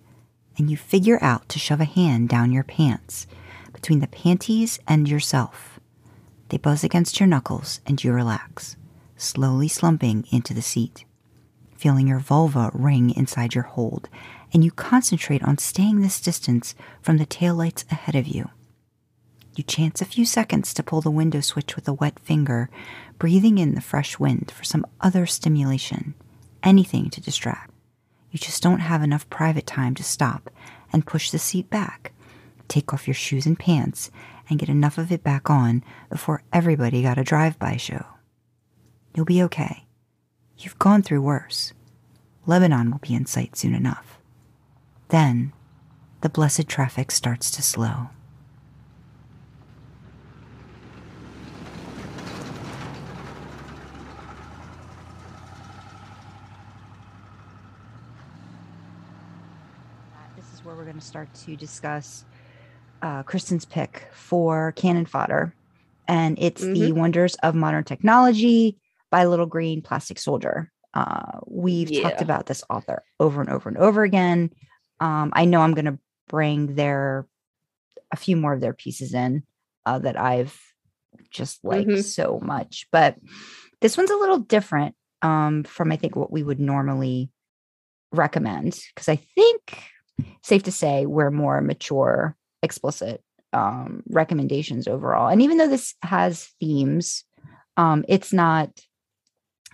and 0.58 0.68
you 0.68 0.76
figure 0.76 1.22
out 1.22 1.48
to 1.50 1.60
shove 1.60 1.80
a 1.80 1.84
hand 1.84 2.28
down 2.28 2.50
your 2.50 2.64
pants, 2.64 3.28
between 3.72 4.00
the 4.00 4.08
panties 4.08 4.80
and 4.88 5.08
yourself. 5.08 5.73
They 6.54 6.58
buzz 6.58 6.84
against 6.84 7.18
your 7.18 7.26
knuckles, 7.26 7.80
and 7.84 8.04
you 8.04 8.12
relax 8.12 8.76
slowly 9.16 9.66
slumping 9.66 10.24
into 10.30 10.54
the 10.54 10.62
seat, 10.62 11.04
feeling 11.76 12.06
your 12.06 12.20
vulva 12.20 12.70
ring 12.72 13.10
inside 13.10 13.56
your 13.56 13.64
hold, 13.64 14.08
and 14.52 14.62
you 14.62 14.70
concentrate 14.70 15.42
on 15.42 15.58
staying 15.58 16.00
this 16.00 16.20
distance 16.20 16.76
from 17.02 17.16
the 17.18 17.26
taillights 17.26 17.90
ahead 17.90 18.14
of 18.14 18.28
you. 18.28 18.50
You 19.56 19.64
chance 19.64 20.00
a 20.00 20.04
few 20.04 20.24
seconds 20.24 20.72
to 20.74 20.84
pull 20.84 21.00
the 21.00 21.10
window 21.10 21.40
switch 21.40 21.74
with 21.74 21.88
a 21.88 21.92
wet 21.92 22.20
finger, 22.20 22.70
breathing 23.18 23.58
in 23.58 23.74
the 23.74 23.80
fresh 23.80 24.20
wind 24.20 24.52
for 24.52 24.62
some 24.62 24.86
other 25.00 25.26
stimulation, 25.26 26.14
anything 26.62 27.10
to 27.10 27.20
distract. 27.20 27.72
You 28.30 28.38
just 28.38 28.62
don't 28.62 28.78
have 28.78 29.02
enough 29.02 29.28
private 29.28 29.66
time 29.66 29.96
to 29.96 30.04
stop 30.04 30.50
and 30.92 31.04
push 31.04 31.32
the 31.32 31.40
seat 31.40 31.68
back, 31.68 32.12
take 32.68 32.94
off 32.94 33.08
your 33.08 33.14
shoes 33.14 33.44
and 33.44 33.58
pants, 33.58 34.12
and 34.48 34.58
get 34.58 34.68
enough 34.68 34.98
of 34.98 35.10
it 35.10 35.22
back 35.22 35.48
on 35.48 35.82
before 36.10 36.42
everybody 36.52 37.02
got 37.02 37.18
a 37.18 37.24
drive 37.24 37.58
by 37.58 37.76
show. 37.76 38.04
You'll 39.14 39.24
be 39.24 39.42
okay. 39.44 39.84
You've 40.58 40.78
gone 40.78 41.02
through 41.02 41.22
worse. 41.22 41.72
Lebanon 42.46 42.90
will 42.90 42.98
be 42.98 43.14
in 43.14 43.26
sight 43.26 43.56
soon 43.56 43.74
enough. 43.74 44.18
Then, 45.08 45.52
the 46.20 46.28
blessed 46.28 46.68
traffic 46.68 47.10
starts 47.10 47.50
to 47.52 47.62
slow. 47.62 48.10
This 60.36 60.52
is 60.52 60.64
where 60.64 60.74
we're 60.74 60.84
going 60.84 60.98
to 60.98 61.00
start 61.00 61.32
to 61.46 61.56
discuss 61.56 62.24
uh, 63.02 63.22
Kristen's 63.22 63.64
pick 63.64 64.08
for 64.12 64.72
canon 64.72 65.06
fodder. 65.06 65.54
And 66.06 66.38
it's 66.40 66.62
mm-hmm. 66.62 66.74
the 66.74 66.92
wonders 66.92 67.34
of 67.36 67.54
modern 67.54 67.84
technology, 67.84 68.78
by 69.14 69.26
Little 69.26 69.46
Green 69.46 69.80
Plastic 69.80 70.18
Soldier. 70.18 70.72
Uh, 70.92 71.38
we've 71.46 71.88
yeah. 71.88 72.02
talked 72.02 72.20
about 72.20 72.46
this 72.46 72.64
author 72.68 73.04
over 73.20 73.40
and 73.40 73.48
over 73.48 73.68
and 73.68 73.78
over 73.78 74.02
again. 74.02 74.50
Um, 74.98 75.30
I 75.34 75.44
know 75.44 75.60
I'm 75.60 75.74
going 75.74 75.84
to 75.84 76.00
bring 76.26 76.74
their 76.74 77.24
a 78.10 78.16
few 78.16 78.36
more 78.36 78.52
of 78.52 78.60
their 78.60 78.72
pieces 78.72 79.14
in 79.14 79.44
uh, 79.86 80.00
that 80.00 80.18
I've 80.18 80.60
just 81.30 81.64
liked 81.64 81.90
mm-hmm. 81.90 82.00
so 82.00 82.40
much, 82.42 82.88
but 82.90 83.14
this 83.80 83.96
one's 83.96 84.10
a 84.10 84.16
little 84.16 84.38
different 84.38 84.96
um, 85.22 85.62
from 85.62 85.92
I 85.92 85.96
think 85.96 86.16
what 86.16 86.32
we 86.32 86.42
would 86.42 86.58
normally 86.58 87.30
recommend 88.10 88.80
because 88.92 89.08
I 89.08 89.14
think 89.36 89.80
safe 90.42 90.64
to 90.64 90.72
say 90.72 91.06
we're 91.06 91.30
more 91.30 91.60
mature, 91.60 92.34
explicit 92.64 93.22
um, 93.52 94.02
recommendations 94.08 94.88
overall. 94.88 95.28
And 95.28 95.40
even 95.40 95.58
though 95.58 95.68
this 95.68 95.94
has 96.02 96.48
themes, 96.60 97.24
um, 97.76 98.04
it's 98.08 98.32
not. 98.32 98.70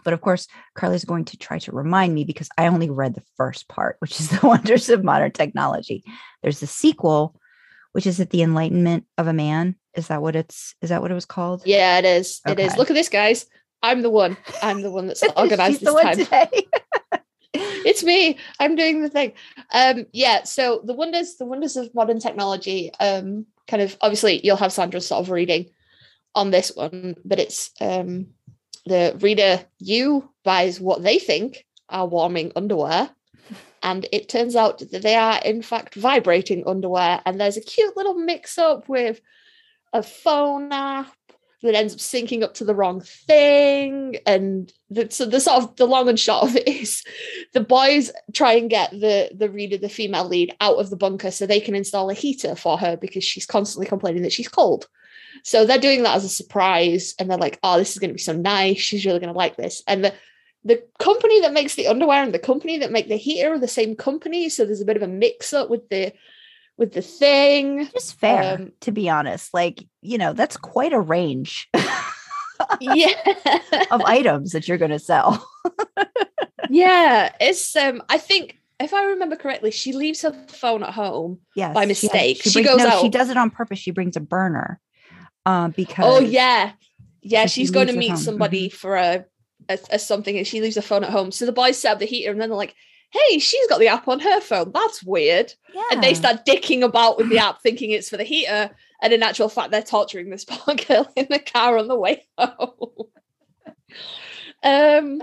But 0.03 0.15
of 0.15 0.23
course, 0.23 0.49
Karlee's 0.79 1.05
going 1.05 1.27
to 1.27 1.37
try 1.37 1.59
to 1.59 1.73
remind 1.73 2.15
me 2.15 2.25
because 2.25 2.49
I 2.57 2.69
only 2.69 2.89
read 2.89 3.15
the 3.15 3.23
first 3.37 3.69
part, 3.69 3.97
which 3.99 4.19
is 4.19 4.29
the 4.41 4.47
wonders 4.47 4.89
of 4.89 5.05
modern 5.05 5.33
technology. 5.33 6.05
There's 6.43 6.61
the 6.61 6.67
sequel, 6.67 7.35
which 7.93 8.07
is 8.07 8.21
at 8.21 8.31
the 8.31 8.43
enlightenment 8.43 9.05
of 9.19 9.27
a 9.27 9.33
man. 9.33 9.77
Is 9.95 10.09
that 10.09 10.23
what 10.23 10.37
it's? 10.37 10.75
Is 10.83 10.91
that 10.91 11.03
what 11.03 11.11
it 11.11 11.15
was 11.15 11.27
called? 11.27 11.62
Yeah, 11.67 11.99
it 11.99 12.05
is. 12.05 12.41
It 12.47 12.61
is. 12.61 12.77
Look 12.77 12.91
at 12.91 12.95
this, 12.95 13.09
guys. 13.09 13.47
I'm 13.83 14.03
the 14.03 14.11
one. 14.11 14.37
I'm 14.62 14.83
the 14.83 14.91
one 14.91 15.07
that's 15.07 15.23
organized 15.37 15.81
this 15.81 16.29
time. 16.29 16.49
it's 17.55 18.05
me. 18.05 18.39
I'm 18.59 18.77
doing 18.77 19.02
the 19.02 19.09
thing. 19.09 19.32
Um 19.72 20.06
yeah 20.12 20.44
so 20.44 20.82
the 20.85 20.94
wonders 20.94 21.36
the 21.36 21.47
wonders 21.47 21.77
of 21.77 21.94
modern 21.94 22.20
technology 22.20 22.93
um 23.01 23.47
kind 23.66 23.82
of 23.82 23.97
obviously 24.01 24.44
you'll 24.44 24.56
have 24.56 24.72
sandra's 24.72 25.06
sort 25.06 25.22
of 25.22 25.31
reading 25.31 25.70
on 26.35 26.51
this 26.51 26.72
one 26.74 27.16
but 27.24 27.39
it's 27.39 27.70
um 27.81 28.27
the 28.86 29.16
reader 29.20 29.64
you 29.78 30.28
buys 30.44 30.81
what 30.81 31.02
they 31.02 31.18
think 31.18 31.64
are 31.89 32.06
warming 32.06 32.52
underwear 32.56 33.10
and 33.82 34.06
it 34.12 34.28
turns 34.28 34.56
out 34.56 34.78
that 34.78 35.02
they 35.02 35.14
are 35.14 35.40
in 35.44 35.62
fact 35.62 35.94
vibrating 35.94 36.64
underwear 36.66 37.20
and 37.24 37.40
there's 37.40 37.56
a 37.56 37.62
cute 37.62 37.97
little 37.97 38.14
mix 38.14 38.59
up 38.59 38.89
with 38.89 39.20
a 39.93 40.02
phone 40.02 40.72
app 40.72 41.12
that 41.62 41.74
ends 41.74 41.93
up 41.93 42.01
syncing 42.01 42.43
up 42.43 42.55
to 42.55 42.65
the 42.65 42.74
wrong 42.74 43.01
thing. 43.01 44.16
And 44.27 44.73
the, 44.89 45.09
so 45.11 45.27
the 45.27 45.41
sort 45.41 45.62
of 45.62 45.77
the 45.77 45.87
long 45.87 46.09
and 46.09 46.19
short 46.19 46.45
of 46.45 46.57
it 46.57 46.66
is 46.69 47.05
the 47.53 47.61
boys 47.61 48.11
try 48.32 48.55
and 48.55 48.70
get 48.70 48.91
the 48.91 49.31
the 49.35 49.51
reader 49.51 49.77
the 49.77 49.89
female 49.89 50.27
lead 50.27 50.55
out 50.61 50.78
of 50.78 50.91
the 50.91 50.97
bunker 50.97 51.31
so 51.31 51.47
they 51.47 51.61
can 51.61 51.74
install 51.74 52.11
a 52.11 52.15
heater 52.15 52.55
for 52.55 52.78
her 52.78 52.97
because 52.97 53.24
she's 53.24 53.47
constantly 53.47 53.87
complaining 53.87 54.23
that 54.23 54.32
she's 54.32 54.49
cold. 54.49 54.89
So 55.45 55.65
they're 55.65 55.78
doing 55.78 56.03
that 56.03 56.16
as 56.16 56.24
a 56.24 56.28
surprise 56.28 57.15
and 57.19 57.31
they're 57.31 57.39
like 57.39 57.59
oh 57.62 57.78
this 57.78 57.93
is 57.93 57.99
going 57.99 58.11
to 58.11 58.15
be 58.15 58.20
so 58.20 58.32
nice. 58.32 58.78
She's 58.78 59.05
really 59.05 59.20
going 59.20 59.32
to 59.32 59.39
like 59.39 59.57
this. 59.57 59.82
And 59.87 60.05
the 60.05 60.15
the 60.65 60.82
company 60.99 61.41
that 61.41 61.55
makes 61.55 61.74
the 61.74 61.87
underwear 61.87 62.23
and 62.23 62.35
the 62.35 62.39
company 62.39 62.78
that 62.78 62.93
make 62.93 63.09
the 63.09 63.16
heater 63.16 63.55
are 63.55 63.59
the 63.59 63.69
same 63.69 63.97
company. 63.97 64.49
So 64.49 64.65
there's 64.65 64.82
a 64.82 64.87
bit 64.87 64.97
of 64.97 65.03
a 65.03 65.09
mix 65.09 65.55
up 65.55 65.70
with 65.70 65.89
the 65.89 66.12
with 66.81 66.94
the 66.94 67.02
thing 67.02 67.86
Just 67.93 68.19
fair, 68.19 68.55
Um, 68.55 68.73
to 68.81 68.90
be 68.90 69.09
honest. 69.09 69.55
Like, 69.55 69.86
you 70.02 70.19
know, 70.19 70.32
that's 70.32 70.57
quite 70.57 70.93
a 70.93 70.98
range 70.98 71.69
yeah 72.81 73.12
of 73.93 74.02
items 74.02 74.51
that 74.52 74.66
you're 74.66 74.78
going 74.78 74.90
to 74.90 74.98
sell. 74.98 75.47
yeah 76.73 77.32
it's 77.40 77.74
um 77.74 78.02
i 78.09 78.16
think 78.19 78.57
if 78.78 78.93
i 78.94 79.02
remember 79.05 79.35
correctly 79.35 79.70
she 79.70 79.93
leaves 79.93 80.23
her 80.23 80.32
phone 80.48 80.82
at 80.82 80.93
home 80.94 81.39
Yes. 81.57 81.74
By 81.74 81.82
she- 81.85 81.89
mistake. 81.89 82.43
She 82.43 82.52
brings- 82.52 82.69
goes 82.69 82.78
no, 82.78 83.01
She 83.02 83.09
does 83.09 83.28
it 83.31 83.36
on 83.36 83.51
purpose. 83.51 83.78
She 83.78 83.90
brings 83.90 84.16
a 84.16 84.20
burner. 84.20 84.78
Um, 85.47 85.70
because 85.73 86.05
oh 86.07 86.20
yeah 86.20 86.73
yeah 87.23 87.43
So 87.44 87.48
she 87.48 87.61
she's 87.62 87.70
going 87.70 87.86
to 87.89 87.93
meet 87.97 88.19
somebody 88.19 88.69
for 88.69 88.97
a, 88.97 89.24
a, 89.69 89.78
a 89.93 89.98
something 89.98 90.36
and 90.36 90.47
she 90.47 90.61
leaves 90.61 90.77
her 90.77 90.82
phone 90.82 91.02
at 91.05 91.11
home 91.11 91.32
so 91.32 91.47
the 91.47 91.52
boys 91.52 91.78
set 91.78 91.93
up 91.93 91.98
the 91.98 92.07
heater 92.07 92.31
and 92.31 92.40
then 92.40 92.51
they're 92.51 92.57
like 92.57 92.74
hey 93.11 93.39
she's 93.39 93.66
got 93.69 93.78
the 93.78 93.89
app 93.89 94.07
on 94.09 94.20
her 94.20 94.41
phone 94.41 94.70
that's 94.73 95.03
weird 95.03 95.53
yeah. 95.74 95.82
and 95.93 96.03
they 96.03 96.15
start 96.15 96.45
dicking 96.47 96.82
about 96.82 97.16
with 97.16 97.28
the 97.28 97.39
app 97.39 97.61
thinking 97.62 97.91
it's 97.91 98.09
for 98.09 98.16
the 98.16 98.24
heater 98.24 98.70
and 99.03 99.12
in 99.12 99.23
actual 99.23 99.49
fact 99.49 99.70
they're 99.70 99.82
torturing 99.82 100.31
this 100.31 100.45
poor 100.49 100.74
girl 100.74 101.11
in 101.16 101.27
the 101.31 101.39
car 101.39 101.78
on 101.78 101.89
the 101.89 101.99
way 101.99 102.24
home 102.39 103.07
um 104.62 105.23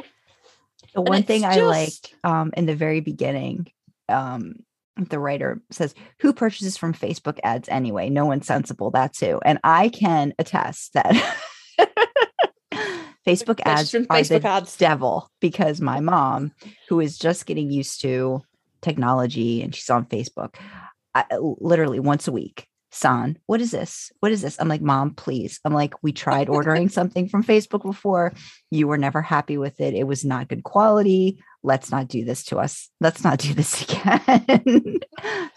The 0.97 1.01
one 1.01 1.23
thing 1.23 1.43
it's 1.43 1.57
I 1.57 1.61
like 1.61 2.15
um, 2.23 2.51
in 2.57 2.65
the 2.65 2.75
very 2.75 3.01
beginning, 3.01 3.67
um, 4.09 4.55
the 4.97 5.19
writer 5.19 5.61
says, 5.69 5.93
Who 6.19 6.33
purchases 6.33 6.75
from 6.75 6.93
Facebook 6.93 7.37
ads 7.43 7.69
anyway? 7.69 8.09
No 8.09 8.25
one 8.25 8.41
sensible. 8.41 8.89
That's 8.89 9.19
who. 9.19 9.39
And 9.45 9.59
I 9.63 9.89
can 9.89 10.33
attest 10.39 10.93
that 10.93 11.13
Facebook 13.27 13.59
ads 13.65 13.93
are 13.93 14.01
Facebook 14.01 14.41
the 14.41 14.47
ads. 14.47 14.77
devil 14.77 15.29
because 15.41 15.81
my 15.81 15.99
mom, 15.99 16.51
who 16.89 16.99
is 16.99 17.17
just 17.17 17.45
getting 17.45 17.69
used 17.71 18.01
to 18.01 18.41
technology 18.81 19.61
and 19.61 19.75
she's 19.75 19.89
on 19.89 20.05
Facebook, 20.05 20.55
I, 21.13 21.25
uh, 21.31 21.39
literally 21.59 21.99
once 21.99 22.27
a 22.27 22.31
week. 22.31 22.67
son, 22.91 23.37
what 23.45 23.61
is 23.61 23.71
this? 23.71 24.11
What 24.21 24.31
is 24.31 24.41
this? 24.41 24.57
I'm 24.59 24.69
like, 24.69 24.81
Mom, 24.81 25.13
please. 25.13 25.59
I'm 25.65 25.73
like, 25.73 25.93
we 26.01 26.11
tried 26.13 26.49
ordering 26.49 26.89
something 26.97 27.27
from 27.27 27.43
Facebook 27.43 27.83
before. 27.83 28.33
You 28.71 28.87
were 28.87 28.97
never 28.97 29.21
happy 29.21 29.57
with 29.57 29.79
it. 29.81 29.93
It 29.93 30.05
was 30.07 30.23
not 30.25 30.47
good 30.47 30.63
quality. 30.63 31.43
Let's 31.63 31.91
not 31.91 32.07
do 32.07 32.23
this 32.23 32.43
to 32.45 32.57
us. 32.59 32.89
Let's 33.01 33.23
not 33.23 33.39
do 33.39 33.53
this 33.53 33.81
again. 33.89 34.99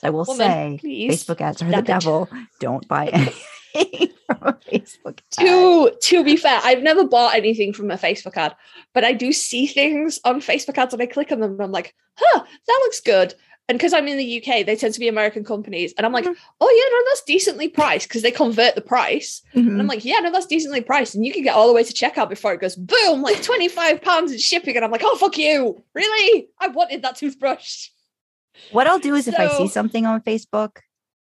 I 0.02 0.10
will 0.10 0.24
Woman, 0.26 0.36
say 0.38 0.78
please 0.80 1.24
Facebook 1.24 1.40
ads 1.40 1.62
are 1.62 1.68
stop 1.68 1.70
the 1.70 1.78
it. 1.78 1.86
devil. 1.86 2.28
Don't 2.58 2.86
buy 2.88 3.06
anything 3.08 3.32
from 3.32 3.32
a 3.32 3.59
Facebook 4.30 5.18
ad. 5.38 5.46
to 5.46 5.92
to 6.00 6.24
be 6.24 6.36
fair, 6.36 6.60
I've 6.62 6.82
never 6.82 7.04
bought 7.04 7.34
anything 7.34 7.72
from 7.72 7.90
a 7.90 7.96
Facebook 7.96 8.36
ad, 8.36 8.54
but 8.94 9.04
I 9.04 9.12
do 9.12 9.32
see 9.32 9.66
things 9.66 10.20
on 10.24 10.40
Facebook 10.40 10.78
ads 10.78 10.92
and 10.94 11.02
I 11.02 11.06
click 11.06 11.32
on 11.32 11.40
them 11.40 11.52
and 11.52 11.62
I'm 11.62 11.72
like, 11.72 11.94
huh, 12.16 12.40
that 12.44 12.80
looks 12.84 13.00
good. 13.00 13.34
And 13.68 13.78
because 13.78 13.92
I'm 13.92 14.08
in 14.08 14.18
the 14.18 14.38
UK, 14.42 14.66
they 14.66 14.74
tend 14.74 14.94
to 14.94 14.98
be 15.00 15.06
American 15.06 15.44
companies. 15.44 15.94
And 15.96 16.04
I'm 16.04 16.12
like, 16.12 16.24
Mhm. 16.24 16.34
oh 16.60 16.70
yeah, 16.70 16.96
no, 16.98 17.04
that's 17.10 17.22
decently 17.22 17.68
priced 17.68 18.08
because 18.08 18.22
they 18.22 18.32
convert 18.32 18.74
the 18.74 18.80
price. 18.80 19.42
And 19.54 19.70
Mhm. 19.70 19.80
I'm 19.80 19.86
like, 19.86 20.04
yeah, 20.04 20.18
no, 20.18 20.32
that's 20.32 20.46
decently 20.46 20.80
priced. 20.80 21.14
And 21.14 21.24
you 21.24 21.32
can 21.32 21.44
get 21.44 21.54
all 21.54 21.68
the 21.68 21.72
way 21.72 21.84
to 21.84 21.92
checkout 21.92 22.28
before 22.28 22.52
it 22.52 22.60
goes 22.60 22.74
boom, 22.74 23.22
like 23.22 23.40
25 23.44 24.02
pounds 24.02 24.32
in 24.32 24.38
shipping. 24.38 24.74
And 24.74 24.84
I'm 24.84 24.90
like, 24.90 25.02
oh 25.04 25.16
fuck 25.16 25.38
you. 25.38 25.84
Really? 25.94 26.48
I 26.60 26.66
wanted 26.68 27.02
that 27.02 27.14
toothbrush. 27.16 27.90
What 28.72 28.88
I'll 28.88 28.98
do 28.98 29.14
is 29.14 29.28
if 29.28 29.38
I 29.38 29.46
see 29.56 29.68
something 29.68 30.04
on 30.04 30.20
Facebook, 30.22 30.78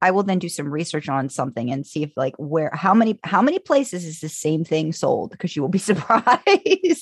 I 0.01 0.11
will 0.11 0.23
then 0.23 0.39
do 0.39 0.49
some 0.49 0.71
research 0.71 1.09
on 1.09 1.27
something 1.29 1.71
and 1.71 1.85
see 1.85 2.03
if 2.03 2.11
like 2.15 2.35
where 2.37 2.71
how 2.73 2.93
many 2.93 3.19
how 3.23 3.41
many 3.41 3.59
places 3.59 4.05
is 4.05 4.21
the 4.21 4.29
same 4.29 4.63
thing 4.63 4.93
sold 4.93 5.31
because 5.31 5.55
you 5.55 5.61
will 5.61 5.69
be 5.69 5.77
surprised 5.91 6.35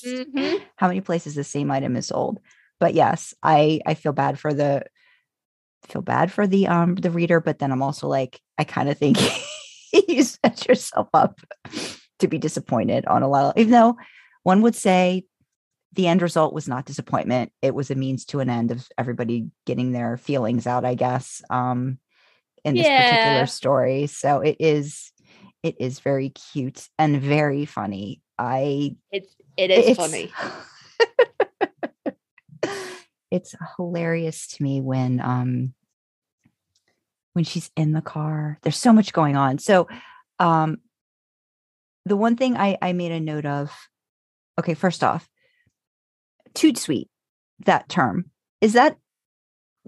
Mhm. 0.04 0.60
how 0.76 0.88
many 0.88 1.00
places 1.00 1.34
the 1.34 1.44
same 1.44 1.70
item 1.70 1.96
is 1.96 2.06
sold. 2.06 2.40
But 2.80 2.94
yes, 2.94 3.34
I 3.42 3.80
I 3.86 3.94
feel 3.94 4.12
bad 4.12 4.38
for 4.38 4.52
the 4.52 4.84
feel 5.86 6.02
bad 6.02 6.32
for 6.32 6.46
the 6.46 6.66
um 6.66 6.94
the 6.96 7.10
reader, 7.10 7.40
but 7.40 7.58
then 7.58 7.72
I'm 7.72 7.82
also 7.82 8.08
like 8.08 8.40
I 8.58 8.64
kind 8.64 8.88
of 8.88 8.98
think 8.98 9.18
you 10.08 10.22
set 10.22 10.66
yourself 10.66 11.08
up 11.14 11.40
to 12.18 12.28
be 12.28 12.38
disappointed 12.38 13.06
on 13.06 13.22
a 13.22 13.28
lot 13.28 13.44
of 13.46 13.60
even 13.60 13.72
though 13.72 13.96
one 14.42 14.62
would 14.62 14.74
say 14.74 15.24
the 15.92 16.06
end 16.08 16.20
result 16.20 16.52
was 16.52 16.68
not 16.68 16.84
disappointment 16.84 17.52
it 17.62 17.74
was 17.74 17.90
a 17.90 17.94
means 17.94 18.24
to 18.26 18.40
an 18.40 18.50
end 18.50 18.70
of 18.70 18.86
everybody 18.98 19.46
getting 19.66 19.92
their 19.92 20.16
feelings 20.16 20.66
out 20.66 20.84
i 20.84 20.94
guess 20.94 21.40
um 21.48 21.98
in 22.64 22.76
this 22.76 22.86
Yeah. 22.86 23.02
particular 23.02 23.46
story 23.46 24.06
so 24.06 24.40
it 24.40 24.56
is 24.58 25.12
it 25.62 25.76
is 25.80 26.00
very 26.00 26.30
cute 26.30 26.88
and 26.98 27.20
very 27.20 27.64
funny 27.64 28.20
i 28.38 28.94
It, 29.10 29.28
it 29.56 29.70
is 29.70 29.88
it's 29.88 29.96
funny. 29.96 30.32
it's 33.30 33.54
hilarious 33.76 34.46
to 34.48 34.62
me 34.62 34.80
when 34.80 35.20
um 35.20 35.74
when 37.34 37.44
she's 37.44 37.70
in 37.76 37.92
the 37.92 38.00
car 38.02 38.58
there's 38.62 38.76
so 38.76 38.92
much 38.92 39.12
going 39.12 39.36
on 39.36 39.58
so 39.58 39.86
um 40.38 40.78
the 42.04 42.16
one 42.16 42.36
thing 42.36 42.56
i 42.56 42.76
i 42.82 42.92
made 42.92 43.12
a 43.12 43.20
note 43.20 43.46
of 43.46 43.70
okay 44.58 44.74
first 44.74 45.04
off 45.04 45.28
toot 46.54 46.78
sweet 46.78 47.08
that 47.64 47.88
term 47.88 48.30
is 48.60 48.72
that 48.72 48.96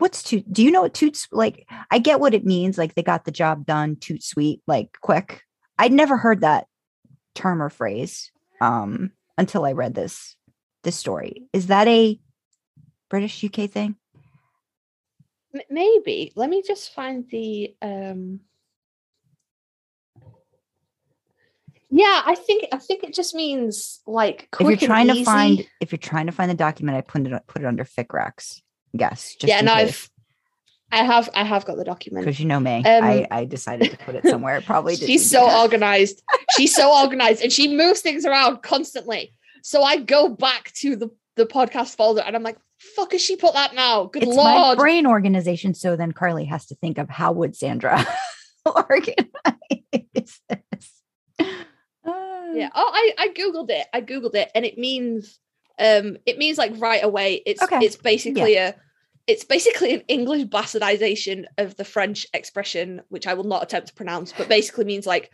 what's 0.00 0.22
toot 0.22 0.50
do 0.52 0.62
you 0.62 0.70
know 0.70 0.82
what 0.82 0.94
toots 0.94 1.28
like 1.30 1.66
i 1.90 1.98
get 1.98 2.20
what 2.20 2.34
it 2.34 2.44
means 2.44 2.78
like 2.78 2.94
they 2.94 3.02
got 3.02 3.24
the 3.24 3.30
job 3.30 3.66
done 3.66 3.96
toot 3.96 4.22
sweet 4.22 4.62
like 4.66 4.96
quick. 5.00 5.42
I'd 5.78 5.92
never 5.92 6.16
heard 6.16 6.42
that 6.42 6.66
term 7.34 7.62
or 7.62 7.70
phrase 7.70 8.30
um 8.60 9.12
until 9.38 9.64
i 9.64 9.72
read 9.72 9.94
this 9.94 10.36
this 10.82 10.96
story. 10.96 11.44
Is 11.52 11.66
that 11.68 11.86
a 11.88 12.18
british 13.08 13.44
uk 13.44 13.70
thing? 13.70 13.96
Maybe. 15.68 16.32
Let 16.36 16.48
me 16.48 16.62
just 16.62 16.94
find 16.94 17.28
the 17.30 17.74
um 17.82 18.40
Yeah, 21.92 22.22
I 22.24 22.36
think 22.36 22.66
I 22.72 22.76
think 22.78 23.02
it 23.02 23.12
just 23.12 23.34
means 23.34 24.00
like 24.06 24.48
if 24.60 24.66
you're 24.66 24.76
trying 24.76 25.08
to 25.08 25.24
find 25.24 25.66
if 25.80 25.90
you're 25.90 25.98
trying 25.98 26.26
to 26.26 26.32
find 26.32 26.48
the 26.48 26.54
document 26.54 26.96
i 26.96 27.00
put 27.00 27.26
it 27.26 27.46
put 27.48 27.62
it 27.62 27.66
under 27.66 27.84
ficrecs 27.84 28.60
yes 28.92 29.34
just 29.34 29.48
Yeah, 29.48 29.58
and 29.58 29.68
case, 29.68 29.76
I've 29.76 30.10
I 30.92 31.04
have 31.04 31.30
I 31.34 31.44
have 31.44 31.64
got 31.64 31.76
the 31.76 31.84
document. 31.84 32.24
because 32.24 32.40
you 32.40 32.46
know 32.46 32.58
me 32.60 32.82
I, 32.84 33.18
Um, 33.20 33.26
I 33.30 33.44
decided 33.44 33.90
to 33.92 33.96
put 33.98 34.14
it 34.16 34.24
somewhere 34.26 34.56
it 34.56 34.64
probably 34.66 34.96
She's 35.08 35.28
so 35.30 35.46
to. 35.46 35.56
organized. 35.60 36.22
She's 36.56 36.74
so 36.74 36.92
organized 36.92 37.42
and 37.42 37.52
she 37.52 37.74
moves 37.74 38.00
things 38.00 38.24
around 38.24 38.62
constantly. 38.62 39.32
So 39.62 39.82
I 39.82 39.98
go 39.98 40.28
back 40.28 40.72
to 40.80 40.96
the 40.96 41.10
the 41.36 41.46
podcast 41.46 41.94
folder 41.96 42.22
and 42.22 42.34
I'm 42.34 42.42
like, 42.42 42.58
fuck 42.78 43.12
has 43.12 43.22
she 43.22 43.36
put 43.36 43.54
that 43.54 43.74
now? 43.74 44.04
Good 44.06 44.24
it's 44.24 44.36
my 44.36 44.58
lord. 44.58 44.78
brain 44.78 45.06
organization 45.06 45.74
so 45.74 45.94
then 45.96 46.12
Karlee 46.12 46.48
has 46.48 46.66
to 46.66 46.74
think 46.74 46.98
of 46.98 47.08
how 47.08 47.32
would 47.32 47.54
sandra 47.54 48.04
organize 48.66 49.14
this 50.14 50.40
Uh, 52.02 52.52
yeah. 52.54 52.70
Oh, 52.74 52.90
I 52.92 53.14
I 53.18 53.28
googled 53.28 53.70
it. 53.70 53.86
I 53.92 54.00
googled 54.00 54.34
it, 54.34 54.50
and 54.54 54.64
it 54.64 54.76
means 54.78 55.38
um 55.80 56.16
it 56.26 56.38
means 56.38 56.58
like 56.58 56.72
right 56.76 57.02
away. 57.02 57.42
It's 57.46 57.62
Okay. 57.62 57.78
it's 57.82 57.96
basically 57.96 58.56
a 58.56 58.74
it's 59.26 59.44
basically 59.44 59.94
an 59.94 60.02
English 60.08 60.44
bastardization 60.44 61.44
of 61.58 61.76
the 61.76 61.84
French 61.84 62.26
expression, 62.34 63.02
which 63.08 63.26
I 63.26 63.34
will 63.34 63.44
not 63.44 63.62
attempt 63.62 63.88
to 63.88 63.94
pronounce, 63.94 64.32
but 64.32 64.48
basically 64.48 64.84
means 64.84 65.06
like 65.06 65.30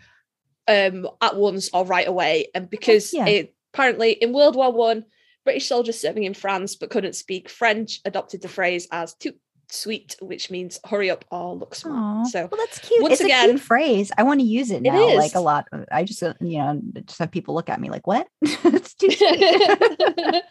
um 0.68 1.09
at 1.20 1.36
once 1.36 1.70
or 1.73 1.85
right 1.85 2.09
away. 2.09 2.48
And 2.55 2.70
because 2.70 3.12
yeah. 3.12 3.27
it 3.27 3.55
apparently 3.74 4.12
in 4.12 4.32
World 4.32 4.56
War 4.56 4.73
One, 4.73 5.05
British 5.44 5.68
soldiers 5.68 6.01
serving 6.01 6.24
in 6.24 6.35
France 6.35 6.77
but 6.77 6.90
couldn't 6.90 7.14
speak 7.14 7.48
French 7.48 8.01
adopted 8.05 8.43
the 8.43 8.48
phrase 8.48 8.89
as 8.90 9.14
tout 9.14 9.35
sweet, 9.68 10.16
which 10.20 10.51
means 10.51 10.78
hurry 10.84 11.10
up 11.10 11.24
or 11.30 11.55
look 11.55 11.74
smart. 11.74 11.98
Aw, 11.98 12.24
So 12.30 12.48
well, 12.51 12.59
that's 12.66 12.78
cute. 12.78 13.02
once 13.02 13.12
it's 13.14 13.20
a 13.22 13.24
again- 13.24 13.48
cute 13.51 13.60
phrase. 13.60 14.12
I 14.16 14.22
want 14.22 14.40
to 14.40 14.47
use 14.47 14.70
it 14.70 14.76
It 14.86 14.93
now, 14.93 15.09
is. 15.09 15.16
like 15.18 15.34
a 15.34 15.40
lot. 15.40 15.66
I 15.93 16.05
just, 16.05 16.22
uh, 16.22 16.34
you 16.40 16.59
know, 16.59 16.80
just 17.05 17.18
have 17.18 17.30
people 17.30 17.55
look 17.55 17.68
at 17.68 17.80
me 17.80 17.90
like, 17.90 18.06
"What?" 18.06 18.28
it's 18.43 18.94
too 18.94 19.10
sweet. 19.12 20.43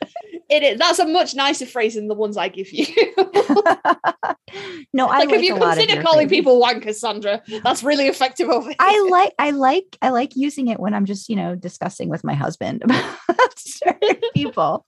it 0.49 0.63
is 0.63 0.79
that's 0.79 0.99
a 0.99 1.07
much 1.07 1.33
nicer 1.35 1.65
phrase 1.65 1.95
than 1.95 2.07
the 2.07 2.13
ones 2.15 2.37
I 2.37 2.49
give 2.49 2.71
you. 2.71 2.85
no, 4.93 5.07
I 5.07 5.19
like, 5.19 5.29
like 5.29 5.39
if 5.39 5.43
you 5.43 5.55
a 5.55 5.59
consider 5.59 6.01
calling 6.01 6.27
phrases. 6.27 6.31
people 6.31 6.61
wankers, 6.61 6.95
Sandra, 6.95 7.41
that's 7.63 7.83
really 7.83 8.07
effective 8.07 8.49
over 8.49 8.67
here. 8.67 8.75
I 8.79 9.07
like, 9.09 9.33
I 9.39 9.51
like, 9.51 9.97
I 10.01 10.09
like 10.09 10.35
using 10.35 10.67
it 10.67 10.79
when 10.79 10.93
I'm 10.93 11.05
just, 11.05 11.29
you 11.29 11.35
know, 11.35 11.55
discussing 11.55 12.09
with 12.09 12.23
my 12.23 12.33
husband 12.33 12.83
about 12.83 13.05
certain 13.57 14.19
people. 14.33 14.85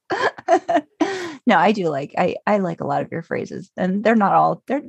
no, 1.48 1.58
I 1.58 1.72
do 1.72 1.90
like, 1.90 2.14
I, 2.18 2.36
I 2.46 2.58
like 2.60 2.82
a 2.82 2.88
lot 2.88 3.02
of 3.02 3.12
your 3.12 3.22
phrases, 3.24 3.72
and 3.78 4.04
they're 4.04 4.16
not 4.16 4.34
all 4.34 4.64
they're 4.68 4.84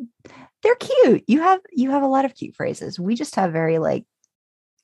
they're 0.62 0.74
cute. 0.76 1.24
You 1.26 1.40
have 1.42 1.60
you 1.72 1.90
have 1.90 2.02
a 2.02 2.06
lot 2.08 2.24
of 2.24 2.34
cute 2.34 2.56
phrases. 2.56 2.98
We 2.98 3.14
just 3.14 3.36
have 3.36 3.52
very 3.52 3.78
like, 3.78 4.04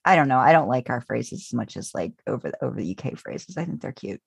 I 0.04 0.16
don't 0.16 0.28
know. 0.28 0.38
I 0.38 0.52
don't 0.52 0.68
like 0.68 0.90
our 0.90 1.00
phrases 1.00 1.46
as 1.48 1.54
much 1.54 1.76
as 1.76 1.92
like 1.94 2.12
over 2.26 2.50
the 2.50 2.64
over 2.64 2.80
the 2.80 2.96
UK 2.98 3.18
phrases. 3.18 3.56
I 3.56 3.64
think 3.64 3.80
they're 3.80 3.92
cute. 3.92 4.20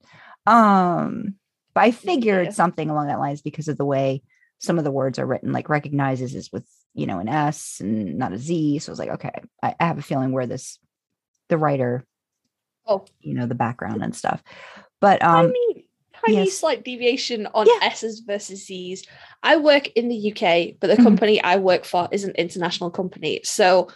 Um, 0.46 1.36
but 1.74 1.84
I 1.84 1.92
figured 1.92 2.48
Yeah. 2.48 2.52
something 2.52 2.90
along 2.90 3.08
that 3.08 3.20
lines 3.20 3.42
because 3.42 3.68
of 3.68 3.78
the 3.78 3.86
way 3.86 4.24
some 4.60 4.78
of 4.80 4.84
the 4.84 4.92
words 4.92 5.20
are 5.20 5.26
written, 5.26 5.52
like 5.52 5.70
recognizes 5.70 6.34
is 6.34 6.52
with, 6.52 6.66
you 6.96 7.06
know, 7.06 7.20
an 7.20 7.30
S 7.30 7.80
and 7.80 8.18
not 8.18 8.34
a 8.34 8.38
Z. 8.40 8.80
So 8.80 8.90
I 8.90 8.94
was 8.94 9.00
like, 9.00 9.10
okay, 9.12 9.32
I, 9.62 9.76
I 9.80 9.86
have 9.86 10.00
a 10.00 10.02
feeling 10.02 10.32
where 10.32 10.48
this, 10.48 10.80
the 11.50 11.58
writer, 11.60 12.04
Oh. 12.88 13.06
you 13.20 13.36
know, 13.36 13.46
the 13.46 13.54
background 13.54 14.02
and 14.04 14.16
stuff. 14.16 14.42
But 15.00 15.22
um, 15.24 15.48
tiny, 15.48 15.67
tiny 16.26 16.46
yes. 16.46 16.58
slight 16.58 16.84
deviation 16.84 17.48
on 17.54 17.68
Yeah. 17.68 17.88
S's 17.88 18.20
versus 18.22 18.66
Z's. 18.66 19.06
I 19.44 19.58
work 19.58 19.88
in 19.96 20.08
the 20.10 20.16
UK, 20.32 20.78
but 20.80 20.88
the 20.88 20.96
Mhm. 20.98 21.04
company 21.04 21.44
I 21.44 21.58
work 21.58 21.86
for 21.86 22.08
is 22.12 22.24
an 22.24 22.32
international 22.36 22.90
company. 22.92 23.42
So 23.44 23.90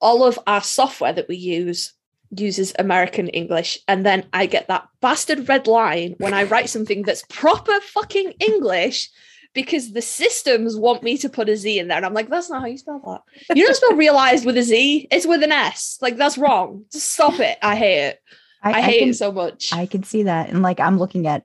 all 0.00 0.24
of 0.24 0.38
our 0.46 0.62
software 0.62 1.12
that 1.12 1.28
we 1.28 1.36
use 1.36 1.92
uses 2.30 2.74
American 2.78 3.28
English. 3.28 3.78
And 3.88 4.04
then 4.04 4.26
I 4.32 4.46
get 4.46 4.68
that 4.68 4.86
bastard 5.00 5.48
red 5.48 5.66
line 5.66 6.14
when 6.18 6.34
I 6.34 6.42
write 6.44 6.68
something 6.68 7.02
that's 7.02 7.24
proper 7.30 7.80
fucking 7.80 8.34
English 8.38 9.08
because 9.54 9.92
the 9.92 10.02
systems 10.02 10.76
want 10.76 11.02
me 11.02 11.16
to 11.18 11.28
put 11.28 11.48
a 11.48 11.56
Z 11.56 11.78
in 11.78 11.88
there. 11.88 11.96
And 11.96 12.04
I'm 12.06 12.12
like, 12.14 12.28
that's 12.28 12.50
not 12.50 12.60
how 12.60 12.66
you 12.66 12.76
spell 12.76 13.00
that. 13.48 13.56
You 13.56 13.64
don't 13.64 13.74
spell 13.74 13.96
realized 13.96 14.44
with 14.44 14.58
a 14.58 14.62
Z, 14.62 15.08
it's 15.10 15.26
with 15.26 15.42
an 15.42 15.52
S. 15.52 15.98
Like, 16.02 16.16
that's 16.16 16.36
wrong. 16.36 16.84
Just 16.92 17.12
stop 17.12 17.40
it. 17.40 17.56
I 17.62 17.74
hate 17.76 18.08
it. 18.08 18.20
I, 18.62 18.82
hate 18.82 18.98
can, 19.00 19.08
it 19.10 19.14
so 19.14 19.32
much. 19.32 19.70
I 19.72 19.86
can 19.86 20.02
see 20.02 20.24
that. 20.24 20.50
And 20.50 20.62
like 20.62 20.80
I'm 20.80 20.98
looking 20.98 21.26
at 21.26 21.44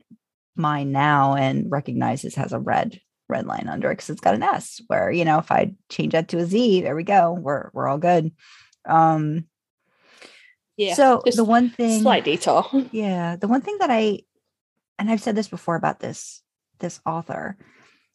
mine 0.56 0.92
now 0.92 1.36
and 1.36 1.72
recognizes 1.72 2.36
has 2.36 2.54
a 2.54 2.60
red 2.60 3.00
red 3.30 3.46
line 3.46 3.68
under 3.68 3.90
it 3.90 3.96
because 3.96 4.10
it's 4.10 4.22
got 4.22 4.36
an 4.36 4.44
S 4.44 4.82
where, 4.88 5.12
you 5.12 5.26
know, 5.26 5.40
if 5.40 5.52
I 5.52 5.74
change 5.90 6.12
that 6.14 6.28
to 6.30 6.40
a 6.40 6.46
Z, 6.46 6.82
there 6.82 6.96
we 6.96 7.04
go. 7.04 7.34
We're 7.34 7.70
we're 7.74 7.88
all 7.88 7.98
good. 7.98 8.32
Um 8.86 9.46
yeah. 10.78 10.96
so 10.96 11.22
the 11.26 11.44
one 11.44 11.70
thing 11.70 12.02
slight 12.02 12.26
detour. 12.26 12.66
yeah, 12.92 13.36
the 13.36 13.48
one 13.48 13.62
thing 13.62 13.78
that 13.80 13.92
I 13.92 14.22
and 15.00 15.10
I've 15.10 15.22
said 15.22 15.36
this 15.36 15.48
before 15.48 15.76
about 15.76 16.00
this 16.00 16.42
this 16.80 17.00
author, 17.06 17.58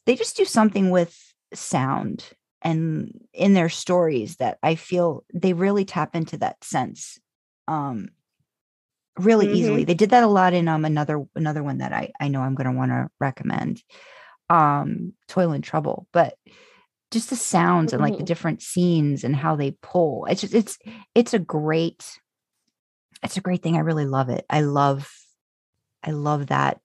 they 0.06 0.16
just 0.16 0.36
do 0.36 0.44
something 0.44 0.90
with 0.90 1.16
sound 1.54 2.24
and 2.62 3.12
in 3.32 3.54
their 3.54 3.68
stories 3.68 4.36
that 4.36 4.58
I 4.62 4.74
feel 4.74 5.24
they 5.32 5.52
really 5.52 5.84
tap 5.84 6.14
into 6.14 6.36
that 6.38 6.62
sense 6.64 7.18
um 7.66 8.08
really 9.18 9.46
Mhm. 9.48 9.54
easily. 9.54 9.84
They 9.84 9.94
did 9.94 10.10
that 10.10 10.22
a 10.22 10.28
lot 10.28 10.54
in 10.54 10.68
um 10.68 10.84
another 10.84 11.24
another 11.34 11.62
one 11.62 11.78
that 11.78 11.92
I 11.92 12.12
I 12.20 12.28
know 12.28 12.42
I'm 12.42 12.54
going 12.54 12.70
to 12.70 12.76
want 12.76 12.90
to 12.92 13.08
recommend 13.20 13.82
um 14.50 15.12
Toil 15.28 15.52
and 15.52 15.64
Trouble, 15.64 16.06
but 16.12 16.34
just 17.10 17.30
the 17.30 17.36
sounds 17.36 17.92
and 17.92 18.02
like 18.02 18.16
the 18.18 18.22
Mhm. 18.22 18.26
different 18.26 18.62
scenes 18.62 19.24
and 19.24 19.34
how 19.36 19.56
they 19.56 19.72
pull. 19.82 20.26
It's 20.26 20.42
just 20.42 20.54
it's 20.54 20.78
it's 21.14 21.34
a 21.34 21.38
great 21.38 22.18
it's 23.22 23.36
a 23.36 23.40
great 23.40 23.62
thing. 23.62 23.76
I 23.76 23.80
really 23.80 24.06
love 24.06 24.28
it. 24.28 24.44
I 24.48 24.60
love 24.60 25.10
I 26.04 26.12
love 26.12 26.46
that 26.48 26.80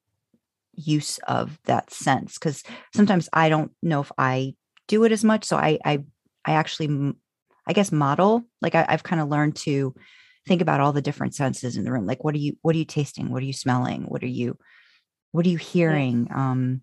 use 0.75 1.19
of 1.27 1.59
that 1.65 1.91
sense 1.91 2.35
because 2.37 2.63
sometimes 2.95 3.29
I 3.33 3.49
don't 3.49 3.71
know 3.83 4.01
if 4.01 4.11
I 4.17 4.55
do 4.87 5.03
it 5.03 5.11
as 5.11 5.23
much. 5.23 5.45
So 5.45 5.57
I 5.57 5.79
I 5.85 6.03
I 6.45 6.53
actually 6.53 7.13
I 7.67 7.73
guess 7.73 7.91
model 7.91 8.43
like 8.61 8.75
I, 8.75 8.85
I've 8.89 9.03
kind 9.03 9.21
of 9.21 9.29
learned 9.29 9.55
to 9.57 9.93
think 10.45 10.61
about 10.61 10.79
all 10.79 10.93
the 10.93 11.01
different 11.01 11.35
senses 11.35 11.77
in 11.77 11.83
the 11.83 11.91
room. 11.91 12.05
Like 12.05 12.23
what 12.23 12.35
are 12.35 12.39
you 12.39 12.57
what 12.61 12.75
are 12.75 12.79
you 12.79 12.85
tasting? 12.85 13.31
What 13.31 13.43
are 13.43 13.45
you 13.45 13.53
smelling? 13.53 14.03
What 14.03 14.23
are 14.23 14.27
you 14.27 14.57
what 15.31 15.45
are 15.45 15.49
you 15.49 15.57
hearing? 15.57 16.27
Um 16.33 16.81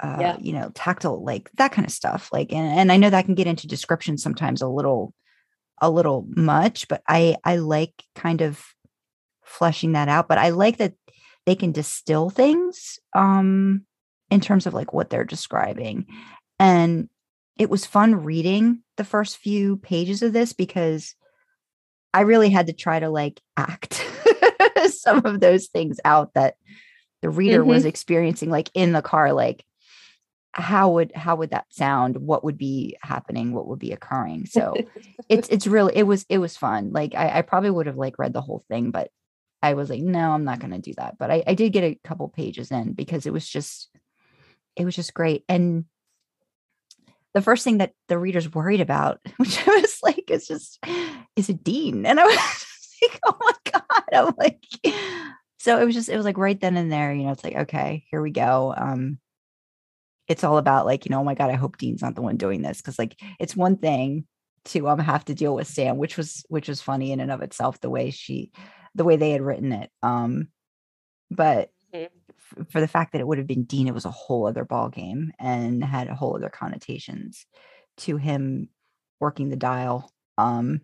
uh, 0.00 0.16
Yeah. 0.20 0.36
you 0.38 0.52
know, 0.52 0.70
tactile, 0.74 1.24
like 1.24 1.50
that 1.54 1.72
kind 1.72 1.86
of 1.86 1.92
stuff. 1.92 2.28
Like, 2.32 2.52
and, 2.52 2.78
and 2.80 2.92
I 2.92 2.96
know 2.96 3.10
that 3.10 3.24
can 3.24 3.34
get 3.34 3.46
into 3.46 3.66
description 3.66 4.18
sometimes 4.18 4.60
a 4.60 4.68
little, 4.68 5.14
a 5.80 5.90
little 5.90 6.26
much, 6.36 6.88
but 6.88 7.02
I, 7.08 7.36
I 7.44 7.56
like 7.56 7.92
kind 8.14 8.42
of 8.42 8.62
fleshing 9.44 9.92
that 9.92 10.08
out. 10.08 10.28
But 10.28 10.38
I 10.38 10.50
like 10.50 10.78
that 10.78 10.94
they 11.46 11.54
can 11.54 11.72
distill 11.72 12.30
things, 12.30 12.98
um, 13.14 13.86
in 14.30 14.40
terms 14.40 14.66
of 14.66 14.74
like 14.74 14.92
what 14.92 15.08
they're 15.08 15.24
describing. 15.24 16.06
And 16.58 17.08
it 17.58 17.70
was 17.70 17.86
fun 17.86 18.16
reading 18.16 18.82
the 18.96 19.04
first 19.04 19.38
few 19.38 19.78
pages 19.78 20.22
of 20.22 20.32
this 20.32 20.52
because 20.52 21.14
I 22.16 22.20
really 22.20 22.48
had 22.48 22.68
to 22.68 22.72
try 22.72 22.98
to 22.98 23.10
like 23.10 23.40
act 23.58 24.02
some 24.88 25.26
of 25.26 25.40
those 25.40 25.66
things 25.66 26.00
out 26.02 26.32
that 26.32 26.56
the 27.20 27.28
reader 27.28 27.62
was 27.62 27.80
mm-hmm. 27.80 27.88
experiencing 27.88 28.50
like 28.50 28.70
in 28.72 28.92
the 28.92 29.02
car 29.02 29.32
like 29.34 29.64
how 30.52 30.92
would 30.92 31.12
how 31.14 31.36
would 31.36 31.50
that 31.50 31.66
sound? 31.68 32.16
What 32.16 32.42
would 32.42 32.56
be 32.56 32.96
happening? 33.02 33.52
What 33.52 33.66
would 33.66 33.78
be 33.78 33.92
occurring? 33.92 34.46
So 34.46 34.74
it's 35.28 35.48
it's 35.50 35.66
really 35.66 35.94
it 35.94 36.04
was 36.04 36.24
it 36.30 36.38
was 36.38 36.56
fun. 36.56 36.92
Like 36.92 37.14
I, 37.14 37.40
I 37.40 37.42
probably 37.42 37.68
would 37.68 37.86
have 37.86 37.98
like 37.98 38.18
read 38.18 38.32
the 38.32 38.40
whole 38.40 38.64
thing 38.68 38.90
but 38.90 39.10
i 39.62 39.72
was 39.72 39.88
like 39.88 40.02
no 40.02 40.32
i'm 40.32 40.44
not 40.44 40.58
going 40.58 40.72
to 40.72 40.78
do 40.78 40.94
that. 40.96 41.18
But 41.18 41.30
I, 41.30 41.42
I 41.46 41.54
did 41.54 41.74
get 41.74 41.84
a 41.84 41.98
couple 42.02 42.28
pages 42.28 42.70
in 42.70 42.94
because 42.94 43.26
it 43.26 43.32
was 43.32 43.46
just 43.46 43.90
it 44.74 44.86
was 44.86 44.96
just 44.96 45.12
great. 45.12 45.44
And 45.50 45.84
the 47.36 47.42
first 47.42 47.64
thing 47.64 47.76
that 47.78 47.92
the 48.08 48.16
reader's 48.18 48.54
worried 48.54 48.80
about 48.80 49.20
which 49.36 49.68
i 49.68 49.70
was 49.70 49.98
like 50.02 50.30
is 50.30 50.48
just 50.48 50.82
is 51.36 51.50
it 51.50 51.62
dean? 51.62 52.06
And 52.06 52.18
i 52.18 52.24
was 52.24 52.66
like 53.02 53.20
oh 53.26 53.36
my 53.38 53.52
god. 53.72 53.82
I'm 54.10 54.34
like 54.38 54.64
so 55.58 55.78
it 55.78 55.84
was 55.84 55.94
just 55.94 56.08
it 56.08 56.16
was 56.16 56.24
like 56.24 56.38
right 56.38 56.58
then 56.58 56.78
and 56.78 56.90
there 56.90 57.12
you 57.12 57.24
know 57.24 57.32
it's 57.32 57.44
like 57.44 57.56
okay 57.56 58.04
here 58.10 58.22
we 58.22 58.30
go. 58.30 58.74
Um 58.74 59.18
it's 60.28 60.44
all 60.44 60.56
about 60.56 60.86
like 60.86 61.04
you 61.04 61.10
know 61.10 61.20
oh 61.20 61.24
my 61.24 61.34
god 61.34 61.50
i 61.50 61.54
hope 61.54 61.76
dean's 61.76 62.02
not 62.02 62.14
the 62.14 62.22
one 62.22 62.36
doing 62.36 62.62
this 62.62 62.78
because 62.78 62.98
like 62.98 63.14
it's 63.38 63.54
one 63.54 63.76
thing 63.76 64.26
to 64.64 64.88
um 64.88 64.98
have 64.98 65.24
to 65.24 65.34
deal 65.34 65.54
with 65.54 65.68
sam 65.68 65.98
which 65.98 66.16
was 66.16 66.44
which 66.48 66.68
was 66.68 66.82
funny 66.82 67.12
in 67.12 67.20
and 67.20 67.30
of 67.30 67.42
itself 67.42 67.80
the 67.80 67.90
way 67.90 68.10
she 68.10 68.50
the 68.96 69.04
way 69.04 69.16
they 69.16 69.30
had 69.30 69.42
written 69.42 69.72
it. 69.72 69.90
Um 70.02 70.48
but. 71.30 71.70
For 72.70 72.80
the 72.80 72.88
fact 72.88 73.12
that 73.12 73.20
it 73.20 73.26
would 73.26 73.38
have 73.38 73.46
been 73.46 73.64
dean 73.64 73.88
it 73.88 73.94
was 73.94 74.04
a 74.04 74.10
whole 74.10 74.46
other 74.46 74.64
ball 74.64 74.88
game 74.88 75.32
and 75.38 75.84
had 75.84 76.08
a 76.08 76.14
whole 76.14 76.36
other 76.36 76.48
connotations 76.48 77.46
to 77.96 78.16
him 78.16 78.68
working 79.20 79.48
the 79.48 79.56
dial 79.56 80.10
um 80.38 80.80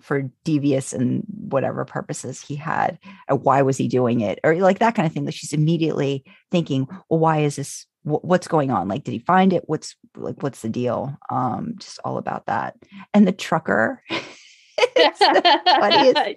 for 0.00 0.30
devious 0.44 0.92
and 0.92 1.24
whatever 1.28 1.84
purposes 1.84 2.40
he 2.40 2.56
had 2.56 2.98
uh, 3.28 3.36
why 3.36 3.62
was 3.62 3.76
he 3.76 3.88
doing 3.88 4.20
it 4.20 4.38
or 4.44 4.54
like 4.56 4.78
that 4.78 4.94
kind 4.94 5.06
of 5.06 5.12
thing. 5.12 5.24
Like 5.24 5.34
she's 5.34 5.52
immediately 5.52 6.24
thinking 6.50 6.86
well 7.08 7.20
why 7.20 7.40
is 7.40 7.56
this 7.56 7.86
wh- 8.02 8.24
what's 8.24 8.48
going 8.48 8.70
on? 8.70 8.88
Like 8.88 9.04
did 9.04 9.12
he 9.12 9.18
find 9.20 9.52
it? 9.52 9.64
What's 9.66 9.96
like 10.16 10.42
what's 10.42 10.62
the 10.62 10.68
deal? 10.68 11.16
Um 11.30 11.74
just 11.78 12.00
all 12.04 12.18
about 12.18 12.46
that. 12.46 12.76
And 13.14 13.26
the 13.26 13.32
trucker 13.32 14.02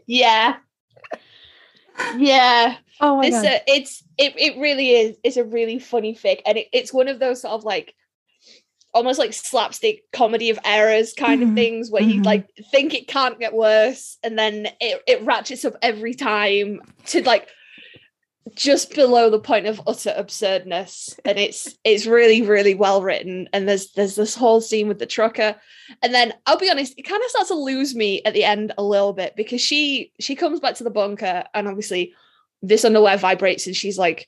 yeah. 0.07 0.55
Yeah. 2.17 2.77
oh 3.01 3.17
my 3.17 3.27
It's 3.27 3.37
god 3.37 3.45
a, 3.45 3.61
it's 3.67 4.03
it, 4.17 4.33
it 4.37 4.59
really 4.59 4.91
is 4.91 5.17
it's 5.23 5.37
a 5.37 5.43
really 5.43 5.79
funny 5.79 6.15
fic 6.15 6.41
and 6.45 6.57
it, 6.57 6.67
it's 6.73 6.93
one 6.93 7.07
of 7.07 7.19
those 7.19 7.41
sort 7.41 7.53
of 7.53 7.63
like 7.63 7.95
almost 8.93 9.17
like 9.17 9.33
slapstick 9.33 10.03
comedy 10.11 10.51
of 10.51 10.59
errors 10.63 11.13
kind 11.13 11.41
Mhm, 11.41 11.49
of 11.49 11.55
things 11.55 11.89
where 11.89 12.03
you 12.03 12.21
mhm. 12.21 12.25
like 12.25 12.47
think 12.71 12.93
it 12.93 13.07
can't 13.07 13.39
get 13.39 13.53
worse 13.53 14.17
and 14.23 14.37
then 14.37 14.67
it, 14.79 15.01
it 15.07 15.23
ratchets 15.23 15.65
up 15.65 15.73
every 15.81 16.13
time 16.13 16.79
to 17.07 17.23
like 17.23 17.47
just 18.55 18.93
below 18.93 19.29
the 19.29 19.39
point 19.39 19.67
of 19.67 19.81
utter 19.87 20.13
absurdness 20.15 21.17
and 21.23 21.39
it's 21.39 21.77
it's 21.83 22.05
really 22.05 22.41
really 22.41 22.75
well 22.75 23.01
written 23.01 23.47
and 23.53 23.67
there's 23.67 23.91
there's 23.93 24.15
this 24.15 24.35
whole 24.35 24.59
scene 24.59 24.87
with 24.87 24.99
the 24.99 25.05
trucker 25.05 25.55
and 26.01 26.13
then 26.13 26.33
i'll 26.45 26.59
be 26.59 26.69
honest 26.69 26.93
it 26.97 27.03
kind 27.03 27.23
of 27.23 27.29
starts 27.29 27.47
to 27.47 27.55
lose 27.55 27.95
me 27.95 28.21
at 28.25 28.33
the 28.33 28.43
end 28.43 28.73
a 28.77 28.83
little 28.83 29.13
bit 29.13 29.33
because 29.37 29.61
she 29.61 30.11
she 30.19 30.35
comes 30.35 30.59
back 30.59 30.75
to 30.75 30.83
the 30.83 30.89
bunker 30.89 31.45
and 31.53 31.69
obviously 31.69 32.13
this 32.61 32.83
underwear 32.83 33.17
vibrates 33.17 33.65
and 33.65 33.75
she's 33.75 33.97
like 33.97 34.27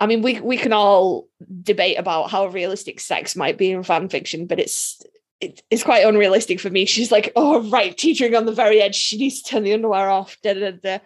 I 0.00 0.06
mean, 0.06 0.22
we 0.22 0.40
we 0.40 0.56
can 0.56 0.72
all 0.72 1.28
debate 1.62 1.98
about 1.98 2.30
how 2.30 2.46
realistic 2.46 3.00
sex 3.00 3.34
might 3.34 3.58
be 3.58 3.72
in 3.72 3.82
fan 3.82 4.08
fiction, 4.08 4.46
but 4.46 4.60
it's 4.60 5.02
it, 5.40 5.62
it's 5.70 5.82
quite 5.82 6.06
unrealistic 6.06 6.60
for 6.60 6.70
me. 6.70 6.84
She's 6.84 7.10
like, 7.10 7.32
oh 7.34 7.68
right, 7.68 7.96
teetering 7.96 8.34
on 8.34 8.46
the 8.46 8.52
very 8.52 8.80
edge. 8.80 8.94
She 8.94 9.18
needs 9.18 9.42
to 9.42 9.50
turn 9.50 9.64
the 9.64 9.72
underwear 9.72 10.08
off. 10.08 10.36
Da, 10.42 10.54
da, 10.54 10.70
da. 10.70 10.98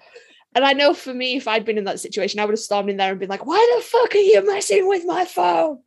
And 0.54 0.64
I 0.64 0.72
know 0.72 0.94
for 0.94 1.14
me, 1.14 1.36
if 1.36 1.48
I'd 1.48 1.64
been 1.64 1.78
in 1.78 1.84
that 1.84 2.00
situation, 2.00 2.40
I 2.40 2.44
would 2.44 2.52
have 2.52 2.58
stormed 2.60 2.90
in 2.90 2.98
there 2.98 3.10
and 3.10 3.20
been 3.20 3.28
like, 3.30 3.46
why 3.46 3.74
the 3.76 3.82
fuck 3.82 4.14
are 4.14 4.18
you 4.18 4.46
messing 4.46 4.86
with 4.86 5.04
my 5.06 5.24
phone? 5.24 5.80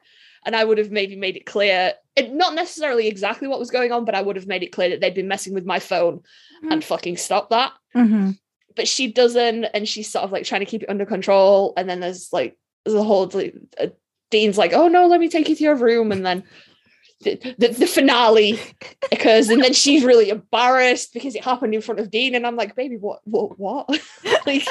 And 0.46 0.56
I 0.56 0.64
would 0.64 0.78
have 0.78 0.92
maybe 0.92 1.16
made 1.16 1.38
it 1.38 1.46
clear, 1.46 1.94
it, 2.16 2.34
not 2.34 2.54
necessarily 2.54 3.08
exactly 3.08 3.48
what 3.48 3.60
was 3.60 3.72
going 3.72 3.92
on, 3.92 4.06
but 4.06 4.16
I 4.16 4.22
would 4.22 4.36
have 4.36 4.48
made 4.48 4.64
it 4.64 4.72
clear 4.72 4.90
that 4.90 5.02
they'd 5.02 5.14
been 5.14 5.28
messing 5.28 5.54
with 5.54 5.66
my 5.66 5.80
phone 5.80 6.22
Mm. 6.64 6.72
and 6.72 6.84
fucking 6.84 7.18
stop 7.18 7.50
that. 7.50 7.74
Mm-hmm. 7.96 8.32
But 8.76 8.88
she 8.88 9.12
doesn't, 9.12 9.66
and 9.66 9.88
she's 9.88 10.12
sort 10.12 10.24
of 10.24 10.32
like 10.32 10.46
trying 10.46 10.62
to 10.62 10.66
keep 10.66 10.84
it 10.84 10.90
under 10.90 11.06
control. 11.06 11.74
And 11.78 11.90
then 11.90 12.00
there's 12.00 12.32
like 12.34 12.58
there's 12.84 12.96
a 12.96 13.04
whole 13.04 13.30
like, 13.34 13.56
uh, 13.80 13.88
Dean's 14.32 14.58
like, 14.58 14.74
oh 14.74 14.88
no, 14.88 15.08
let 15.08 15.20
me 15.20 15.30
take 15.30 15.48
you 15.50 15.56
to 15.56 15.64
your 15.64 15.76
room, 15.76 16.12
and 16.12 16.26
then 16.26 16.44
the, 17.26 17.56
the, 17.58 17.68
the 17.68 17.88
finale 17.88 18.58
occurs, 19.12 19.50
and 19.50 19.62
then 19.62 19.74
she's 19.74 20.06
really 20.06 20.30
embarrassed 20.30 21.14
because 21.14 21.36
it 21.36 21.44
happened 21.44 21.74
in 21.76 21.82
front 21.82 22.00
of 22.00 22.10
Dean, 22.10 22.36
and 22.36 22.48
I'm 22.48 22.56
like, 22.56 22.76
baby, 22.76 22.96
what, 22.96 23.20
what, 23.26 23.60
what? 23.60 23.90
like, 24.46 24.66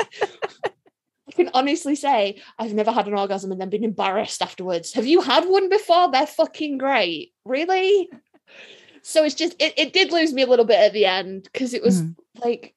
I 1.29 1.33
can 1.33 1.51
honestly 1.53 1.97
say 1.97 2.41
I've 2.59 2.73
never 2.75 2.93
had 2.93 3.07
an 3.09 3.15
orgasm 3.15 3.53
and 3.53 3.61
then 3.61 3.69
been 3.71 3.85
embarrassed 3.85 4.41
afterwards. 4.41 4.93
Have 4.95 5.07
you 5.07 5.21
had 5.21 5.45
one 5.45 5.69
before? 5.69 6.11
They're 6.11 6.27
fucking 6.27 6.79
great, 6.79 7.33
really. 7.45 8.09
So 9.03 9.25
it's 9.25 9.35
just 9.35 9.55
it, 9.61 9.75
it 9.77 9.93
did 9.93 10.13
lose 10.13 10.33
me 10.33 10.43
a 10.43 10.47
little 10.47 10.65
bit 10.65 10.79
at 10.81 10.93
the 10.95 11.05
end 11.05 11.49
because 11.53 11.75
it 11.75 11.83
was 11.83 12.01
Mhm. 12.03 12.15
like 12.43 12.75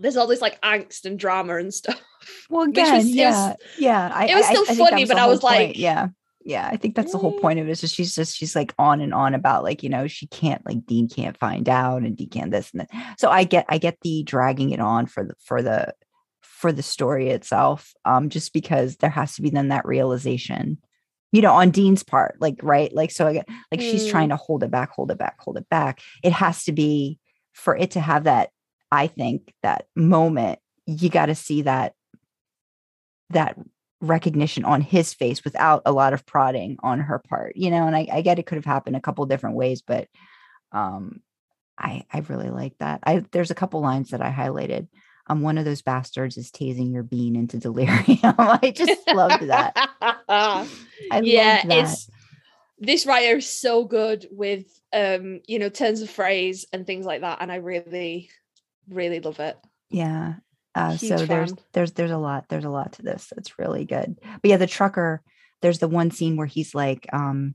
there's 0.00 0.16
all 0.16 0.28
this 0.28 0.40
like 0.40 0.60
angst 0.60 1.06
and 1.06 1.18
drama 1.18 1.56
and 1.56 1.74
stuff. 1.74 2.00
Well, 2.48 2.62
again, 2.68 2.94
was- 2.96 3.04
it 3.06 3.08
was- 3.08 3.14
yeah, 3.16 3.54
yeah. 3.78 4.10
I, 4.14 4.26
it 4.26 4.34
was 4.36 4.44
I- 4.46 4.48
I 4.48 4.52
still 4.52 4.64
think 4.66 4.78
funny, 4.78 5.02
was 5.02 5.08
but 5.08 5.18
I 5.18 5.26
was 5.26 5.42
like- 5.42 5.58
point, 5.68 5.76
yeah, 5.76 6.08
yeah. 6.48 6.66
I 6.72 6.78
think 6.78 6.94
that's 6.96 7.12
the 7.12 7.18
whole 7.18 7.34
Mm. 7.34 7.40
point 7.42 7.58
of 7.58 7.68
it. 7.68 7.84
Is 7.84 7.92
she's 7.92 8.14
just 8.14 8.34
she's 8.34 8.56
like 8.56 8.74
on 8.78 9.02
and 9.02 9.12
on 9.12 9.34
about 9.34 9.64
like 9.64 9.82
you 9.82 9.90
know 9.90 10.06
she 10.08 10.26
can't 10.28 10.64
like 10.64 10.86
Dean 10.86 11.06
can't 11.06 11.36
find 11.36 11.68
out 11.68 12.02
and 12.02 12.16
Dean 12.16 12.30
can't 12.30 12.50
this 12.50 12.70
and 12.72 12.80
that. 12.80 12.90
So 13.18 13.28
I 13.30 13.44
get 13.44 13.66
I 13.68 13.76
get 13.76 13.98
the 14.00 14.22
dragging 14.22 14.70
it 14.70 14.80
on 14.80 15.04
for 15.06 15.24
the 15.24 15.34
for 15.44 15.60
the 15.60 15.92
for 16.40 16.72
the 16.72 16.82
story 16.82 17.28
itself, 17.28 17.92
um, 18.06 18.30
just 18.30 18.54
because 18.54 18.96
there 18.96 19.10
has 19.10 19.34
to 19.34 19.42
be 19.42 19.50
then 19.50 19.68
that 19.68 19.84
realization, 19.84 20.78
you 21.32 21.42
know, 21.42 21.52
on 21.52 21.70
Dean's 21.70 22.02
part, 22.02 22.36
like 22.40 22.58
right, 22.62 22.92
like 22.94 23.10
so 23.10 23.26
I 23.26 23.34
get 23.34 23.48
like 23.70 23.82
she's 23.82 24.06
Mm. 24.06 24.10
trying 24.10 24.28
to 24.30 24.36
hold 24.36 24.62
it 24.62 24.70
back, 24.70 24.90
hold 24.90 25.10
it 25.10 25.18
back, 25.18 25.38
hold 25.40 25.58
it 25.58 25.68
back. 25.68 26.00
It 26.24 26.32
has 26.32 26.64
to 26.64 26.72
be 26.72 27.18
for 27.52 27.76
it 27.76 27.90
to 27.90 28.00
have 28.00 28.24
that. 28.24 28.48
I 28.90 29.06
think 29.06 29.52
that 29.62 29.86
moment 29.94 30.60
you 30.86 31.10
got 31.10 31.26
to 31.26 31.34
see 31.34 31.60
that 31.62 31.92
that 33.30 33.58
recognition 34.00 34.64
on 34.64 34.80
his 34.80 35.12
face 35.14 35.44
without 35.44 35.82
a 35.84 35.92
lot 35.92 36.12
of 36.12 36.24
prodding 36.24 36.76
on 36.82 37.00
her 37.00 37.18
part 37.18 37.56
you 37.56 37.70
know 37.70 37.86
and 37.86 37.96
i, 37.96 38.06
I 38.12 38.20
get 38.22 38.38
it 38.38 38.46
could 38.46 38.56
have 38.56 38.64
happened 38.64 38.96
a 38.96 39.00
couple 39.00 39.26
different 39.26 39.56
ways 39.56 39.82
but 39.82 40.08
um 40.72 41.20
i 41.76 42.04
i 42.12 42.20
really 42.28 42.50
like 42.50 42.76
that 42.78 43.00
i 43.04 43.24
there's 43.32 43.50
a 43.50 43.56
couple 43.56 43.80
lines 43.80 44.10
that 44.10 44.22
i 44.22 44.30
highlighted 44.30 44.86
um 45.26 45.42
one 45.42 45.58
of 45.58 45.64
those 45.64 45.82
bastards 45.82 46.36
is 46.36 46.50
tasing 46.50 46.92
your 46.92 47.02
bean 47.02 47.34
into 47.34 47.58
delirium 47.58 48.04
i 48.38 48.72
just 48.74 49.06
loved 49.08 49.48
that 49.48 49.72
i 50.28 50.66
yeah, 51.22 51.66
that. 51.66 51.84
it's 51.84 52.08
this 52.80 53.06
writer 53.06 53.38
is 53.38 53.48
so 53.48 53.84
good 53.84 54.28
with 54.30 54.66
um, 54.92 55.40
you 55.46 55.58
know, 55.58 55.68
turns 55.68 56.00
of 56.00 56.10
phrase 56.10 56.66
and 56.72 56.86
things 56.86 57.06
like 57.06 57.20
that. 57.22 57.38
And 57.40 57.50
I 57.52 57.56
really, 57.56 58.30
really 58.88 59.20
love 59.20 59.40
it. 59.40 59.56
yeah 59.90 60.34
uh, 60.78 60.96
so 60.96 61.16
there's 61.26 61.54
there's 61.72 61.92
there's 61.92 62.10
a 62.10 62.18
lot 62.18 62.44
there's 62.48 62.64
a 62.64 62.70
lot 62.70 62.92
to 62.94 63.02
this. 63.02 63.32
That's 63.34 63.58
really 63.58 63.84
good. 63.84 64.16
But 64.22 64.48
yeah 64.48 64.56
the 64.56 64.66
trucker 64.66 65.22
there's 65.60 65.80
the 65.80 65.88
one 65.88 66.10
scene 66.12 66.36
where 66.36 66.46
he's 66.46 66.74
like 66.74 67.06
um 67.12 67.54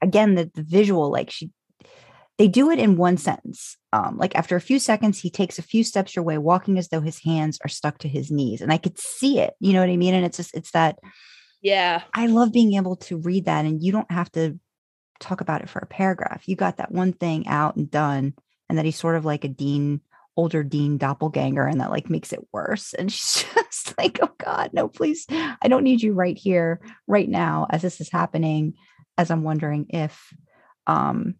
again 0.00 0.34
the, 0.34 0.50
the 0.54 0.62
visual 0.62 1.10
like 1.10 1.30
she 1.30 1.50
they 2.38 2.48
do 2.48 2.70
it 2.70 2.78
in 2.78 2.96
one 2.96 3.18
sentence. 3.18 3.76
Um 3.92 4.16
like 4.16 4.34
after 4.34 4.56
a 4.56 4.60
few 4.60 4.78
seconds 4.78 5.20
he 5.20 5.30
takes 5.30 5.58
a 5.58 5.62
few 5.62 5.84
steps 5.84 6.16
your 6.16 6.24
way 6.24 6.38
walking 6.38 6.78
as 6.78 6.88
though 6.88 7.02
his 7.02 7.22
hands 7.22 7.58
are 7.64 7.68
stuck 7.68 7.98
to 7.98 8.08
his 8.08 8.30
knees. 8.30 8.62
And 8.62 8.72
i 8.72 8.78
could 8.78 8.98
see 8.98 9.38
it 9.38 9.54
you 9.60 9.72
know 9.74 9.80
what 9.80 9.90
i 9.90 9.96
mean? 9.96 10.14
And 10.14 10.24
it's 10.24 10.38
just 10.38 10.54
it's 10.54 10.70
that 10.72 10.98
Yeah. 11.60 12.02
i 12.14 12.26
love 12.26 12.52
being 12.52 12.74
able 12.74 12.96
to 12.96 13.18
read 13.18 13.44
that 13.44 13.66
and 13.66 13.82
you 13.82 13.92
don't 13.92 14.10
have 14.10 14.32
to 14.32 14.58
talk 15.20 15.40
about 15.40 15.60
it 15.62 15.68
for 15.68 15.78
a 15.78 15.86
paragraph. 15.86 16.48
You 16.48 16.56
got 16.56 16.78
that 16.78 16.90
one 16.90 17.12
thing 17.12 17.46
out 17.46 17.76
and 17.76 17.90
done 17.90 18.34
and 18.68 18.78
that 18.78 18.84
he's 18.84 18.96
sort 18.96 19.16
of 19.16 19.24
like 19.24 19.44
a 19.44 19.48
dean 19.48 20.00
older 20.36 20.62
dean 20.62 20.96
doppelganger 20.98 21.66
and 21.66 21.80
that 21.80 21.90
like 21.90 22.08
makes 22.08 22.32
it 22.32 22.40
worse 22.52 22.94
and 22.94 23.12
she's 23.12 23.44
just 23.54 23.96
like 23.98 24.18
oh 24.22 24.30
god 24.38 24.70
no 24.72 24.88
please 24.88 25.26
i 25.30 25.68
don't 25.68 25.82
need 25.84 26.02
you 26.02 26.12
right 26.14 26.38
here 26.38 26.80
right 27.06 27.28
now 27.28 27.66
as 27.70 27.82
this 27.82 28.00
is 28.00 28.10
happening 28.10 28.74
as 29.18 29.30
i'm 29.30 29.42
wondering 29.42 29.86
if 29.90 30.32
um 30.86 31.34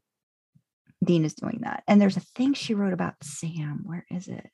dean 1.03 1.25
is 1.25 1.35
doing 1.35 1.61
that 1.63 1.83
and 1.89 2.01
there's 2.01 2.17
a 2.17 2.27
thing 2.37 2.53
she 2.55 2.75
wrote 2.75 2.93
about 2.93 3.15
sam 3.23 3.81
where 3.85 4.05
is 4.11 4.29
it 4.29 4.51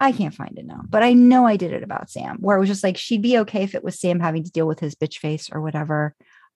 i 0.00 0.12
can't 0.12 0.34
find 0.34 0.58
it 0.58 0.66
now 0.66 0.80
but 0.88 1.02
i 1.02 1.12
know 1.12 1.46
i 1.46 1.56
did 1.56 1.72
it 1.72 1.82
about 1.82 2.08
sam 2.10 2.38
where 2.40 2.56
it 2.56 2.60
was 2.60 2.68
just 2.70 2.82
like 2.84 2.96
she'd 2.96 3.22
be 3.22 3.38
okay 3.38 3.62
if 3.62 3.74
it 3.74 3.84
was 3.84 4.00
sam 4.00 4.18
having 4.18 4.42
to 4.42 4.50
deal 4.50 4.66
with 4.66 4.80
his 4.80 4.94
bitch 4.94 5.18
face 5.18 5.50
or 5.52 5.60
whatever 5.60 6.14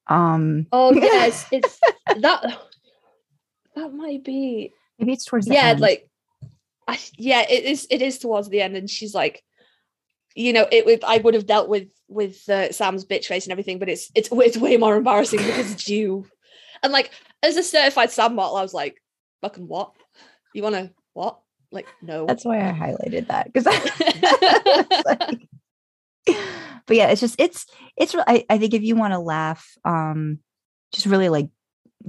um 0.08 0.66
Oh 0.72 0.92
yes, 0.94 1.46
it's 1.52 1.78
that. 2.18 2.58
That 3.76 3.92
might 3.94 4.22
be. 4.24 4.72
maybe 4.98 5.12
it's 5.12 5.24
towards 5.24 5.46
the 5.46 5.54
Yeah, 5.54 5.68
end. 5.68 5.80
like, 5.80 6.08
yeah, 7.16 7.44
it 7.48 7.64
is. 7.64 7.86
It 7.90 8.02
is 8.02 8.18
towards 8.18 8.48
the 8.48 8.60
end, 8.60 8.76
and 8.76 8.88
she's 8.88 9.14
like, 9.14 9.42
you 10.34 10.52
know, 10.52 10.66
it 10.70 10.86
would. 10.86 11.04
I 11.04 11.18
would 11.18 11.34
have 11.34 11.46
dealt 11.46 11.68
with 11.68 11.88
with 12.08 12.48
uh, 12.48 12.72
Sam's 12.72 13.04
bitch 13.04 13.26
face 13.26 13.44
and 13.44 13.52
everything, 13.52 13.78
but 13.78 13.88
it's 13.88 14.10
it's 14.14 14.28
it's 14.32 14.56
way 14.56 14.76
more 14.76 14.96
embarrassing 14.96 15.40
because 15.40 15.72
it's 15.72 15.88
you. 15.88 16.26
And 16.82 16.92
like, 16.92 17.10
as 17.42 17.56
a 17.56 17.62
certified 17.62 18.10
Sam 18.10 18.34
model, 18.34 18.56
I 18.56 18.62
was 18.62 18.74
like, 18.74 19.00
fucking 19.40 19.68
what? 19.68 19.92
You 20.54 20.62
want 20.62 20.74
to 20.74 20.90
what? 21.12 21.38
Like, 21.72 21.86
no. 22.02 22.26
that's 22.26 22.44
why 22.44 22.58
i 22.58 22.70
highlighted 22.70 23.28
that 23.28 23.50
because 23.50 23.64
like, 25.06 25.48
but 26.86 26.96
yeah 26.96 27.08
it's 27.08 27.20
just 27.20 27.34
it's 27.38 27.66
it's 27.96 28.14
I, 28.14 28.44
I 28.50 28.58
think 28.58 28.74
if 28.74 28.82
you 28.82 28.94
want 28.94 29.14
to 29.14 29.18
laugh 29.18 29.66
um 29.84 30.40
just 30.92 31.06
really 31.06 31.30
like 31.30 31.48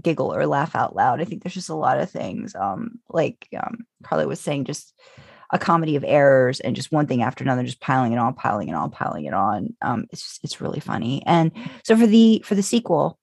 giggle 0.02 0.34
or 0.34 0.46
laugh 0.46 0.76
out 0.76 0.96
loud 0.96 1.22
i 1.22 1.26
think 1.26 1.44
there's 1.44 1.54
just 1.54 1.70
a 1.70 1.76
lot 1.76 2.00
of 2.00 2.10
things 2.10 2.56
um 2.56 3.00
like 3.10 3.48
um 3.58 3.86
Karlee 4.04 4.28
was 4.28 4.40
saying 4.40 4.66
just 4.66 4.94
a 5.54 5.60
comedy 5.60 5.96
of 5.96 6.04
errors 6.06 6.60
and 6.60 6.76
just 6.76 6.92
one 6.92 7.06
thing 7.06 7.22
after 7.22 7.44
another 7.44 7.64
just 7.64 7.80
piling 7.80 8.12
it 8.12 8.18
on 8.18 8.34
piling 8.34 8.70
it 8.70 8.74
on 8.74 8.90
piling 8.90 9.26
it 9.26 9.34
on 9.36 9.76
um 9.82 10.06
it's 10.10 10.24
just 10.24 10.44
it's 10.44 10.60
really 10.60 10.80
funny. 10.80 11.22
And 11.28 11.52
so 11.84 11.96
for 11.96 12.08
the 12.08 12.44
for 12.44 12.56
the 12.56 12.64
sequel 12.64 13.20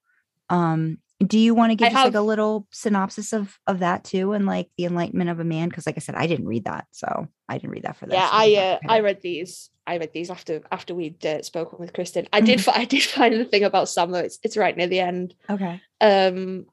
um 0.48 0.98
do 1.26 1.38
you 1.38 1.54
want 1.54 1.70
to 1.70 1.76
give 1.76 1.88
I 1.88 1.90
just 1.90 2.04
like 2.06 2.14
a 2.14 2.20
little 2.20 2.66
synopsis 2.70 3.32
of 3.32 3.58
of 3.66 3.80
that 3.80 4.04
too 4.04 4.32
and 4.32 4.46
like 4.46 4.70
the 4.78 4.86
enlightenment 4.86 5.30
of 5.30 5.38
a 5.38 5.44
man? 5.44 5.68
Because 5.68 5.86
like 5.86 5.96
i 5.96 6.00
said 6.00 6.14
i 6.14 6.26
didn't 6.26 6.46
read 6.46 6.64
that 6.64 6.86
so 6.90 7.28
i 7.48 7.58
didn't 7.58 7.70
read 7.70 7.82
that 7.82 7.96
for 7.96 8.06
this 8.06 8.14
yeah 8.14 8.28
so 8.28 8.36
i 8.36 8.54
uh, 8.54 8.78
i 8.88 9.00
read 9.00 9.20
these 9.20 9.70
i 9.86 9.98
read 9.98 10.12
these 10.12 10.30
after 10.30 10.62
after 10.72 10.94
we'd 10.94 11.24
uh, 11.24 11.42
spoken 11.42 11.78
with 11.78 11.92
kristen. 11.92 12.26
I 12.32 12.40
did 12.40 12.66
i 12.74 12.84
did 12.84 13.02
find 13.02 13.34
the 13.34 13.44
thing 13.44 13.64
about 13.64 13.88
sam 13.88 14.10
though 14.10 14.20
it's, 14.20 14.38
it's 14.42 14.56
right 14.56 14.76
near 14.76 14.86
the 14.86 15.00
end. 15.00 15.34
Okay. 15.48 15.80
Um 16.00 16.66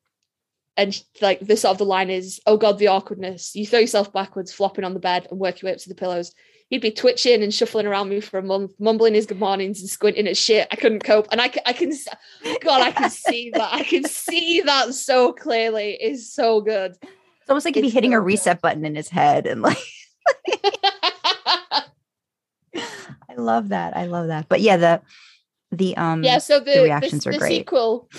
and 0.78 1.04
like 1.22 1.40
the 1.40 1.58
sort 1.58 1.72
of 1.72 1.80
the 1.80 1.86
line 1.86 2.10
is 2.10 2.40
oh 2.46 2.58
god 2.58 2.78
the 2.78 2.88
awkwardness. 2.88 3.56
You 3.56 3.66
throw 3.66 3.80
yourself 3.80 4.14
backwards 4.14 4.54
flopping 4.54 4.86
on 4.86 4.94
the 4.94 5.00
bed 5.00 5.28
and 5.30 5.40
work 5.40 5.62
your 5.62 5.70
way 5.70 5.74
up 5.74 5.80
to 5.80 5.90
the 5.90 5.96
pillows 5.96 6.34
he'd 6.70 6.82
be 6.82 6.92
twitching 6.92 7.42
and 7.44 7.54
shuffling 7.54 7.88
around 7.88 8.10
me 8.10 8.20
for 8.20 8.38
a 8.38 8.44
month 8.44 8.74
mumbling 8.80 9.14
his 9.14 9.26
good 9.26 9.40
mornings 9.40 9.80
and 9.80 9.90
squinting 9.90 10.28
at 10.28 10.38
shit. 10.38 10.68
I 10.72 10.76
couldn't 10.76 11.04
cope. 11.04 11.28
And 11.32 11.42
i, 11.42 11.52
I 11.66 11.74
can 11.74 11.92
god 12.62 12.82
i 12.82 12.92
can 12.92 13.10
see 13.10 13.52
that. 13.52 13.74
I 13.74 13.84
can 13.84 14.04
see 14.04 14.62
that 14.62 14.94
so 14.94 15.34
clearly. 15.34 15.98
It's 16.00 16.32
so 16.32 16.62
good. 16.62 16.96
It's 17.02 17.50
almost 17.50 17.66
like 17.66 17.76
he'd 17.76 17.82
be 17.82 17.90
hitting 17.90 18.14
a 18.14 18.18
so 18.18 18.22
good. 18.22 18.26
reset 18.26 18.62
button 18.62 18.86
in 18.86 18.96
his 18.96 19.10
head 19.10 19.48
and 19.48 19.62
like 19.62 19.78
i 22.76 23.36
love 23.38 23.70
that. 23.70 23.96
I 23.96 24.06
love 24.06 24.28
that. 24.28 24.50
But 24.50 24.62
yeah 24.62 24.78
the 24.78 25.02
the 25.72 25.98
um 25.98 26.24
yeah 26.24 26.38
so 26.38 26.60
the, 26.60 26.74
the, 26.76 26.84
reactions 26.84 27.28
are 27.28 27.34
the 27.34 27.40
great. 27.40 27.58
sequel 27.58 28.10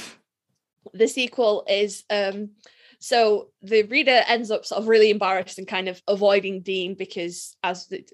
the 0.92 1.08
sequel 1.08 1.64
is 1.68 2.04
um 2.10 2.50
so 3.00 3.48
the 3.62 3.82
reader 3.84 4.22
ends 4.26 4.50
up 4.50 4.66
sort 4.66 4.80
of 4.80 4.88
really 4.88 5.10
embarrassed 5.10 5.58
and 5.58 5.68
kind 5.68 5.88
of 5.88 6.02
avoiding 6.08 6.62
Dean 6.62 6.94
because 6.94 7.56
as 7.62 7.86
the 7.86 8.04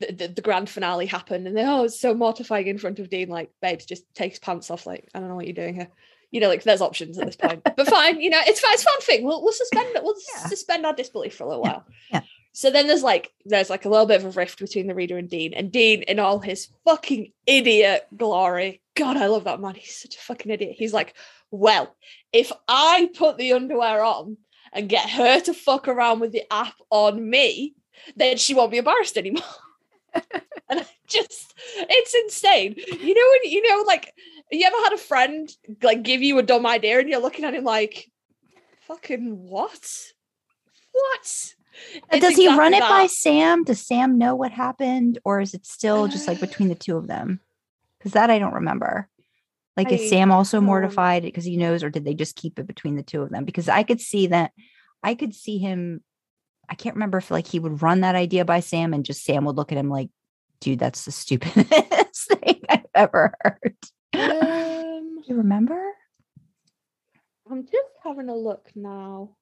the, 0.00 0.12
the, 0.12 0.28
the 0.28 0.42
grand 0.42 0.68
finale 0.68 1.06
happened 1.06 1.46
and 1.46 1.56
they 1.56 1.64
oh 1.64 1.84
it's 1.84 2.00
so 2.00 2.14
mortifying 2.14 2.66
in 2.66 2.78
front 2.78 2.98
of 2.98 3.08
Dean 3.08 3.28
like 3.28 3.50
babes 3.62 3.84
just 3.86 4.02
takes 4.14 4.38
pants 4.38 4.70
off 4.70 4.86
like 4.86 5.08
I 5.14 5.20
don't 5.20 5.28
know 5.28 5.36
what 5.36 5.46
you're 5.46 5.54
doing 5.54 5.74
here 5.74 5.88
you 6.30 6.40
know 6.40 6.48
like 6.48 6.64
there's 6.64 6.80
options 6.80 7.16
at 7.16 7.26
this 7.26 7.36
point 7.36 7.62
but 7.76 7.86
fine 7.88 8.20
you 8.20 8.28
know 8.28 8.40
it's 8.44 8.58
fine 8.60 8.74
it's 8.74 8.84
fanfic 8.84 9.22
we'll, 9.22 9.40
we'll 9.42 9.52
suspend 9.52 9.94
it 9.94 10.02
we'll 10.02 10.16
Yeah. 10.36 10.46
suspend 10.48 10.84
our 10.84 10.92
disbelief 10.94 11.36
for 11.36 11.44
a 11.44 11.48
little 11.48 11.64
Yeah. 11.64 11.70
while 11.72 11.86
Yeah. 12.10 12.20
So 12.54 12.70
then 12.70 12.86
there's 12.86 13.02
like 13.02 13.30
there's 13.44 13.68
like 13.68 13.84
a 13.84 13.88
little 13.90 14.06
bit 14.06 14.24
of 14.24 14.26
a 14.26 14.38
rift 14.40 14.58
between 14.58 14.86
the 14.86 14.94
reader 14.94 15.18
and 15.18 15.28
Dean 15.28 15.52
and 15.52 15.70
Dean 15.70 16.02
in 16.02 16.18
all 16.18 16.38
his 16.38 16.68
fucking 16.84 17.32
idiot 17.46 18.06
glory 18.16 18.80
god 18.96 19.18
I 19.18 19.26
love 19.26 19.44
that 19.44 19.60
man 19.60 19.74
he's 19.74 19.96
such 20.00 20.16
a 20.16 20.20
fucking 20.20 20.50
idiot 20.50 20.76
he's 20.78 20.94
like 20.94 21.14
well 21.50 21.94
if 22.32 22.50
I 22.66 23.10
put 23.14 23.36
the 23.36 23.52
underwear 23.52 24.02
on 24.02 24.38
and 24.74 24.88
get 24.88 25.08
her 25.08 25.40
to 25.40 25.54
fuck 25.54 25.88
around 25.88 26.20
with 26.20 26.32
the 26.32 26.42
app 26.52 26.74
on 26.90 27.30
me, 27.30 27.74
then 28.16 28.36
she 28.36 28.54
won't 28.54 28.72
be 28.72 28.78
embarrassed 28.78 29.16
anymore. 29.16 29.44
and 30.14 30.80
I 30.80 30.86
just 31.06 31.54
it's 31.76 32.14
insane. 32.14 32.74
You 32.76 33.14
know 33.14 33.30
when 33.30 33.52
you 33.52 33.62
know 33.62 33.84
like 33.86 34.12
you 34.50 34.66
ever 34.66 34.76
had 34.84 34.92
a 34.92 34.98
friend 34.98 35.48
like 35.82 36.02
give 36.02 36.22
you 36.22 36.38
a 36.38 36.42
dumb 36.42 36.66
idea 36.66 36.98
and 36.98 37.08
you're 37.08 37.20
looking 37.20 37.44
at 37.44 37.54
him 37.54 37.64
like 37.64 38.10
fucking 38.82 39.48
what? 39.48 40.12
What? 40.92 41.54
Does 42.10 42.36
he 42.36 42.48
run 42.48 42.74
it 42.74 42.80
by. 42.80 43.06
Sam? 43.06 43.64
Does 43.64 43.80
Sam 43.80 44.18
know 44.18 44.34
what 44.34 44.52
happened, 44.52 45.18
or 45.24 45.40
is 45.40 45.54
it 45.54 45.66
still 45.66 46.08
just 46.08 46.28
like 46.28 46.40
between 46.40 46.68
the 46.68 46.74
two 46.74 46.96
of 46.96 47.06
them? 47.06 47.40
Because 47.98 48.12
that 48.12 48.30
I 48.30 48.38
don't 48.38 48.54
remember. 48.54 49.08
Like, 49.76 49.88
I 49.88 49.96
is 49.96 50.08
Sam 50.08 50.30
also 50.30 50.60
mortified 50.60 51.22
because 51.22 51.44
he 51.44 51.56
knows, 51.56 51.82
or 51.82 51.90
did 51.90 52.04
they 52.04 52.14
just 52.14 52.36
keep 52.36 52.58
it 52.58 52.66
between 52.66 52.94
the 52.94 53.02
two 53.02 53.22
of 53.22 53.30
them? 53.30 53.44
Because 53.44 53.68
I 53.68 53.82
could 53.82 54.00
see 54.00 54.28
that. 54.28 54.52
I 55.02 55.14
could 55.14 55.34
see 55.34 55.58
him. 55.58 56.02
I 56.68 56.74
can't 56.76 56.96
remember 56.96 57.18
if 57.18 57.30
like 57.30 57.46
he 57.46 57.58
would 57.58 57.82
run 57.82 58.00
that 58.02 58.14
idea 58.14 58.44
by 58.44 58.60
Sam, 58.60 58.94
and 58.94 59.04
just 59.04 59.24
Sam 59.24 59.44
would 59.44 59.56
look 59.56 59.72
at 59.72 59.78
him 59.78 59.90
like, 59.90 60.10
"Dude, 60.60 60.78
that's 60.78 61.04
the 61.04 61.12
stupidest 61.12 62.28
thing 62.28 62.62
I've 62.68 62.86
ever 62.94 63.34
heard." 63.40 63.76
Um, 64.14 65.18
you 65.26 65.36
remember? 65.36 65.82
I'm 67.50 67.64
just 67.64 67.90
having 68.02 68.28
a 68.28 68.36
look 68.36 68.70
now. 68.74 69.36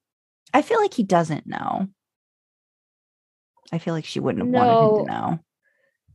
I 0.53 0.61
feel 0.61 0.79
like 0.79 0.93
he 0.93 1.03
doesn't 1.03 1.47
know. 1.47 1.87
I 3.71 3.77
feel 3.79 3.93
like 3.93 4.05
she 4.05 4.19
wouldn't 4.19 4.45
have 4.45 4.53
wanted 4.53 4.99
him 4.99 5.05
to 5.05 5.11
know. 5.11 5.39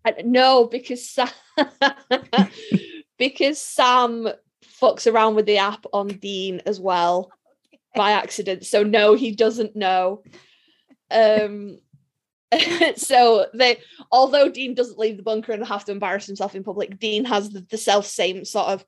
I, 0.05 0.23
no, 0.25 0.67
because 0.67 1.09
Sam, 1.09 1.29
because 3.19 3.61
Sam 3.61 4.29
fucks 4.81 5.11
around 5.11 5.35
with 5.35 5.47
the 5.47 5.59
app 5.59 5.85
on 5.93 6.09
Dean 6.09 6.63
as 6.67 6.81
well 6.81 7.31
by 7.95 8.13
accident. 8.13 8.65
So 8.65 8.83
no, 8.83 9.15
he 9.15 9.33
doesn't 9.33 9.77
know. 9.77 10.23
Um 11.11 11.79
so 12.97 13.47
they 13.53 13.79
although 14.11 14.49
Dean 14.49 14.75
doesn't 14.75 14.99
leave 14.99 15.17
the 15.17 15.23
bunker 15.23 15.53
and 15.53 15.67
have 15.67 15.85
to 15.85 15.93
embarrass 15.93 16.27
himself 16.27 16.55
in 16.55 16.65
public, 16.65 16.99
Dean 16.99 17.25
has 17.25 17.51
the, 17.51 17.67
the 17.71 17.77
self 17.77 18.07
same 18.07 18.45
sort 18.45 18.69
of 18.69 18.85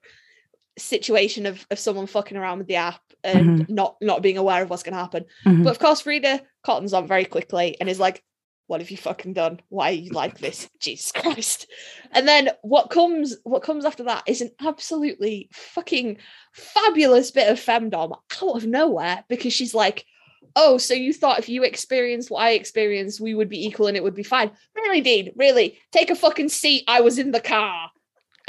situation 0.79 1.47
of, 1.47 1.67
of 1.71 1.79
someone 1.79 2.07
fucking 2.07 2.37
around 2.37 2.59
with 2.59 2.69
the 2.69 2.77
app 2.77 3.01
and 3.23 3.69
not 3.69 3.97
not 4.01 4.23
being 4.23 4.39
aware 4.39 4.63
of 4.63 4.71
what's 4.71 4.83
gonna 4.83 4.97
happen. 4.97 5.25
Mhm. 5.45 5.65
But 5.65 5.71
of 5.71 5.79
course, 5.79 6.01
Frida 6.01 6.43
cottons 6.63 6.95
on 6.95 7.07
very 7.07 7.25
quickly 7.25 7.77
and 7.81 7.89
is 7.89 8.01
like, 8.01 8.23
"What 8.71 8.81
have 8.81 8.93
you 8.93 8.97
fucking 8.97 9.33
done? 9.33 9.59
Why 9.69 9.89
are 9.91 9.95
you 9.95 10.13
like 10.13 10.39
this? 10.39 10.71
Jesus 10.79 11.11
Christ!" 11.11 11.67
And 12.13 12.29
then 12.29 12.51
what 12.63 12.89
comes 12.89 13.37
what 13.43 13.65
comes 13.65 13.85
after 13.85 14.05
that 14.05 14.23
is 14.29 14.41
an 14.41 14.53
absolutely 14.61 15.49
fucking 15.53 16.19
fabulous 16.53 17.33
bit 17.33 17.51
of 17.51 17.59
femdom 17.59 18.13
out 18.13 18.57
of 18.57 18.67
nowhere 18.67 19.25
because 19.29 19.53
she's 19.53 19.75
like, 19.75 20.07
"Oh, 20.55 20.79
so 20.79 20.95
you 20.95 21.13
thought 21.13 21.41
if 21.41 21.49
you 21.49 21.65
experienced 21.65 22.31
what 22.31 22.43
I 22.43 22.53
experienced, 22.53 23.21
we 23.21 23.35
would 23.35 23.49
be 23.49 23.67
equal 23.67 23.89
and 23.89 23.97
it 23.97 24.05
would 24.05 24.15
be 24.15 24.23
fine? 24.23 24.53
Really, 24.77 25.01
Dean? 25.01 25.33
Really? 25.35 25.81
Take 25.91 26.11
a 26.11 26.15
fucking 26.15 26.51
seat. 26.51 26.85
I 26.87 27.01
was 27.01 27.19
in 27.19 27.33
the 27.33 27.41
car." 27.41 27.91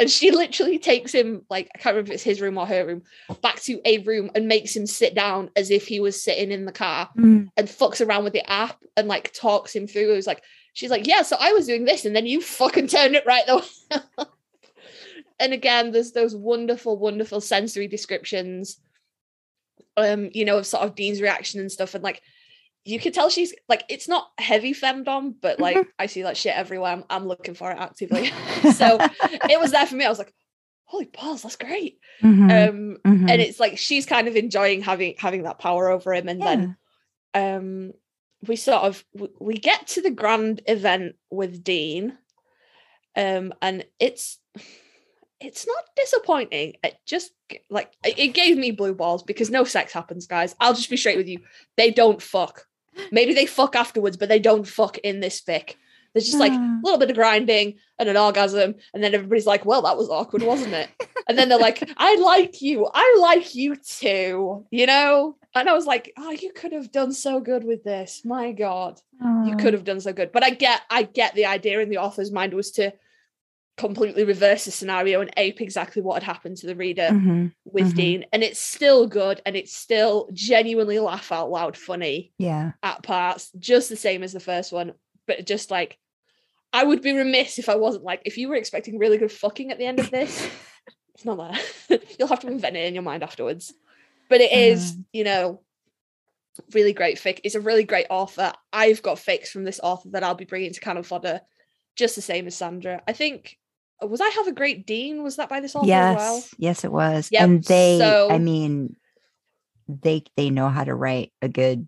And 0.01 0.09
she 0.09 0.31
literally 0.31 0.79
takes 0.79 1.13
him, 1.13 1.45
like, 1.47 1.69
I 1.75 1.77
can't 1.77 1.93
remember 1.93 2.09
if 2.09 2.15
it's 2.15 2.23
his 2.23 2.41
room 2.41 2.57
or 2.57 2.65
her 2.65 2.87
room, 2.87 3.03
back 3.43 3.61
to 3.61 3.79
a 3.85 3.99
room 3.99 4.31
and 4.33 4.47
makes 4.47 4.75
him 4.75 4.87
sit 4.87 5.13
down 5.13 5.51
as 5.55 5.69
if 5.69 5.85
he 5.85 5.99
was 5.99 6.21
sitting 6.21 6.51
in 6.51 6.65
the 6.65 6.71
car 6.71 7.11
Mm. 7.15 7.49
and 7.55 7.67
fucks 7.67 8.03
around 8.03 8.23
with 8.23 8.33
the 8.33 8.49
app 8.49 8.83
and 8.97 9.07
like 9.07 9.31
talks 9.31 9.75
him 9.75 9.85
through. 9.85 10.11
It 10.11 10.15
was 10.15 10.25
like, 10.25 10.41
she's 10.73 10.89
like, 10.89 11.05
yeah, 11.05 11.21
so 11.21 11.37
I 11.39 11.51
was 11.51 11.67
doing 11.67 11.85
this 11.85 12.03
and 12.05 12.15
then 12.15 12.25
you 12.25 12.41
fucking 12.41 12.87
turned 12.87 13.15
it 13.15 13.27
right 13.27 13.45
way. 13.47 13.61
and 15.39 15.53
again, 15.53 15.91
there's 15.91 16.13
those 16.13 16.35
wonderful, 16.35 16.97
wonderful 16.97 17.39
sensory 17.39 17.87
descriptions, 17.87 18.79
um, 19.97 20.31
you 20.33 20.45
know, 20.45 20.57
of 20.57 20.65
sort 20.65 20.83
of 20.83 20.95
Dean's 20.95 21.21
reaction 21.21 21.59
and 21.59 21.71
stuff. 21.71 21.93
And 21.93 22.03
like, 22.03 22.23
you 22.83 22.99
could 22.99 23.13
tell 23.13 23.29
she's 23.29 23.53
like, 23.69 23.83
it's 23.89 24.07
not 24.07 24.29
heavy 24.37 24.73
femdom, 24.73 25.35
but 25.41 25.59
like, 25.59 25.77
I 25.99 26.07
see 26.07 26.23
that 26.23 26.37
shit 26.37 26.55
everywhere. 26.55 26.91
I'm, 26.91 27.03
I'm 27.09 27.27
looking 27.27 27.53
for 27.53 27.71
it 27.71 27.77
actively. 27.79 28.27
so 28.73 28.97
it 29.49 29.59
was 29.59 29.71
there 29.71 29.85
for 29.85 29.95
me. 29.95 30.05
I 30.05 30.09
was 30.09 30.17
like, 30.19 30.33
holy 30.85 31.05
balls, 31.05 31.43
that's 31.43 31.55
great. 31.55 31.99
Mhm, 32.21 32.69
Um, 32.69 32.97
mhm. 33.05 33.29
and 33.29 33.41
it's 33.41 33.59
like 33.59 33.77
she's 33.77 34.05
kind 34.05 34.27
of 34.27 34.35
enjoying 34.35 34.81
having 34.81 35.15
having 35.17 35.43
that 35.43 35.59
power 35.59 35.89
over 35.89 36.13
him 36.13 36.27
and 36.27 36.41
then 36.41 36.77
um 37.33 37.93
we 38.45 38.55
sort 38.57 38.83
of 38.83 39.05
we 39.39 39.53
get 39.53 39.87
to 39.87 40.01
the 40.01 40.11
grand 40.11 40.61
event 40.67 41.15
with 41.29 41.63
dean 41.63 42.17
um 43.15 43.53
and 43.61 43.85
it's 43.99 44.37
it's 45.39 45.65
not 45.65 45.83
disappointing 45.95 46.73
it 46.83 46.95
just 47.05 47.31
like 47.69 47.91
it 48.03 48.33
gave 48.33 48.57
me 48.57 48.71
blue 48.71 48.93
balls 48.93 49.23
because 49.23 49.49
no 49.49 49.63
sex 49.63 49.93
happens 49.93 50.27
guys 50.27 50.55
i'll 50.59 50.73
just 50.73 50.89
be 50.89 50.97
straight 50.97 51.17
with 51.17 51.27
you 51.29 51.39
they 51.77 51.89
don't 51.89 52.21
fuck 52.21 52.65
maybe 53.11 53.33
they 53.33 53.45
fuck 53.45 53.75
afterwards 53.75 54.17
but 54.17 54.29
they 54.29 54.39
don't 54.39 54.67
fuck 54.67 54.97
in 54.99 55.19
this 55.19 55.41
fic. 55.41 55.75
There's 56.13 56.25
just 56.25 56.39
like 56.39 56.51
a 56.51 56.55
Ah. 56.59 56.79
little 56.83 56.99
bit 56.99 57.09
of 57.09 57.15
grinding 57.15 57.75
and 57.97 58.09
an 58.09 58.17
orgasm 58.17 58.75
and 58.93 59.01
then 59.03 59.13
everybody's 59.15 59.45
like 59.47 59.65
well 59.65 59.81
that 59.83 59.97
was 59.97 60.09
awkward 60.09 60.43
wasn't 60.43 60.73
it? 60.73 60.89
And 61.27 61.37
then 61.37 61.47
they're 61.49 61.57
like 61.59 61.89
i 61.97 62.15
like 62.15 62.61
you. 62.61 62.89
I 62.93 63.17
like 63.21 63.55
you 63.55 63.75
too 63.77 64.65
you 64.71 64.85
know? 64.85 65.37
And 65.55 65.69
i 65.69 65.73
was 65.73 65.85
like 65.85 66.11
oh 66.17 66.31
you 66.31 66.51
could 66.53 66.73
have 66.73 66.91
done 66.91 67.11
so 67.13 67.39
good 67.39 67.63
with 67.63 67.83
this. 67.83 68.21
My 68.25 68.51
god. 68.51 68.99
You 69.45 69.55
could 69.55 69.73
have 69.73 69.83
done 69.83 70.01
so 70.01 70.11
good. 70.13 70.31
But 70.31 70.43
i 70.43 70.49
get 70.49 70.81
i 70.89 71.03
get 71.03 71.33
the 71.35 71.45
idea 71.45 71.79
in 71.79 71.89
the 71.89 71.97
author's 71.99 72.31
mind 72.31 72.53
was 72.53 72.71
to 72.71 72.91
completely 73.81 74.23
reverse 74.23 74.65
the 74.65 74.71
scenario 74.71 75.21
and 75.21 75.31
ape 75.37 75.59
exactly 75.59 76.01
what 76.01 76.13
had 76.21 76.23
happened 76.23 76.55
to 76.57 76.67
the 76.67 76.75
reader 76.75 77.09
Mhm, 77.11 77.51
with 77.65 77.93
mhm. 77.93 77.95
dean 77.95 78.25
and 78.31 78.43
it's 78.43 78.59
still 78.59 79.07
good 79.07 79.41
and 79.45 79.55
it's 79.55 79.75
still 79.75 80.29
genuinely 80.33 80.99
laugh 80.99 81.31
out 81.31 81.49
loud 81.49 81.75
funny 81.75 82.31
Yeah. 82.37 82.71
at 82.83 83.01
parts 83.03 83.51
just 83.57 83.89
the 83.89 83.95
same 83.95 84.21
as 84.23 84.33
the 84.33 84.39
first 84.39 84.71
one 84.71 84.93
but 85.27 85.45
just 85.45 85.71
like 85.71 85.97
i 86.73 86.83
would 86.83 87.01
be 87.01 87.11
remiss 87.13 87.57
if 87.59 87.69
i 87.69 87.75
wasn't 87.75 88.03
like 88.03 88.21
if 88.25 88.37
you 88.37 88.47
were 88.49 88.55
expecting 88.55 88.97
really 88.99 89.17
good 89.17 89.31
fucking 89.31 89.71
at 89.71 89.77
the 89.79 89.85
end 89.85 89.99
of 89.99 90.11
this 90.11 90.47
it's 91.15 91.25
not 91.25 91.37
there 91.89 91.99
you'll 92.19 92.27
have 92.27 92.39
to 92.39 92.47
invent 92.47 92.75
it 92.77 92.85
in 92.85 92.93
your 92.93 93.03
mind 93.03 93.23
afterwards 93.23 93.73
but 94.29 94.41
it 94.41 94.51
is 94.51 94.93
Mm. 94.93 95.05
you 95.13 95.23
know 95.23 95.61
really 96.73 96.93
great 96.93 97.17
fic 97.17 97.39
it's 97.43 97.55
a 97.55 97.61
really 97.61 97.83
great 97.83 98.07
author 98.09 98.53
i've 98.73 99.01
got 99.01 99.17
fics 99.17 99.47
from 99.47 99.63
this 99.63 99.79
author 99.81 100.09
that 100.11 100.23
i'll 100.23 100.35
be 100.35 100.45
bringing 100.45 100.73
to 100.73 100.79
canon 100.81 101.03
fodder 101.03 101.41
just 101.95 102.15
the 102.15 102.21
same 102.21 102.45
as 102.47 102.55
sandra 102.55 103.01
i 103.07 103.13
think 103.13 103.57
was 104.01 104.21
i 104.21 104.29
have 104.29 104.47
a 104.47 104.51
great 104.51 104.85
dean 104.85 105.23
was 105.23 105.35
that 105.35 105.49
by 105.49 105.59
this 105.59 105.75
author 105.75 105.87
yes. 105.87 106.15
as 106.15 106.17
well 106.17 106.43
Yes, 106.57 106.83
it 106.83 106.91
was. 106.91 107.29
Yep, 107.31 107.41
And 107.41 107.63
they, 107.63 108.27
I 108.29 108.37
mean, 108.37 108.95
they 109.87 110.23
they 110.37 110.49
know 110.49 110.69
how 110.69 110.83
to 110.83 110.93
write 110.93 111.33
a 111.41 111.49
good 111.49 111.87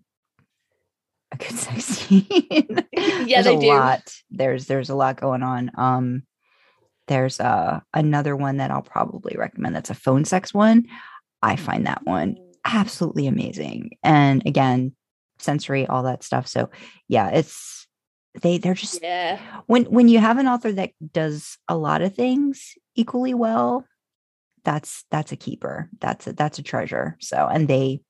a 1.32 1.36
good 1.36 1.50
sex 1.58 1.84
scene. 1.84 2.26
Yeah, 3.26 3.40
there's 3.40 3.46
they 3.46 3.56
a 3.56 3.60
do. 3.60 3.68
lot. 3.68 4.14
There's 4.30 4.66
there's 4.66 4.90
a 4.90 4.94
lot 4.94 5.18
going 5.20 5.42
on. 5.42 5.70
Um 5.76 6.24
there's 7.08 7.40
uh 7.40 7.80
another 7.94 8.36
one 8.36 8.58
that 8.58 8.70
I'll 8.70 8.82
probably 8.82 9.36
recommend 9.36 9.74
that's 9.74 9.90
a 9.90 9.94
phone 9.94 10.24
sex 10.24 10.52
one. 10.52 10.86
I 11.42 11.56
find 11.56 11.86
that 11.86 12.04
one 12.04 12.36
absolutely 12.64 13.26
amazing. 13.26 13.90
And 14.02 14.44
again, 14.46 14.94
sensory, 15.38 15.86
all 15.86 16.02
that 16.04 16.22
stuff. 16.22 16.46
So 16.46 16.70
yeah, 17.08 17.30
it's 17.30 17.86
they 18.42 18.58
they're 18.58 18.74
just 18.74 19.02
yeah. 19.02 19.38
when 19.66 19.84
when 19.84 20.08
you 20.08 20.18
have 20.18 20.38
an 20.38 20.48
author 20.48 20.72
that 20.72 20.90
does 21.12 21.56
a 21.68 21.76
lot 21.76 22.02
of 22.02 22.14
things 22.14 22.74
equally 22.96 23.34
well 23.34 23.84
that's 24.64 25.04
that's 25.10 25.32
a 25.32 25.36
keeper. 25.36 25.88
That's 26.00 26.26
a 26.26 26.32
that's 26.32 26.58
a 26.58 26.62
treasure. 26.62 27.16
So 27.20 27.46
and 27.46 27.68
they 27.68 28.00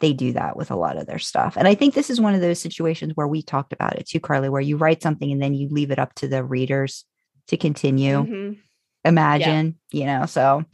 they 0.00 0.12
do 0.12 0.32
that 0.32 0.56
with 0.56 0.70
a 0.70 0.76
lot 0.76 0.96
of 0.96 1.06
their 1.06 1.18
stuff. 1.18 1.56
And 1.56 1.66
i 1.66 1.74
think 1.74 1.94
this 1.94 2.08
is 2.08 2.20
one 2.20 2.34
of 2.34 2.40
those 2.40 2.60
situations 2.60 3.12
where 3.14 3.28
we 3.28 3.42
talked 3.42 3.72
about 3.72 3.96
it 3.96 4.08
too 4.08 4.20
Karlee 4.20 4.50
where 4.50 4.60
you 4.60 4.76
write 4.76 5.02
something 5.02 5.30
and 5.30 5.42
then 5.42 5.54
you 5.54 5.68
leave 5.68 5.90
it 5.90 5.98
up 5.98 6.14
to 6.14 6.28
the 6.28 6.44
readers 6.44 7.04
to 7.48 7.56
continue. 7.56 8.24
Mhm. 8.24 8.58
imagine 9.04 9.76
you 9.90 10.04
know 10.04 10.26
so 10.26 10.64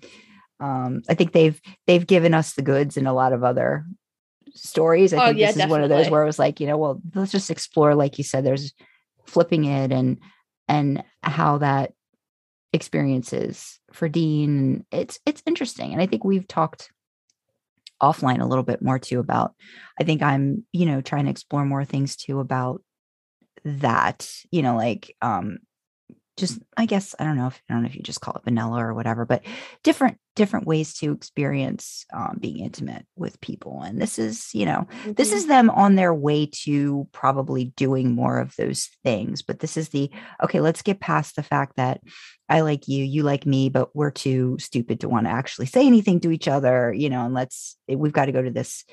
um 0.58 1.02
i 1.08 1.14
think 1.14 1.32
they've 1.32 1.60
they've 1.86 2.06
given 2.06 2.34
us 2.34 2.54
the 2.54 2.62
goods 2.62 2.96
in 2.96 3.06
a 3.06 3.12
lot 3.12 3.32
of 3.32 3.44
other 3.44 3.84
stories. 4.54 5.12
I 5.12 5.18
Oh, 5.18 5.26
think 5.26 5.38
yeah, 5.38 5.52
this 5.52 5.64
is 5.64 5.70
one 5.70 5.82
of 5.82 5.88
those 5.88 6.08
where 6.10 6.22
it 6.22 6.26
was 6.26 6.38
like 6.38 6.60
you 6.60 6.66
know 6.66 6.76
well 6.78 7.00
let's 7.14 7.32
just 7.32 7.50
explore 7.50 7.94
like 7.94 8.18
you 8.18 8.24
said 8.24 8.44
there's 8.44 8.72
flipping 9.26 9.64
it 9.64 9.92
and 9.92 10.18
and 10.68 11.02
how 11.22 11.58
that 11.58 11.92
experiences 12.72 13.78
for 13.92 14.08
dean. 14.08 14.84
It's 14.90 15.18
it's 15.26 15.42
interesting 15.46 15.92
and 15.92 16.02
i 16.02 16.06
think 16.06 16.24
we've 16.24 16.48
talked 16.48 16.90
offline 18.02 18.40
a 18.40 18.46
little 18.46 18.64
bit 18.64 18.82
more 18.82 18.98
too 18.98 19.20
about 19.20 19.54
i 20.00 20.04
think 20.04 20.20
i'm 20.22 20.64
you 20.72 20.84
know 20.84 21.00
trying 21.00 21.24
to 21.24 21.30
explore 21.30 21.64
more 21.64 21.84
things 21.84 22.16
too 22.16 22.40
about 22.40 22.82
that 23.64 24.28
you 24.50 24.62
know 24.62 24.76
like 24.76 25.14
um 25.22 25.58
just 26.36 26.58
i 26.76 26.86
guess 26.86 27.14
i 27.18 27.24
don't 27.24 27.36
know 27.36 27.46
if 27.46 27.60
i 27.68 27.72
don't 27.72 27.82
know 27.82 27.88
if 27.88 27.94
you 27.94 28.02
just 28.02 28.20
call 28.20 28.34
it 28.34 28.44
vanilla 28.44 28.84
or 28.84 28.94
whatever 28.94 29.24
but 29.24 29.42
different 29.82 30.18
different 30.36 30.66
ways 30.66 30.94
to 30.94 31.12
experience 31.12 32.04
um, 32.12 32.36
being 32.40 32.58
intimate 32.58 33.06
with 33.16 33.40
people 33.40 33.82
and 33.82 34.00
this 34.00 34.18
is 34.18 34.50
you 34.52 34.66
know 34.66 34.86
this 35.04 35.30
Mhm. 35.30 35.36
is 35.36 35.46
them 35.46 35.70
on 35.70 35.94
their 35.94 36.12
way 36.12 36.46
to 36.64 37.06
probably 37.12 37.66
doing 37.76 38.12
more 38.12 38.38
of 38.38 38.54
those 38.56 38.88
things 39.04 39.42
but 39.42 39.60
this 39.60 39.76
is 39.76 39.90
the 39.90 40.10
okay 40.42 40.60
let's 40.60 40.82
get 40.82 40.98
past 41.00 41.36
the 41.36 41.42
fact 41.42 41.76
that 41.76 42.00
i 42.48 42.60
like 42.62 42.88
you 42.88 43.04
you 43.04 43.22
like 43.22 43.46
me 43.46 43.68
but 43.68 43.94
we're 43.94 44.10
too 44.10 44.56
stupid 44.58 45.00
to 45.00 45.08
want 45.08 45.26
to 45.26 45.30
actually 45.32 45.66
say 45.66 45.86
anything 45.86 46.18
to 46.20 46.32
each 46.32 46.48
other 46.48 46.92
you 46.92 47.08
know 47.08 47.24
and 47.24 47.34
let's 47.34 47.76
we've 47.88 48.12
got 48.12 48.26
to 48.26 48.32
go 48.32 48.42
to 48.42 48.50
this 48.50 48.84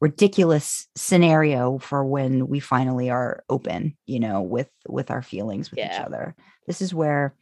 ridiculous 0.00 0.86
scenario 0.96 1.78
for 1.78 2.04
when 2.04 2.46
we 2.46 2.60
finally 2.60 3.10
are 3.10 3.42
open 3.48 3.96
you 4.06 4.20
know 4.20 4.42
with 4.42 4.68
with 4.86 5.10
our 5.10 5.22
feelings 5.22 5.70
with 5.70 5.80
each 5.80 5.98
other 5.98 6.34
this 6.66 6.80
is 6.80 6.94
where 6.94 7.34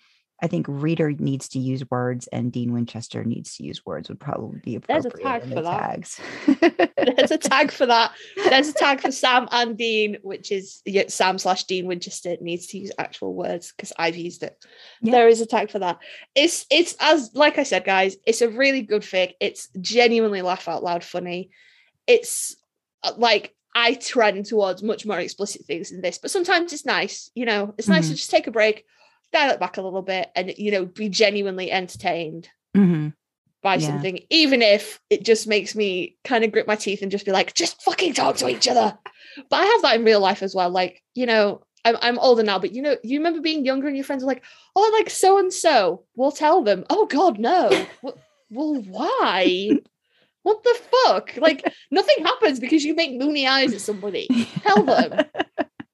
i 0.43 0.47
think 0.47 0.67
reader 0.69 1.13
needs 1.13 1.49
to 1.49 1.59
use 1.59 1.85
words 1.91 2.27
and 2.29 2.53
dean 2.53 2.73
winchester 2.73 3.25
needs 3.25 3.57
to 3.57 3.65
use 3.65 3.85
words 3.85 4.09
would 4.09 4.21
probably 4.21 4.61
be 4.61 4.77
appropriate 4.77 5.03
There's 5.03 5.15
a 5.15 5.23
tag 5.23 5.55
for 5.55 5.63
that. 5.63 5.81
tags 5.81 6.21
There's 7.15 7.31
a 7.31 7.39
tag 7.39 7.71
for 7.71 7.87
that. 7.87 8.13
There's 8.37 8.69
a 8.69 8.73
tag 8.73 9.01
for 9.01 9.13
Sam 9.13 9.49
and 9.53 9.77
Dean, 9.77 10.17
which 10.23 10.51
is 10.51 10.83
yeah, 10.85 11.05
Sam 11.09 11.39
slash 11.39 11.65
Dean 11.65 11.87
Winchester 11.87 12.37
needs 12.41 12.67
to 12.69 12.79
use 12.79 12.91
actual 12.99 13.35
words 13.35 13.73
because 13.73 13.93
I've 13.99 14.17
used 14.17 14.43
it. 14.43 14.57
Yeah. 15.01 15.13
There 15.13 15.29
is 15.29 15.41
a 15.41 15.47
tag 15.47 15.71
for 15.71 15.79
that. 15.79 15.99
It's 16.35 16.67
it's 16.71 16.97
as 17.01 17.31
like 17.35 17.59
I 17.59 17.63
said, 17.63 17.85
guys, 17.85 18.17
it's 18.27 18.43
a 18.43 18.49
really 18.49 18.83
good 18.83 19.03
fic. 19.03 19.35
It's 19.41 19.69
genuinely 19.81 20.43
laugh 20.43 20.69
out 20.69 20.83
loud 20.83 21.05
funny. 21.05 21.51
It's 22.07 22.57
uh, 23.03 23.13
like 23.17 23.55
I 23.75 23.95
trend 23.95 24.47
towards 24.47 24.83
much 24.83 25.05
more 25.07 25.19
explicit 25.19 25.65
things 25.67 25.91
than 25.91 26.01
this, 26.01 26.19
but 26.19 26.31
sometimes 26.31 26.73
it's 26.73 26.87
nice, 26.87 27.31
you 27.35 27.45
know, 27.45 27.75
it's 27.79 27.89
nice 27.89 28.09
to 28.09 28.15
just 28.15 28.31
take 28.31 28.47
a 28.47 28.51
break, 28.51 28.85
dial 29.33 29.51
it 29.51 29.61
back 29.61 29.77
a 29.77 29.83
little 29.83 30.03
bit, 30.03 30.31
and 30.35 30.53
you 30.57 30.71
know, 30.71 30.87
be 30.87 31.09
genuinely 31.09 31.71
entertained 31.71 32.49
Mhm. 32.77 33.13
by 33.63 33.75
Yeah. 33.77 33.87
something, 33.89 34.21
even 34.31 34.63
if 34.63 35.01
it 35.11 35.25
just 35.25 35.47
makes 35.47 35.75
me 35.75 36.17
kind 36.25 36.45
of 36.45 36.53
grit 36.53 36.67
my 36.67 36.77
teeth 36.77 37.03
and 37.03 37.11
just 37.11 37.27
be 37.27 37.33
like, 37.33 37.53
just 37.55 37.83
fucking 37.83 38.15
talk 38.15 38.37
to 38.37 38.49
each 38.49 38.69
other. 38.69 38.97
But 39.51 39.57
I 39.61 39.65
have 39.65 39.83
that 39.83 39.97
in 39.97 40.05
real 40.05 40.21
life 40.21 40.43
as 40.43 40.55
well. 40.55 40.71
Like, 40.71 41.03
you 41.15 41.27
know, 41.27 41.63
I'm, 41.85 41.97
I'm 42.01 42.19
older 42.19 42.43
now, 42.43 42.59
but 42.59 42.73
you 42.73 42.81
know, 42.83 42.97
you 43.03 43.19
remember 43.19 43.41
being 43.41 43.65
younger 43.65 43.87
and 43.89 43.97
your 43.97 44.05
friends 44.05 44.23
were 44.25 44.29
like, 44.29 44.45
oh, 44.75 44.91
I 44.93 44.99
like 44.99 45.11
so 45.11 45.39
and 45.39 45.53
so. 45.53 46.05
We'll 46.17 46.33
tell 46.33 46.63
them. 46.63 46.85
Oh, 46.91 47.07
God, 47.07 47.39
no. 47.39 47.87
Well, 48.03 48.75
why? 48.89 49.69
What 50.47 50.63
the 50.63 50.79
fuck? 50.93 51.37
Like, 51.39 51.75
nothing 51.91 52.25
happens 52.25 52.61
because 52.61 52.85
you 52.85 52.95
make 52.95 53.19
moony 53.19 53.49
eyes 53.49 53.75
at 53.75 53.81
somebody. 53.81 54.29
Tell 54.63 54.83
them. 54.85 55.25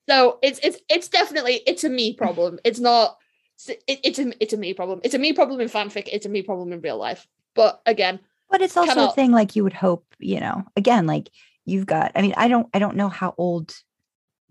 So 0.09 0.41
it's 0.43 0.59
it's 0.65 0.79
it's 0.91 1.09
definitely 1.09 1.63
it's 1.65 1.85
a 1.85 1.89
me 1.89 2.13
problem. 2.13 2.59
It's 2.65 2.81
not. 2.81 3.17
It, 3.69 4.01
it's 4.03 4.19
a 4.19 4.33
it's 4.43 4.53
a 4.53 4.57
me 4.57 4.75
problem. 4.75 5.01
It's 5.05 5.15
a 5.15 5.19
me 5.19 5.33
problem 5.33 5.61
in 5.61 5.69
fanfic. 5.69 6.09
It's 6.11 6.27
a 6.27 6.29
me 6.29 6.43
problem 6.43 6.73
in 6.73 6.81
real 6.81 6.99
life. 6.99 7.27
But 7.55 7.81
again, 7.87 8.19
but 8.51 8.61
it's 8.61 8.77
also 8.77 9.09
a 9.09 9.13
thing 9.13 9.31
like 9.31 9.57
you 9.57 9.65
would 9.65 9.73
hope 9.73 10.05
you 10.19 10.39
know 10.39 10.65
again 10.77 11.07
like 11.07 11.31
you've 11.65 11.87
got 11.87 12.13
i 12.15 12.21
mean 12.21 12.35
i 12.37 12.47
don't 12.47 12.69
i 12.75 12.79
don't 12.79 12.97
know 12.97 13.09
how 13.09 13.35
old 13.39 13.75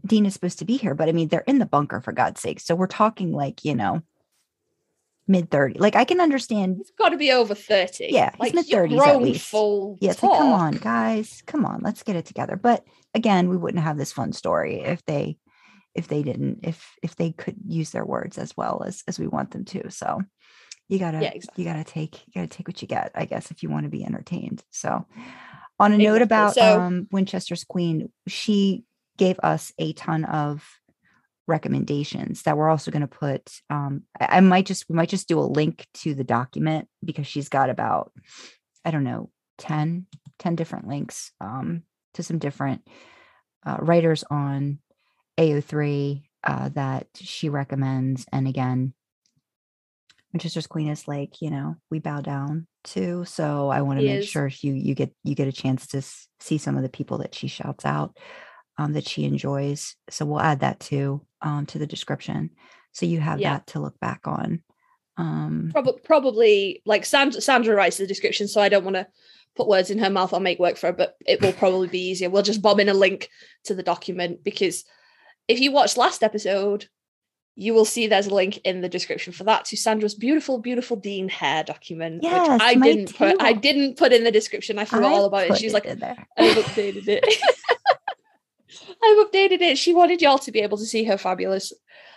dean 0.06 0.26
is 0.26 0.34
supposed 0.34 0.60
to 0.60 0.66
be 0.66 0.78
here 0.78 0.96
but 0.96 1.08
i 1.08 1.12
mean 1.12 1.28
they're 1.28 1.42
in 1.42 1.60
the 1.60 1.66
bunker 1.66 2.02
for 2.02 2.12
god's 2.12 2.42
sake 2.42 2.60
so 2.60 2.74
we're 2.74 2.88
talking 2.88 3.32
like 3.32 3.64
you 3.64 3.76
know 3.76 4.02
mid 5.28 5.50
30 5.52 5.80
like 5.80 5.96
i 5.96 6.04
can 6.04 6.20
understand 6.20 6.78
He's 6.78 6.92
got 6.98 7.10
to 7.10 7.18
be 7.18 7.32
over 7.32 7.54
30. 7.56 8.08
Yeah, 8.10 8.32
he's 8.32 8.40
like 8.40 8.54
mid-thirties 8.54 8.96
you're 8.96 9.06
at 9.06 9.22
least. 9.22 9.48
Full 9.50 9.98
yeah 10.02 10.10
like 10.10 10.20
come 10.20 10.52
on 10.52 10.74
guys 10.74 11.44
come 11.46 11.66
on 11.66 11.82
let's 11.84 12.04
get 12.04 12.16
it 12.16 12.26
together 12.26 12.56
but 12.56 12.84
again 13.14 13.48
we 13.50 13.56
wouldn't 13.58 13.84
have 13.84 13.98
this 13.98 14.12
fun 14.12 14.34
story 14.34 14.82
if 14.82 15.06
they 15.06 15.38
if 15.96 16.08
they 16.08 16.24
didn't 16.24 16.60
if 16.64 16.96
if 17.04 17.16
they 17.16 17.32
could 17.32 17.56
use 17.68 17.92
their 17.92 18.06
words 18.06 18.38
as 18.38 18.56
well 18.58 18.84
as 18.86 19.04
as 19.08 19.20
we 19.20 19.28
want 19.28 19.52
them 19.52 19.64
to 19.66 19.90
so 19.92 20.20
you 20.90 21.00
gotta 21.00 21.22
Yeah, 21.22 21.32
exactly. 21.34 21.64
you 21.64 21.70
gotta 21.70 21.84
take 21.84 22.22
you 22.28 22.34
gotta 22.36 22.48
take 22.48 22.68
what 22.68 22.82
you 22.82 22.88
get 22.88 23.12
i 23.16 23.26
guess 23.26 23.52
if 23.52 23.62
you 23.64 23.70
want 23.70 23.84
to 23.86 23.90
be 23.90 24.04
entertained 24.04 24.64
so 24.72 25.06
on 25.80 25.94
a 25.94 25.98
note 25.98 26.22
about 26.22 26.56
So- 26.56 26.80
um 26.82 27.08
winchester's 27.12 27.64
queen 27.64 28.12
she 28.28 28.84
gave 29.18 29.40
us 29.44 29.72
a 29.78 29.94
ton 29.94 30.26
of 30.26 30.66
recommendations 31.48 32.44
that 32.44 32.58
we're 32.58 32.70
also 32.70 32.92
going 32.92 33.02
to 33.02 33.08
put 33.08 33.50
um 33.70 34.04
I, 34.20 34.38
I 34.38 34.40
might 34.42 34.66
just 34.66 34.86
we 34.90 34.96
might 34.96 35.10
just 35.10 35.28
do 35.28 35.40
a 35.40 35.42
link 35.42 35.88
to 35.96 36.14
the 36.14 36.24
document 36.24 36.88
because 37.04 37.28
she's 37.28 37.50
got 37.50 37.70
about 37.70 38.12
i 38.86 38.92
don't 38.92 39.04
know 39.04 39.30
10 39.58 40.06
10 40.40 40.56
different 40.56 40.88
links 40.88 41.32
um 41.42 41.84
to 42.14 42.24
some 42.24 42.38
different 42.40 42.88
uh, 43.66 43.78
writers 43.80 44.24
on 44.30 44.80
ao3 45.38 46.24
uh, 46.44 46.70
that 46.70 47.08
she 47.16 47.50
recommends 47.50 48.26
and 48.32 48.48
again 48.48 48.94
Winchester's 50.34 50.68
Queen 50.68 50.88
is 50.88 51.10
like, 51.10 51.42
you 51.42 51.52
know, 51.52 51.76
we 51.90 52.00
bow 52.00 52.22
down 52.22 52.66
to. 52.86 53.26
So 53.26 53.68
I 53.68 53.82
want 53.82 54.00
to 54.00 54.06
make 54.06 54.22
is. 54.22 54.30
sure 54.30 54.50
you 54.62 54.72
you 54.74 54.96
get 54.96 55.14
you 55.26 55.36
get 55.36 55.50
a 55.50 55.52
chance 55.52 55.88
to 55.88 55.98
s- 55.98 56.30
see 56.40 56.58
some 56.58 56.78
of 56.78 56.84
the 56.84 56.90
people 56.90 57.18
that 57.18 57.36
she 57.36 57.50
shouts 57.50 57.86
out, 57.86 58.16
um, 58.78 58.94
that 58.94 59.06
she 59.06 59.26
enjoys. 59.26 59.96
So 60.10 60.26
we'll 60.26 60.40
add 60.40 60.62
that 60.62 60.80
too 60.80 61.26
um, 61.42 61.66
to 61.68 61.80
the 61.80 61.88
description, 61.88 62.52
so 62.92 63.06
you 63.06 63.20
have 63.20 63.40
Yeah. 63.40 63.54
that 63.54 63.68
to 63.68 63.80
look 63.80 64.00
back 64.00 64.22
on. 64.26 64.62
Um, 65.18 65.70
Probably, 65.72 66.02
probably 66.04 66.82
like 66.86 67.06
Sandra, 67.06 67.42
Sandra 67.42 67.76
writes 67.76 67.98
the 67.98 68.08
description, 68.08 68.48
so 68.48 68.62
I 68.62 68.70
don't 68.70 68.84
want 68.86 68.96
to 68.96 69.08
put 69.56 69.68
words 69.68 69.90
in 69.90 70.00
her 70.00 70.10
mouth 70.10 70.34
or 70.34 70.40
make 70.40 70.60
work 70.60 70.78
for 70.78 70.88
her, 70.88 70.94
but 70.94 71.16
it 71.26 71.42
will 71.42 71.54
probably 71.54 71.88
be 71.88 72.10
easier. 72.10 72.30
We'll 72.30 72.42
just 72.44 72.62
bomb 72.62 72.80
in 72.80 72.90
a 72.90 72.94
link 72.94 73.30
to 73.66 73.76
the 73.76 73.84
document 73.84 74.44
because 74.44 74.86
if 75.48 75.60
you 75.60 75.72
watched 75.72 75.98
last 75.98 76.24
episode, 76.24 76.88
you 77.56 77.74
will 77.74 77.86
see 77.86 78.08
there's 78.08 78.28
a 78.28 78.34
link 78.34 78.60
in 78.64 78.80
the 78.82 78.88
description 78.88 79.34
for 79.34 79.44
that 79.44 79.66
to 79.66 79.76
Sandra's 79.78 80.16
beautiful, 80.16 80.58
beautiful 80.58 80.96
Dean 80.96 81.28
hair 81.28 81.64
document, 81.64 82.24
Yes, 82.24 82.50
which 82.50 82.62
I 82.62 82.76
didn't 82.76 83.16
put. 83.16 83.42
I 83.42 83.52
didn't 83.54 83.98
put 83.98 84.14
in 84.14 84.24
the 84.24 84.32
description. 84.32 84.80
I 84.80 84.86
forgot 84.86 85.12
I 85.12 85.16
all 85.16 85.26
about 85.26 85.48
it. 85.48 85.58
She's 85.58 85.74
like. 85.74 85.86
I've 85.86 86.00
updated 86.00 87.08
it. 87.08 87.26
I've 89.04 89.28
updated 89.28 89.62
it. 89.62 89.78
She 89.78 89.94
wanted 89.94 90.22
y'all 90.22 90.38
to 90.40 90.52
be 90.52 90.60
able 90.60 90.78
to 90.78 90.86
see 90.86 91.04
her 91.06 91.18
fabulous, 91.18 91.74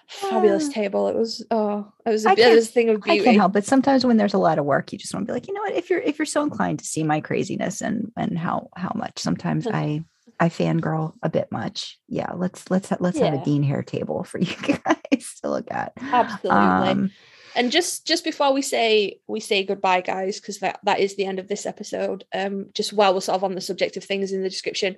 fabulous 0.09 0.69
table. 0.69 1.09
It 1.09 1.17
was 1.17 1.45
oh, 1.51 1.91
it 2.05 2.11
was 2.11 2.27
I 2.27 2.33
a 2.33 2.37
bit 2.37 2.43
can't- 2.45 2.59
of 2.59 2.65
a 2.65 2.67
thing 2.67 2.89
of 2.91 3.01
beauty. 3.03 3.21
I 3.21 3.25
can't 3.25 3.37
help 3.37 3.57
it. 3.57 3.65
Sometimes 3.65 4.05
when 4.05 4.17
there's 4.17 4.35
a 4.35 4.39
lot 4.39 4.59
of 4.59 4.65
work, 4.65 4.93
you 4.93 4.99
just 4.99 5.15
want 5.15 5.27
to 5.27 5.31
be 5.31 5.35
like, 5.35 5.49
you 5.49 5.55
know 5.55 5.63
what? 5.63 5.75
If 5.75 5.91
you're 5.91 6.01
if 6.01 6.19
you're 6.19 6.27
so 6.27 6.43
inclined 6.43 6.81
to 6.81 6.85
see 6.85 7.03
my 7.03 7.21
craziness 7.21 7.81
and 7.81 8.13
and 8.17 8.39
how 8.39 8.69
how 8.77 8.93
much 8.95 9.19
sometimes 9.19 9.67
I 9.67 10.05
I 10.41 10.49
fangirl 10.49 11.15
a 11.23 11.29
bit 11.29 11.51
much. 11.51 11.99
Yeah, 12.09 12.33
let's 12.35 12.71
let's 12.71 12.93
let's 13.01 13.19
have 13.19 13.35
a 13.35 13.45
dean 13.45 13.63
hair 13.63 13.83
table 13.83 14.25
for 14.25 14.39
you 14.41 14.57
guys 14.57 15.41
to 15.43 15.51
look 15.51 15.71
at. 15.71 15.93
Absolutely. 16.01 16.51
Um, 16.51 17.11
and 17.57 17.71
just 17.71 18.05
just 18.07 18.25
before 18.25 18.53
we 18.53 18.63
say 18.63 19.21
we 19.29 19.39
say 19.41 19.63
goodbye, 19.63 20.01
guys, 20.01 20.41
because 20.41 20.59
that 20.59 20.81
that 20.83 20.99
is 20.99 21.17
the 21.17 21.25
end 21.25 21.39
of 21.39 21.47
this 21.49 21.67
episode. 21.67 22.25
Um, 22.35 22.67
just 22.75 22.93
while 22.93 23.15
we're 23.15 23.21
sort 23.21 23.37
of 23.37 23.45
on 23.45 23.55
the 23.55 23.61
subject 23.61 23.97
of 23.97 24.05
things 24.05 24.33
in 24.33 24.43
the 24.43 24.51
description, 24.51 24.97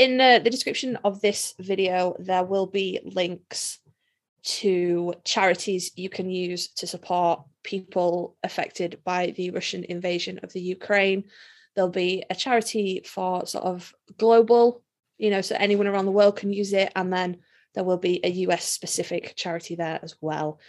in 0.00 0.16
the, 0.16 0.40
the 0.42 0.48
description 0.48 0.96
of 1.04 1.20
this 1.20 1.52
video, 1.58 2.16
there 2.18 2.42
will 2.42 2.66
be 2.66 3.00
links 3.04 3.80
to 4.42 5.12
charities 5.24 5.92
you 5.94 6.08
can 6.08 6.30
use 6.30 6.68
to 6.68 6.86
support 6.86 7.42
people 7.62 8.34
affected 8.42 8.98
by 9.04 9.34
the 9.36 9.50
Russian 9.50 9.84
invasion 9.84 10.40
of 10.42 10.54
the 10.54 10.60
Ukraine. 10.62 11.24
There'll 11.74 11.90
be 11.90 12.24
a 12.30 12.34
charity 12.34 13.02
for 13.04 13.44
sort 13.44 13.64
of 13.64 13.94
global, 14.16 14.82
you 15.18 15.28
know, 15.28 15.42
so 15.42 15.54
anyone 15.58 15.86
around 15.86 16.06
the 16.06 16.18
world 16.18 16.36
can 16.36 16.50
use 16.50 16.72
it, 16.72 16.90
and 16.96 17.12
then 17.12 17.36
there 17.74 17.84
will 17.84 17.98
be 17.98 18.20
a 18.24 18.30
US 18.46 18.64
specific 18.64 19.34
charity 19.36 19.74
there 19.74 20.00
as 20.02 20.16
well 20.22 20.60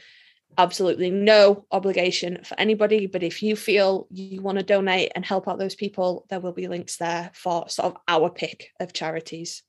absolutely 0.57 1.09
no 1.11 1.65
obligation 1.71 2.39
for 2.43 2.59
anybody. 2.59 3.07
But 3.07 3.23
if 3.23 3.41
you 3.43 3.55
feel 3.55 4.07
you 4.11 4.41
want 4.41 4.57
to 4.57 4.63
donate 4.63 5.11
and 5.15 5.25
help 5.25 5.47
out 5.47 5.59
those 5.59 5.75
people, 5.75 6.25
there 6.29 6.39
will 6.39 6.51
be 6.53 6.67
links 6.67 6.97
there 6.97 7.31
for 7.33 7.69
sort 7.69 7.93
of 7.93 8.01
our 8.07 8.29
pick 8.29 8.69
of 8.79 8.93
charities 8.93 9.63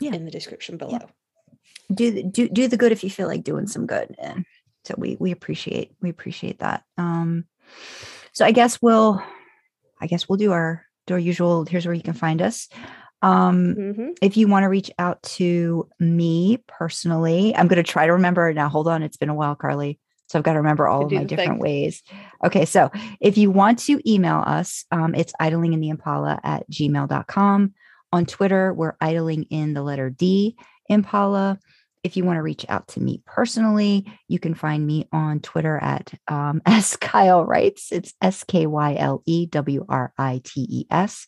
Yeah. 0.00 0.14
in 0.14 0.24
the 0.24 0.30
description 0.30 0.76
below. 0.76 0.98
do 1.92 2.10
the- 2.10 2.22
do 2.22 2.48
do 2.50 2.68
the 2.68 2.76
good 2.76 2.92
if 2.92 3.02
you 3.02 3.08
feel 3.10 3.26
like 3.26 3.42
doing 3.42 3.66
some 3.66 3.86
good 3.86 4.14
and 4.18 4.44
so 4.84 4.94
we 4.98 5.16
we 5.18 5.30
appreciate 5.32 5.90
we 6.02 6.10
appreciate 6.10 6.58
that 6.58 6.82
um 6.98 7.46
so 8.34 8.44
i 8.44 8.50
guess 8.52 8.80
we'll 8.82 9.22
i 9.98 10.06
guess 10.06 10.28
we'll 10.28 10.36
do 10.36 10.52
our 10.52 10.84
do 11.06 11.14
our 11.14 11.18
usual 11.18 11.64
here's 11.64 11.86
where 11.86 11.94
you 11.94 12.02
can 12.02 12.12
find 12.12 12.42
us 12.42 12.68
um 13.22 13.74
Mhm. 13.74 14.18
if 14.20 14.36
you 14.36 14.48
want 14.48 14.64
to 14.64 14.68
reach 14.68 14.90
out 14.98 15.22
to 15.38 15.88
me 15.98 16.58
personally 16.68 17.56
i'm 17.56 17.68
going 17.68 17.82
to 17.82 17.90
try 17.92 18.04
to 18.06 18.12
remember 18.12 18.52
now 18.52 18.68
hold 18.68 18.86
on 18.86 19.02
it's 19.02 19.16
been 19.16 19.30
a 19.30 19.34
while 19.34 19.56
Karlee 19.56 19.98
so 20.28 20.38
i've 20.38 20.44
got 20.44 20.52
to 20.52 20.58
remember 20.58 20.86
all 20.86 21.04
Could 21.04 21.12
of 21.14 21.18
my 21.18 21.24
different 21.24 21.50
thing. 21.52 21.58
ways 21.58 22.02
okay 22.44 22.64
so 22.64 22.90
if 23.20 23.36
you 23.36 23.50
want 23.50 23.80
to 23.80 24.00
email 24.10 24.42
us 24.46 24.84
um, 24.92 25.14
it's 25.14 25.32
idling 25.40 25.72
in 25.72 25.80
the 25.80 25.88
impala 25.88 26.38
at 26.42 26.70
gmail.com 26.70 27.74
on 28.12 28.26
twitter 28.26 28.72
we're 28.72 28.96
idling 29.00 29.44
in 29.44 29.74
the 29.74 29.82
letter 29.82 30.10
d 30.10 30.56
impala 30.88 31.58
if 32.04 32.16
you 32.16 32.24
want 32.24 32.36
to 32.36 32.42
reach 32.42 32.64
out 32.68 32.88
to 32.88 33.00
me 33.00 33.22
personally, 33.26 34.06
you 34.28 34.38
can 34.38 34.54
find 34.54 34.86
me 34.86 35.08
on 35.12 35.40
Twitter 35.40 35.78
at 35.78 36.12
um, 36.28 36.62
S 36.66 36.96
Kyle 36.96 37.44
Writes. 37.44 37.92
It's 37.92 38.14
S 38.22 38.44
K 38.44 38.66
Y 38.66 38.96
L 38.98 39.22
E 39.26 39.46
W 39.46 39.84
R 39.88 40.12
I 40.16 40.40
T 40.44 40.66
E 40.68 40.86
S. 40.90 41.26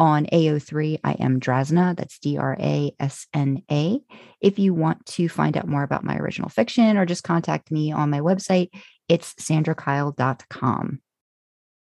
On 0.00 0.24
AO3, 0.24 0.98
I 1.04 1.12
am 1.20 1.40
Drasna. 1.40 1.94
That's 1.94 2.18
D 2.20 2.38
R 2.38 2.56
A 2.58 2.90
S 2.98 3.26
N 3.34 3.62
A. 3.70 4.00
If 4.40 4.58
you 4.58 4.72
want 4.72 5.04
to 5.04 5.28
find 5.28 5.58
out 5.58 5.68
more 5.68 5.82
about 5.82 6.04
my 6.04 6.16
original 6.16 6.48
fiction 6.48 6.96
or 6.96 7.04
just 7.04 7.22
contact 7.22 7.70
me 7.70 7.92
on 7.92 8.08
my 8.08 8.20
website, 8.20 8.70
it's 9.10 9.34
sandrakyle.com. 9.34 11.02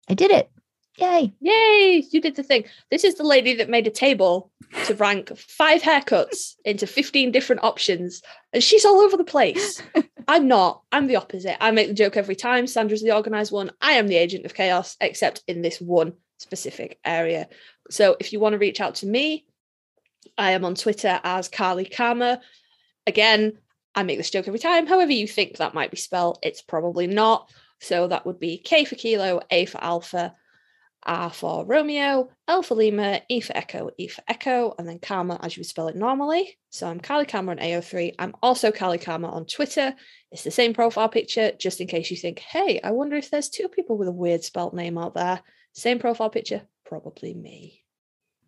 I 0.09 0.15
did 0.15 0.31
it. 0.31 0.49
Yay. 0.99 1.35
Yay, 1.41 2.05
you 2.09 2.21
did 2.21 2.37
the 2.37 2.45
thing. 2.45 2.67
This 2.89 3.03
is 3.03 3.17
the 3.17 3.25
lady 3.25 3.53
that 3.55 3.69
made 3.69 3.89
a 3.89 3.91
table 3.91 4.53
to 4.85 4.95
rank 4.95 5.37
five 5.37 5.83
haircuts 5.83 6.55
into 6.65 6.87
15 6.87 7.33
different 7.33 7.65
options, 7.65 8.23
and 8.53 8.63
she's 8.63 8.85
all 8.85 9.01
over 9.01 9.17
the 9.17 9.25
place. 9.25 9.83
I'm 10.29 10.47
not. 10.47 10.83
I'm 10.93 11.09
the 11.09 11.17
opposite. 11.17 11.61
I 11.61 11.73
make 11.73 11.89
the 11.89 11.95
joke 11.95 12.17
every 12.17 12.37
time. 12.37 12.69
Sandra's 12.69 13.03
the 13.03 13.11
organized 13.11 13.51
one. 13.51 13.73
I 13.81 13.95
am 13.95 14.07
the 14.07 14.19
agent 14.19 14.47
of 14.47 14.55
chaos, 14.55 14.97
except 15.01 15.43
in 15.49 15.63
this 15.63 15.81
one 15.81 16.13
specific 16.39 16.99
area. 17.05 17.49
So 17.91 18.17
if 18.19 18.33
you 18.33 18.41
want 18.41 18.55
to 18.55 18.59
reach 18.59 18.81
out 18.81 18.97
to 18.97 19.07
me, 19.07 19.47
I 20.39 20.53
am 20.53 20.65
on 20.65 20.75
Twitter 20.75 21.21
as 21.23 21.49
Karlee 21.49 21.95
Karma. 21.95 22.41
Again, 23.07 23.59
I 23.95 24.03
make 24.03 24.19
this 24.19 24.31
joke 24.31 24.49
every 24.49 24.59
time. 24.59 24.87
However, 24.87 25.13
you 25.13 25.29
think 25.29 25.57
that 25.57 25.75
might 25.75 25.91
be 25.91 25.97
spelled, 25.97 26.39
it's 26.43 26.63
probably 26.63 27.07
not. 27.07 27.51
So 27.81 28.09
that 28.09 28.27
would 28.27 28.41
be 28.41 28.59
K 28.59 28.85
for 28.85 28.95
Kilo, 28.95 29.41
A 29.51 29.67
for 29.67 29.83
Alpha, 29.83 30.35
R 31.07 31.31
for 31.31 31.67
Romeo, 31.67 32.31
L 32.49 32.63
for 32.63 32.75
Lima, 32.77 33.21
E 33.29 33.41
for 33.41 33.57
Echo, 33.57 33.91
E 33.99 34.09
for 34.09 34.23
Echo, 34.27 34.75
and 34.79 34.89
then 34.89 34.99
Karma 34.99 35.39
as 35.43 35.57
you 35.57 35.61
would 35.61 35.67
spell 35.67 35.89
it 35.89 35.97
normally. 35.97 36.57
So 36.71 36.89
I'm 36.89 37.01
Karlee 37.01 37.29
Karma 37.29 37.53
on 37.53 37.59
AO3. 37.59 38.15
I'm 38.19 38.35
also 38.43 38.71
Karlee 38.73 39.03
Karma 39.03 39.29
on 39.29 39.45
Twitter. 39.45 39.95
It's 40.33 40.45
the 40.45 40.51
same 40.51 40.73
profile 40.73 41.09
picture, 41.09 41.53
just 41.53 41.81
in 41.81 41.87
case 41.87 42.11
you 42.11 42.17
think, 42.17 42.39
hey, 42.39 42.81
I 42.83 42.93
wonder 42.93 43.17
if 43.17 43.31
there's 43.31 43.51
two 43.51 43.69
people 43.69 43.99
with 43.99 44.09
a 44.09 44.13
weird 44.13 44.43
spelt 44.43 44.75
name 44.75 44.97
out 44.97 45.15
there. 45.15 45.43
Same 45.73 45.99
profile 45.99 46.31
picture, 46.31 46.63
probably 46.85 47.35
me. 47.35 47.83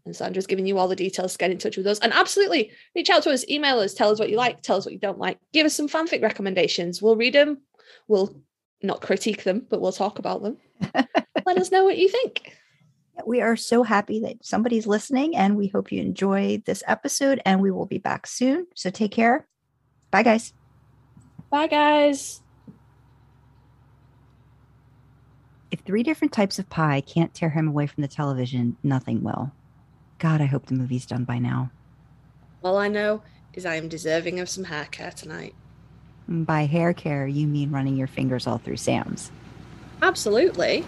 And 0.05 0.15
Sandra's 0.15 0.47
giving 0.47 0.67
you 0.67 0.79
all 0.79 0.89
the 0.89 0.97
details 0.97 1.33
to 1.33 1.39
get 1.39 1.51
in 1.51 1.59
touch 1.59 1.77
with 1.77 1.87
us. 1.87 1.99
And 1.99 2.13
absolutely 2.13 2.71
reach 2.95 3.11
out 3.11 3.25
to 3.25 3.31
us, 3.31 3.45
email 3.49 3.81
us, 3.81 3.93
tell 3.93 4.11
us 4.11 4.21
what 4.21 4.31
you 4.31 4.37
like, 4.37 4.63
tell 4.63 4.77
us 4.79 4.87
what 4.87 4.93
you 4.93 5.01
don't 5.01 5.19
like, 5.19 5.39
give 5.53 5.67
us 5.67 5.75
some 5.75 5.89
fanfic 5.89 6.23
recommendations. 6.23 7.03
We'll 7.03 7.17
read 7.17 7.35
them. 7.35 7.63
We'll 8.07 8.41
not 8.83 9.01
critique 9.01 9.43
them, 9.43 9.67
but 9.69 9.81
we'll 9.81 9.93
talk 9.93 10.19
about 10.19 10.43
them. 10.43 10.59
Let 11.47 11.59
us 11.59 11.73
know 11.73 11.85
what 11.85 11.99
you 11.99 12.09
think. 12.09 12.57
We 13.27 13.41
are 13.41 13.57
so 13.57 13.83
happy 13.83 14.21
that 14.21 14.45
somebody's 14.45 14.87
listening 14.87 15.37
and 15.37 15.57
we 15.57 15.69
hope 15.69 15.91
you 15.91 16.01
enjoy 16.03 16.63
this 16.67 16.83
episode 16.87 17.41
and 17.45 17.61
we 17.61 17.71
will 17.71 17.87
be 17.87 17.99
back 17.99 18.27
soon. 18.27 18.67
So 18.75 18.91
take 18.91 19.13
care. 19.13 19.49
Bye, 20.11 20.23
guys. 20.23 20.53
Bye, 21.51 21.67
guys. 21.67 22.43
If 25.71 25.81
three 25.81 26.03
different 26.05 26.33
types 26.33 26.59
of 26.59 26.69
pie 26.69 27.01
can't 27.01 27.35
tear 27.35 27.51
him 27.51 27.67
away 27.67 27.87
from 27.87 28.03
the 28.03 28.09
television, 28.09 28.77
nothing 28.83 29.23
will. 29.23 29.51
God, 30.19 30.41
I 30.41 30.47
hope 30.47 30.67
the 30.67 30.75
movie's 30.75 31.07
done 31.07 31.25
by 31.25 31.39
now. 31.39 31.71
All 32.63 32.79
I 32.79 32.89
know 32.89 33.23
is 33.53 33.67
I 33.67 33.75
am 33.75 33.89
deserving 33.89 34.39
of 34.39 34.49
some 34.49 34.65
hair 34.65 34.87
care 34.87 35.11
tonight. 35.11 35.55
And 36.29 36.47
by 36.47 36.67
hair 36.67 36.93
care, 36.93 37.27
you 37.27 37.47
mean 37.47 37.73
running 37.73 37.97
your 37.97 38.07
fingers 38.07 38.47
all 38.47 38.59
through 38.59 38.77
Sam's. 38.77 39.33
Absolutely. 40.03 40.85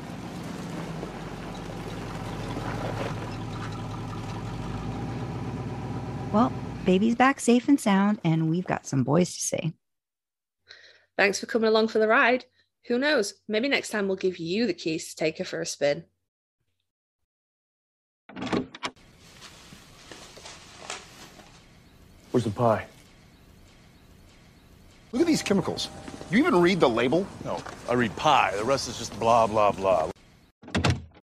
Well, 6.33 6.53
baby's 6.85 7.17
back 7.17 7.41
safe 7.41 7.69
and 7.69 7.81
sound, 7.81 8.21
and 8.23 8.49
we've 8.49 8.67
got 8.67 8.87
some 8.87 9.03
boys 9.03 9.35
to 9.35 9.41
see. 9.41 9.73
Thanks 11.17 11.41
for 11.41 11.47
coming 11.47 11.69
along 11.69 11.89
for 11.89 11.99
the 11.99 12.07
ride. 12.07 12.45
Who 12.89 12.99
knows? 12.99 13.35
Maybe 13.49 13.69
next 13.69 13.91
time 13.91 14.09
we'll 14.09 14.17
give 14.17 14.39
you 14.39 14.67
the 14.67 14.73
keys 14.73 15.11
to 15.11 15.17
take 15.17 15.37
her 15.39 15.45
for 15.45 15.61
a 15.61 15.67
spin. 15.67 16.05
Where's 22.31 22.45
the 22.45 22.51
pie? 22.51 22.87
Look 25.13 25.21
at 25.21 25.27
these 25.27 25.43
chemicals. 25.43 25.89
You 26.31 26.39
even 26.39 26.61
read 26.63 26.81
the 26.81 26.89
label? 26.89 27.27
No, 27.45 27.63
I 27.91 27.93
read 27.93 28.15
pie. 28.17 28.55
The 28.57 28.65
rest 28.65 28.89
is 28.89 28.99
just 28.99 29.19
blah, 29.21 29.47
blah, 29.47 29.73
blah. 29.73 30.11